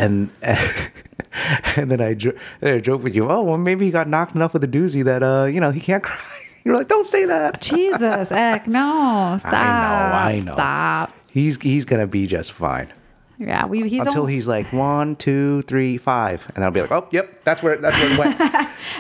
And 0.01 0.31
and 0.43 1.91
then 1.91 2.01
I, 2.01 2.15
then 2.15 2.75
I 2.75 2.79
joke 2.81 3.03
with 3.03 3.15
you. 3.15 3.31
Oh 3.31 3.43
well, 3.43 3.59
maybe 3.59 3.85
he 3.85 3.91
got 3.91 4.09
knocked 4.09 4.35
enough 4.35 4.55
with 4.55 4.65
a 4.65 4.69
doozy 4.69 5.05
that 5.05 5.23
uh 5.23 5.45
you 5.45 5.61
know 5.61 5.71
he 5.71 5.81
can't 5.81 6.03
cry. 6.11 6.19
You're 6.65 6.75
like, 6.77 6.89
don't 6.89 7.07
say 7.07 7.25
that. 7.27 7.61
Jesus, 7.61 8.31
Eck, 8.31 8.67
no, 8.67 9.37
stop. 9.41 9.55
I 9.55 10.41
know. 10.41 10.55
Stop. 10.55 11.13
He's 11.29 11.61
he's 11.61 11.85
gonna 11.85 12.07
be 12.07 12.27
just 12.27 12.53
fine 12.53 12.93
Yeah, 13.39 13.67
we, 13.67 13.89
he's 13.89 14.01
until 14.01 14.27
he's 14.27 14.47
like 14.47 14.73
one, 14.73 15.17
two, 15.17 15.63
three, 15.63 15.97
five, 15.99 16.51
and 16.55 16.65
I'll 16.65 16.71
be 16.71 16.81
like, 16.81 16.91
oh, 16.91 17.09
yep, 17.11 17.45
that's 17.45 17.63
where 17.63 17.77
that's 17.77 17.97
where 17.99 18.13
it 18.13 18.19
went. 18.19 18.39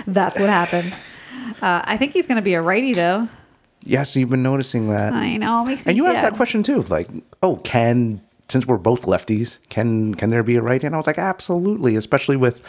That's 0.06 0.38
what 0.38 0.48
happened. 0.48 0.94
Uh, 1.62 1.82
I 1.84 1.96
think 1.96 2.12
he's 2.12 2.26
gonna 2.26 2.42
be 2.42 2.54
a 2.54 2.62
righty 2.62 2.94
though. 2.94 3.28
yes, 3.82 4.14
you've 4.16 4.30
been 4.30 4.42
noticing 4.42 4.88
that, 4.88 5.12
I 5.14 5.36
know. 5.36 5.62
it 5.62 5.66
Makes 5.66 5.86
me 5.86 5.90
and 5.90 5.96
you 5.96 6.06
asked 6.06 6.22
that 6.22 6.36
question 6.36 6.62
too. 6.62 6.82
Like, 6.82 7.08
oh, 7.42 7.56
can 7.56 8.20
since 8.50 8.66
we're 8.66 8.78
both 8.78 9.02
lefties, 9.02 9.58
can 9.68 10.14
can 10.14 10.30
there 10.30 10.42
be 10.42 10.56
a 10.56 10.62
right? 10.62 10.82
And 10.82 10.94
I 10.94 10.98
was 10.98 11.06
like, 11.06 11.18
absolutely, 11.18 11.96
especially 11.96 12.36
with 12.36 12.60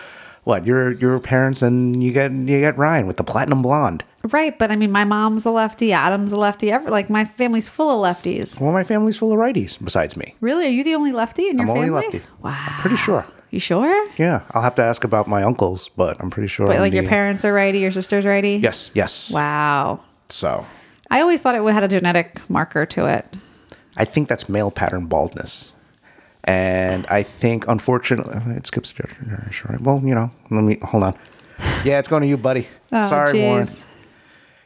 what 0.44 0.66
your 0.66 0.92
your 0.94 1.20
parents 1.20 1.62
and 1.62 2.04
you 2.04 2.12
get 2.12 2.32
you 2.32 2.60
get 2.60 2.78
Ryan 2.78 3.08
with 3.08 3.18
the 3.18 3.24
platinum 3.24 3.62
blonde. 3.62 4.04
Right, 4.24 4.58
but 4.58 4.72
I 4.72 4.76
mean, 4.76 4.92
my 4.92 5.04
mom's 5.04 5.46
a 5.46 5.52
lefty, 5.52 5.92
Adam's 5.92 6.32
a 6.32 6.36
lefty. 6.36 6.72
Ever 6.72 6.90
like 6.90 7.10
my 7.10 7.26
family's 7.26 7.68
full 7.68 8.04
of 8.04 8.16
lefties. 8.18 8.60
Well, 8.60 8.72
my 8.72 8.84
family's 8.84 9.18
full 9.18 9.32
of 9.32 9.40
righties 9.40 9.84
besides 9.84 10.16
me. 10.16 10.36
Really, 10.42 10.66
are 10.66 10.70
you 10.70 10.84
the 10.84 10.96
only 10.96 11.12
lefty 11.12 11.50
in 11.50 11.58
your 11.58 11.68
I'm 11.68 11.76
family? 11.76 11.90
only 11.90 12.02
lefty. 12.02 12.22
Wow, 12.42 12.58
I'm 12.68 12.82
pretty 12.82 12.98
sure. 12.98 13.26
You 13.52 13.60
sure? 13.60 14.10
Yeah, 14.18 14.44
I'll 14.52 14.62
have 14.62 14.76
to 14.76 14.82
ask 14.82 15.04
about 15.04 15.28
my 15.28 15.44
uncles, 15.44 15.90
but 15.90 16.16
I'm 16.22 16.30
pretty 16.30 16.48
sure. 16.48 16.68
But 16.68 16.78
I'm 16.78 16.82
like 16.82 16.94
your 16.94 17.08
parents 17.08 17.44
are 17.44 17.54
righty, 17.54 17.80
your 17.80 17.92
sister's 17.92 18.26
righty. 18.26 18.60
Yes, 18.64 18.92
yes. 18.94 19.30
Wow. 19.32 20.02
So 20.30 20.66
I 21.10 21.20
always 21.20 21.42
thought 21.42 21.56
it 21.56 21.74
had 21.74 21.84
a 21.84 21.90
genetic 21.90 22.50
marker 22.50 22.86
to 22.86 23.08
it. 23.08 23.36
I 23.98 24.06
think 24.06 24.28
that's 24.30 24.48
male 24.50 24.72
pattern 24.72 25.08
baldness. 25.08 25.72
And 26.44 27.06
I 27.08 27.22
think, 27.24 27.68
unfortunately, 27.68 28.36
it 28.56 28.66
skips 28.66 28.92
a 28.92 29.04
generation, 29.24 29.68
right? 29.70 29.82
Well, 29.82 30.02
you 30.04 30.16
know, 30.16 30.32
let 30.50 30.64
me 30.64 30.80
hold 30.82 31.04
on. 31.04 31.18
Yeah, 31.86 32.00
it's 32.00 32.08
going 32.08 32.22
to 32.24 32.28
you, 32.28 32.38
buddy. 32.38 32.68
Oh, 32.92 33.10
Sorry, 33.10 33.40
Warren. 33.40 33.70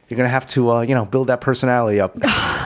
You're 0.08 0.16
gonna 0.16 0.28
have 0.28 0.46
to, 0.48 0.70
uh, 0.70 0.80
you 0.82 0.94
know, 0.94 1.04
build 1.04 1.26
that 1.26 1.40
personality 1.40 2.00
up. 2.00 2.16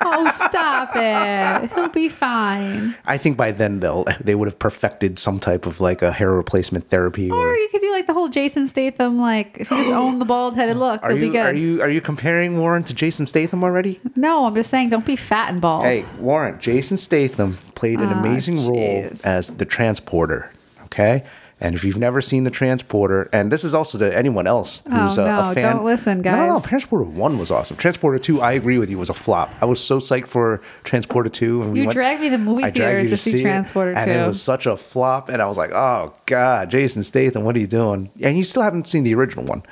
Oh, 0.00 0.30
stop 0.30 0.90
it. 0.94 1.70
He'll 1.74 1.88
be 1.88 2.08
fine. 2.08 2.96
I 3.04 3.18
think 3.18 3.36
by 3.36 3.50
then 3.52 3.80
they'll 3.80 4.04
they 4.20 4.34
would 4.34 4.46
have 4.48 4.58
perfected 4.58 5.18
some 5.18 5.38
type 5.40 5.66
of 5.66 5.80
like 5.80 6.02
a 6.02 6.12
hair 6.12 6.32
replacement 6.32 6.88
therapy. 6.90 7.30
Or 7.30 7.36
Or, 7.48 7.54
you 7.56 7.68
could 7.70 7.80
do 7.80 7.90
like 7.92 8.06
the 8.06 8.14
whole 8.14 8.28
Jason 8.28 8.68
Statham, 8.68 9.18
like 9.18 9.56
if 9.60 9.70
you 9.70 9.76
just 9.78 9.88
own 9.90 10.18
the 10.18 10.24
bald 10.24 10.54
headed 10.56 10.76
look, 10.86 11.02
are 11.02 11.10
it'll 11.10 11.20
be 11.20 11.26
you 11.26 11.32
good. 11.32 11.46
are 11.46 11.54
you 11.54 11.82
are 11.82 11.90
you 11.90 12.00
comparing 12.00 12.58
Warren 12.58 12.84
to 12.84 12.94
Jason 12.94 13.26
Statham 13.26 13.62
already? 13.64 14.00
no, 14.16 14.46
I'm 14.46 14.54
just 14.54 14.70
saying, 14.70 14.90
don't 14.90 15.06
be 15.06 15.16
fat 15.16 15.50
and 15.50 15.60
bald. 15.60 15.84
Hey, 15.84 16.04
Warren, 16.18 16.58
Jason 16.60 16.96
Statham 16.96 17.58
played 17.74 18.00
an 18.00 18.08
Ah, 18.08 18.18
amazing 18.20 18.66
role 18.68 19.10
as 19.24 19.48
the 19.48 19.64
transporter. 19.64 20.52
Okay. 20.84 21.24
And 21.60 21.74
if 21.74 21.82
you've 21.82 21.96
never 21.96 22.20
seen 22.20 22.44
the 22.44 22.50
Transporter, 22.50 23.28
and 23.32 23.50
this 23.50 23.64
is 23.64 23.74
also 23.74 23.98
to 23.98 24.16
anyone 24.16 24.46
else 24.46 24.80
who's 24.88 25.18
Oh, 25.18 25.24
a, 25.24 25.26
no, 25.26 25.50
a 25.50 25.54
fan, 25.54 25.76
don't 25.76 25.84
listen, 25.84 26.20
No, 26.22 26.30
no, 26.36 26.46
no. 26.46 26.58
guys. 26.60 26.68
Transporter 26.68 27.04
One 27.04 27.36
was 27.36 27.50
awesome. 27.50 27.76
Transporter 27.76 28.18
Two, 28.20 28.40
I 28.40 28.52
agree 28.52 28.78
with 28.78 28.88
you, 28.90 28.96
was 28.98 29.08
a 29.08 29.14
flop. 29.14 29.50
I 29.60 29.64
was 29.64 29.80
so 29.84 29.98
psyched 29.98 30.28
for 30.28 30.62
Transporter 30.84 31.28
Two, 31.28 31.62
and 31.62 31.72
we 31.72 31.80
You 31.80 31.86
went, 31.86 31.94
dragged 31.96 32.20
me 32.20 32.28
to 32.28 32.36
the 32.36 32.42
movie 32.44 32.62
I 32.62 32.70
theater 32.70 33.00
you 33.02 33.08
to 33.08 33.16
see 33.16 33.42
Transporter 33.42 33.92
and 33.92 34.06
2. 34.06 34.10
it 34.18 34.26
was 34.26 34.40
such 34.40 34.66
a 34.66 34.76
flop. 34.76 35.28
And 35.28 35.42
I 35.42 35.46
was 35.46 35.56
like, 35.56 35.72
oh 35.72 36.14
god, 36.26 36.70
Jason 36.70 37.02
Statham, 37.02 37.42
what 37.42 37.56
are 37.56 37.60
you 37.60 37.66
doing? 37.66 38.10
And 38.22 38.36
you 38.38 38.44
still 38.44 38.62
haven't 38.62 38.86
seen 38.86 39.02
the 39.02 39.14
original 39.14 39.44
one. 39.44 39.64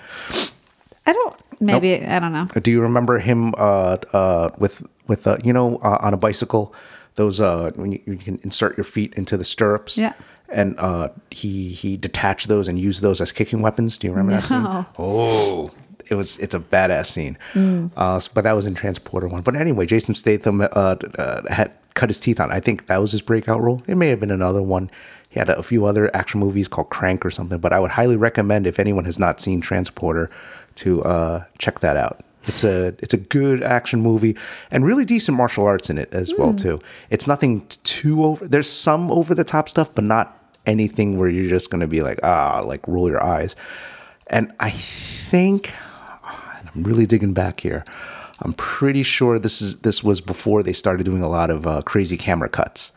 I 1.09 1.13
don't, 1.13 1.37
maybe, 1.61 2.05
I 2.05 2.19
don't 2.19 2.33
know. 2.33 2.47
Do 2.61 2.71
you 2.73 2.81
remember 2.81 3.21
him 3.21 3.55
uh, 3.57 3.99
uh, 4.13 4.51
with 4.59 4.85
with 5.07 5.25
uh, 5.29 5.37
you 5.45 5.53
know 5.53 5.77
uh, 5.79 5.99
on 6.01 6.13
a 6.15 6.17
bicycle? 6.17 6.75
Those 7.15 7.41
uh, 7.41 7.71
when 7.77 7.93
you, 7.93 8.01
you 8.07 8.17
can 8.17 8.41
insert 8.43 8.77
your 8.77 8.85
feet 8.85 9.15
into 9.15 9.37
the 9.37 9.45
stirrups. 9.45 9.97
Yeah. 9.97 10.15
And 10.49 10.75
uh, 10.79 11.09
he 11.31 11.69
he 11.71 11.97
detached 11.97 12.49
those 12.49 12.69
and 12.69 12.79
used 12.79 13.03
those 13.03 13.21
as 13.21 13.33
kicking 13.33 13.61
weapons. 13.61 13.99
Do 13.99 14.07
you 14.07 14.13
remember 14.13 14.33
that 14.41 14.47
scene? 14.47 14.87
Oh, 14.99 15.71
it 16.09 16.15
was 16.15 16.39
it's 16.39 16.55
a 16.55 16.61
badass 16.61 17.07
scene. 17.07 17.37
Uh, 17.97 18.17
s- 18.17 18.29
but 18.29 18.45
that 18.45 18.53
was 18.53 18.67
in 18.67 18.75
Transporter 18.75 19.29
one. 19.29 19.43
But 19.43 19.57
anyway, 19.57 19.87
Jason 19.87 20.15
Statham 20.15 20.61
uh, 20.61 20.65
uh, 20.65 21.53
had 21.53 21.73
cut 21.95 22.11
his 22.11 22.21
teeth 22.21 22.39
on. 22.41 22.53
I 22.53 22.61
think 22.61 22.87
that 22.87 22.99
was 23.01 23.13
his 23.13 23.23
breakout 23.23 23.61
role. 23.61 23.83
It 23.87 23.97
may 23.97 24.09
have 24.09 24.21
been 24.21 24.31
another 24.31 24.63
one. 24.63 24.91
He 25.29 25.39
had 25.41 25.49
a, 25.49 25.63
few 25.63 25.85
other 25.85 26.15
action 26.17 26.41
movies 26.41 26.69
called 26.69 26.89
Crank 26.91 27.27
or 27.27 27.31
something. 27.31 27.59
But 27.59 27.73
I 27.73 27.81
would 27.81 27.91
highly 27.93 28.17
recommend 28.17 28.67
if 28.67 28.79
anyone 28.79 29.05
has 29.05 29.19
not 29.19 29.41
seen 29.41 29.61
Transporter 29.61 30.31
to 30.77 31.03
uh, 31.05 31.45
check 31.59 31.81
that 31.81 31.97
out. 31.97 32.21
It's 32.47 32.63
a 32.63 32.95
it's 33.01 33.13
a 33.13 33.17
good 33.17 33.61
action 33.65 34.01
movie 34.01 34.37
and 34.71 34.85
really 34.87 35.05
decent 35.05 35.37
martial 35.37 35.67
arts 35.67 35.91
in 35.91 35.99
it 35.99 36.09
as 36.13 36.33
well 36.39 36.55
too. 36.55 36.79
It's 37.11 37.27
nothing 37.27 37.67
too 37.83 38.25
over. 38.25 38.47
There's 38.47 38.71
some 38.71 39.11
over 39.11 39.35
the 39.35 39.43
top 39.43 39.69
stuff, 39.69 39.93
but 39.93 40.05
not 40.05 40.36
anything 40.67 41.17
where 41.19 41.29
you're 41.29 41.49
just 41.49 41.71
gonna 41.71 41.87
be 41.87 42.03
like 42.03 42.21
ah 42.23 42.63
like 42.65 42.87
roll 42.87 43.09
your 43.09 43.23
eyes. 43.23 43.57
And 44.29 44.53
I 44.61 44.71
think 44.71 45.73
and 46.59 46.71
I'm 46.75 46.83
really 46.83 47.07
digging 47.07 47.33
back 47.33 47.61
here. 47.61 47.85
I'm 48.41 48.53
pretty 48.53 49.03
sure 49.03 49.39
this 49.39 49.63
is 49.63 49.77
this 49.81 50.03
was 50.03 50.21
before 50.21 50.63
they 50.63 50.73
started 50.73 51.05
doing 51.05 51.23
a 51.23 51.29
lot 51.29 51.49
of 51.51 51.67
uh, 51.67 51.83
crazy 51.83 52.19
camera 52.19 52.49
cuts 52.49 52.93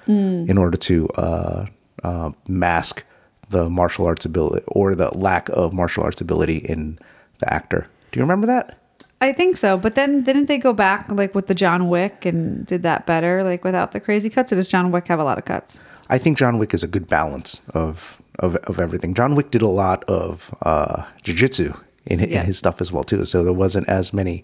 in 0.49 0.57
order 0.57 0.77
to 0.77 1.07
uh, 1.09 1.65
uh, 2.03 2.31
mask 2.47 3.03
the 3.49 3.69
martial 3.69 4.05
arts 4.05 4.25
ability 4.25 4.63
or 4.67 4.95
the 4.95 5.17
lack 5.17 5.49
of 5.49 5.73
martial 5.73 6.03
arts 6.03 6.21
ability 6.21 6.57
in 6.57 6.99
the 7.39 7.53
actor. 7.53 7.87
Do 8.11 8.19
you 8.19 8.23
remember 8.23 8.47
that? 8.47 8.77
I 9.21 9.33
think 9.33 9.57
so. 9.57 9.77
But 9.77 9.95
then 9.95 10.23
didn't 10.23 10.45
they 10.45 10.57
go 10.57 10.73
back 10.73 11.09
like 11.09 11.35
with 11.35 11.47
the 11.47 11.55
John 11.55 11.87
Wick 11.87 12.25
and 12.25 12.65
did 12.65 12.83
that 12.83 13.05
better, 13.05 13.43
like 13.43 13.63
without 13.63 13.91
the 13.91 13.99
crazy 13.99 14.29
cuts? 14.29 14.51
Or 14.51 14.55
does 14.55 14.67
John 14.67 14.91
Wick 14.91 15.07
have 15.07 15.19
a 15.19 15.23
lot 15.23 15.37
of 15.37 15.45
cuts? 15.45 15.79
I 16.09 16.17
think 16.17 16.37
John 16.37 16.57
Wick 16.57 16.73
is 16.73 16.83
a 16.83 16.87
good 16.87 17.07
balance 17.07 17.61
of 17.73 18.17
of, 18.39 18.55
of 18.57 18.79
everything. 18.79 19.13
John 19.13 19.35
Wick 19.35 19.51
did 19.51 19.61
a 19.61 19.67
lot 19.67 20.03
of 20.05 20.55
uh, 20.61 21.03
jiu-jitsu 21.23 21.73
in, 22.05 22.19
Yeah. 22.19 22.39
in 22.41 22.45
his 22.45 22.57
stuff 22.57 22.79
as 22.79 22.89
well 22.91 23.03
too, 23.03 23.25
so 23.25 23.43
there 23.43 23.51
wasn't 23.53 23.89
as 23.89 24.13
many 24.13 24.43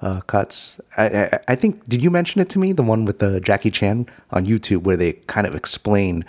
uh, 0.00 0.20
cuts. 0.22 0.80
I, 0.96 1.06
I, 1.08 1.38
I 1.48 1.56
think 1.56 1.88
did 1.88 2.02
you 2.04 2.10
mention 2.10 2.40
it 2.40 2.48
to 2.50 2.58
me 2.60 2.72
the 2.72 2.84
one 2.84 3.04
with 3.04 3.18
the 3.18 3.40
Jackie 3.40 3.70
Chan 3.72 4.06
on 4.30 4.46
YouTube 4.46 4.82
where 4.84 4.96
they 4.96 5.14
kind 5.26 5.46
of 5.46 5.54
explain 5.56 6.24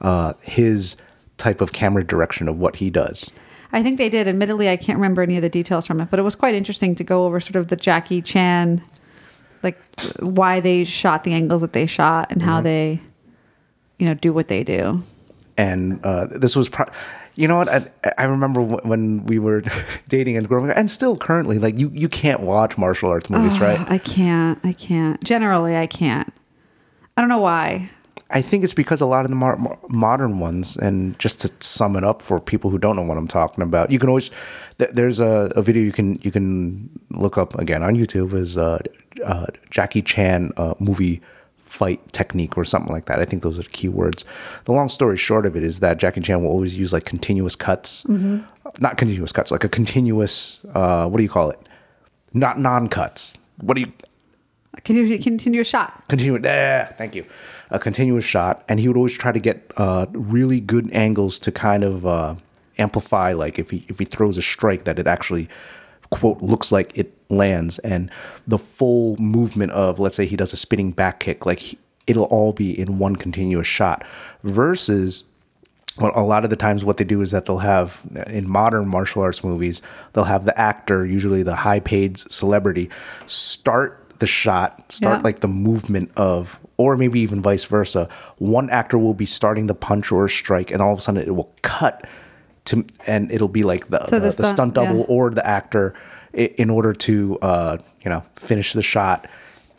uh, 0.00 0.32
his 0.42 0.96
type 1.38 1.60
of 1.60 1.72
camera 1.72 2.04
direction 2.04 2.48
of 2.48 2.58
what 2.58 2.76
he 2.76 2.90
does. 2.90 3.30
I 3.72 3.82
think 3.82 3.98
they 3.98 4.08
did. 4.08 4.26
Admittedly, 4.26 4.68
I 4.68 4.76
can't 4.76 4.96
remember 4.98 5.22
any 5.22 5.36
of 5.36 5.42
the 5.42 5.48
details 5.48 5.86
from 5.86 6.00
it, 6.00 6.08
but 6.10 6.18
it 6.18 6.22
was 6.22 6.34
quite 6.34 6.54
interesting 6.54 6.94
to 6.96 7.04
go 7.04 7.26
over 7.26 7.40
sort 7.40 7.56
of 7.56 7.68
the 7.68 7.76
Jackie 7.76 8.22
Chan, 8.22 8.82
like 9.62 9.78
why 10.20 10.60
they 10.60 10.82
shot 10.84 11.24
the 11.24 11.32
angles 11.32 11.60
that 11.62 11.72
they 11.74 11.86
shot 11.86 12.30
and 12.32 12.42
how 12.42 12.60
they, 12.60 13.00
you 13.98 14.06
know, 14.06 14.14
do 14.14 14.32
what 14.32 14.48
they 14.48 14.62
do. 14.64 15.02
and 15.56 16.04
uh, 16.04 16.26
this 16.26 16.54
was 16.56 16.68
pro- 16.68 16.90
you 17.34 17.46
know 17.48 17.56
what 17.58 17.68
I, 17.68 17.86
I 18.18 18.24
remember 18.24 18.60
wh- 18.62 18.84
when 18.86 19.24
we 19.24 19.38
were 19.38 19.62
dating 20.08 20.36
and 20.36 20.46
growing 20.48 20.70
up 20.70 20.76
and 20.76 20.90
still 20.90 21.16
currently 21.16 21.58
like 21.58 21.78
you 21.78 21.90
you 21.94 22.08
can't 22.08 22.40
watch 22.40 22.76
martial 22.78 23.10
arts 23.10 23.28
movies 23.30 23.58
right 23.60 23.80
I 23.90 23.98
can't. 23.98 24.58
I 24.64 24.72
can't. 24.72 25.22
Generally, 25.24 25.76
I 25.76 25.86
can't. 25.86 26.32
I 27.16 27.20
don't 27.22 27.28
know 27.30 27.38
why. 27.40 27.90
i 28.30 28.42
think 28.42 28.64
it's 28.64 28.74
because 28.74 29.00
a 29.00 29.06
lot 29.06 29.24
of 29.24 29.30
the 29.30 29.36
mar- 29.36 29.78
modern 29.88 30.38
ones 30.40 30.76
and 30.76 31.16
just 31.18 31.40
to 31.40 31.48
sum 31.60 31.94
it 31.96 32.04
up 32.04 32.20
for 32.22 32.40
people 32.40 32.70
who 32.70 32.78
don't 32.78 32.96
know 32.96 33.02
what 33.10 33.16
i'm 33.16 33.28
talking 33.28 33.62
about 33.62 33.90
you 33.90 33.98
can 34.00 34.08
always 34.08 34.30
th- 34.78 34.90
there's 34.98 35.20
a, 35.20 35.52
a 35.54 35.62
video 35.62 35.82
you 35.82 35.92
can 35.92 36.18
you 36.22 36.30
can 36.32 36.88
look 37.10 37.38
up 37.38 37.54
again 37.58 37.82
on 37.82 37.94
youtube 37.94 38.32
is 38.34 38.56
uh, 38.58 38.78
uh, 39.24 39.46
jackie 39.70 40.02
chan 40.02 40.50
uh, 40.56 40.74
movie 40.80 41.20
fight 41.76 42.00
technique 42.12 42.56
or 42.56 42.64
something 42.64 42.92
like 42.92 43.06
that. 43.06 43.18
I 43.20 43.24
think 43.24 43.42
those 43.42 43.58
are 43.58 43.62
the 43.62 43.68
key 43.68 43.88
words. 43.88 44.24
The 44.64 44.72
long 44.72 44.88
story 44.88 45.16
short 45.16 45.44
of 45.46 45.56
it 45.56 45.62
is 45.62 45.80
that 45.80 45.98
Jackie 45.98 46.20
Chan 46.22 46.42
will 46.42 46.50
always 46.50 46.76
use 46.76 46.92
like 46.92 47.04
continuous 47.04 47.54
cuts, 47.54 48.06
not 48.08 48.96
continuous 48.96 49.32
cuts, 49.32 49.50
like 49.50 49.64
a 49.64 49.68
continuous, 49.68 50.64
uh, 50.74 51.06
what 51.08 51.18
do 51.18 51.22
you 51.22 51.28
call 51.28 51.50
it? 51.50 51.60
Not 52.32 52.58
non 52.58 52.88
cuts. 52.88 53.34
What 53.60 53.74
do 53.74 53.80
you, 53.82 53.92
Can 54.84 54.96
you 54.96 55.18
continue 55.18 55.60
a 55.60 55.64
shot? 55.64 56.02
continuous, 56.08 56.42
yeah, 56.44 56.92
thank 56.94 57.14
you. 57.14 57.24
A 57.70 57.78
continuous 57.78 58.24
shot. 58.24 58.62
And 58.68 58.78
he 58.80 58.88
would 58.88 58.96
always 58.96 59.16
try 59.16 59.32
to 59.32 59.38
get 59.40 59.72
uh, 59.76 60.06
really 60.12 60.60
good 60.60 60.90
angles 60.92 61.38
to 61.40 61.52
kind 61.52 61.82
of 61.84 62.06
uh, 62.06 62.34
amplify, 62.78 63.32
like 63.32 63.58
if 63.58 63.70
he, 63.70 63.84
if 63.88 63.98
he 63.98 64.04
throws 64.04 64.36
a 64.38 64.42
strike, 64.42 64.84
that 64.84 64.98
it 64.98 65.06
actually, 65.06 65.48
quote, 66.10 66.40
looks 66.42 66.70
like 66.70 66.96
it 66.96 67.12
lands. 67.28 67.78
And 67.80 68.10
the 68.46 68.58
full 68.58 69.16
movement 69.16 69.72
of, 69.72 69.98
let's 69.98 70.16
say 70.16 70.26
he 70.26 70.36
does 70.36 70.52
a 70.52 70.56
spinning 70.56 70.92
back 70.92 71.20
kick, 71.20 71.46
like 71.46 71.78
it'll 72.06 72.24
all 72.24 72.52
be 72.52 72.78
in 72.78 72.98
one 72.98 73.16
continuous 73.16 73.66
shot 73.66 74.04
versus 74.42 75.24
well, 75.98 76.12
a 76.14 76.22
lot 76.22 76.44
of 76.44 76.50
the 76.50 76.56
times 76.56 76.84
what 76.84 76.98
they 76.98 77.04
do 77.04 77.22
is 77.22 77.30
that 77.30 77.46
they'll 77.46 77.58
have 77.58 78.02
in 78.26 78.48
modern 78.48 78.86
martial 78.86 79.22
arts 79.22 79.42
movies, 79.42 79.80
they'll 80.12 80.24
have 80.24 80.44
the 80.44 80.58
actor, 80.58 81.06
usually 81.06 81.42
the 81.42 81.56
high 81.56 81.80
paid 81.80 82.18
celebrity, 82.18 82.90
start 83.26 84.02
the 84.18 84.26
shot, 84.26 84.92
start 84.92 85.18
Yeah. 85.18 85.22
like 85.24 85.40
the 85.40 85.48
movement 85.48 86.10
of, 86.16 86.58
or 86.76 86.96
maybe 86.96 87.20
even 87.20 87.40
vice 87.40 87.64
versa. 87.64 88.08
One 88.38 88.68
actor 88.68 88.98
will 88.98 89.14
be 89.14 89.26
starting 89.26 89.66
the 89.66 89.74
punch 89.74 90.12
or 90.12 90.28
strike, 90.28 90.70
and 90.70 90.82
all 90.82 90.92
of 90.92 90.98
a 90.98 91.02
sudden 91.02 91.22
it 91.22 91.34
will 91.34 91.54
cut 91.62 92.06
to, 92.66 92.84
and 93.06 93.30
it'll 93.32 93.48
be 93.48 93.62
like 93.62 93.88
the, 93.88 94.00
the, 94.10 94.20
the 94.20 94.26
the 94.26 94.32
stunt, 94.32 94.56
stunt, 94.56 94.74
double 94.74 94.98
yeah. 94.98 95.04
or 95.08 95.30
the 95.30 95.46
actor 95.46 95.94
in 96.36 96.70
order 96.70 96.92
to, 96.92 97.38
uh, 97.40 97.78
you 98.04 98.10
know, 98.10 98.22
finish 98.36 98.72
the 98.72 98.82
shot. 98.82 99.26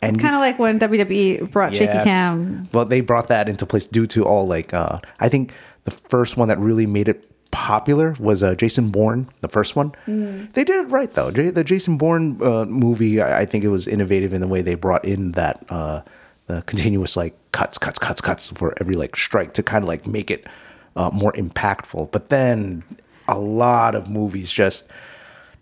And 0.02 0.16
it's 0.16 0.22
Kind 0.22 0.34
of 0.34 0.40
like 0.40 0.58
when 0.58 0.78
WWE 0.78 1.50
brought 1.50 1.74
shaky 1.74 2.04
cam. 2.04 2.68
Well, 2.72 2.84
they 2.84 3.00
brought 3.00 3.26
that 3.28 3.48
into 3.48 3.66
place 3.66 3.86
due 3.86 4.06
to 4.08 4.24
all 4.24 4.46
like 4.46 4.72
uh, 4.72 5.00
I 5.20 5.28
think 5.28 5.52
the 5.84 5.90
first 5.90 6.36
one 6.36 6.48
that 6.48 6.58
really 6.58 6.86
made 6.86 7.08
it 7.08 7.28
popular 7.50 8.14
was 8.20 8.42
uh, 8.42 8.54
Jason 8.54 8.90
Bourne, 8.90 9.28
the 9.40 9.48
first 9.48 9.74
one. 9.74 9.92
They 10.06 10.62
did 10.64 10.76
it 10.84 10.88
right 10.90 11.12
though. 11.12 11.30
J- 11.30 11.50
the 11.50 11.64
Jason 11.64 11.96
Bourne 11.96 12.38
uh, 12.42 12.64
movie, 12.66 13.20
I-, 13.20 13.40
I 13.40 13.44
think 13.46 13.64
it 13.64 13.68
was 13.68 13.88
innovative 13.88 14.32
in 14.32 14.40
the 14.40 14.46
way 14.46 14.62
they 14.62 14.74
brought 14.74 15.04
in 15.04 15.32
that 15.32 15.64
uh, 15.68 16.02
the 16.46 16.62
continuous 16.62 17.16
like 17.16 17.34
cuts, 17.52 17.78
cuts, 17.78 17.98
cuts, 17.98 18.20
cuts 18.20 18.50
for 18.50 18.74
every 18.80 18.94
like 18.94 19.16
strike 19.16 19.52
to 19.54 19.62
kind 19.62 19.82
of 19.82 19.88
like 19.88 20.06
make 20.06 20.30
it 20.30 20.46
uh, 20.94 21.10
more 21.10 21.32
impactful. 21.32 22.12
But 22.12 22.28
then 22.28 22.84
a 23.26 23.38
lot 23.38 23.94
of 23.94 24.08
movies 24.08 24.52
just 24.52 24.84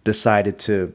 decided 0.07 0.59
to 0.61 0.95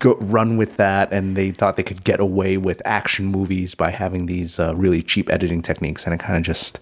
go 0.00 0.16
run 0.16 0.56
with 0.56 0.76
that 0.76 1.12
and 1.12 1.36
they 1.36 1.52
thought 1.52 1.76
they 1.76 1.82
could 1.84 2.02
get 2.02 2.18
away 2.18 2.56
with 2.56 2.82
action 2.84 3.26
movies 3.26 3.76
by 3.76 3.90
having 3.90 4.26
these 4.26 4.58
uh, 4.58 4.74
really 4.74 5.02
cheap 5.02 5.30
editing 5.30 5.62
techniques 5.62 6.04
and 6.04 6.12
it 6.12 6.18
kind 6.18 6.36
of 6.36 6.42
just 6.42 6.80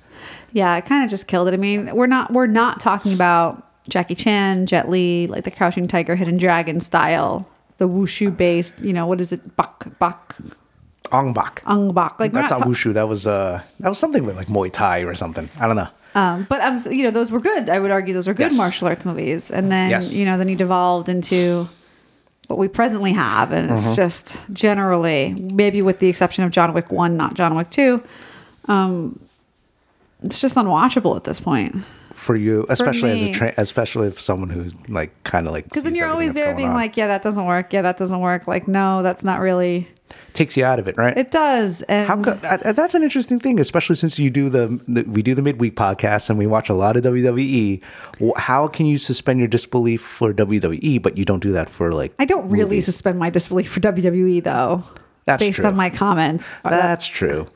Yeah, 0.53 0.75
it 0.79 0.87
kind 0.87 1.05
of 1.05 1.11
just 1.11 1.27
killed 1.27 1.49
it. 1.49 1.55
I 1.55 1.59
mean, 1.59 1.95
we're 1.95 2.07
not 2.07 2.33
we're 2.33 2.47
not 2.47 2.81
talking 2.81 3.13
about 3.13 3.69
Jackie 3.89 4.15
Chan, 4.15 4.67
Jet 4.67 4.89
Li, 4.89 5.27
like 5.27 5.45
the 5.45 5.51
Crouching 5.51 5.89
Tiger, 5.89 6.15
Hidden 6.17 6.39
Dragon 6.39 6.81
style, 6.81 7.47
the 7.79 7.89
wushu 7.89 8.35
based. 8.35 8.79
You 8.81 8.95
know 8.95 9.07
what 9.07 9.21
is 9.21 9.33
it? 9.33 9.57
Bak 9.57 9.99
bak 9.99 10.35
ong 11.11 11.33
bak 11.35 11.63
ung 11.67 11.93
bak. 11.93 12.19
Like 12.19 12.33
that's 12.33 12.51
not 12.51 12.61
not 12.61 12.65
ta- 12.65 12.71
wushu 12.71 12.95
that 12.95 13.09
was 13.09 13.27
uh 13.27 13.61
that 13.81 13.89
was 13.89 13.99
something 13.99 14.25
with 14.25 14.37
like 14.37 14.49
muay 14.49 14.73
thai 14.73 15.01
or 15.01 15.15
something 15.15 15.49
i 15.59 15.67
don't 15.67 15.77
know 15.77 15.89
Um, 16.15 16.47
but 16.49 16.61
I'm, 16.61 16.79
you 16.93 17.05
know, 17.05 17.11
those 17.11 17.31
were 17.31 17.41
good. 17.41 17.71
I 17.71 17.79
would 17.79 17.91
argue 17.91 18.13
those 18.13 18.29
are 18.29 18.35
good 18.35 18.51
Yes. 18.51 18.57
martial 18.57 18.87
arts 18.89 19.05
movies. 19.05 19.51
And 19.51 19.73
then, 19.73 19.91
Yes. 19.91 20.13
you 20.13 20.25
know, 20.25 20.37
then 20.37 20.49
he 20.49 20.55
devolved 20.55 21.09
into 21.09 21.69
what 22.49 22.59
we 22.59 22.69
presently 22.69 23.13
have, 23.15 23.51
and 23.53 23.71
Mm-hmm. 23.71 23.87
it's 23.89 23.97
just 23.97 24.37
generally, 24.53 25.35
maybe 25.39 25.81
with 25.81 26.01
the 26.01 26.09
exception 26.09 26.45
of 26.45 26.51
John 26.51 26.74
Wick 26.74 26.93
One, 26.93 27.16
not 27.16 27.35
John 27.35 27.55
Wick 27.55 27.70
Two. 27.70 28.03
Um, 28.66 29.19
it's 30.23 30.41
just 30.41 30.55
unwatchable 30.57 31.16
at 31.16 31.24
this 31.24 31.41
point. 31.41 31.77
for 32.15 32.36
you 32.36 32.65
especially 32.69 33.11
as 33.11 33.23
a 33.23 33.32
tra- 33.32 33.55
especially 33.57 34.07
if 34.07 34.20
someone 34.20 34.49
who's 34.51 34.73
like 34.89 35.11
kind 35.24 35.47
of 35.49 35.53
like 35.53 35.65
Because 35.65 35.82
then 35.82 35.95
you're 35.97 36.07
always 36.09 36.35
there 36.35 36.55
being 36.55 36.69
on. 36.69 36.74
like, 36.74 36.97
yeah, 36.97 37.09
that 37.09 37.23
doesn't 37.23 37.47
work. 37.47 37.73
Yeah, 37.73 37.82
that 37.82 37.97
doesn't 37.97 38.20
work. 38.20 38.47
Like, 38.47 38.69
no, 38.69 39.03
that's 39.03 39.24
not 39.24 39.41
really. 39.41 39.89
Takes 40.35 40.57
you 40.57 40.65
out 40.65 40.79
of 40.79 40.89
it 40.89 40.97
right 40.97 41.17
It 41.17 41.31
does. 41.31 41.83
And 41.83 42.07
how 42.07 42.23
co- 42.23 42.39
uh, 42.43 42.59
uh, 42.65 42.73
that's 42.73 42.95
an 42.95 43.03
interesting 43.03 43.39
thing, 43.39 43.61
especially 43.61 43.97
since 43.97 44.19
you 44.19 44.31
do 44.31 44.49
the, 44.49 44.81
the 44.89 45.03
we 45.03 45.23
do 45.23 45.35
the 45.35 45.43
midweek 45.43 45.75
podcast 45.77 46.31
and 46.31 46.39
we 46.39 46.47
watch 46.47 46.69
a 46.69 46.75
lot 46.75 46.97
of 46.97 47.05
WWE. 47.05 47.83
How 48.37 48.69
can 48.69 48.87
you 48.87 48.99
suspend 48.99 49.39
your 49.39 49.49
disbelief 49.49 50.03
for 50.03 50.33
WWE, 50.33 51.03
but 51.03 51.17
you 51.17 51.25
don't 51.25 51.43
do 51.43 51.53
that 51.53 51.69
for 51.69 51.93
like? 51.93 52.13
I 52.19 52.25
don't 52.25 52.49
really 52.49 52.77
movies? 52.77 52.87
suspend 52.87 53.19
my 53.19 53.31
disbelief 53.31 53.71
for 53.71 53.81
WWE 53.81 54.43
though. 54.45 54.85
That's 55.25 55.41
true 55.41 55.49
based 55.49 55.57
true. 55.57 55.67
on 55.67 55.77
my 55.77 55.91
comments. 55.91 56.45
That's 56.65 57.07
true. 57.07 57.49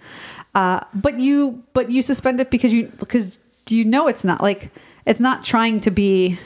Uh, 0.54 0.80
but 0.94 1.18
you 1.18 1.62
but 1.72 1.90
you 1.90 2.00
suspend 2.02 2.40
it 2.40 2.50
because 2.50 2.72
you 2.72 2.92
because 2.98 3.38
you 3.68 3.84
know 3.84 4.08
it's 4.08 4.24
not 4.24 4.40
like 4.42 4.70
it's 5.04 5.20
not 5.20 5.44
trying 5.44 5.80
to 5.80 5.90
be 5.90 6.38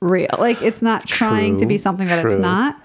real. 0.00 0.30
Like 0.38 0.62
it's 0.62 0.82
not 0.82 1.06
trying 1.06 1.58
to 1.58 1.66
be 1.66 1.78
something 1.78 2.06
that 2.06 2.24
it's 2.24 2.36
not. 2.36 2.80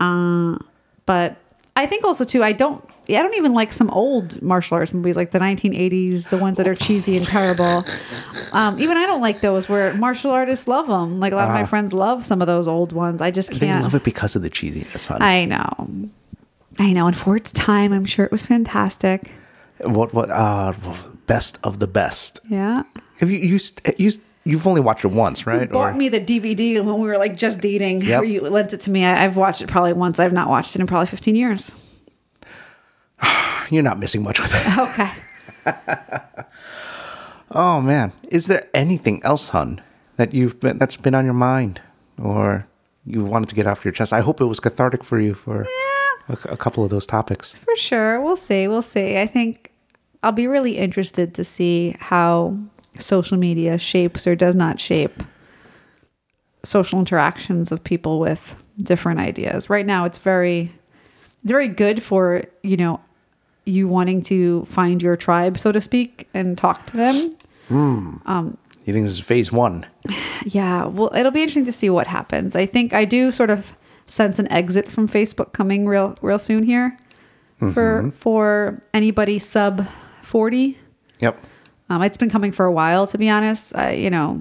Uh, 0.00 0.58
but 1.06 1.38
I 1.78 1.86
think 1.86 2.04
also 2.04 2.24
too 2.24 2.42
I 2.42 2.52
don't 2.52 2.84
I 3.08 3.22
don't 3.22 3.34
even 3.34 3.54
like 3.54 3.72
some 3.72 3.88
old 3.90 4.42
martial 4.42 4.74
arts 4.74 4.92
movies 4.92 5.16
like 5.16 5.30
the 5.30 5.38
1980s, 5.38 6.28
the 6.28 6.36
ones 6.36 6.56
that 6.58 6.66
are 6.68 6.74
cheesy 6.74 7.16
and 7.16 7.24
terrible. 7.24 7.84
Um, 8.52 8.78
even 8.80 8.96
I 8.96 9.06
don't 9.06 9.22
like 9.22 9.40
those 9.40 9.68
where 9.68 9.94
martial 9.94 10.30
artists 10.30 10.66
love 10.66 10.88
them. 10.88 11.20
Like 11.20 11.32
a 11.32 11.36
lot 11.36 11.48
of 11.48 11.54
my 11.54 11.64
friends 11.64 11.92
love 11.92 12.26
some 12.26 12.42
of 12.42 12.46
those 12.46 12.66
old 12.66 12.92
ones. 12.92 13.22
I 13.22 13.30
just 13.30 13.50
can't. 13.50 13.60
They 13.60 13.72
love 13.72 13.94
it 13.94 14.04
because 14.04 14.36
of 14.36 14.42
the 14.42 14.50
cheesiness, 14.50 15.06
honey. 15.06 15.24
I 15.24 15.44
know. 15.44 15.88
I 16.78 16.92
know. 16.92 17.06
And 17.06 17.16
for 17.16 17.36
its 17.36 17.52
time, 17.52 17.92
I'm 17.92 18.04
sure 18.04 18.24
it 18.24 18.32
was 18.32 18.44
fantastic. 18.44 19.32
what 19.80 20.12
what 20.12 20.30
uh 20.30 20.72
best 21.26 21.58
of 21.62 21.78
the 21.78 21.86
best. 21.86 22.40
Yeah. 22.50 22.82
Have 23.18 23.30
you 23.30 23.38
you 23.38 23.58
st- 23.58 23.98
you 23.98 24.10
you've 24.48 24.66
only 24.66 24.80
watched 24.80 25.04
it 25.04 25.08
once, 25.08 25.46
right? 25.46 25.62
You 25.62 25.66
bought 25.68 25.96
me 25.96 26.08
the 26.08 26.20
DVD 26.20 26.82
when 26.84 26.98
we 26.98 27.06
were 27.06 27.18
like 27.18 27.36
just 27.36 27.60
dating. 27.60 28.02
Yep. 28.02 28.22
Or 28.22 28.24
you 28.24 28.40
lent 28.40 28.72
it 28.72 28.80
to 28.82 28.90
me. 28.90 29.04
I, 29.04 29.24
I've 29.24 29.36
watched 29.36 29.60
it 29.60 29.68
probably 29.68 29.92
once. 29.92 30.18
I've 30.18 30.32
not 30.32 30.48
watched 30.48 30.74
it 30.74 30.80
in 30.80 30.86
probably 30.86 31.06
15 31.06 31.36
years. 31.36 31.72
You're 33.70 33.82
not 33.82 33.98
missing 33.98 34.22
much 34.22 34.40
with 34.40 34.50
it. 34.54 34.66
Okay. 34.78 35.12
Oh 37.50 37.80
man, 37.80 38.12
is 38.28 38.46
there 38.46 38.68
anything 38.74 39.22
else, 39.24 39.48
hun, 39.50 39.80
that 40.16 40.34
you've 40.34 40.60
been 40.60 40.76
that's 40.76 40.96
been 40.96 41.14
on 41.14 41.24
your 41.24 41.34
mind 41.34 41.80
or 42.22 42.66
you 43.06 43.24
wanted 43.24 43.48
to 43.48 43.54
get 43.54 43.66
off 43.66 43.84
your 43.86 43.92
chest? 43.92 44.12
I 44.12 44.20
hope 44.20 44.40
it 44.40 44.44
was 44.44 44.60
cathartic 44.60 45.02
for 45.02 45.18
you 45.18 45.32
for 45.32 45.66
a, 46.28 46.36
a 46.44 46.56
couple 46.58 46.84
of 46.84 46.90
those 46.90 47.06
topics. 47.06 47.56
For 47.64 47.74
sure. 47.76 48.20
We'll 48.20 48.36
see. 48.36 48.68
We'll 48.68 48.82
see. 48.82 49.16
I 49.16 49.26
think 49.26 49.72
I'll 50.22 50.32
be 50.32 50.46
really 50.46 50.76
interested 50.76 51.34
to 51.36 51.44
see 51.44 51.96
how 51.98 52.58
social 52.98 53.36
media 53.36 53.78
shapes 53.78 54.26
or 54.26 54.34
does 54.34 54.54
not 54.54 54.80
shape 54.80 55.22
social 56.64 56.98
interactions 56.98 57.70
of 57.72 57.82
people 57.84 58.18
with 58.18 58.56
different 58.82 59.20
ideas. 59.20 59.70
Right 59.70 59.86
now 59.86 60.04
it's 60.04 60.18
very 60.18 60.72
very 61.44 61.68
good 61.68 62.02
for, 62.02 62.44
you 62.62 62.76
know, 62.76 63.00
you 63.64 63.86
wanting 63.86 64.22
to 64.22 64.66
find 64.66 65.00
your 65.00 65.16
tribe, 65.16 65.58
so 65.58 65.72
to 65.72 65.80
speak, 65.80 66.28
and 66.34 66.58
talk 66.58 66.86
to 66.86 66.96
them. 66.96 67.36
Hmm. 67.68 68.16
Um, 68.26 68.58
you 68.84 68.92
think 68.92 69.06
this 69.06 69.14
is 69.14 69.20
phase 69.20 69.52
one? 69.52 69.86
Yeah, 70.44 70.86
well, 70.86 71.10
it'll 71.14 71.32
be 71.32 71.42
interesting 71.42 71.66
to 71.66 71.72
see 71.72 71.90
what 71.90 72.06
happens. 72.06 72.54
I 72.54 72.64
think 72.64 72.94
I 72.94 73.04
do 73.04 73.30
sort 73.32 73.50
of 73.50 73.74
sense 74.06 74.38
an 74.38 74.50
exit 74.50 74.90
from 74.90 75.08
Facebook 75.08 75.52
coming 75.52 75.86
real 75.86 76.16
real 76.22 76.38
soon 76.38 76.62
here 76.62 76.96
for 77.58 77.66
mm-hmm. 77.74 78.10
for 78.10 78.82
anybody 78.94 79.38
sub 79.38 79.86
40. 80.22 80.78
Yep. 81.20 81.44
Um, 81.90 82.02
it's 82.02 82.16
been 82.16 82.30
coming 82.30 82.52
for 82.52 82.66
a 82.66 82.72
while, 82.72 83.06
to 83.06 83.18
be 83.18 83.28
honest. 83.28 83.74
I, 83.74 83.92
you 83.92 84.10
know, 84.10 84.40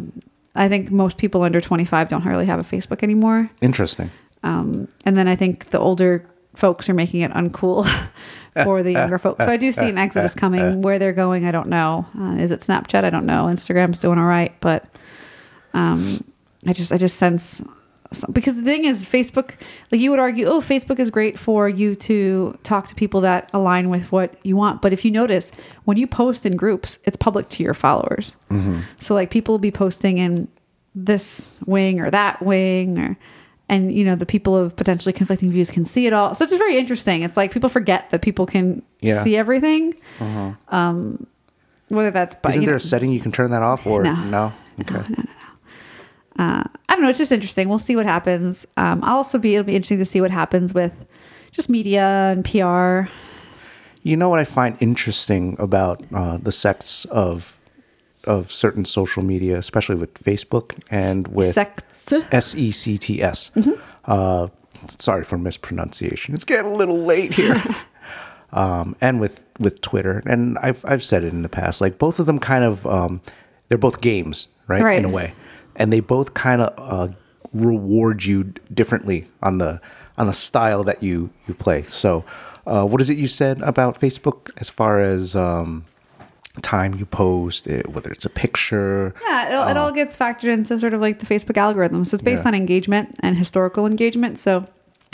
I 0.55 0.67
think 0.67 0.91
most 0.91 1.17
people 1.17 1.43
under 1.43 1.61
25 1.61 2.09
don't 2.09 2.25
really 2.25 2.45
have 2.45 2.59
a 2.59 2.63
Facebook 2.63 3.03
anymore. 3.03 3.49
Interesting. 3.61 4.11
Um, 4.43 4.87
and 5.05 5.17
then 5.17 5.27
I 5.27 5.35
think 5.35 5.69
the 5.69 5.79
older 5.79 6.27
folks 6.55 6.89
are 6.89 6.93
making 6.93 7.21
it 7.21 7.31
uncool 7.31 7.85
for 8.63 8.83
the 8.83 8.91
younger 8.91 9.19
folks. 9.19 9.45
So 9.45 9.51
I 9.51 9.57
do 9.57 9.71
see 9.71 9.87
an 9.87 9.97
exodus 9.97 10.33
coming. 10.33 10.81
Where 10.81 10.99
they're 10.99 11.13
going, 11.13 11.45
I 11.45 11.51
don't 11.51 11.67
know. 11.67 12.05
Uh, 12.19 12.35
is 12.35 12.51
it 12.51 12.61
Snapchat? 12.61 13.03
I 13.03 13.09
don't 13.09 13.25
know. 13.25 13.45
Instagram's 13.45 13.99
doing 13.99 14.19
all 14.19 14.25
right, 14.25 14.53
but 14.59 14.85
um, 15.73 16.23
I 16.65 16.73
just 16.73 16.91
I 16.91 16.97
just 16.97 17.17
sense 17.17 17.61
because 18.31 18.55
the 18.55 18.61
thing 18.61 18.85
is, 18.85 19.03
Facebook. 19.03 19.51
Like 19.91 20.01
you 20.01 20.09
would 20.11 20.19
argue, 20.19 20.45
oh, 20.47 20.61
Facebook 20.61 20.99
is 20.99 21.09
great 21.09 21.37
for 21.37 21.67
you 21.67 21.95
to 21.95 22.57
talk 22.63 22.87
to 22.87 22.95
people 22.95 23.21
that 23.21 23.49
align 23.53 23.89
with 23.89 24.11
what 24.11 24.35
you 24.43 24.55
want. 24.55 24.81
But 24.81 24.93
if 24.93 25.03
you 25.05 25.11
notice, 25.11 25.51
when 25.85 25.97
you 25.97 26.07
post 26.07 26.45
in 26.45 26.55
groups, 26.55 26.99
it's 27.03 27.17
public 27.17 27.49
to 27.49 27.63
your 27.63 27.73
followers. 27.73 28.35
So 28.99 29.13
like 29.13 29.29
people 29.29 29.53
will 29.53 29.59
be 29.59 29.71
posting 29.71 30.17
in 30.19 30.47
this 30.95 31.51
wing 31.65 31.99
or 31.99 32.09
that 32.09 32.41
wing 32.41 32.97
or 32.97 33.17
and 33.69 33.93
you 33.93 34.03
know 34.05 34.15
the 34.15 34.25
people 34.25 34.55
of 34.57 34.75
potentially 34.77 35.13
conflicting 35.13 35.51
views 35.51 35.69
can 35.69 35.85
see 35.85 36.07
it 36.07 36.13
all 36.13 36.33
so 36.33 36.43
it's 36.43 36.51
just 36.51 36.57
very 36.57 36.75
interesting 36.79 37.21
it's 37.21 37.37
like 37.37 37.51
people 37.51 37.69
forget 37.69 38.09
that 38.09 38.21
people 38.23 38.47
can 38.47 38.81
Yeah. 39.01 39.21
see 39.23 39.37
everything 39.37 39.93
um 40.69 41.27
whether 41.89 42.09
that's 42.09 42.33
by 42.35 42.49
Isn't 42.49 42.63
there 42.65 42.71
know, 42.73 42.77
a 42.77 42.79
setting 42.79 43.11
you 43.11 43.19
can 43.19 43.31
turn 43.31 43.51
that 43.51 43.61
off 43.61 43.85
or 43.85 44.01
No. 44.03 44.15
no? 44.25 44.53
Okay. 44.81 45.03
Uh, 46.37 46.63
I 46.89 46.93
don't 46.93 47.01
know. 47.01 47.09
It's 47.09 47.17
just 47.17 47.31
interesting. 47.31 47.69
We'll 47.69 47.79
see 47.79 47.95
what 47.95 48.05
happens. 48.05 48.65
Um, 48.77 49.03
I'll 49.03 49.17
also 49.17 49.37
be. 49.37 49.55
It'll 49.55 49.65
be 49.65 49.75
interesting 49.75 49.99
to 49.99 50.05
see 50.05 50.21
what 50.21 50.31
happens 50.31 50.73
with 50.73 50.93
just 51.51 51.69
media 51.69 52.05
and 52.05 52.45
PR. 52.45 53.09
You 54.03 54.15
know 54.15 54.29
what 54.29 54.39
I 54.39 54.45
find 54.45 54.77
interesting 54.79 55.55
about 55.59 56.03
uh, 56.13 56.37
the 56.37 56.51
sects 56.51 57.05
of 57.05 57.57
of 58.25 58.51
certain 58.51 58.85
social 58.85 59.23
media, 59.23 59.57
especially 59.57 59.95
with 59.95 60.13
Facebook 60.15 60.79
and 60.91 61.27
with 61.29 61.53
Sects? 61.53 62.13
S 62.31 62.55
E 62.55 62.71
C 62.71 62.97
T 62.97 63.21
S. 63.21 63.51
Mm-hmm. 63.55 63.71
Uh, 64.05 64.47
sorry 64.99 65.23
for 65.23 65.37
mispronunciation. 65.37 66.33
It's 66.33 66.43
getting 66.43 66.71
a 66.71 66.75
little 66.75 66.99
late 66.99 67.33
here. 67.33 67.63
um, 68.53 68.95
and 69.01 69.19
with 69.19 69.43
with 69.59 69.81
Twitter, 69.81 70.23
and 70.25 70.57
I've 70.59 70.85
I've 70.85 71.03
said 71.03 71.23
it 71.23 71.33
in 71.33 71.41
the 71.41 71.49
past. 71.49 71.81
Like 71.81 71.97
both 71.97 72.19
of 72.19 72.25
them, 72.25 72.39
kind 72.39 72.63
of, 72.63 72.85
um, 72.85 73.21
they're 73.69 73.77
both 73.77 74.01
games, 74.01 74.47
right? 74.67 74.83
Right. 74.83 74.99
In 74.99 75.05
a 75.05 75.09
way, 75.09 75.33
and 75.77 75.93
they 75.93 75.99
both 76.01 76.33
kind 76.33 76.61
of 76.61 76.73
uh, 76.77 77.13
reward 77.53 78.23
you 78.25 78.53
differently 78.73 79.27
on 79.41 79.57
the 79.59 79.79
on 80.17 80.27
the 80.27 80.33
style 80.33 80.83
that 80.83 81.01
you 81.01 81.29
you 81.47 81.53
play. 81.53 81.83
So, 81.89 82.25
uh, 82.65 82.83
what 82.85 82.99
is 83.01 83.09
it 83.09 83.17
you 83.17 83.27
said 83.27 83.61
about 83.61 83.99
Facebook 84.01 84.49
as 84.57 84.67
far 84.69 84.99
as 84.99 85.35
um, 85.35 85.85
time 86.61 86.95
you 86.95 87.05
post, 87.05 87.67
it, 87.67 87.87
whether 87.89 88.11
it's 88.11 88.25
a 88.25 88.29
picture? 88.29 89.13
Yeah, 89.27 89.49
it, 89.49 89.53
all 89.53 89.67
it 89.69 89.77
all 89.77 89.91
gets 89.91 90.15
factored 90.15 90.51
into 90.51 90.77
sort 90.77 90.93
of 90.93 91.01
like 91.01 91.19
the 91.19 91.25
Facebook 91.25 91.57
algorithm. 91.57 92.03
So 92.05 92.15
it's 92.15 92.23
based 92.23 92.43
Yeah. 92.43 92.49
on 92.49 92.55
engagement 92.55 93.15
and 93.21 93.37
historical 93.37 93.85
engagement. 93.85 94.39
So 94.39 94.65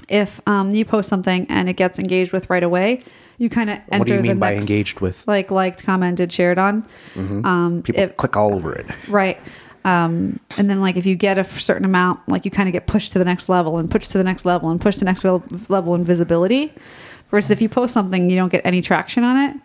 if 0.10 0.42
um, 0.48 0.74
you 0.74 0.86
post 0.86 1.10
something 1.10 1.46
and 1.50 1.70
it 1.70 1.74
gets 1.74 2.00
engaged 2.00 2.32
with 2.32 2.50
right 2.50 2.64
away, 2.64 3.04
you 3.38 3.50
kind 3.50 3.70
of 3.70 3.78
enter 3.92 4.00
What 4.00 4.08
do 4.08 4.14
you 4.14 4.18
the 4.22 4.24
mean 4.30 4.40
by 4.40 4.52
next, 4.52 4.62
engaged 4.62 5.00
with? 5.02 5.24
like 5.28 5.52
liked, 5.52 5.84
commented, 5.84 6.32
shared 6.32 6.58
on. 6.60 6.86
Um, 7.16 7.82
People 7.84 8.08
click 8.10 8.38
all 8.38 8.54
over 8.54 8.74
it. 8.74 8.86
Right. 9.10 9.38
Um, 9.86 10.40
and 10.58 10.70
then 10.70 10.82
like 10.82 10.96
if 10.96 11.06
you 11.06 11.16
get 11.16 11.38
a 11.38 11.60
certain 11.60 11.86
amount, 11.86 12.28
like 12.28 12.46
you 12.46 12.52
kind 12.52 12.70
of 12.70 12.74
get 12.74 12.88
pushed 12.88 13.12
to 13.14 13.20
the 13.20 13.26
next 13.26 13.50
level 13.50 13.78
and 13.78 13.92
pushed 13.92 14.12
to 14.12 14.18
the 14.18 14.24
next 14.24 14.46
level 14.46 14.70
and 14.70 14.80
pushed 14.80 15.00
to 15.00 15.06
the 15.06 15.12
next 15.12 15.24
level 15.70 15.96
in 15.96 16.06
visibility. 16.06 16.74
Versus 17.30 17.52
if 17.52 17.62
you 17.62 17.68
post 17.68 17.94
something, 17.94 18.30
you 18.30 18.36
don't 18.36 18.52
get 18.52 18.62
any 18.64 18.82
traction 18.82 19.24
on 19.24 19.38
it. 19.38 19.58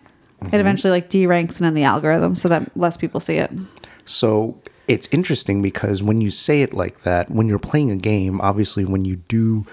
It 0.52 0.60
eventually 0.60 0.90
like 0.90 1.10
de-ranks 1.10 1.60
in 1.60 1.74
the 1.74 1.82
algorithm 1.82 2.36
so 2.36 2.48
that 2.48 2.76
less 2.76 2.96
people 2.96 3.20
see 3.20 3.34
it. 3.34 3.50
So 4.04 4.56
it's 4.86 5.08
interesting 5.10 5.60
because 5.60 6.02
when 6.02 6.20
you 6.20 6.30
say 6.30 6.62
it 6.62 6.72
like 6.72 7.02
that, 7.02 7.30
when 7.30 7.48
you're 7.48 7.58
playing 7.58 7.90
a 7.90 7.96
game, 7.96 8.40
obviously 8.40 8.84
when 8.84 9.04
you 9.04 9.16
do, 9.16 9.66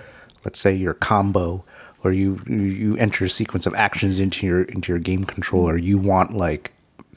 let's 0.43 0.59
say 0.59 0.75
your 0.75 0.93
combo 0.93 1.63
or 2.03 2.11
you, 2.11 2.41
you 2.47 2.97
enter 2.97 3.25
a 3.25 3.29
sequence 3.29 3.65
of 3.65 3.73
actions 3.75 4.19
into 4.19 4.45
your 4.45 4.63
into 4.63 4.91
your 4.91 4.99
game 4.99 5.23
controller, 5.23 5.77
you 5.77 5.97
want 5.97 6.35
like 6.35 6.71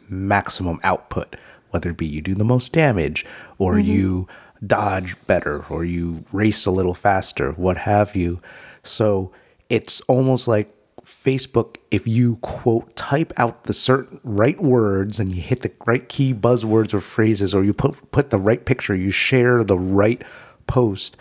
maximum 0.09 0.78
output, 0.82 1.34
whether 1.70 1.90
it 1.90 1.97
be 1.97 2.07
you 2.07 2.23
do 2.23 2.35
the 2.35 2.45
most 2.45 2.73
damage 2.73 3.24
or 3.59 3.74
mm-hmm. 3.74 3.90
you 3.90 4.28
dodge 4.66 5.16
better 5.27 5.65
or 5.69 5.85
you 5.85 6.24
race 6.32 6.66
a 6.66 6.70
little 6.70 6.95
faster, 6.95 7.53
what 7.53 7.78
have 7.78 8.16
you. 8.16 8.40
So 8.82 9.31
it's 9.69 10.01
almost 10.03 10.49
like 10.49 10.74
Facebook, 11.05 11.77
if 11.90 12.07
you 12.07 12.36
quote 12.36 12.95
type 12.95 13.32
out 13.36 13.65
the 13.65 13.73
certain 13.73 14.20
right 14.23 14.61
words 14.62 15.19
and 15.19 15.35
you 15.35 15.40
hit 15.40 15.62
the 15.62 15.73
right 15.86 16.07
key 16.09 16.35
buzzwords 16.35 16.93
or 16.93 17.01
phrases, 17.01 17.55
or 17.55 17.65
you 17.65 17.73
put 17.73 18.11
put 18.11 18.31
the 18.31 18.39
right 18.39 18.65
picture, 18.65 18.95
you 18.95 19.11
share 19.11 19.65
the 19.65 19.78
right 19.78 20.23
post, 20.66 21.16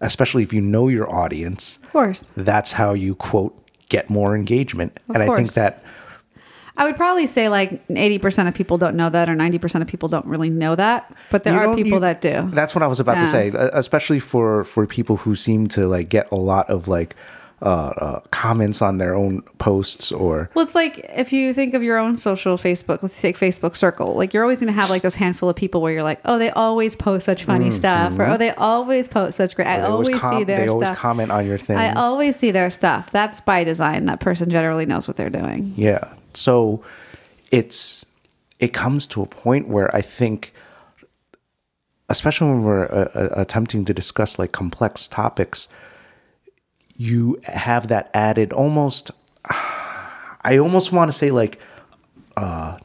especially 0.00 0.42
if 0.42 0.52
you 0.52 0.60
know 0.60 0.88
your 0.88 1.10
audience, 1.12 1.78
Of 1.84 1.92
course. 1.92 2.24
that's 2.36 2.72
how 2.72 2.92
you 2.92 3.14
quote 3.14 3.58
get 3.88 4.10
more 4.10 4.36
engagement. 4.36 5.00
Of 5.08 5.14
and 5.14 5.24
I 5.24 5.34
think 5.34 5.54
that 5.54 5.82
I 6.76 6.84
would 6.84 6.96
probably 6.96 7.26
say 7.26 7.48
like 7.50 7.86
80% 7.88 8.48
of 8.48 8.54
people 8.54 8.78
don't 8.78 8.96
know 8.96 9.10
that 9.10 9.28
or 9.28 9.34
90% 9.34 9.82
of 9.82 9.86
people 9.88 10.08
don't 10.08 10.24
really 10.26 10.48
know 10.50 10.74
that, 10.74 11.14
but 11.30 11.44
there 11.44 11.52
You 11.54 11.60
are 11.70 11.74
people 11.74 11.92
you- 11.92 12.00
that 12.00 12.20
do. 12.22 12.48
That's 12.52 12.74
what 12.74 12.82
I 12.82 12.86
was 12.86 12.98
about 13.00 13.18
to 13.18 13.30
say, 13.30 13.52
especially 13.54 14.20
for 14.20 14.64
for 14.64 14.86
people 14.86 15.18
who 15.18 15.36
seem 15.36 15.66
to 15.68 15.86
like 15.86 16.08
get 16.08 16.30
a 16.32 16.36
lot 16.36 16.68
of 16.70 16.88
like 16.88 17.14
uh, 17.60 17.64
uh, 17.64 18.20
comments 18.32 18.82
on 18.82 18.98
their 18.98 19.14
own 19.14 19.40
posts 19.58 20.10
or 20.10 20.50
Well, 20.54 20.64
it's 20.64 20.74
like 20.74 21.06
if 21.14 21.32
you 21.32 21.54
think 21.54 21.74
of 21.74 21.82
your 21.84 21.96
own 21.96 22.16
social 22.16 22.58
Facebook, 22.58 23.04
let's 23.04 23.20
take 23.20 23.38
Facebook 23.38 23.76
Circle. 23.76 24.14
Like 24.14 24.34
you're 24.34 24.42
always 24.42 24.58
going 24.58 24.66
to 24.66 24.80
have 24.80 24.90
like 24.90 25.02
those 25.02 25.14
handful 25.14 25.48
of 25.48 25.54
people 25.54 25.80
where 25.80 25.92
you're 25.92 26.02
like, 26.02 26.20
oh, 26.24 26.38
they 26.40 26.50
always 26.50 26.96
post 26.96 27.24
such 27.26 27.44
funny 27.44 27.70
stuff, 27.70 28.18
or 28.18 28.26
oh, 28.26 28.36
they 28.36 28.50
always 28.50 29.06
post 29.06 29.36
such 29.36 29.54
great. 29.54 29.68
I 29.68 29.76
Mm-hmm. 29.76 29.92
always, 29.92 30.18
com- 30.18 30.38
see 30.40 30.44
their 30.44 30.56
stuff. 30.66 30.80
they 30.80 30.86
always 30.86 30.98
comment 30.98 31.30
on 31.30 31.46
your 31.46 31.58
thing 31.58 31.76
I 31.76 31.92
always 31.92 32.34
see 32.34 32.50
their 32.50 32.70
stuff. 32.70 33.10
That's 33.12 33.40
by 33.40 33.62
design. 33.62 34.06
That 34.06 34.18
person 34.18 34.50
generally 34.50 34.86
knows 34.86 35.06
what 35.06 35.16
they're 35.16 35.30
doing. 35.30 35.74
Yeah. 35.76 36.14
So 36.36 36.84
it's 37.50 38.06
it 38.58 38.72
comes 38.72 39.06
to 39.08 39.22
a 39.22 39.26
point 39.26 39.68
where 39.68 39.94
I 39.94 40.02
think 40.02 40.52
especially 42.08 42.48
when 42.48 42.62
we're 42.62 42.84
uh, 42.84 43.10
uh, 43.14 43.28
attempting 43.36 43.84
to 43.86 43.94
discuss 43.94 44.38
like 44.38 44.52
complex 44.52 45.08
topics 45.08 45.68
you 46.96 47.40
have 47.44 47.88
that 47.88 48.10
added 48.14 48.52
almost 48.52 49.10
I 50.44 50.58
almost 50.58 50.92
want 50.92 51.10
to 51.10 51.16
say 51.16 51.30
like 51.30 51.58
uh 52.36 52.78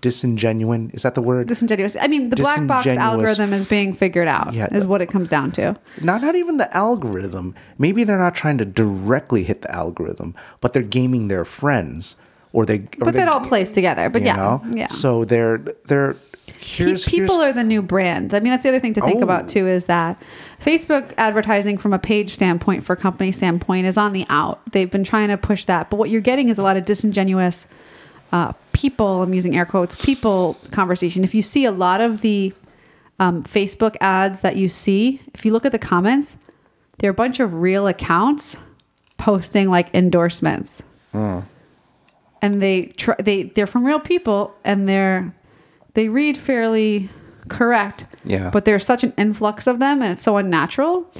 disingenuine 0.00 0.94
is 0.94 1.02
that 1.02 1.14
the 1.14 1.22
word 1.22 1.48
Disingenuous. 1.48 1.96
I 2.00 2.06
mean, 2.06 2.30
the 2.30 2.36
black 2.36 2.64
box 2.66 2.86
algorithm 2.86 3.52
is 3.52 3.66
being 3.66 3.94
figured 3.94 4.28
out. 4.28 4.54
Yeah. 4.54 4.68
is 4.72 4.86
what 4.86 5.02
it 5.02 5.06
comes 5.06 5.28
down 5.28 5.52
to. 5.52 5.76
not 6.00 6.22
not 6.22 6.36
even 6.36 6.58
the 6.58 6.74
algorithm. 6.76 7.54
Maybe 7.78 8.04
they're 8.04 8.18
not 8.18 8.34
trying 8.34 8.58
to 8.58 8.64
directly 8.64 9.44
hit 9.44 9.62
the 9.62 9.74
algorithm, 9.74 10.34
but 10.60 10.72
they're 10.72 10.82
gaming 10.82 11.28
their 11.28 11.44
friends, 11.44 12.16
or 12.52 12.66
they. 12.66 12.78
Or 12.78 13.06
But 13.06 13.14
they, 13.14 13.20
that 13.20 13.28
all 13.28 13.40
plays 13.40 13.70
together. 13.72 14.08
But 14.08 14.22
you 14.22 14.26
yeah, 14.26 14.36
know? 14.36 14.62
yeah. 14.72 14.88
So 14.88 15.24
they're 15.24 15.58
they're 15.86 16.16
here's 16.58 17.04
people 17.04 17.38
here's, 17.38 17.50
are 17.50 17.52
the 17.52 17.64
new 17.64 17.80
brand. 17.80 18.34
I 18.34 18.40
mean, 18.40 18.50
that's 18.50 18.62
the 18.64 18.68
other 18.68 18.80
thing 18.80 18.94
to 18.94 19.00
think 19.00 19.20
Oh. 19.20 19.24
about 19.24 19.48
too 19.48 19.66
is 19.66 19.86
that 19.86 20.20
Facebook 20.62 21.12
advertising 21.16 21.78
from 21.78 21.92
a 21.92 21.98
page 21.98 22.34
standpoint, 22.34 22.84
for 22.84 22.96
company 22.96 23.32
standpoint, 23.32 23.86
is 23.86 23.96
on 23.96 24.12
the 24.12 24.26
out. 24.28 24.60
They've 24.72 24.90
been 24.90 25.04
trying 25.04 25.28
to 25.28 25.36
push 25.36 25.64
that, 25.66 25.90
but 25.90 25.96
what 25.96 26.10
you're 26.10 26.20
getting 26.20 26.48
is 26.48 26.58
a 26.58 26.62
lot 26.62 26.76
of 26.76 26.84
disingenuous 26.84 27.66
uh, 28.32 28.52
people, 28.72 29.22
I'm 29.22 29.34
using 29.34 29.56
air 29.56 29.64
quotes, 29.64 29.94
people 29.96 30.56
conversation. 30.70 31.24
If 31.24 31.34
you 31.34 31.42
see 31.42 31.64
a 31.64 31.72
lot 31.72 32.00
of 32.00 32.20
the 32.20 32.52
um, 33.18 33.42
Facebook 33.44 33.96
ads 34.00 34.40
that 34.40 34.56
you 34.56 34.68
see, 34.68 35.20
if 35.34 35.44
you 35.44 35.52
look 35.52 35.64
at 35.64 35.72
the 35.72 35.78
comments, 35.78 36.36
they're 36.98 37.10
a 37.10 37.14
bunch 37.14 37.40
of 37.40 37.54
real 37.54 37.86
accounts 37.86 38.56
posting 39.18 39.68
like 39.70 39.88
endorsements. 39.94 40.82
And 42.42 42.62
they 42.62 42.86
try, 42.96 43.14
they 43.18 43.44
they're 43.44 43.66
from 43.66 43.84
real 43.86 44.00
people 44.00 44.54
and 44.64 44.88
they're 44.88 45.34
they 45.94 46.08
read 46.08 46.38
fairly 46.38 47.10
correct. 47.48 48.06
Yeah. 48.24 48.50
But 48.50 48.64
there's 48.64 48.84
such 48.86 49.04
an 49.04 49.12
influx 49.18 49.66
of 49.66 49.78
them 49.78 50.02
and 50.02 50.12
it's 50.12 50.22
so 50.22 50.36
unnatural 50.36 51.12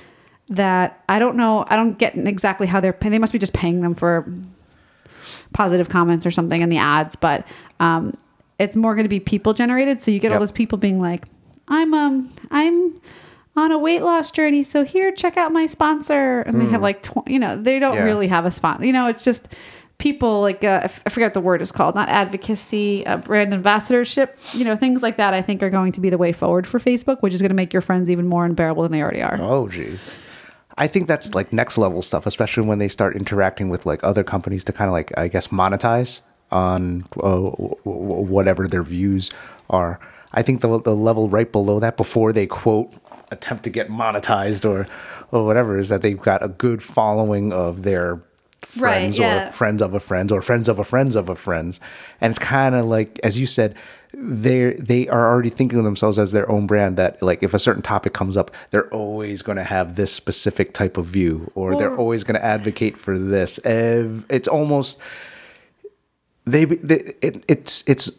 that 0.48 1.02
I 1.08 1.18
don't 1.18 1.36
know, 1.36 1.64
I 1.68 1.76
don't 1.76 1.98
get 1.98 2.16
exactly 2.16 2.66
how 2.66 2.80
they're 2.80 2.92
paying. 2.92 3.12
They 3.12 3.18
must 3.18 3.32
be 3.32 3.38
just 3.38 3.52
paying 3.52 3.82
them 3.82 3.94
for 3.94 4.26
positive 5.52 5.88
comments 5.88 6.24
or 6.26 6.30
something 6.30 6.60
in 6.60 6.68
the 6.68 6.78
ads, 6.78 7.16
but 7.16 7.44
um, 7.80 8.14
it's 8.58 8.76
more 8.76 8.94
going 8.94 9.04
to 9.04 9.08
be 9.10 9.20
people 9.20 9.52
generated. 9.54 10.00
So 10.00 10.10
you 10.10 10.18
get 10.20 10.32
all 10.32 10.38
those 10.40 10.50
people 10.52 10.78
being 10.78 11.00
like, 11.00 11.24
"I'm 11.68 11.92
um 11.94 12.32
I'm 12.50 13.00
on 13.56 13.72
a 13.72 13.78
weight 13.78 14.02
loss 14.02 14.30
journey, 14.30 14.62
so 14.64 14.84
here 14.84 15.12
check 15.12 15.36
out 15.36 15.52
my 15.52 15.66
sponsor," 15.66 16.40
and 16.42 16.60
they 16.60 16.66
have 16.66 16.82
like 16.82 17.02
tw- 17.02 17.26
you 17.28 17.38
know 17.38 17.60
they 17.60 17.78
don't 17.78 17.92
Hmm. 17.92 17.98
Yeah. 17.98 18.04
really 18.04 18.28
have 18.28 18.44
a 18.46 18.50
sponsor. 18.50 18.84
You 18.84 18.92
know, 18.92 19.06
it's 19.06 19.22
just 19.24 19.48
people 20.00 20.40
like 20.40 20.64
uh, 20.64 20.88
I 21.06 21.10
forget 21.10 21.34
the 21.34 21.40
word 21.40 21.62
is 21.62 21.70
called, 21.70 21.94
not 21.94 22.08
advocacy, 22.08 23.06
uh, 23.06 23.18
brand 23.18 23.54
ambassadorship. 23.54 24.36
You 24.52 24.64
know, 24.64 24.76
things 24.76 25.02
like 25.02 25.16
that. 25.18 25.32
I 25.32 25.42
think 25.42 25.62
are 25.62 25.70
going 25.70 25.92
to 25.92 26.00
be 26.00 26.10
the 26.10 26.18
way 26.18 26.32
forward 26.32 26.66
for 26.66 26.80
Facebook, 26.80 27.20
which 27.20 27.32
is 27.32 27.40
going 27.40 27.50
to 27.50 27.54
make 27.54 27.72
your 27.72 27.82
friends 27.82 28.10
even 28.10 28.26
more 28.26 28.44
unbearable 28.44 28.82
than 28.82 28.90
they 28.90 29.02
already 29.02 29.22
are. 29.22 29.40
Oh, 29.40 29.66
jeez. 29.66 30.00
I 30.76 30.88
think 30.88 31.06
that's 31.06 31.34
like 31.34 31.52
next 31.52 31.78
level 31.78 32.02
stuff, 32.02 32.26
especially 32.26 32.64
when 32.64 32.78
they 32.78 32.88
start 32.88 33.14
interacting 33.14 33.68
with 33.68 33.84
like 33.86 34.02
other 34.02 34.24
companies 34.24 34.64
to 34.64 34.72
kind 34.72 34.88
of 34.88 34.92
like, 34.92 35.16
I 35.16 35.28
guess, 35.28 35.48
monetize 35.48 36.22
on 36.50 37.02
uh, 37.22 37.38
whatever 37.84 38.66
their 38.66 38.82
views 38.82 39.30
are. 39.68 40.00
I 40.32 40.42
think 40.42 40.62
the, 40.62 40.80
the 40.80 40.96
level 40.96 41.28
right 41.28 41.50
below 41.50 41.80
that, 41.80 41.96
before 41.96 42.32
they 42.32 42.46
quote 42.46 42.92
attempt 43.30 43.62
to 43.64 43.70
get 43.70 43.88
monetized 43.88 44.64
or 44.64 44.86
or 45.32 45.44
whatever, 45.44 45.78
is 45.78 45.90
that 45.90 46.02
they've 46.02 46.20
got 46.20 46.42
a 46.42 46.48
good 46.48 46.82
following 46.82 47.52
of 47.52 47.82
their 47.82 48.20
Right, 48.76 49.00
friends 49.00 49.18
yeah. 49.18 49.48
or 49.48 49.52
friends 49.52 49.82
of 49.82 49.94
a 49.94 50.00
friends 50.00 50.32
or 50.32 50.42
friends 50.42 50.68
of 50.68 50.78
a 50.78 50.84
friends 50.84 51.16
of 51.16 51.28
a 51.28 51.34
friends, 51.34 51.80
and 52.20 52.30
it's 52.30 52.38
kind 52.38 52.74
of 52.74 52.86
like 52.86 53.18
as 53.22 53.38
you 53.38 53.46
said, 53.46 53.74
they 54.12 54.74
they 54.74 55.08
are 55.08 55.30
already 55.30 55.50
thinking 55.50 55.78
of 55.78 55.84
themselves 55.84 56.18
as 56.18 56.32
their 56.32 56.50
own 56.50 56.66
brand. 56.66 56.96
That 56.96 57.22
like 57.22 57.42
if 57.42 57.54
a 57.54 57.58
certain 57.58 57.82
topic 57.82 58.12
comes 58.12 58.36
up, 58.36 58.50
they're 58.70 58.88
always 58.92 59.42
going 59.42 59.56
to 59.56 59.64
have 59.64 59.96
this 59.96 60.12
specific 60.12 60.74
type 60.74 60.96
of 60.96 61.06
view, 61.06 61.50
or 61.54 61.76
they're 61.76 61.96
always 61.96 62.22
going 62.22 62.38
to 62.38 62.44
advocate 62.44 62.96
for 62.96 63.18
this. 63.18 63.58
It's 63.64 64.48
almost 64.48 64.98
they, 66.46 66.64
they 66.64 67.14
it, 67.20 67.44
it's 67.48 67.84
it's 67.86 68.10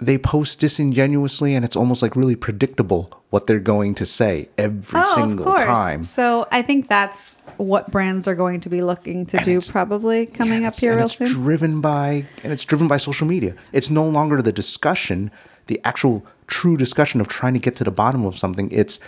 they 0.00 0.18
post 0.18 0.58
disingenuously 0.58 1.54
and 1.54 1.64
it's 1.64 1.76
almost 1.76 2.02
like 2.02 2.16
really 2.16 2.34
predictable 2.34 3.22
what 3.30 3.46
they're 3.46 3.60
going 3.60 3.94
to 3.94 4.04
say 4.04 4.48
every 4.58 5.00
oh, 5.00 5.14
single 5.14 5.54
time 5.54 6.00
Oh, 6.00 6.02
So 6.02 6.48
I 6.50 6.62
think 6.62 6.88
that's 6.88 7.36
what 7.62 7.90
brands 7.90 8.26
are 8.28 8.34
going 8.34 8.60
to 8.60 8.68
be 8.68 8.82
looking 8.82 9.24
to 9.26 9.36
And 9.38 9.46
do 9.46 9.60
probably 9.70 10.26
coming 10.26 10.58
And 10.58 10.66
up 10.66 10.74
here 10.76 10.90
and 10.92 10.98
real 10.98 11.06
it's 11.06 11.16
soon. 11.16 11.26
driven 11.28 11.80
by 11.80 12.26
and 12.42 12.52
it's 12.52 12.64
driven 12.64 12.88
by 12.88 12.96
social 12.98 13.26
media 13.26 13.54
it's 13.72 13.88
no 13.90 14.04
longer 14.06 14.42
the 14.42 14.52
discussion 14.52 15.30
the 15.68 15.80
actual 15.84 16.26
true 16.46 16.76
discussion 16.76 17.20
of 17.20 17.28
trying 17.28 17.54
to 17.54 17.60
get 17.60 17.76
to 17.76 17.84
the 17.84 17.90
bottom 17.90 18.24
of 18.24 18.38
something 18.38 18.70
it's 18.72 18.98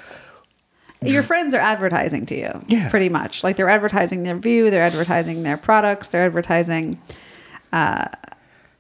Your 1.03 1.23
friends 1.23 1.53
are 1.53 1.61
advertising 1.61 2.25
to 2.27 2.35
you, 2.35 2.65
Yeah. 2.67 2.89
pretty 2.89 3.11
much. 3.11 3.45
Like 3.45 3.57
they're 3.57 3.69
advertising 3.69 4.23
their 4.23 4.37
view, 4.39 4.71
they're 4.71 4.83
advertising 4.85 5.43
their 5.43 5.59
products, 5.59 6.09
they're 6.09 6.25
advertising, 6.25 6.99
uh, 7.75 8.07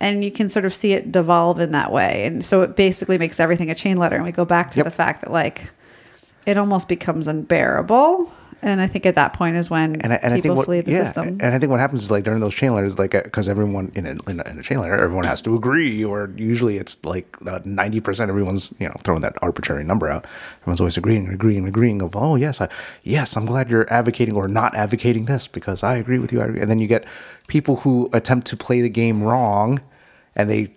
and 0.00 0.24
you 0.24 0.30
can 0.30 0.48
sort 0.48 0.64
of 0.64 0.74
see 0.74 0.92
it 0.92 1.12
devolve 1.12 1.60
in 1.60 1.72
that 1.72 1.92
way. 1.92 2.24
And 2.24 2.42
so 2.44 2.62
it 2.62 2.76
basically 2.76 3.18
makes 3.18 3.38
everything 3.40 3.70
a 3.70 3.74
chain 3.74 3.98
letter. 3.98 4.16
And 4.16 4.24
we 4.24 4.32
go 4.32 4.46
back 4.46 4.70
to 4.70 4.78
Yep. 4.78 4.84
the 4.86 4.90
fact 4.90 5.20
that 5.22 5.32
like 5.32 5.70
it 6.46 6.56
almost 6.56 6.88
becomes 6.88 7.26
unbearable. 7.28 8.32
And 8.64 8.80
I 8.80 8.86
think 8.86 9.04
at 9.04 9.14
that 9.16 9.34
point 9.34 9.56
is 9.56 9.68
when 9.68 10.00
and 10.00 10.14
I, 10.14 10.16
and 10.16 10.34
people 10.34 10.48
think 10.48 10.56
what 10.56 10.64
flee 10.64 10.80
the 10.80 10.90
yeah, 10.90 11.04
system. 11.04 11.38
and 11.38 11.54
I 11.54 11.58
think 11.58 11.70
what 11.70 11.80
happens 11.80 12.02
is 12.02 12.10
like 12.10 12.24
during 12.24 12.40
those 12.40 12.54
chain 12.54 12.72
letters, 12.72 12.98
like 12.98 13.14
uh, 13.14 13.20
because 13.22 13.46
everyone 13.46 13.92
in 13.94 14.06
a, 14.06 14.30
in 14.30 14.40
a 14.40 14.42
in 14.48 14.58
a 14.58 14.62
chain 14.62 14.80
letter, 14.80 14.94
everyone 14.94 15.24
has 15.24 15.42
to 15.42 15.54
agree, 15.54 16.02
or 16.02 16.32
usually 16.34 16.78
it's 16.78 16.96
like 17.04 17.38
ninety 17.66 18.00
percent. 18.00 18.30
Everyone's 18.30 18.72
you 18.78 18.88
know 18.88 18.94
throwing 19.04 19.20
that 19.20 19.34
arbitrary 19.42 19.84
number 19.84 20.08
out. 20.08 20.26
Everyone's 20.62 20.80
always 20.80 20.96
agreeing, 20.96 21.28
agreeing, 21.28 21.68
agreeing. 21.68 22.00
Of 22.00 22.16
oh 22.16 22.36
yes, 22.36 22.58
I, 22.58 22.70
yes, 23.02 23.36
I'm 23.36 23.44
glad 23.44 23.68
you're 23.68 23.92
advocating 23.92 24.34
or 24.34 24.48
not 24.48 24.74
advocating 24.74 25.26
this 25.26 25.46
because 25.46 25.82
I 25.82 25.96
agree 25.96 26.18
with 26.18 26.32
you. 26.32 26.40
I 26.40 26.46
agree. 26.46 26.60
And 26.62 26.70
then 26.70 26.78
you 26.78 26.86
get 26.86 27.04
people 27.48 27.76
who 27.76 28.08
attempt 28.14 28.46
to 28.46 28.56
play 28.56 28.80
the 28.80 28.88
game 28.88 29.22
wrong, 29.22 29.82
and 30.34 30.48
they 30.48 30.74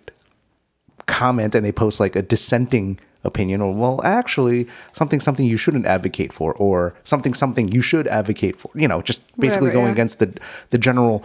comment 1.06 1.54
and 1.54 1.64
they 1.64 1.72
post 1.72 2.00
like 2.00 2.14
a 2.14 2.20
dissenting 2.20 3.00
opinion 3.24 3.60
or 3.60 3.74
well 3.74 4.00
actually 4.04 4.66
something 4.92 5.20
something 5.20 5.44
you 5.44 5.56
shouldn't 5.56 5.86
advocate 5.86 6.32
for 6.32 6.54
or 6.54 6.94
something 7.02 7.34
something 7.34 7.68
you 7.68 7.80
should 7.80 8.06
advocate 8.06 8.56
for 8.56 8.70
you 8.74 8.86
know 8.86 9.02
just 9.02 9.20
basically 9.36 9.68
Whatever, 9.68 9.72
going 9.72 9.86
yeah. 9.86 9.92
against 9.92 10.18
the 10.20 10.32
the 10.70 10.78
general 10.78 11.24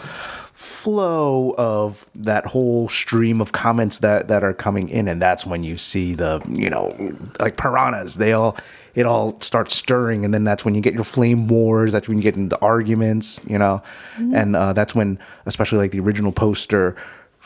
flow 0.53 1.55
of 1.57 2.05
that 2.13 2.45
whole 2.47 2.87
stream 2.87 3.41
of 3.41 3.51
comments 3.51 3.99
that 3.99 4.27
that 4.27 4.43
are 4.43 4.53
coming 4.53 4.87
in. 4.87 5.07
And 5.07 5.21
that's 5.21 5.45
when 5.45 5.63
you 5.63 5.77
see 5.77 6.13
the 6.13 6.41
you 6.47 6.69
know 6.69 7.15
like 7.39 7.57
piranhas 7.57 8.15
they 8.15 8.33
all 8.33 8.55
it 8.93 9.07
all 9.07 9.39
starts 9.41 9.75
stirring. 9.75 10.23
And 10.23 10.33
then 10.33 10.43
that's 10.43 10.63
when 10.63 10.75
you 10.75 10.81
get 10.81 10.93
your 10.93 11.03
flame 11.03 11.47
wars. 11.47 11.91
That's 11.91 12.07
when 12.07 12.17
you 12.17 12.23
get 12.23 12.35
into 12.35 12.59
arguments 12.59 13.39
you 13.47 13.57
know? 13.57 13.81
And 14.17 14.55
uh, 14.55 14.73
that's 14.73 14.93
when 14.93 15.19
especially 15.45 15.79
like 15.79 15.91
the 15.91 15.99
original 15.99 16.31
poster 16.31 16.95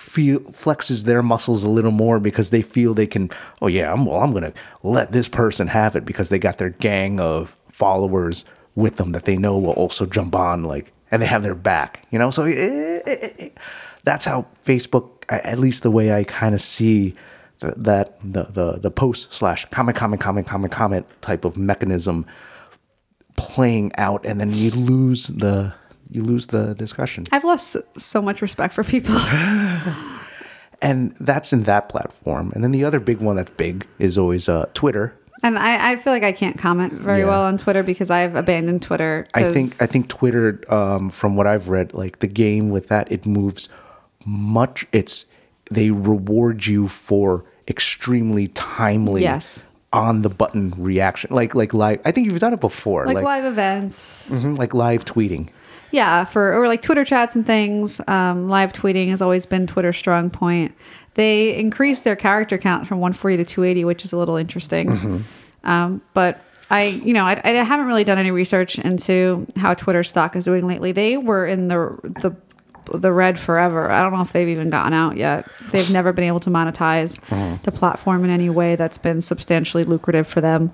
feel 0.08 0.40
flexes 0.52 1.04
their 1.04 1.22
muscles 1.22 1.64
a 1.64 1.70
little 1.70 1.92
more 1.92 2.20
because 2.20 2.50
they 2.50 2.62
feel 2.62 2.94
they 2.94 3.06
can 3.08 3.30
oh 3.62 3.68
yeah 3.68 3.92
I'm, 3.92 4.06
well 4.06 4.22
i'm 4.22 4.32
gonna 4.32 4.54
let 4.84 5.12
this 5.12 5.28
person 5.28 5.68
have 5.68 5.96
it 5.96 6.06
because 6.06 6.30
they 6.30 6.40
got 6.40 6.58
their 6.58 6.70
gang 6.70 7.20
of 7.20 7.56
followers 7.70 8.46
with 8.74 8.96
them 8.96 9.12
that 9.12 9.26
they 9.26 9.36
know 9.38 9.58
will 9.58 9.72
also 9.74 10.06
jump 10.06 10.34
on 10.34 10.64
like 10.64 10.94
and 11.12 11.22
they 11.22 11.26
have 11.28 11.44
their 11.44 11.56
back 11.56 12.06
you 12.12 12.18
know? 12.20 12.32
So 12.32 12.46
it, 12.46 12.58
it- 12.58 13.36
it- 13.40 13.58
that's 14.04 14.24
how 14.26 14.46
facebook 14.66 15.10
at 15.28 15.60
least 15.60 15.84
the 15.84 15.92
way 15.92 16.14
i 16.14 16.24
kind 16.24 16.56
of 16.56 16.62
see 16.62 17.14
th- 17.60 17.74
that 17.76 18.18
the 18.24 18.44
the 18.46 18.74
the 18.80 18.92
post 18.92 19.28
slash 19.34 19.66
comment 19.72 19.98
comment 19.98 20.22
comment 20.22 20.48
comment 20.48 20.72
comment 20.72 21.06
type 21.22 21.44
of 21.44 21.58
mechanism 21.58 22.26
playing 23.36 23.92
out 23.98 24.26
and 24.26 24.40
then 24.40 24.54
you 24.54 24.72
lose 24.72 25.28
the 25.28 25.74
you 26.10 26.24
lose 26.24 26.48
the 26.48 26.74
discussion 26.76 27.26
I've 27.32 27.44
lost 27.44 27.76
so, 27.98 28.22
much 28.22 28.42
respect 28.42 28.74
for 28.74 28.84
people. 28.84 29.16
and 30.82 31.12
that's 31.20 31.54
in 31.54 31.64
that 31.64 31.90
platform. 31.90 32.52
And 32.54 32.64
then 32.64 32.72
the 32.72 32.84
other 32.84 33.00
big 33.00 33.18
one 33.20 33.36
that's 33.36 33.52
big 33.58 33.86
is 34.00 34.18
always 34.18 34.48
uh, 34.48 34.68
Twitter. 34.74 35.14
and 35.44 35.58
I, 35.58 35.92
I 35.92 35.96
feel 35.98 36.14
like 36.14 36.24
I 36.24 36.32
can't 36.32 36.58
comment 36.58 36.94
very 36.94 37.20
Yeah. 37.20 37.26
well 37.28 37.44
on 37.44 37.58
Twitter 37.58 37.84
because 37.84 38.10
I've 38.10 38.36
abandoned 38.36 38.82
Twitter. 38.82 39.28
I 39.34 39.52
think 39.54 39.82
I 39.82 39.86
think 39.86 40.08
Twitter, 40.10 40.62
um, 40.70 41.10
from 41.10 41.36
what 41.36 41.48
I've 41.48 41.68
read, 41.70 41.94
like 41.94 42.20
the 42.20 42.28
game 42.28 42.70
with 42.70 42.88
that, 42.90 43.12
it 43.12 43.26
moves 43.26 43.70
much. 44.26 44.86
It's 44.92 45.26
they 45.72 45.92
reward 45.92 46.66
you 46.66 46.88
for 46.88 47.44
extremely 47.68 48.48
timely, 48.48 49.22
Yes. 49.24 49.64
on 49.94 50.22
the 50.22 50.30
button 50.30 50.74
reaction, 50.78 51.34
like 51.34 51.54
like 51.56 51.74
live. 51.74 52.00
I 52.06 52.12
think 52.12 52.26
you've 52.32 52.40
done 52.40 52.54
it 52.54 52.60
before, 52.62 53.06
like, 53.06 53.16
like 53.16 53.24
live 53.26 53.46
events. 53.46 54.28
mhm, 54.30 54.58
like 54.58 54.74
live 54.74 55.06
tweeting. 55.06 55.50
Yeah, 55.92 56.26
for 56.26 56.54
or 56.54 56.68
like 56.68 56.82
Twitter 56.82 57.06
chats 57.06 57.36
and 57.36 57.46
things. 57.46 58.02
Um, 58.08 58.50
live 58.50 58.74
tweeting 58.74 59.10
has 59.10 59.22
always 59.22 59.46
been 59.46 59.68
Twitter's 59.68 59.98
strong 59.98 60.30
point. 60.30 60.74
They 61.16 61.56
increased 61.58 62.04
their 62.04 62.16
character 62.16 62.58
count 62.58 62.88
from 62.88 63.00
140 63.00 63.38
to 63.38 63.46
280, 63.46 63.86
which 63.86 64.06
is 64.06 64.12
a 64.12 64.18
little 64.18 64.36
interesting. 64.36 64.88
Mm-hmm. 64.90 65.70
Um, 65.70 66.02
but 66.14 66.42
I, 66.70 66.84
you 66.84 67.14
know, 67.14 67.24
I, 67.26 67.42
I 67.44 67.50
haven't 67.64 67.88
really 67.88 68.04
done 68.04 68.18
any 68.18 68.32
research 68.32 68.78
into 68.78 69.48
how 69.56 69.74
Twitter 69.74 70.04
stock 70.04 70.36
is 70.36 70.46
doing 70.46 70.68
lately. 70.68 70.92
They 70.92 71.18
were 71.18 71.46
in 71.48 71.70
the 71.70 71.98
the 72.22 72.36
the 72.98 73.12
red 73.12 73.38
forever. 73.40 73.92
I 73.92 74.02
don't 74.02 74.14
know 74.14 74.22
if 74.22 74.32
they've 74.32 74.48
even 74.48 74.70
gotten 74.70 74.94
out 74.94 75.18
yet. 75.18 75.50
They've 75.72 75.90
never 75.90 76.14
been 76.14 76.24
able 76.26 76.40
to 76.42 76.50
monetize 76.50 77.18
Mm-hmm. 77.28 77.64
the 77.64 77.72
platform 77.72 78.24
in 78.24 78.30
any 78.30 78.50
way 78.50 78.76
that's 78.78 78.98
been 78.98 79.22
substantially 79.22 79.84
lucrative 79.84 80.28
for 80.28 80.40
them. 80.40 80.72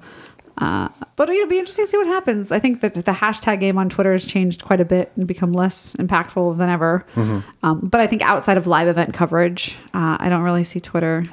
Uh, 0.58 0.88
but 1.16 1.30
it'll 1.30 1.48
be 1.48 1.58
interesting 1.58 1.86
to 1.86 1.92
see 1.92 1.98
what 1.98 2.08
happens. 2.08 2.52
I 2.52 2.60
think 2.60 2.82
that 2.82 2.94
the 2.94 3.02
hashtag 3.02 3.60
game 3.60 3.78
on 3.78 3.90
Twitter 3.90 4.14
has 4.14 4.24
changed 4.24 4.64
quite 4.64 4.80
a 4.80 4.86
bit 4.86 5.12
and 5.16 5.26
become 5.28 5.52
less 5.52 5.92
impactful 5.94 6.58
than 6.58 6.70
ever. 6.70 7.06
Um, 7.16 7.80
but 7.82 8.00
I 8.00 8.08
think 8.08 8.22
outside 8.22 8.58
of 8.58 8.68
live 8.68 8.88
event 8.88 9.14
coverage, 9.14 9.76
uh, 9.94 10.18
I 10.20 10.30
don't 10.30 10.44
really 10.44 10.64
see 10.64 10.80
Twitter. 10.80 11.26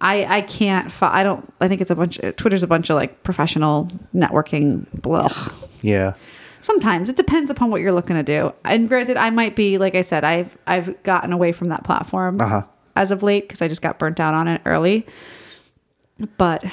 I 0.00 0.24
I 0.38 0.40
can't. 0.42 0.92
Fo- 0.92 1.06
I 1.10 1.22
don't. 1.22 1.50
I 1.60 1.68
think 1.68 1.80
it's 1.80 1.90
a 1.90 1.94
bunch. 1.94 2.18
Twitter's 2.36 2.62
a 2.62 2.66
bunch 2.66 2.90
of 2.90 2.96
like 2.96 3.22
professional 3.22 3.88
networking. 4.14 4.84
Blah. 5.00 5.30
Yeah, 5.80 6.14
Sometimes 6.60 7.08
it 7.08 7.16
depends 7.16 7.50
upon 7.50 7.70
what 7.70 7.80
you're 7.80 7.92
looking 7.92 8.16
to 8.16 8.22
do. 8.22 8.52
And 8.64 8.88
granted, 8.88 9.16
I 9.16 9.30
might 9.30 9.54
be 9.56 9.78
like 9.78 9.94
I 9.94 10.02
said, 10.02 10.24
I've 10.24 10.56
I've 10.66 11.02
gotten 11.04 11.32
away 11.32 11.52
from 11.52 11.68
that 11.68 11.84
platform 11.84 12.40
Uh-huh. 12.40 12.62
as 12.96 13.10
of 13.10 13.22
late 13.22 13.46
because 13.48 13.62
I 13.62 13.68
just 13.68 13.80
got 13.82 13.98
burnt 13.98 14.20
out 14.20 14.34
on 14.34 14.48
it 14.48 14.60
early. 14.66 15.06
But 16.38 16.64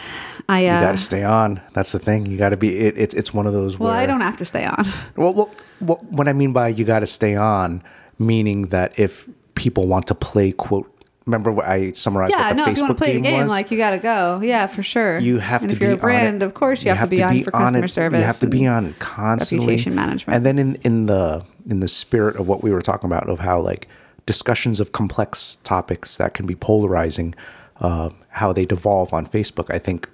I 0.48 0.64
you 0.66 0.70
uh, 0.70 0.82
got 0.82 0.92
to 0.92 0.98
stay 0.98 1.24
on. 1.24 1.62
That's 1.74 1.92
the 1.92 2.00
thing. 2.00 2.26
You 2.26 2.38
got 2.38 2.50
to 2.50 2.58
be. 2.58 2.78
It, 2.78 2.98
it's 2.98 3.14
it's 3.14 3.34
one 3.34 3.46
of 3.46 3.54
those. 3.54 3.78
well, 3.78 3.92
where, 3.92 4.00
I 4.00 4.06
don't 4.06 4.22
have 4.22 4.38
to 4.38 4.46
stay 4.46 4.66
on. 4.66 4.88
Well, 5.16 5.34
well, 5.34 5.52
what 5.80 6.04
what 6.06 6.28
I 6.28 6.34
mean 6.34 6.54
by 6.54 6.70
you 6.70 6.86
got 6.86 7.00
to 7.00 7.08
stay 7.08 7.36
on, 7.36 7.84
meaning 8.18 8.68
that 8.68 8.98
if 8.98 9.28
people 9.56 9.88
want 9.88 10.08
to 10.08 10.16
play 10.16 10.52
quote 10.52 10.90
remember 11.26 11.52
what 11.52 11.66
I 11.66 11.92
summarized 11.94 12.32
Yeah, 12.32 12.48
what 12.48 12.50
the 12.50 12.56
no, 12.56 12.66
Facebook 12.66 12.72
if 12.72 12.78
you 12.78 12.84
want 12.84 12.98
to 12.98 13.04
play 13.04 13.14
the 13.14 13.22
game 13.22 13.42
was? 13.44 13.50
like 13.50 13.72
you 13.72 13.78
got 13.78 13.92
to 13.92 13.98
go. 13.98 14.42
Yeah, 14.44 14.68
for 14.68 14.84
sure. 14.84 15.20
you 15.20 15.40
have 15.40 15.62
and 15.62 15.70
to 15.70 15.76
if 15.76 15.80
be 15.80 15.86
you're 15.86 15.94
a 15.96 15.98
brand, 15.98 16.44
on 16.44 16.48
of 16.48 16.54
course, 16.54 16.84
you, 16.84 16.92
have, 16.92 17.10
to 17.10 17.16
be 17.16 17.24
on 17.24 17.44
for 17.44 17.52
customer 17.52 17.86
it. 17.86 17.90
service. 17.90 18.20
You 18.20 18.26
have 18.26 18.40
to 18.40 18.48
be 18.48 18.68
on 18.68 18.94
constantly. 19.00 19.68
reputation 19.68 19.96
management. 19.96 20.36
And 20.36 20.46
then 20.46 20.60
in 20.60 20.76
in 20.84 21.06
the 21.06 21.44
in 21.70 21.80
the 21.80 21.88
spirit 21.88 22.36
of 22.36 22.48
what 22.48 22.64
we 22.64 22.72
were 22.72 22.82
talking 22.82 23.10
about 23.10 23.30
of 23.30 23.40
how 23.40 23.62
like 23.62 23.88
discussions 24.26 24.80
of 24.80 24.92
complex 24.92 25.58
topics 25.64 26.18
that 26.18 26.34
can 26.34 26.46
be 26.46 26.56
polarizing, 26.56 27.36
uh, 27.80 28.10
how 28.30 28.54
they 28.54 28.66
devolve 28.66 29.14
on 29.14 29.28
Facebook. 29.28 29.74
I 29.74 29.80
think 29.80 30.08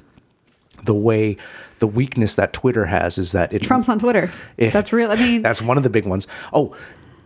the 0.83 0.93
way 0.93 1.37
the 1.79 1.87
weakness 1.87 2.35
that 2.35 2.53
Twitter 2.53 2.85
has 2.85 3.17
is 3.17 3.31
that 3.31 3.53
it 3.53 3.61
Trump's 3.61 3.89
on 3.89 3.99
Twitter. 3.99 4.31
Yeah. 4.57 4.71
That's 4.71 4.91
real. 4.93 5.11
I 5.11 5.15
mean, 5.15 5.41
that's 5.43 5.61
one 5.61 5.77
of 5.77 5.83
the 5.83 5.89
big 5.89 6.05
ones. 6.05 6.27
Oh, 6.53 6.75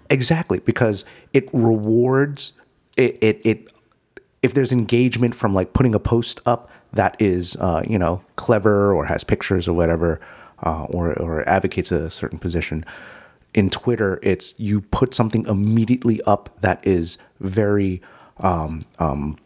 exactly, 0.09 0.59
because 0.59 1.05
it 1.33 1.49
rewards 1.53 2.53
it. 2.97 3.17
It, 3.21 3.41
it 3.43 3.67
if 4.41 4.53
there's 4.53 4.71
engagement 4.71 5.35
from 5.35 5.53
like 5.53 5.73
putting 5.73 5.95
a 5.95 5.99
post 5.99 6.41
up 6.45 6.69
that 6.91 7.15
is, 7.19 7.55
uh, 7.57 7.81
you 7.87 7.97
know, 7.97 8.21
clever 8.35 8.93
or 8.93 9.05
has 9.05 9.23
pictures 9.23 9.67
or 9.67 9.73
whatever, 9.73 10.19
uh, 10.63 10.83
or 10.85 11.13
or 11.13 11.47
advocates 11.47 11.91
a 11.91 12.09
certain 12.09 12.39
position. 12.39 12.85
In 13.53 13.69
Twitter, 13.69 14.19
it's 14.23 14.55
you 14.57 14.81
put 14.81 15.13
something 15.13 15.45
immediately 15.45 16.21
up 16.23 16.49
that 16.61 16.85
is 16.85 17.17
very 17.39 18.01
um, 18.37 18.83
um, 18.97 19.37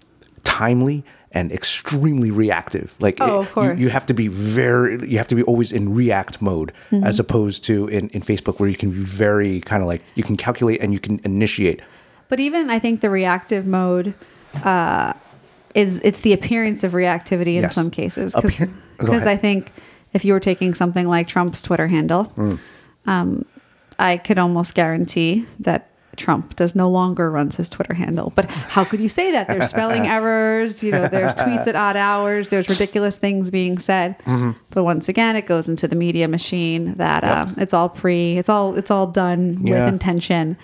timely 0.47 1.03
and 1.33 1.51
extremely 1.51 2.31
reactive. 2.31 2.95
Like 2.99 3.17
Oh, 3.19 3.25
it- 3.25 3.29
of 3.39 3.45
you- 3.45 3.51
course. 3.53 3.79
you 3.79 3.89
have 3.89 4.05
to 4.05 4.13
be 4.13 4.27
very 4.29 4.91
you 5.11 5.17
have 5.17 5.27
to 5.27 5.35
be 5.35 5.43
always 5.43 5.71
in 5.71 5.93
react 5.93 6.41
mode 6.41 6.71
Mm-hmm. 6.91 7.03
as 7.09 7.19
opposed 7.19 7.63
to 7.65 7.73
in, 7.89 8.07
in 8.15 8.21
facebook 8.21 8.59
where 8.59 8.69
you 8.69 8.77
can 8.83 8.89
be 8.91 9.03
very 9.25 9.59
kind 9.61 9.81
of 9.83 9.87
like 9.91 10.01
you 10.15 10.23
can 10.23 10.37
calculate 10.37 10.79
and 10.81 10.93
you 10.93 10.99
can 10.99 11.19
initiate 11.25 11.79
But 12.29 12.39
even 12.39 12.69
I 12.69 12.79
think 12.79 13.01
the 13.01 13.09
reactive 13.09 13.65
mode 13.79 14.13
uh, 14.63 15.13
is 15.75 15.99
it's 16.03 16.21
the 16.21 16.33
appearance 16.33 16.83
of 16.87 16.93
reactivity 16.93 17.55
in 17.59 17.63
Yes. 17.67 17.75
some 17.75 17.89
cases. 17.91 18.33
Appear- 18.35 18.69
Because 18.97 19.23
ahead. 19.23 19.27
I 19.27 19.37
think 19.37 19.71
if 20.13 20.23
you 20.25 20.31
were 20.33 20.39
taking 20.51 20.73
something 20.75 21.07
like 21.15 21.27
Trump's 21.27 21.61
Twitter 21.61 21.87
handle, 21.87 22.23
Mm. 22.37 22.59
um, 23.05 23.45
I 23.99 24.17
could 24.17 24.39
almost 24.39 24.73
guarantee 24.73 25.45
that 25.59 25.81
Trump 26.17 26.55
does 26.55 26.75
no 26.75 26.89
longer 26.89 27.31
runs 27.31 27.55
his 27.55 27.69
Twitter 27.69 27.93
handle. 27.93 28.33
But 28.35 28.45
how 28.49 28.83
could 28.83 28.99
you 28.99 29.09
say 29.09 29.31
that? 29.31 29.47
There's 29.47 29.69
spelling 29.75 30.07
errors. 30.07 30.83
You 30.83 30.91
know, 30.91 31.07
there's 31.07 31.35
tweets 31.35 31.67
at 31.67 31.75
odd 31.75 31.95
hours. 31.95 32.49
There's 32.49 32.67
ridiculous 32.67 33.17
things 33.17 33.49
being 33.49 33.79
said. 33.79 34.17
Mm-hmm. 34.25 34.51
But 34.71 34.83
once 34.83 35.07
again, 35.07 35.35
it 35.35 35.45
goes 35.45 35.67
into 35.69 35.87
the 35.87 35.95
media 35.95 36.27
machine 36.27 36.95
that 36.95 37.23
uh, 37.23 37.47
it's 37.57 37.73
all 37.73 37.89
pre. 37.89 38.37
It's 38.37 38.49
all 38.49 38.75
it's 38.75 38.91
all 38.91 39.07
done 39.07 39.61
Yeah. 39.65 39.85
with 39.85 39.93
intention. 39.93 40.57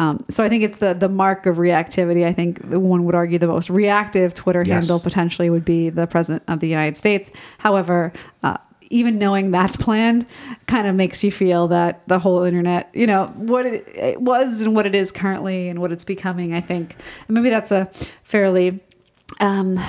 Um, 0.00 0.24
so 0.28 0.42
I 0.42 0.48
think 0.48 0.64
it's 0.64 0.78
the 0.78 0.92
the 0.94 1.08
mark 1.08 1.46
of 1.46 1.56
reactivity. 1.56 2.26
I 2.26 2.32
think 2.32 2.60
one 2.64 3.04
would 3.04 3.14
argue 3.14 3.38
the 3.38 3.46
most 3.46 3.70
reactive 3.70 4.34
Twitter 4.34 4.64
Yes. 4.66 4.82
handle 4.82 4.98
potentially 4.98 5.50
would 5.50 5.64
be 5.64 5.88
the 5.90 6.06
president 6.08 6.42
of 6.48 6.58
the 6.58 6.66
United 6.68 6.96
States. 6.96 7.30
However, 7.58 8.12
uh, 8.42 8.56
even 8.94 9.18
knowing 9.18 9.50
that's 9.50 9.74
planned 9.76 10.24
kind 10.68 10.86
of 10.86 10.94
makes 10.94 11.24
you 11.24 11.32
feel 11.32 11.66
that 11.68 12.06
the 12.06 12.20
whole 12.20 12.44
internet, 12.44 12.88
you 12.94 13.06
know, 13.08 13.26
what 13.34 13.66
it, 13.66 13.84
it 13.88 14.20
was 14.22 14.60
and 14.60 14.74
what 14.74 14.86
it 14.86 14.94
is 14.94 15.10
currently 15.10 15.68
and 15.68 15.80
what 15.80 15.90
it's 15.90 16.04
becoming. 16.04 16.54
I 16.54 16.60
think 16.60 16.94
and 17.26 17.34
maybe 17.34 17.50
that's 17.50 17.72
a 17.72 17.90
fairly 18.22 18.80
um, 19.40 19.84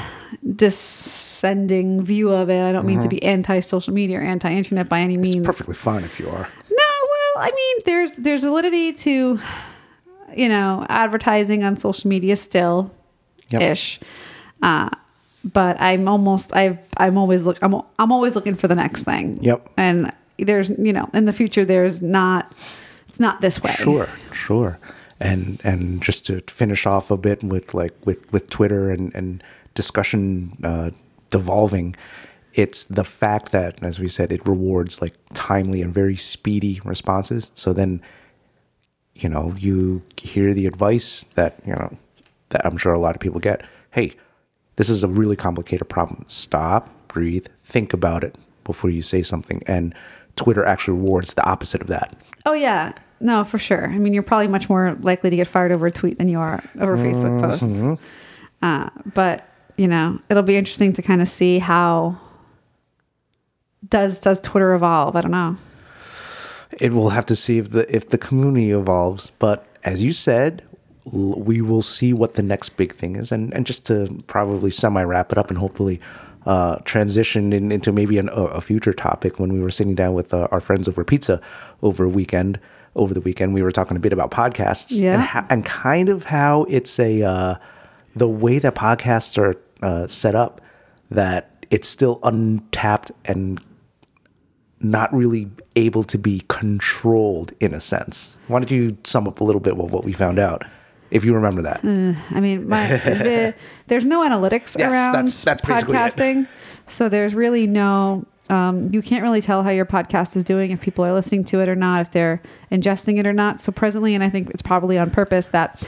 descending 0.56 2.04
view 2.04 2.32
of 2.32 2.50
it. 2.50 2.60
I 2.62 2.72
don't 2.72 2.86
mean 2.88 3.00
to 3.02 3.08
be 3.08 3.22
anti 3.22 3.60
social 3.60 3.94
media 3.94 4.20
or 4.20 4.24
anti 4.24 4.52
internet 4.52 4.90
by 4.90 5.00
any 5.02 5.18
means. 5.18 5.36
It's 5.36 5.46
perfectly 5.46 5.76
fine 5.76 6.04
if 6.04 6.20
you 6.20 6.28
are 6.28 6.50
No, 6.70 6.94
well, 7.14 7.44
I 7.46 7.52
mean, 7.56 7.78
there's 7.86 8.14
there's 8.16 8.42
validity 8.42 8.92
to, 8.94 9.40
you 10.36 10.50
know, 10.50 10.86
advertising 10.90 11.64
on 11.64 11.78
social 11.78 12.08
media 12.10 12.36
still, 12.38 12.92
Yep. 13.50 13.62
ish. 13.62 14.00
Uh, 14.64 14.90
but 15.46 15.80
I'm 15.80 16.08
almost 16.08 16.54
I've 16.56 16.80
I'm 16.98 17.18
always 17.18 17.44
look 17.44 17.58
I'm 17.62 17.82
I'm 18.00 18.12
always 18.12 18.36
looking 18.36 18.56
for 18.56 18.68
the 18.68 18.76
next 18.76 19.04
thing. 19.04 19.42
Yep. 19.42 19.70
And 19.78 20.12
there's 20.38 20.70
you 20.70 20.92
know 20.92 21.10
in 21.14 21.26
the 21.26 21.34
future 21.34 21.64
there's 21.64 22.02
not 22.02 22.54
it's 23.08 23.20
not 23.20 23.42
this 23.42 23.62
way. 23.62 23.72
sure 23.72 24.10
sure 24.34 24.80
and 25.20 25.62
and 25.64 26.02
just 26.02 26.26
to 26.26 26.42
finish 26.48 26.86
off 26.86 27.10
a 27.10 27.18
bit 27.18 27.44
with 27.44 27.74
like 27.74 27.94
with 28.06 28.32
with 28.34 28.50
twitter 28.50 28.92
and 28.92 29.14
and 29.16 29.44
discussion 29.74 30.58
uh 30.64 30.90
devolving 31.30 31.96
it's 32.54 32.84
the 32.86 33.04
fact 33.04 33.52
that 33.52 33.82
as 33.82 34.00
we 34.00 34.10
said 34.10 34.32
it 34.32 34.46
rewards 34.46 35.02
like 35.02 35.14
timely 35.34 35.82
and 35.82 35.94
very 35.94 36.18
speedy 36.18 36.82
responses 36.84 37.50
so 37.56 37.72
then 37.72 38.02
you 39.14 39.30
know 39.30 39.56
you 39.58 40.02
hear 40.18 40.54
the 40.54 40.66
advice 40.66 41.24
that 41.36 41.60
you 41.66 41.74
know 41.74 41.98
that 42.50 42.66
i'm 42.66 42.78
sure 42.78 42.94
a 42.94 43.00
lot 43.00 43.16
of 43.16 43.22
people 43.22 43.40
get 43.40 43.66
hey 43.92 44.16
this 44.78 44.90
is 44.90 45.04
a 45.04 45.08
really 45.08 45.36
complicated 45.36 45.88
problem 45.90 46.26
stop 46.28 46.90
breathe 47.08 47.48
think 47.64 47.94
about 47.94 48.24
it 48.24 48.36
before 48.64 48.90
you 48.90 49.02
say 49.02 49.22
something 49.24 49.62
and 49.68 49.94
twitter 50.36 50.66
actually 50.66 50.98
rewards 50.98 51.34
the 51.34 51.44
opposite 51.46 51.82
of 51.82 51.88
that 51.88 52.16
Oh 52.48 52.54
yeah. 52.54 52.94
No, 53.20 53.44
for 53.44 53.58
sure. 53.58 53.90
I 53.90 53.98
mean, 53.98 54.14
you're 54.14 54.22
probably 54.22 54.46
much 54.48 54.70
more 54.70 54.96
likely 55.02 55.32
to 55.32 55.36
get 55.36 55.48
fired 55.48 55.72
over 55.72 55.88
a 55.88 55.92
tweet 55.92 56.20
than 56.20 56.28
you 56.28 56.38
are 56.38 56.64
over 56.80 56.96
Facebook 56.96 57.42
posts. 57.42 58.02
Uh, 58.62 58.90
but 59.16 59.48
you 59.78 59.88
know, 59.88 60.20
it'll 60.30 60.44
be 60.44 60.56
interesting 60.56 60.94
to 60.94 61.02
kind 61.02 61.24
of 61.24 61.30
see 61.30 61.58
how 61.58 62.20
does 63.90 64.20
does 64.20 64.40
Twitter 64.42 64.76
evolve. 64.76 65.16
I 65.16 65.22
don't 65.22 65.32
know. 65.32 65.58
it 66.80 66.94
will 66.94 67.10
have 67.10 67.26
to 67.28 67.36
see 67.36 67.58
if 67.58 67.72
the 67.72 67.84
if 67.96 68.10
the 68.10 68.18
community 68.20 68.70
evolves 68.72 69.32
but 69.40 69.66
as 69.84 70.04
you 70.04 70.14
said 70.14 70.62
we 71.06 71.62
will 71.62 71.82
see 71.84 72.14
what 72.14 72.34
the 72.34 72.42
next 72.42 72.70
big 72.78 72.96
thing 72.96 73.16
is 73.16 73.32
and 73.32 73.54
and 73.54 73.66
just 73.66 73.86
to 73.86 74.18
probably 74.28 74.72
semi 74.72 75.04
wrap 75.04 75.32
it 75.32 75.38
up 75.38 75.50
and 75.50 75.60
hopefully 75.60 76.00
uh, 76.48 76.76
transition 76.86 77.54
in, 77.54 77.72
into 77.72 77.92
maybe 77.92 78.18
an, 78.20 78.30
a, 78.30 78.44
a 78.46 78.62
future 78.62 78.94
topic 78.94 79.40
when 79.40 79.52
we 79.54 79.60
were 79.60 79.72
sitting 79.72 79.96
down 79.96 80.14
with 80.14 80.34
uh, 80.34 80.48
our 80.52 80.60
friends 80.62 80.88
over 80.88 81.04
pizza 81.04 81.40
over 81.82 82.04
a 82.06 82.10
weekend 82.10 82.60
over 82.96 83.14
the 83.14 83.22
weekend 83.22 83.54
we 83.54 83.62
were 83.62 83.72
talking 83.72 83.98
a 83.98 84.00
bit 84.00 84.14
about 84.14 84.32
podcasts 84.32 84.88
Yeah. 84.90 85.14
and, 85.16 85.24
ho- 85.24 85.46
and 85.50 85.66
kind 85.66 86.10
of 86.10 86.26
how 86.26 86.64
it's 86.70 87.00
a 87.00 87.22
uh, 87.24 87.56
the 88.16 88.28
way 88.28 88.60
that 88.60 88.74
podcasts 88.76 89.38
are 89.38 89.56
uh, 89.82 90.08
set 90.08 90.34
up 90.36 90.62
that 91.12 91.66
it's 91.72 91.88
still 91.88 92.20
untapped 92.24 93.12
and 93.26 93.60
not 94.80 95.12
really 95.14 95.50
able 95.76 96.04
to 96.04 96.18
be 96.18 96.44
controlled 96.48 97.54
in 97.60 97.74
a 97.74 97.82
sense. 97.82 98.38
Why 98.48 98.60
don't 98.60 98.72
you 98.72 98.98
sum 99.04 99.28
up 99.28 99.40
a 99.40 99.44
little 99.44 99.60
bit 99.62 99.74
of 99.74 99.92
what 99.92 100.04
we 100.06 100.14
found 100.14 100.38
out, 100.38 100.64
if 101.16 101.26
you 101.26 101.34
remember 101.34 101.62
that? 101.64 101.80
I 101.84 102.40
mean, 102.40 102.68
my, 102.68 102.88
the, 102.88 103.54
there's 103.88 104.06
no 104.06 104.22
analytics 104.22 104.78
Yes, 104.78 104.92
around 104.94 105.14
that's- 105.14 105.36
that's 105.38 105.62
podcasting, 105.62 106.48
so 106.88 107.10
there's 107.10 107.34
really 107.34 107.68
no. 107.68 108.26
Um, 108.48 108.94
you 108.94 109.02
can't 109.02 109.24
really 109.24 109.42
tell 109.42 109.64
how 109.64 109.72
your 109.72 109.86
podcast 109.88 110.36
is 110.36 110.44
doing 110.44 110.70
if 110.70 110.80
people 110.80 111.04
are 111.04 111.14
listening 111.14 111.46
to 111.46 111.62
it 111.62 111.68
or 111.70 111.74
not, 111.76 112.02
if 112.02 112.12
they're 112.12 112.44
ingesting 112.72 113.18
it 113.20 113.26
or 113.26 113.34
not. 113.34 113.60
So 113.60 113.72
presently, 113.72 114.14
and 114.14 114.24
I 114.24 114.30
think 114.30 114.52
it's 114.52 114.62
probably 114.62 115.00
on 115.00 115.10
purpose 115.10 115.48
that 115.50 115.82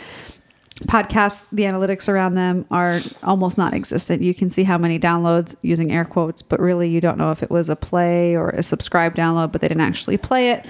podcasts, 0.83 1.47
the 1.51 1.63
analytics 1.63 2.07
around 2.07 2.35
them 2.35 2.65
are 2.71 3.01
almost 3.23 3.57
non-existent. 3.57 4.21
You 4.21 4.33
can 4.33 4.49
see 4.49 4.63
how 4.63 4.77
many 4.77 4.99
downloads 4.99 5.55
using 5.61 5.91
air 5.91 6.05
quotes, 6.05 6.41
but 6.41 6.59
really 6.59 6.89
you 6.89 7.01
don't 7.01 7.17
know 7.17 7.31
if 7.31 7.41
it 7.43 7.49
was 7.49 7.69
a 7.69 7.75
play 7.75 8.35
or 8.35 8.49
a 8.49 8.63
subscribe 8.63 9.15
download, 9.15 9.51
but 9.51 9.61
they 9.61 9.67
didn't 9.67 9.81
actually 9.81 10.17
play 10.17 10.51
it. 10.51 10.65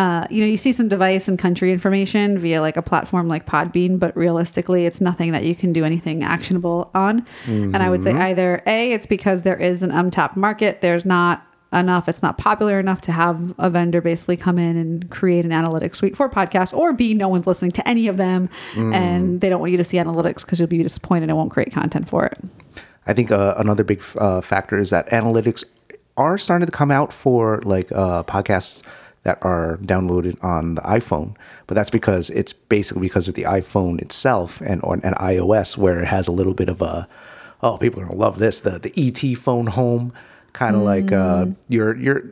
Uh, 0.00 0.26
you 0.30 0.40
know, 0.40 0.46
you 0.46 0.56
see 0.56 0.72
some 0.72 0.88
device 0.88 1.28
and 1.28 1.38
country 1.38 1.70
information 1.70 2.38
via 2.38 2.62
like 2.62 2.78
a 2.78 2.82
platform 2.82 3.28
like 3.28 3.44
Podbean, 3.44 3.98
but 3.98 4.16
realistically, 4.16 4.86
it's 4.86 4.98
nothing 4.98 5.32
that 5.32 5.44
you 5.44 5.54
can 5.54 5.74
do 5.74 5.84
anything 5.84 6.24
actionable 6.24 6.90
on. 6.94 7.26
And 7.74 7.76
I 7.76 7.90
would 7.90 8.02
say 8.02 8.12
either 8.12 8.62
A, 8.66 8.92
it's 8.92 9.04
because 9.04 9.42
there 9.42 9.58
is 9.58 9.82
an 9.82 9.90
untapped 9.90 10.38
market. 10.38 10.80
There's 10.80 11.04
not 11.04 11.46
enough 11.72 12.08
it's 12.08 12.20
not 12.20 12.36
popular 12.36 12.80
enough 12.80 13.00
to 13.00 13.12
have 13.12 13.54
a 13.56 13.70
vendor 13.70 14.00
basically 14.00 14.36
come 14.36 14.58
in 14.58 14.76
and 14.76 15.08
create 15.08 15.44
an 15.44 15.52
analytics 15.52 15.94
suite 15.94 16.16
for 16.16 16.28
podcasts 16.28 16.76
or 16.76 16.92
b 16.92 17.14
no 17.14 17.28
one's 17.28 17.46
listening 17.46 17.70
to 17.70 17.88
any 17.88 18.08
of 18.08 18.16
them 18.16 18.50
and 18.74 19.40
they 19.40 19.48
don't 19.48 19.60
want 19.60 19.70
you 19.70 19.78
to 19.78 19.84
see 19.84 19.96
analytics 19.96 20.40
because 20.40 20.58
you'll 20.58 20.66
be 20.66 20.82
disappointed 20.82 21.28
and 21.28 21.36
won't 21.36 21.52
create 21.52 21.72
content 21.72 22.08
for 22.08 22.24
it 22.26 22.38
I 23.06 23.12
think 23.12 23.30
uh, 23.30 23.54
another 23.56 23.84
big 23.84 24.02
uh, 24.18 24.40
factor 24.40 24.80
is 24.80 24.90
that 24.90 25.08
analytics 25.10 25.62
are 26.16 26.36
starting 26.36 26.66
to 26.66 26.72
come 26.72 26.90
out 26.90 27.12
for 27.12 27.62
like 27.64 27.92
uh, 27.92 28.24
podcasts 28.24 28.82
that 29.30 29.38
are 29.44 29.78
downloaded 29.82 30.42
on 30.42 30.74
the 30.74 30.80
iPhone, 30.82 31.36
but 31.66 31.74
that's 31.74 31.90
because 31.90 32.30
it's 32.30 32.52
basically 32.52 33.02
because 33.02 33.28
of 33.28 33.34
the 33.34 33.44
iPhone 33.44 34.00
itself 34.00 34.60
and 34.60 34.82
on 34.82 35.00
and 35.04 35.14
iOS 35.16 35.76
where 35.76 36.00
it 36.02 36.06
has 36.06 36.26
a 36.28 36.32
little 36.32 36.54
bit 36.54 36.68
of 36.68 36.82
a 36.82 37.06
oh 37.62 37.76
people 37.78 38.00
are 38.00 38.06
gonna 38.06 38.18
love 38.18 38.38
this 38.38 38.60
the 38.60 38.78
the 38.78 38.92
ET 38.96 39.36
phone 39.38 39.68
home 39.68 40.12
kind 40.52 40.74
of 40.74 40.82
like 40.82 41.12
uh, 41.12 41.46
your 41.68 41.96
your 41.96 42.24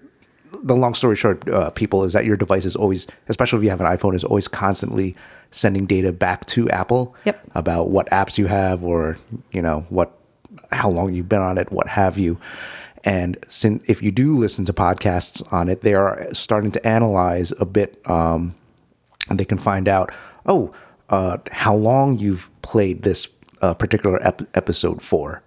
the 0.64 0.74
long 0.74 0.94
story 0.94 1.14
short, 1.14 1.48
uh, 1.48 1.70
people, 1.70 2.04
is 2.04 2.12
that 2.14 2.24
your 2.24 2.36
device 2.36 2.64
is 2.64 2.74
always, 2.74 3.06
especially 3.28 3.58
if 3.58 3.64
you 3.64 3.70
have 3.70 3.80
an 3.82 3.86
iPhone, 3.86 4.14
is 4.14 4.24
always 4.24 4.48
constantly 4.48 5.14
sending 5.50 5.86
data 5.86 6.10
back 6.10 6.46
to 6.46 6.68
Apple 6.70 7.14
Yep. 7.24 7.36
about 7.54 7.90
what 7.90 8.08
apps 8.10 8.38
you 8.38 8.46
have 8.46 8.82
or 8.82 9.18
you 9.52 9.62
know 9.62 9.86
what, 9.88 10.10
how 10.72 10.90
long 10.90 11.14
you've 11.14 11.28
been 11.28 11.40
on 11.42 11.58
it, 11.58 11.70
what 11.70 11.86
have 11.86 12.18
you. 12.18 12.38
And 13.04 13.36
since 13.48 13.82
if 13.86 14.02
you 14.02 14.10
do 14.10 14.36
listen 14.36 14.64
to 14.66 14.72
podcasts 14.72 15.50
on 15.52 15.68
it, 15.68 15.82
they 15.82 15.94
are 15.94 16.28
starting 16.32 16.72
to 16.72 16.86
analyze 16.86 17.52
a 17.60 17.64
bit, 17.64 18.00
um, 18.08 18.54
and 19.28 19.38
they 19.38 19.44
can 19.44 19.58
find 19.58 19.88
out, 19.88 20.10
oh, 20.46 20.72
uh, 21.08 21.38
how 21.52 21.74
long 21.74 22.18
you've 22.18 22.48
played 22.62 23.02
this 23.02 23.28
a 23.60 23.74
particular 23.74 24.22
ep- 24.24 24.48
episode 24.56 25.02
for, 25.02 25.42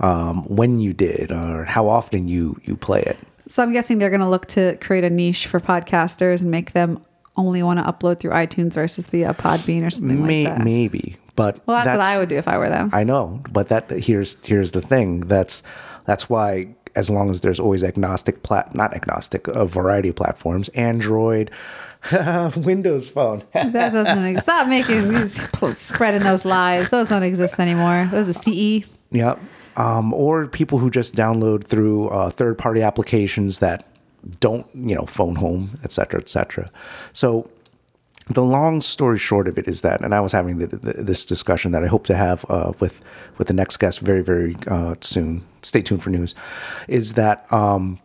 um, 0.00 0.44
when 0.44 0.78
you 0.78 0.92
did, 0.92 1.32
or 1.32 1.64
how 1.64 1.88
often 1.88 2.28
you 2.28 2.60
you 2.64 2.76
play 2.76 3.02
it. 3.02 3.16
So 3.48 3.62
I'm 3.62 3.72
guessing 3.72 3.98
they're 3.98 4.10
going 4.10 4.20
to 4.20 4.28
look 4.28 4.46
to 4.48 4.76
create 4.76 5.04
a 5.04 5.10
niche 5.10 5.46
for 5.46 5.60
podcasters 5.60 6.40
and 6.40 6.50
make 6.50 6.72
them 6.72 7.02
only 7.36 7.62
want 7.62 7.78
to 7.78 7.84
upload 7.84 8.20
through 8.20 8.32
iTunes 8.32 8.74
versus 8.74 9.06
via 9.06 9.32
Podbean 9.34 9.86
or 9.86 9.90
something 9.90 10.26
May- 10.26 10.44
like 10.46 10.58
that. 10.58 10.64
Maybe, 10.64 11.16
but 11.34 11.66
Well, 11.66 11.82
that's, 11.82 11.96
what 11.96 12.04
I 12.04 12.18
would 12.18 12.28
do 12.28 12.36
if 12.36 12.48
I 12.48 12.58
were 12.58 12.68
them. 12.68 12.90
I 12.92 13.04
know, 13.04 13.42
but 13.50 13.68
that 13.68 13.90
here's 13.90 14.36
here's 14.42 14.72
the 14.72 14.82
thing. 14.82 15.20
That's 15.20 15.62
that's 16.04 16.28
why 16.28 16.75
as 16.96 17.10
long 17.10 17.30
as 17.30 17.42
there's 17.42 17.60
always 17.60 17.84
agnostic 17.84 18.42
plat 18.42 18.74
not 18.74 18.94
agnostic 18.94 19.46
a 19.48 19.64
variety 19.64 20.08
of 20.08 20.16
platforms, 20.16 20.68
Android, 20.70 21.50
Windows 22.56 23.08
Phone. 23.08 23.44
that 23.52 23.72
doesn't 23.72 24.24
exist. 24.24 24.44
Stop 24.44 24.68
making 24.68 25.08
these 25.08 25.38
spreading 25.76 26.22
those 26.22 26.44
lies. 26.44 26.90
Those 26.90 27.08
don't 27.08 27.22
exist 27.22 27.60
anymore. 27.60 28.08
Those 28.10 28.28
are. 28.28 28.32
CE. 28.32 28.84
Yep. 29.10 29.38
Um, 29.76 30.14
or 30.14 30.46
people 30.46 30.78
who 30.78 30.90
just 30.90 31.14
download 31.14 31.66
through 31.66 32.08
uh, 32.08 32.30
third-party 32.30 32.80
applications 32.80 33.58
that 33.58 33.86
don't, 34.40 34.66
you 34.74 34.94
know, 34.94 35.04
phone 35.04 35.36
home, 35.36 35.78
etc 35.84 35.92
cetera, 35.92 36.20
et 36.20 36.28
cetera. 36.28 36.70
So 37.12 37.50
the 38.28 38.42
long 38.42 38.80
story 38.80 39.18
short 39.18 39.46
of 39.46 39.56
it 39.56 39.68
is 39.68 39.82
that, 39.82 40.00
and 40.00 40.14
I 40.14 40.20
was 40.20 40.32
having 40.32 40.58
the, 40.58 40.66
the, 40.66 41.02
this 41.02 41.24
discussion 41.24 41.72
that 41.72 41.84
I 41.84 41.86
hope 41.86 42.04
to 42.06 42.16
have 42.16 42.44
uh, 42.48 42.72
with 42.80 43.00
with 43.38 43.48
the 43.48 43.54
next 43.54 43.76
guest 43.76 44.00
very, 44.00 44.22
very 44.22 44.56
uh, 44.66 44.94
soon. 45.00 45.46
Stay 45.62 45.82
tuned 45.82 46.02
for 46.02 46.10
news. 46.10 46.34
Is 46.88 47.12
that 47.12 47.50
um, 47.52 48.00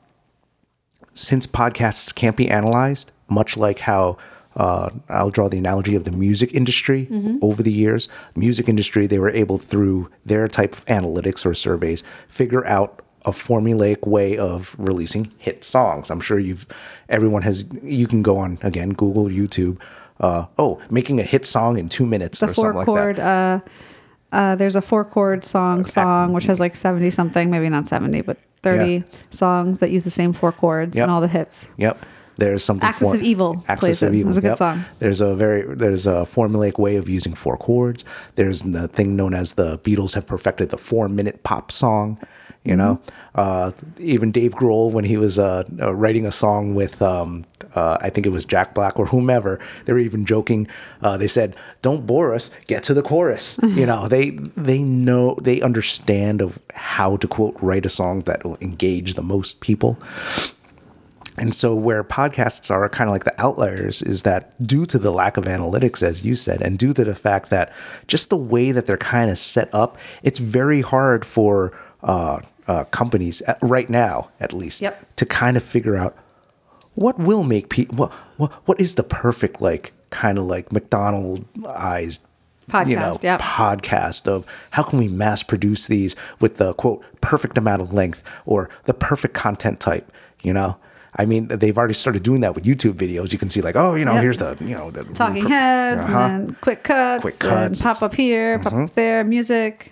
since 1.14 1.48
podcasts 1.48 2.14
can't 2.14 2.38
be 2.38 2.50
analyzed, 2.50 3.12
much 3.30 3.58
like 3.58 3.80
how 3.80 4.18
uh, 4.56 4.90
I'll 5.10 5.30
draw 5.30 5.48
the 5.50 5.58
analogy 5.58 5.96
of 5.96 6.04
the 6.04 6.12
music 6.12 6.54
industry 6.54 7.08
over 7.42 7.64
the 7.64 7.72
years, 7.72 8.08
music 8.36 8.68
industry, 8.68 9.08
they 9.08 9.20
were 9.20 9.30
able 9.30 9.58
through 9.58 10.10
their 10.26 10.48
type 10.48 10.74
of 10.74 10.86
analytics 10.86 11.46
or 11.46 11.54
surveys 11.54 12.04
figure 12.28 12.66
out 12.66 13.02
a 13.24 13.32
formulaic 13.32 14.08
way 14.08 14.38
of 14.38 14.76
releasing 14.78 15.32
hit 15.38 15.64
songs. 15.64 16.10
I'm 16.10 16.20
sure 16.20 16.40
you've 16.40 16.66
everyone 17.08 17.44
has 17.44 17.66
you 17.84 18.08
can 18.08 18.22
go 18.22 18.38
on 18.38 18.58
again 18.62 18.90
Google 18.94 19.26
YouTube. 19.26 19.80
Uh, 20.22 20.46
oh, 20.58 20.80
making 20.90 21.20
a 21.20 21.24
hit 21.24 21.46
song 21.46 21.78
in 21.78 21.90
two 21.90 22.06
minutes 22.06 22.40
The 22.40 22.46
or 22.50 22.54
four 22.54 22.64
something 22.66 22.78
like 22.78 22.86
chord. 22.86 23.16
that. 23.18 23.64
Uh, 24.32 24.36
uh, 24.36 24.56
there's 24.56 24.76
a 24.78 24.82
four 24.82 25.04
chord 25.04 25.44
song 25.44 25.84
song 25.86 26.32
which 26.32 26.46
has 26.46 26.60
like 26.60 26.76
70 26.76 27.10
something, 27.12 27.50
maybe 27.52 27.68
not 27.68 27.88
70, 27.88 28.22
but 28.22 28.38
30 28.64 28.94
Yeah. 28.94 29.02
songs 29.32 29.80
that 29.80 29.92
use 29.92 30.04
the 30.06 30.12
same 30.12 30.32
four 30.32 30.52
chords 30.52 30.96
Yep. 30.96 31.04
and 31.04 31.12
all 31.12 31.20
the 31.22 31.28
hits. 31.28 31.68
Yep. 31.78 31.98
There's 32.38 32.64
something. 32.64 32.88
Axis 32.88 33.14
of 33.14 33.22
Evil 33.22 33.64
Axis 33.68 34.00
plays 34.00 34.04
it. 34.04 34.26
Was 34.26 34.38
a 34.38 34.42
good 34.42 34.58
song. 34.58 34.86
There's 35.00 35.20
a 35.22 35.36
very 35.36 35.64
there's 35.76 36.08
a 36.08 36.26
formulaic 36.32 36.80
way 36.80 36.96
of 36.96 37.10
using 37.10 37.34
four 37.34 37.58
chords. 37.58 38.06
There's 38.36 38.62
the 38.62 38.88
thing 38.88 39.16
known 39.16 39.34
as 39.34 39.54
the 39.54 39.80
Beatles 39.80 40.14
have 40.14 40.26
perfected 40.28 40.70
the 40.70 40.78
four 40.78 41.10
minute 41.10 41.44
pop 41.44 41.72
song. 41.72 42.18
You 42.64 42.76
know, 42.76 43.00
Mm-hmm. 43.34 43.40
uh, 43.40 43.72
even 43.98 44.32
Dave 44.32 44.54
Grohl 44.54 44.92
when 44.92 45.06
he 45.06 45.16
was 45.18 45.40
uh, 45.40 45.64
uh, 45.80 45.94
writing 45.96 46.26
a 46.26 46.32
song 46.32 46.76
with 46.76 47.02
um, 47.02 47.46
uh, 47.76 47.98
I 48.02 48.10
think 48.10 48.28
it 48.28 48.32
was 48.32 48.44
Jack 48.46 48.74
Black 48.76 49.00
or 49.00 49.06
whomever, 49.08 49.58
they 49.86 49.94
were 49.94 50.00
even 50.00 50.26
joking. 50.26 50.68
Uh, 51.02 51.18
they 51.18 51.28
said, 51.30 51.56
"Don't 51.82 52.06
bore 52.06 52.36
us, 52.36 52.50
get 52.68 52.84
to 52.84 52.94
the 52.94 53.02
chorus." 53.02 53.58
you 53.64 53.86
know, 53.86 54.08
they 54.08 54.32
they 54.58 54.80
know 54.80 55.38
they 55.42 55.62
understand 55.62 56.42
of 56.42 56.60
how 56.74 57.16
to 57.18 57.28
quote 57.28 57.56
write 57.62 57.86
a 57.86 57.90
song 57.90 58.20
that 58.22 58.44
will 58.44 58.58
engage 58.62 59.14
the 59.16 59.24
most 59.24 59.60
people. 59.62 59.98
And 61.38 61.56
so, 61.56 61.74
where 61.74 62.04
podcasts 62.04 62.70
are 62.70 62.88
kind 62.90 63.10
of 63.10 63.14
like 63.14 63.24
the 63.24 63.42
outliers 63.42 64.02
is 64.04 64.24
that 64.24 64.52
due 64.68 64.86
to 64.88 65.00
the 65.00 65.12
lack 65.12 65.38
of 65.38 65.46
analytics, 65.46 66.04
as 66.04 66.24
you 66.24 66.36
said, 66.36 66.62
and 66.62 66.78
due 66.78 66.94
to 66.94 67.04
the 67.06 67.16
fact 67.16 67.50
that 67.50 67.72
just 68.08 68.30
the 68.30 68.36
way 68.38 68.72
that 68.74 68.86
they're 68.86 68.98
kind 68.98 69.32
of 69.32 69.38
set 69.38 69.70
up, 69.74 69.98
it's 70.22 70.40
very 70.40 70.82
hard 70.82 71.24
for 71.24 71.72
uh, 72.04 72.42
uh, 72.72 72.84
companies, 72.86 73.42
at, 73.44 73.58
right 73.62 73.90
now 73.90 74.30
at 74.40 74.52
least, 74.54 74.82
Yep. 74.82 75.16
to 75.18 75.26
kind 75.26 75.56
of 75.58 75.64
figure 75.64 75.96
out 76.04 76.14
what 76.96 77.16
will 77.20 77.44
make 77.44 77.70
people, 77.70 77.96
what, 77.98 78.12
what, 78.38 78.52
what 78.68 78.80
is 78.80 78.96
the 78.96 79.04
perfect, 79.04 79.62
like, 79.62 79.92
kind 80.10 80.38
of 80.38 80.46
like 80.46 80.72
McDonaldized 80.72 82.22
you 82.88 82.96
know, 82.96 83.16
Podcast, 83.16 83.24
yep. 83.24 83.42
podcast 83.42 84.28
of 84.28 84.46
how 84.72 84.84
can 84.84 84.98
we 84.98 85.08
mass 85.10 85.44
produce 85.44 85.88
these 85.88 86.16
with 86.40 86.56
the 86.58 86.74
quote 86.76 87.04
perfect 87.20 87.58
amount 87.58 87.82
of 87.82 87.92
length 87.94 88.24
or 88.46 88.70
the 88.86 88.94
perfect 88.94 89.34
content 89.34 89.80
type, 89.82 90.10
you 90.42 90.54
know? 90.54 90.78
I 91.18 91.26
mean, 91.26 91.48
they've 91.50 91.78
already 91.78 91.94
started 91.96 92.24
doing 92.24 92.40
that 92.42 92.56
with 92.56 92.64
YouTube 92.64 92.94
videos. 92.94 93.34
You 93.34 93.38
can 93.38 93.50
see 93.50 93.62
like, 93.62 93.76
oh, 93.76 93.96
you 93.96 94.06
know, 94.06 94.14
Yep. 94.14 94.22
here's 94.24 94.38
the, 94.38 94.56
you 94.62 94.78
know, 94.78 94.90
the 94.92 95.04
Talking 95.04 95.50
heads 95.50 96.06
Uh-huh. 96.08 96.18
and 96.18 96.48
then 96.50 96.56
quick 96.62 96.84
cuts, 96.84 97.22
Quick 97.22 97.40
cuts. 97.40 97.80
Mm-hmm. 97.80 97.90
pop 97.90 98.02
up 98.04 98.16
here, 98.16 98.60
pop 98.60 98.72
up 98.74 98.96
there, 98.96 99.26
music. 99.26 99.91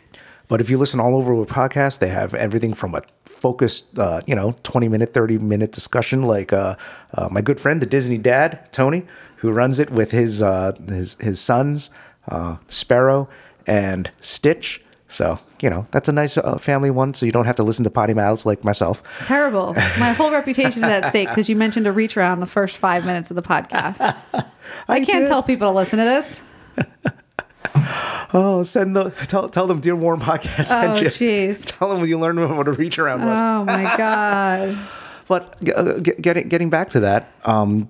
But 0.50 0.60
if 0.60 0.70
you 0.70 0.78
listen 0.78 1.00
all 1.00 1.16
over 1.16 1.34
with 1.34 1.48
podcasts, 1.48 2.00
they 2.00 2.10
have 2.10 2.34
everything 2.34 2.74
from 2.74 2.96
a 2.96 3.04
focused, 3.24 3.98
uh, 3.98 4.22
you 4.26 4.36
know, 4.36 4.56
20 4.64 4.90
minute, 4.90 5.14
30 5.14 5.38
minute 5.38 5.72
discussion, 5.72 6.24
like 6.24 6.52
uh, 6.52 6.76
uh, 7.14 7.30
my 7.32 7.40
good 7.40 7.62
friend, 7.62 7.82
the 7.82 7.86
Disney 7.86 8.18
dad, 8.18 8.68
Tony, 8.74 9.06
who 9.38 9.52
runs 9.52 9.80
it 9.80 9.92
with 9.92 10.12
his 10.12 10.42
uh, 10.42 10.74
his 10.88 11.16
his 11.20 11.40
sons, 11.40 11.92
uh, 12.28 12.58
Sparrow 12.68 13.30
and 13.66 14.12
Stitch. 14.20 14.82
So 15.08 15.40
you 15.62 15.70
know 15.70 15.88
that's 15.92 16.10
a 16.10 16.12
nice 16.12 16.36
uh, 16.36 16.58
family 16.58 16.90
one, 16.90 17.14
so 17.14 17.26
you 17.26 17.32
don't 17.32 17.46
have 17.46 17.56
to 17.58 17.64
listen 17.64 17.84
to 17.84 17.90
potty 17.90 18.16
mouths 18.16 18.46
like 18.46 18.64
myself. 18.64 19.04
Terrible. 19.26 19.74
My 20.00 20.14
whole 20.14 20.32
reputation 20.32 20.84
is 20.84 20.90
at 20.90 21.10
stake 21.10 21.30
because 21.30 21.48
you 21.48 21.56
mentioned 21.56 21.86
a 21.88 21.92
reach 21.92 22.18
around 22.18 22.40
the 22.40 22.48
first 22.48 22.78
five 22.78 23.06
minutes 23.06 23.30
of 23.30 23.36
the 23.36 23.42
podcast. 23.44 24.00
I, 24.88 25.00
can't 25.00 25.26
did. 25.26 25.28
tell 25.28 25.44
people 25.44 25.72
to 25.72 25.76
listen 25.76 26.00
to 26.00 26.06
this. 26.06 26.42
Oh, 28.32 28.62
send 28.62 28.96
the 28.96 29.10
tell 29.28 29.50
tell 29.50 29.66
them 29.66 29.80
Dear 29.80 29.96
Warren 29.96 30.20
podcast 30.20 30.66
sent 30.66 31.00
Oh, 31.00 31.04
jeez. 31.04 31.66
Tell 31.78 31.90
them 31.90 32.06
you 32.06 32.20
learned 32.20 32.56
what 32.56 32.68
a 32.68 32.72
reach 32.74 33.00
around 33.00 33.26
was. 33.26 33.36
Oh 33.40 33.66
my 33.66 33.84
god. 33.98 34.78
But 35.28 35.56
uh, 35.76 35.94
getting 36.00 36.48
getting 36.48 36.70
back 36.70 36.90
to 36.92 37.00
that, 37.00 37.32
um, 37.44 37.90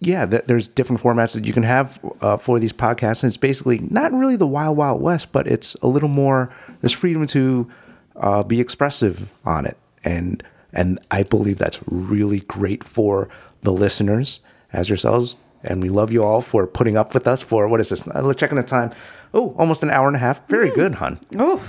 yeah, 0.00 0.24
th- 0.24 0.44
there's 0.46 0.68
different 0.68 1.02
formats 1.02 1.32
that 1.34 1.44
you 1.44 1.52
can 1.52 1.64
have 1.64 1.98
uh, 2.22 2.38
for 2.38 2.58
these 2.58 2.72
podcasts, 2.72 3.22
and 3.22 3.28
it's 3.28 3.36
basically 3.36 3.78
not 3.90 4.10
really 4.12 4.36
the 4.36 4.46
wild 4.46 4.78
wild 4.78 5.02
west, 5.02 5.32
but 5.32 5.46
it's 5.46 5.74
a 5.82 5.86
little 5.86 6.08
more. 6.08 6.50
There's 6.80 6.92
freedom 6.94 7.26
to 7.26 7.70
uh, 8.16 8.42
be 8.42 8.60
expressive 8.60 9.30
on 9.44 9.66
it, 9.66 9.76
and 10.02 10.42
and 10.72 10.98
I 11.10 11.24
believe 11.24 11.58
that's 11.58 11.80
really 11.86 12.40
great 12.40 12.82
for 12.84 13.28
the 13.62 13.72
listeners 13.72 14.40
as 14.72 14.88
yourselves. 14.88 15.36
And 15.64 15.82
we 15.82 15.88
love 15.88 16.12
you 16.12 16.22
all 16.22 16.40
for 16.42 16.66
putting 16.66 16.96
up 16.96 17.14
with 17.14 17.26
us 17.26 17.40
for 17.42 17.66
what 17.68 17.80
is 17.80 17.88
this? 17.88 18.06
Uh, 18.06 18.32
checking 18.34 18.56
the 18.56 18.62
time. 18.62 18.92
Oh, 19.32 19.54
almost 19.58 19.82
an 19.82 19.90
hour 19.90 20.06
and 20.06 20.16
a 20.16 20.20
half. 20.20 20.46
Very 20.48 20.70
good, 20.70 20.96
hon. 20.96 21.18
Oh, 21.38 21.62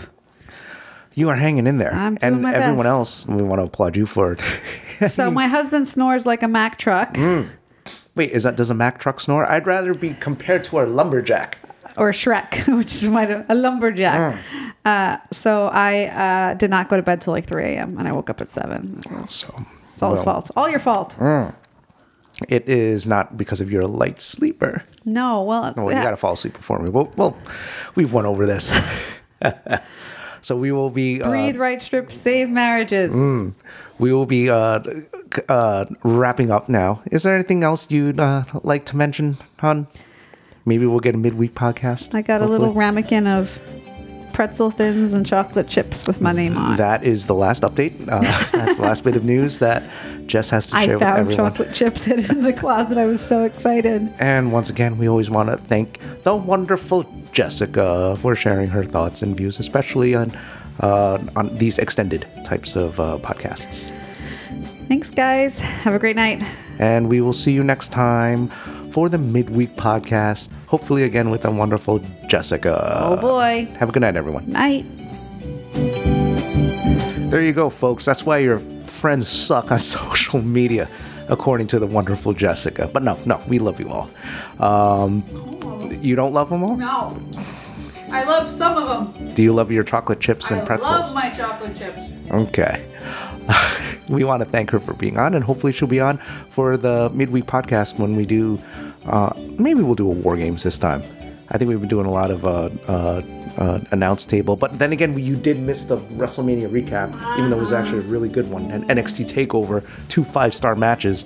You 1.14 1.30
are 1.30 1.36
hanging 1.38 1.66
in 1.66 1.78
there, 1.78 1.94
I'm 1.94 2.16
doing 2.16 2.34
and 2.34 2.42
my 2.42 2.54
everyone 2.54 2.86
best. 2.86 2.92
else. 2.92 3.28
We 3.28 3.42
want 3.42 3.60
to 3.62 3.66
applaud 3.66 3.96
you 3.96 4.06
for 4.06 4.34
it. 4.34 5.12
so 5.12 5.32
my 5.32 5.48
husband 5.48 5.88
snores 5.88 6.26
like 6.26 6.44
a 6.44 6.48
Mack 6.48 6.78
truck 6.78 7.14
Mm. 7.16 7.50
Wait, 8.16 8.32
is 8.32 8.44
that 8.44 8.56
does 8.56 8.70
a 8.70 8.74
Mack 8.74 9.00
truck 9.00 9.20
snore? 9.20 9.46
I'd 9.52 9.66
rather 9.68 9.94
be 9.94 10.14
compared 10.14 10.64
to 10.66 10.80
a 10.82 10.86
lumberjack. 10.86 11.58
or 11.98 12.10
a 12.10 12.14
Shrek, 12.14 12.66
which 12.78 12.94
is 12.96 13.04
my, 13.06 13.44
a 13.50 13.56
lumberjack. 13.56 14.36
Mm. 14.36 14.74
Uh, 14.86 15.18
so 15.34 15.68
I 15.68 16.06
uh, 16.06 16.54
did 16.54 16.70
not 16.70 16.88
go 16.90 16.96
to 16.98 17.04
bed 17.04 17.20
till 17.22 17.34
like 17.34 17.48
3 17.48 17.64
a.m. 17.64 17.98
and 17.98 18.08
I 18.08 18.12
woke 18.14 18.30
up 18.30 18.40
at 18.42 18.50
7. 18.52 19.02
So 19.28 19.66
It's 19.94 20.04
all 20.04 20.12
his 20.16 20.22
fault. 20.22 20.52
All 20.56 20.70
your 20.70 20.80
fault. 20.80 21.16
It 22.50 22.68
is 22.68 23.08
not 23.08 23.38
because 23.38 23.62
of 23.62 23.72
you're 23.72 23.86
light 23.88 24.22
sleeper. 24.22 24.84
No, 25.06 25.42
well, 25.44 25.74
Well, 25.76 25.96
you 25.96 26.02
got 26.02 26.12
to 26.12 26.18
fall 26.18 26.34
asleep 26.34 26.54
before 26.54 26.80
me. 26.80 26.90
Well, 26.90 27.12
well, 27.16 27.38
we've 27.96 28.12
went 28.12 28.28
over 28.28 28.46
this. 28.46 28.74
so 30.42 30.58
we 30.58 30.72
will 30.72 30.90
be 30.90 31.22
uh, 31.22 31.30
breathe, 31.30 31.56
right 31.56 31.82
strip, 31.82 32.12
save 32.12 32.50
marriages. 32.50 33.14
we 33.98 34.12
will 34.12 34.26
be 34.26 34.50
uh, 34.50 34.80
uh, 35.48 35.86
wrapping 36.04 36.52
up 36.52 36.68
now. 36.68 37.02
Is 37.12 37.24
there 37.24 37.34
anything 37.36 37.64
else 37.64 37.90
you'd 37.90 38.20
uh, 38.20 38.44
like 38.64 38.86
to 38.88 38.98
mention, 38.98 39.38
hon? 39.60 39.88
Maybe 40.66 40.86
we'll 40.86 41.00
get 41.00 41.16
a 41.16 41.18
midweek 41.20 41.54
podcast. 41.54 42.14
I 42.16 42.22
got 42.22 42.42
a 42.42 42.46
little 42.48 42.74
ramekin 42.74 43.28
of 43.28 43.50
pretzel 44.36 44.70
thins 44.70 45.14
and 45.14 45.26
chocolate 45.26 45.70
chips 45.70 46.06
with 46.06 46.20
my 46.20 46.34
name 46.34 46.58
on. 46.58 46.76
That 46.76 47.06
is 47.06 47.26
the 47.26 47.34
last 47.34 47.62
update. 47.62 48.02
Uh, 48.02 48.20
that's 48.52 48.76
the 48.76 48.82
last 48.82 49.06
bit 49.06 49.16
of 49.16 49.24
news 49.24 49.60
that 49.60 49.90
Jess 50.28 50.50
has 50.50 50.68
to 50.68 50.76
share 50.76 51.00
with 51.00 51.08
everyone. 51.08 51.34
I 51.34 51.38
found 51.38 51.56
chocolate 51.56 51.74
chips 51.74 52.04
hidden 52.04 52.30
in 52.30 52.44
the 52.44 52.52
closet. 52.52 52.98
I 52.98 53.06
was 53.06 53.22
so 53.22 53.46
excited. 53.46 54.12
And 54.20 54.52
once 54.52 54.70
again, 54.70 54.98
we 54.98 55.08
always 55.08 55.30
want 55.30 55.50
to 55.50 55.58
thank 55.58 56.02
the 56.24 56.36
wonderful 56.36 57.06
Jessica 57.32 58.18
for 58.22 58.36
sharing 58.36 58.68
her 58.70 58.84
thoughts 58.84 59.22
and 59.22 59.38
views, 59.38 59.58
especially 59.58 60.16
on 60.16 60.38
uh, 60.82 61.18
on 61.38 61.56
these 61.56 61.78
extended 61.78 62.28
types 62.44 62.76
of 62.76 63.00
uh, 63.00 63.18
podcasts. 63.20 63.90
Thanks, 64.90 65.12
guys. 65.12 65.58
Have 65.58 65.94
a 65.94 66.00
great 66.00 66.18
night. 66.18 66.44
And 66.78 67.08
we 67.08 67.22
will 67.22 67.34
see 67.34 67.54
you 67.54 67.64
next 67.64 67.90
time 67.94 68.52
for 68.96 69.10
the 69.10 69.18
midweek 69.18 69.76
podcast. 69.76 70.48
Hopefully, 70.68 71.04
again 71.04 71.30
with 71.30 71.42
the 71.42 71.52
wonderful 71.52 72.00
Jessica. 72.30 73.02
Oh 73.04 73.18
boy. 73.18 73.68
Have 73.78 73.90
a 73.90 73.92
good 73.92 74.00
night, 74.00 74.16
everyone. 74.16 74.50
Night. 74.50 74.86
There 77.30 77.42
you 77.44 77.52
go, 77.52 77.70
folks. 77.70 78.06
That's 78.06 78.26
why 78.26 78.38
your 78.38 78.60
friends 78.86 79.28
suck 79.28 79.70
on 79.70 79.80
social 80.00 80.42
media, 80.42 80.88
according 81.28 81.68
to 81.68 81.80
the 81.80 81.86
wonderful 81.86 82.32
Jessica. 82.32 82.88
But 82.88 83.04
no, 83.04 83.20
no, 83.26 83.44
we 83.50 83.60
love 83.60 83.82
you 83.82 83.90
all. 83.90 84.10
Um, 84.62 85.24
you 86.02 86.16
don't 86.16 86.34
love 86.34 86.50
them 86.50 86.64
all? 86.64 86.78
No. 86.78 87.22
I 88.14 88.24
love 88.24 88.50
some 88.56 88.78
of 88.82 88.88
them. 88.88 89.36
Do 89.36 89.44
you 89.44 89.54
love 89.54 89.72
your 89.72 89.84
chocolate 89.84 90.22
chips 90.22 90.52
and 90.52 90.62
I 90.62 90.66
pretzels? 90.66 90.90
I 90.90 91.00
love 91.00 91.14
my 91.14 91.30
chocolate 91.32 91.76
chips. 91.76 92.00
Okay. 92.32 92.86
we 94.10 94.24
want 94.24 94.44
to 94.44 94.50
thank 94.50 94.72
her 94.72 94.80
for 94.80 94.94
being 94.94 95.18
on, 95.18 95.34
and 95.34 95.44
hopefully 95.44 95.74
she'll 95.74 95.88
be 95.88 96.00
on 96.00 96.18
for 96.52 96.78
the 96.78 97.10
midweek 97.14 97.46
podcast 97.46 98.00
when 98.00 98.16
we 98.16 98.26
do. 98.26 98.58
Uh, 99.06 99.34
maybe 99.60 99.82
we'll 99.82 99.96
do 99.96 100.10
a 100.10 100.14
war 100.14 100.36
games 100.36 100.64
this 100.64 100.80
time. 100.80 101.02
I 101.50 101.58
think 101.58 101.70
we've 101.70 101.80
been 101.80 101.90
doing 101.90 102.08
a 102.08 102.12
lot 102.12 102.32
of 102.32 102.44
uh, 102.44 102.70
uh, 102.88 103.22
uh, 103.58 103.80
announce 103.92 104.26
table, 104.26 104.56
but 104.56 104.80
then 104.80 104.92
again, 104.92 105.18
you 105.18 105.36
did 105.36 105.60
miss 105.60 105.84
the 105.84 105.98
WrestleMania 105.98 106.70
recap, 106.70 107.14
even 107.38 107.52
though 107.52 107.58
it 107.58 107.62
was 107.62 107.72
actually 107.72 108.00
a 108.00 108.02
really 108.02 108.30
good 108.30 108.50
one. 108.50 108.72
And 108.72 108.84
NXT 108.86 109.28
Takeover, 109.28 109.86
two 110.10 110.24
five-star 110.24 110.76
matches. 110.76 111.26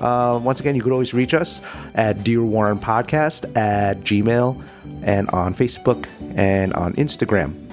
Uh, 0.00 0.40
once 0.42 0.60
again, 0.60 0.76
you 0.76 0.82
could 0.82 0.92
always 0.92 1.12
reach 1.12 1.34
us 1.34 1.60
at 1.94 2.22
Dear 2.22 2.42
Warren 2.42 2.78
Podcast 2.78 3.56
at 3.56 4.00
Gmail 4.00 4.62
and 5.02 5.28
on 5.30 5.52
Facebook 5.54 6.06
and 6.36 6.72
on 6.74 6.92
Instagram. 6.94 7.65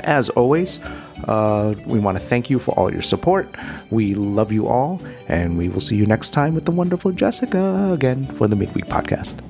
As 0.00 0.28
always, 0.30 0.78
uh, 1.24 1.74
we 1.86 1.98
want 1.98 2.18
to 2.18 2.24
thank 2.24 2.50
you 2.50 2.58
for 2.58 2.72
all 2.72 2.92
your 2.92 3.02
support. 3.02 3.48
We 3.90 4.14
love 4.14 4.52
you 4.52 4.66
all, 4.68 5.00
and 5.28 5.58
we 5.58 5.68
will 5.68 5.80
see 5.80 5.96
you 5.96 6.06
next 6.06 6.30
time 6.30 6.54
with 6.54 6.64
the 6.64 6.70
wonderful 6.70 7.12
Jessica 7.12 7.92
again 7.92 8.26
for 8.36 8.46
the 8.48 8.56
Midweek 8.56 8.86
Podcast. 8.86 9.40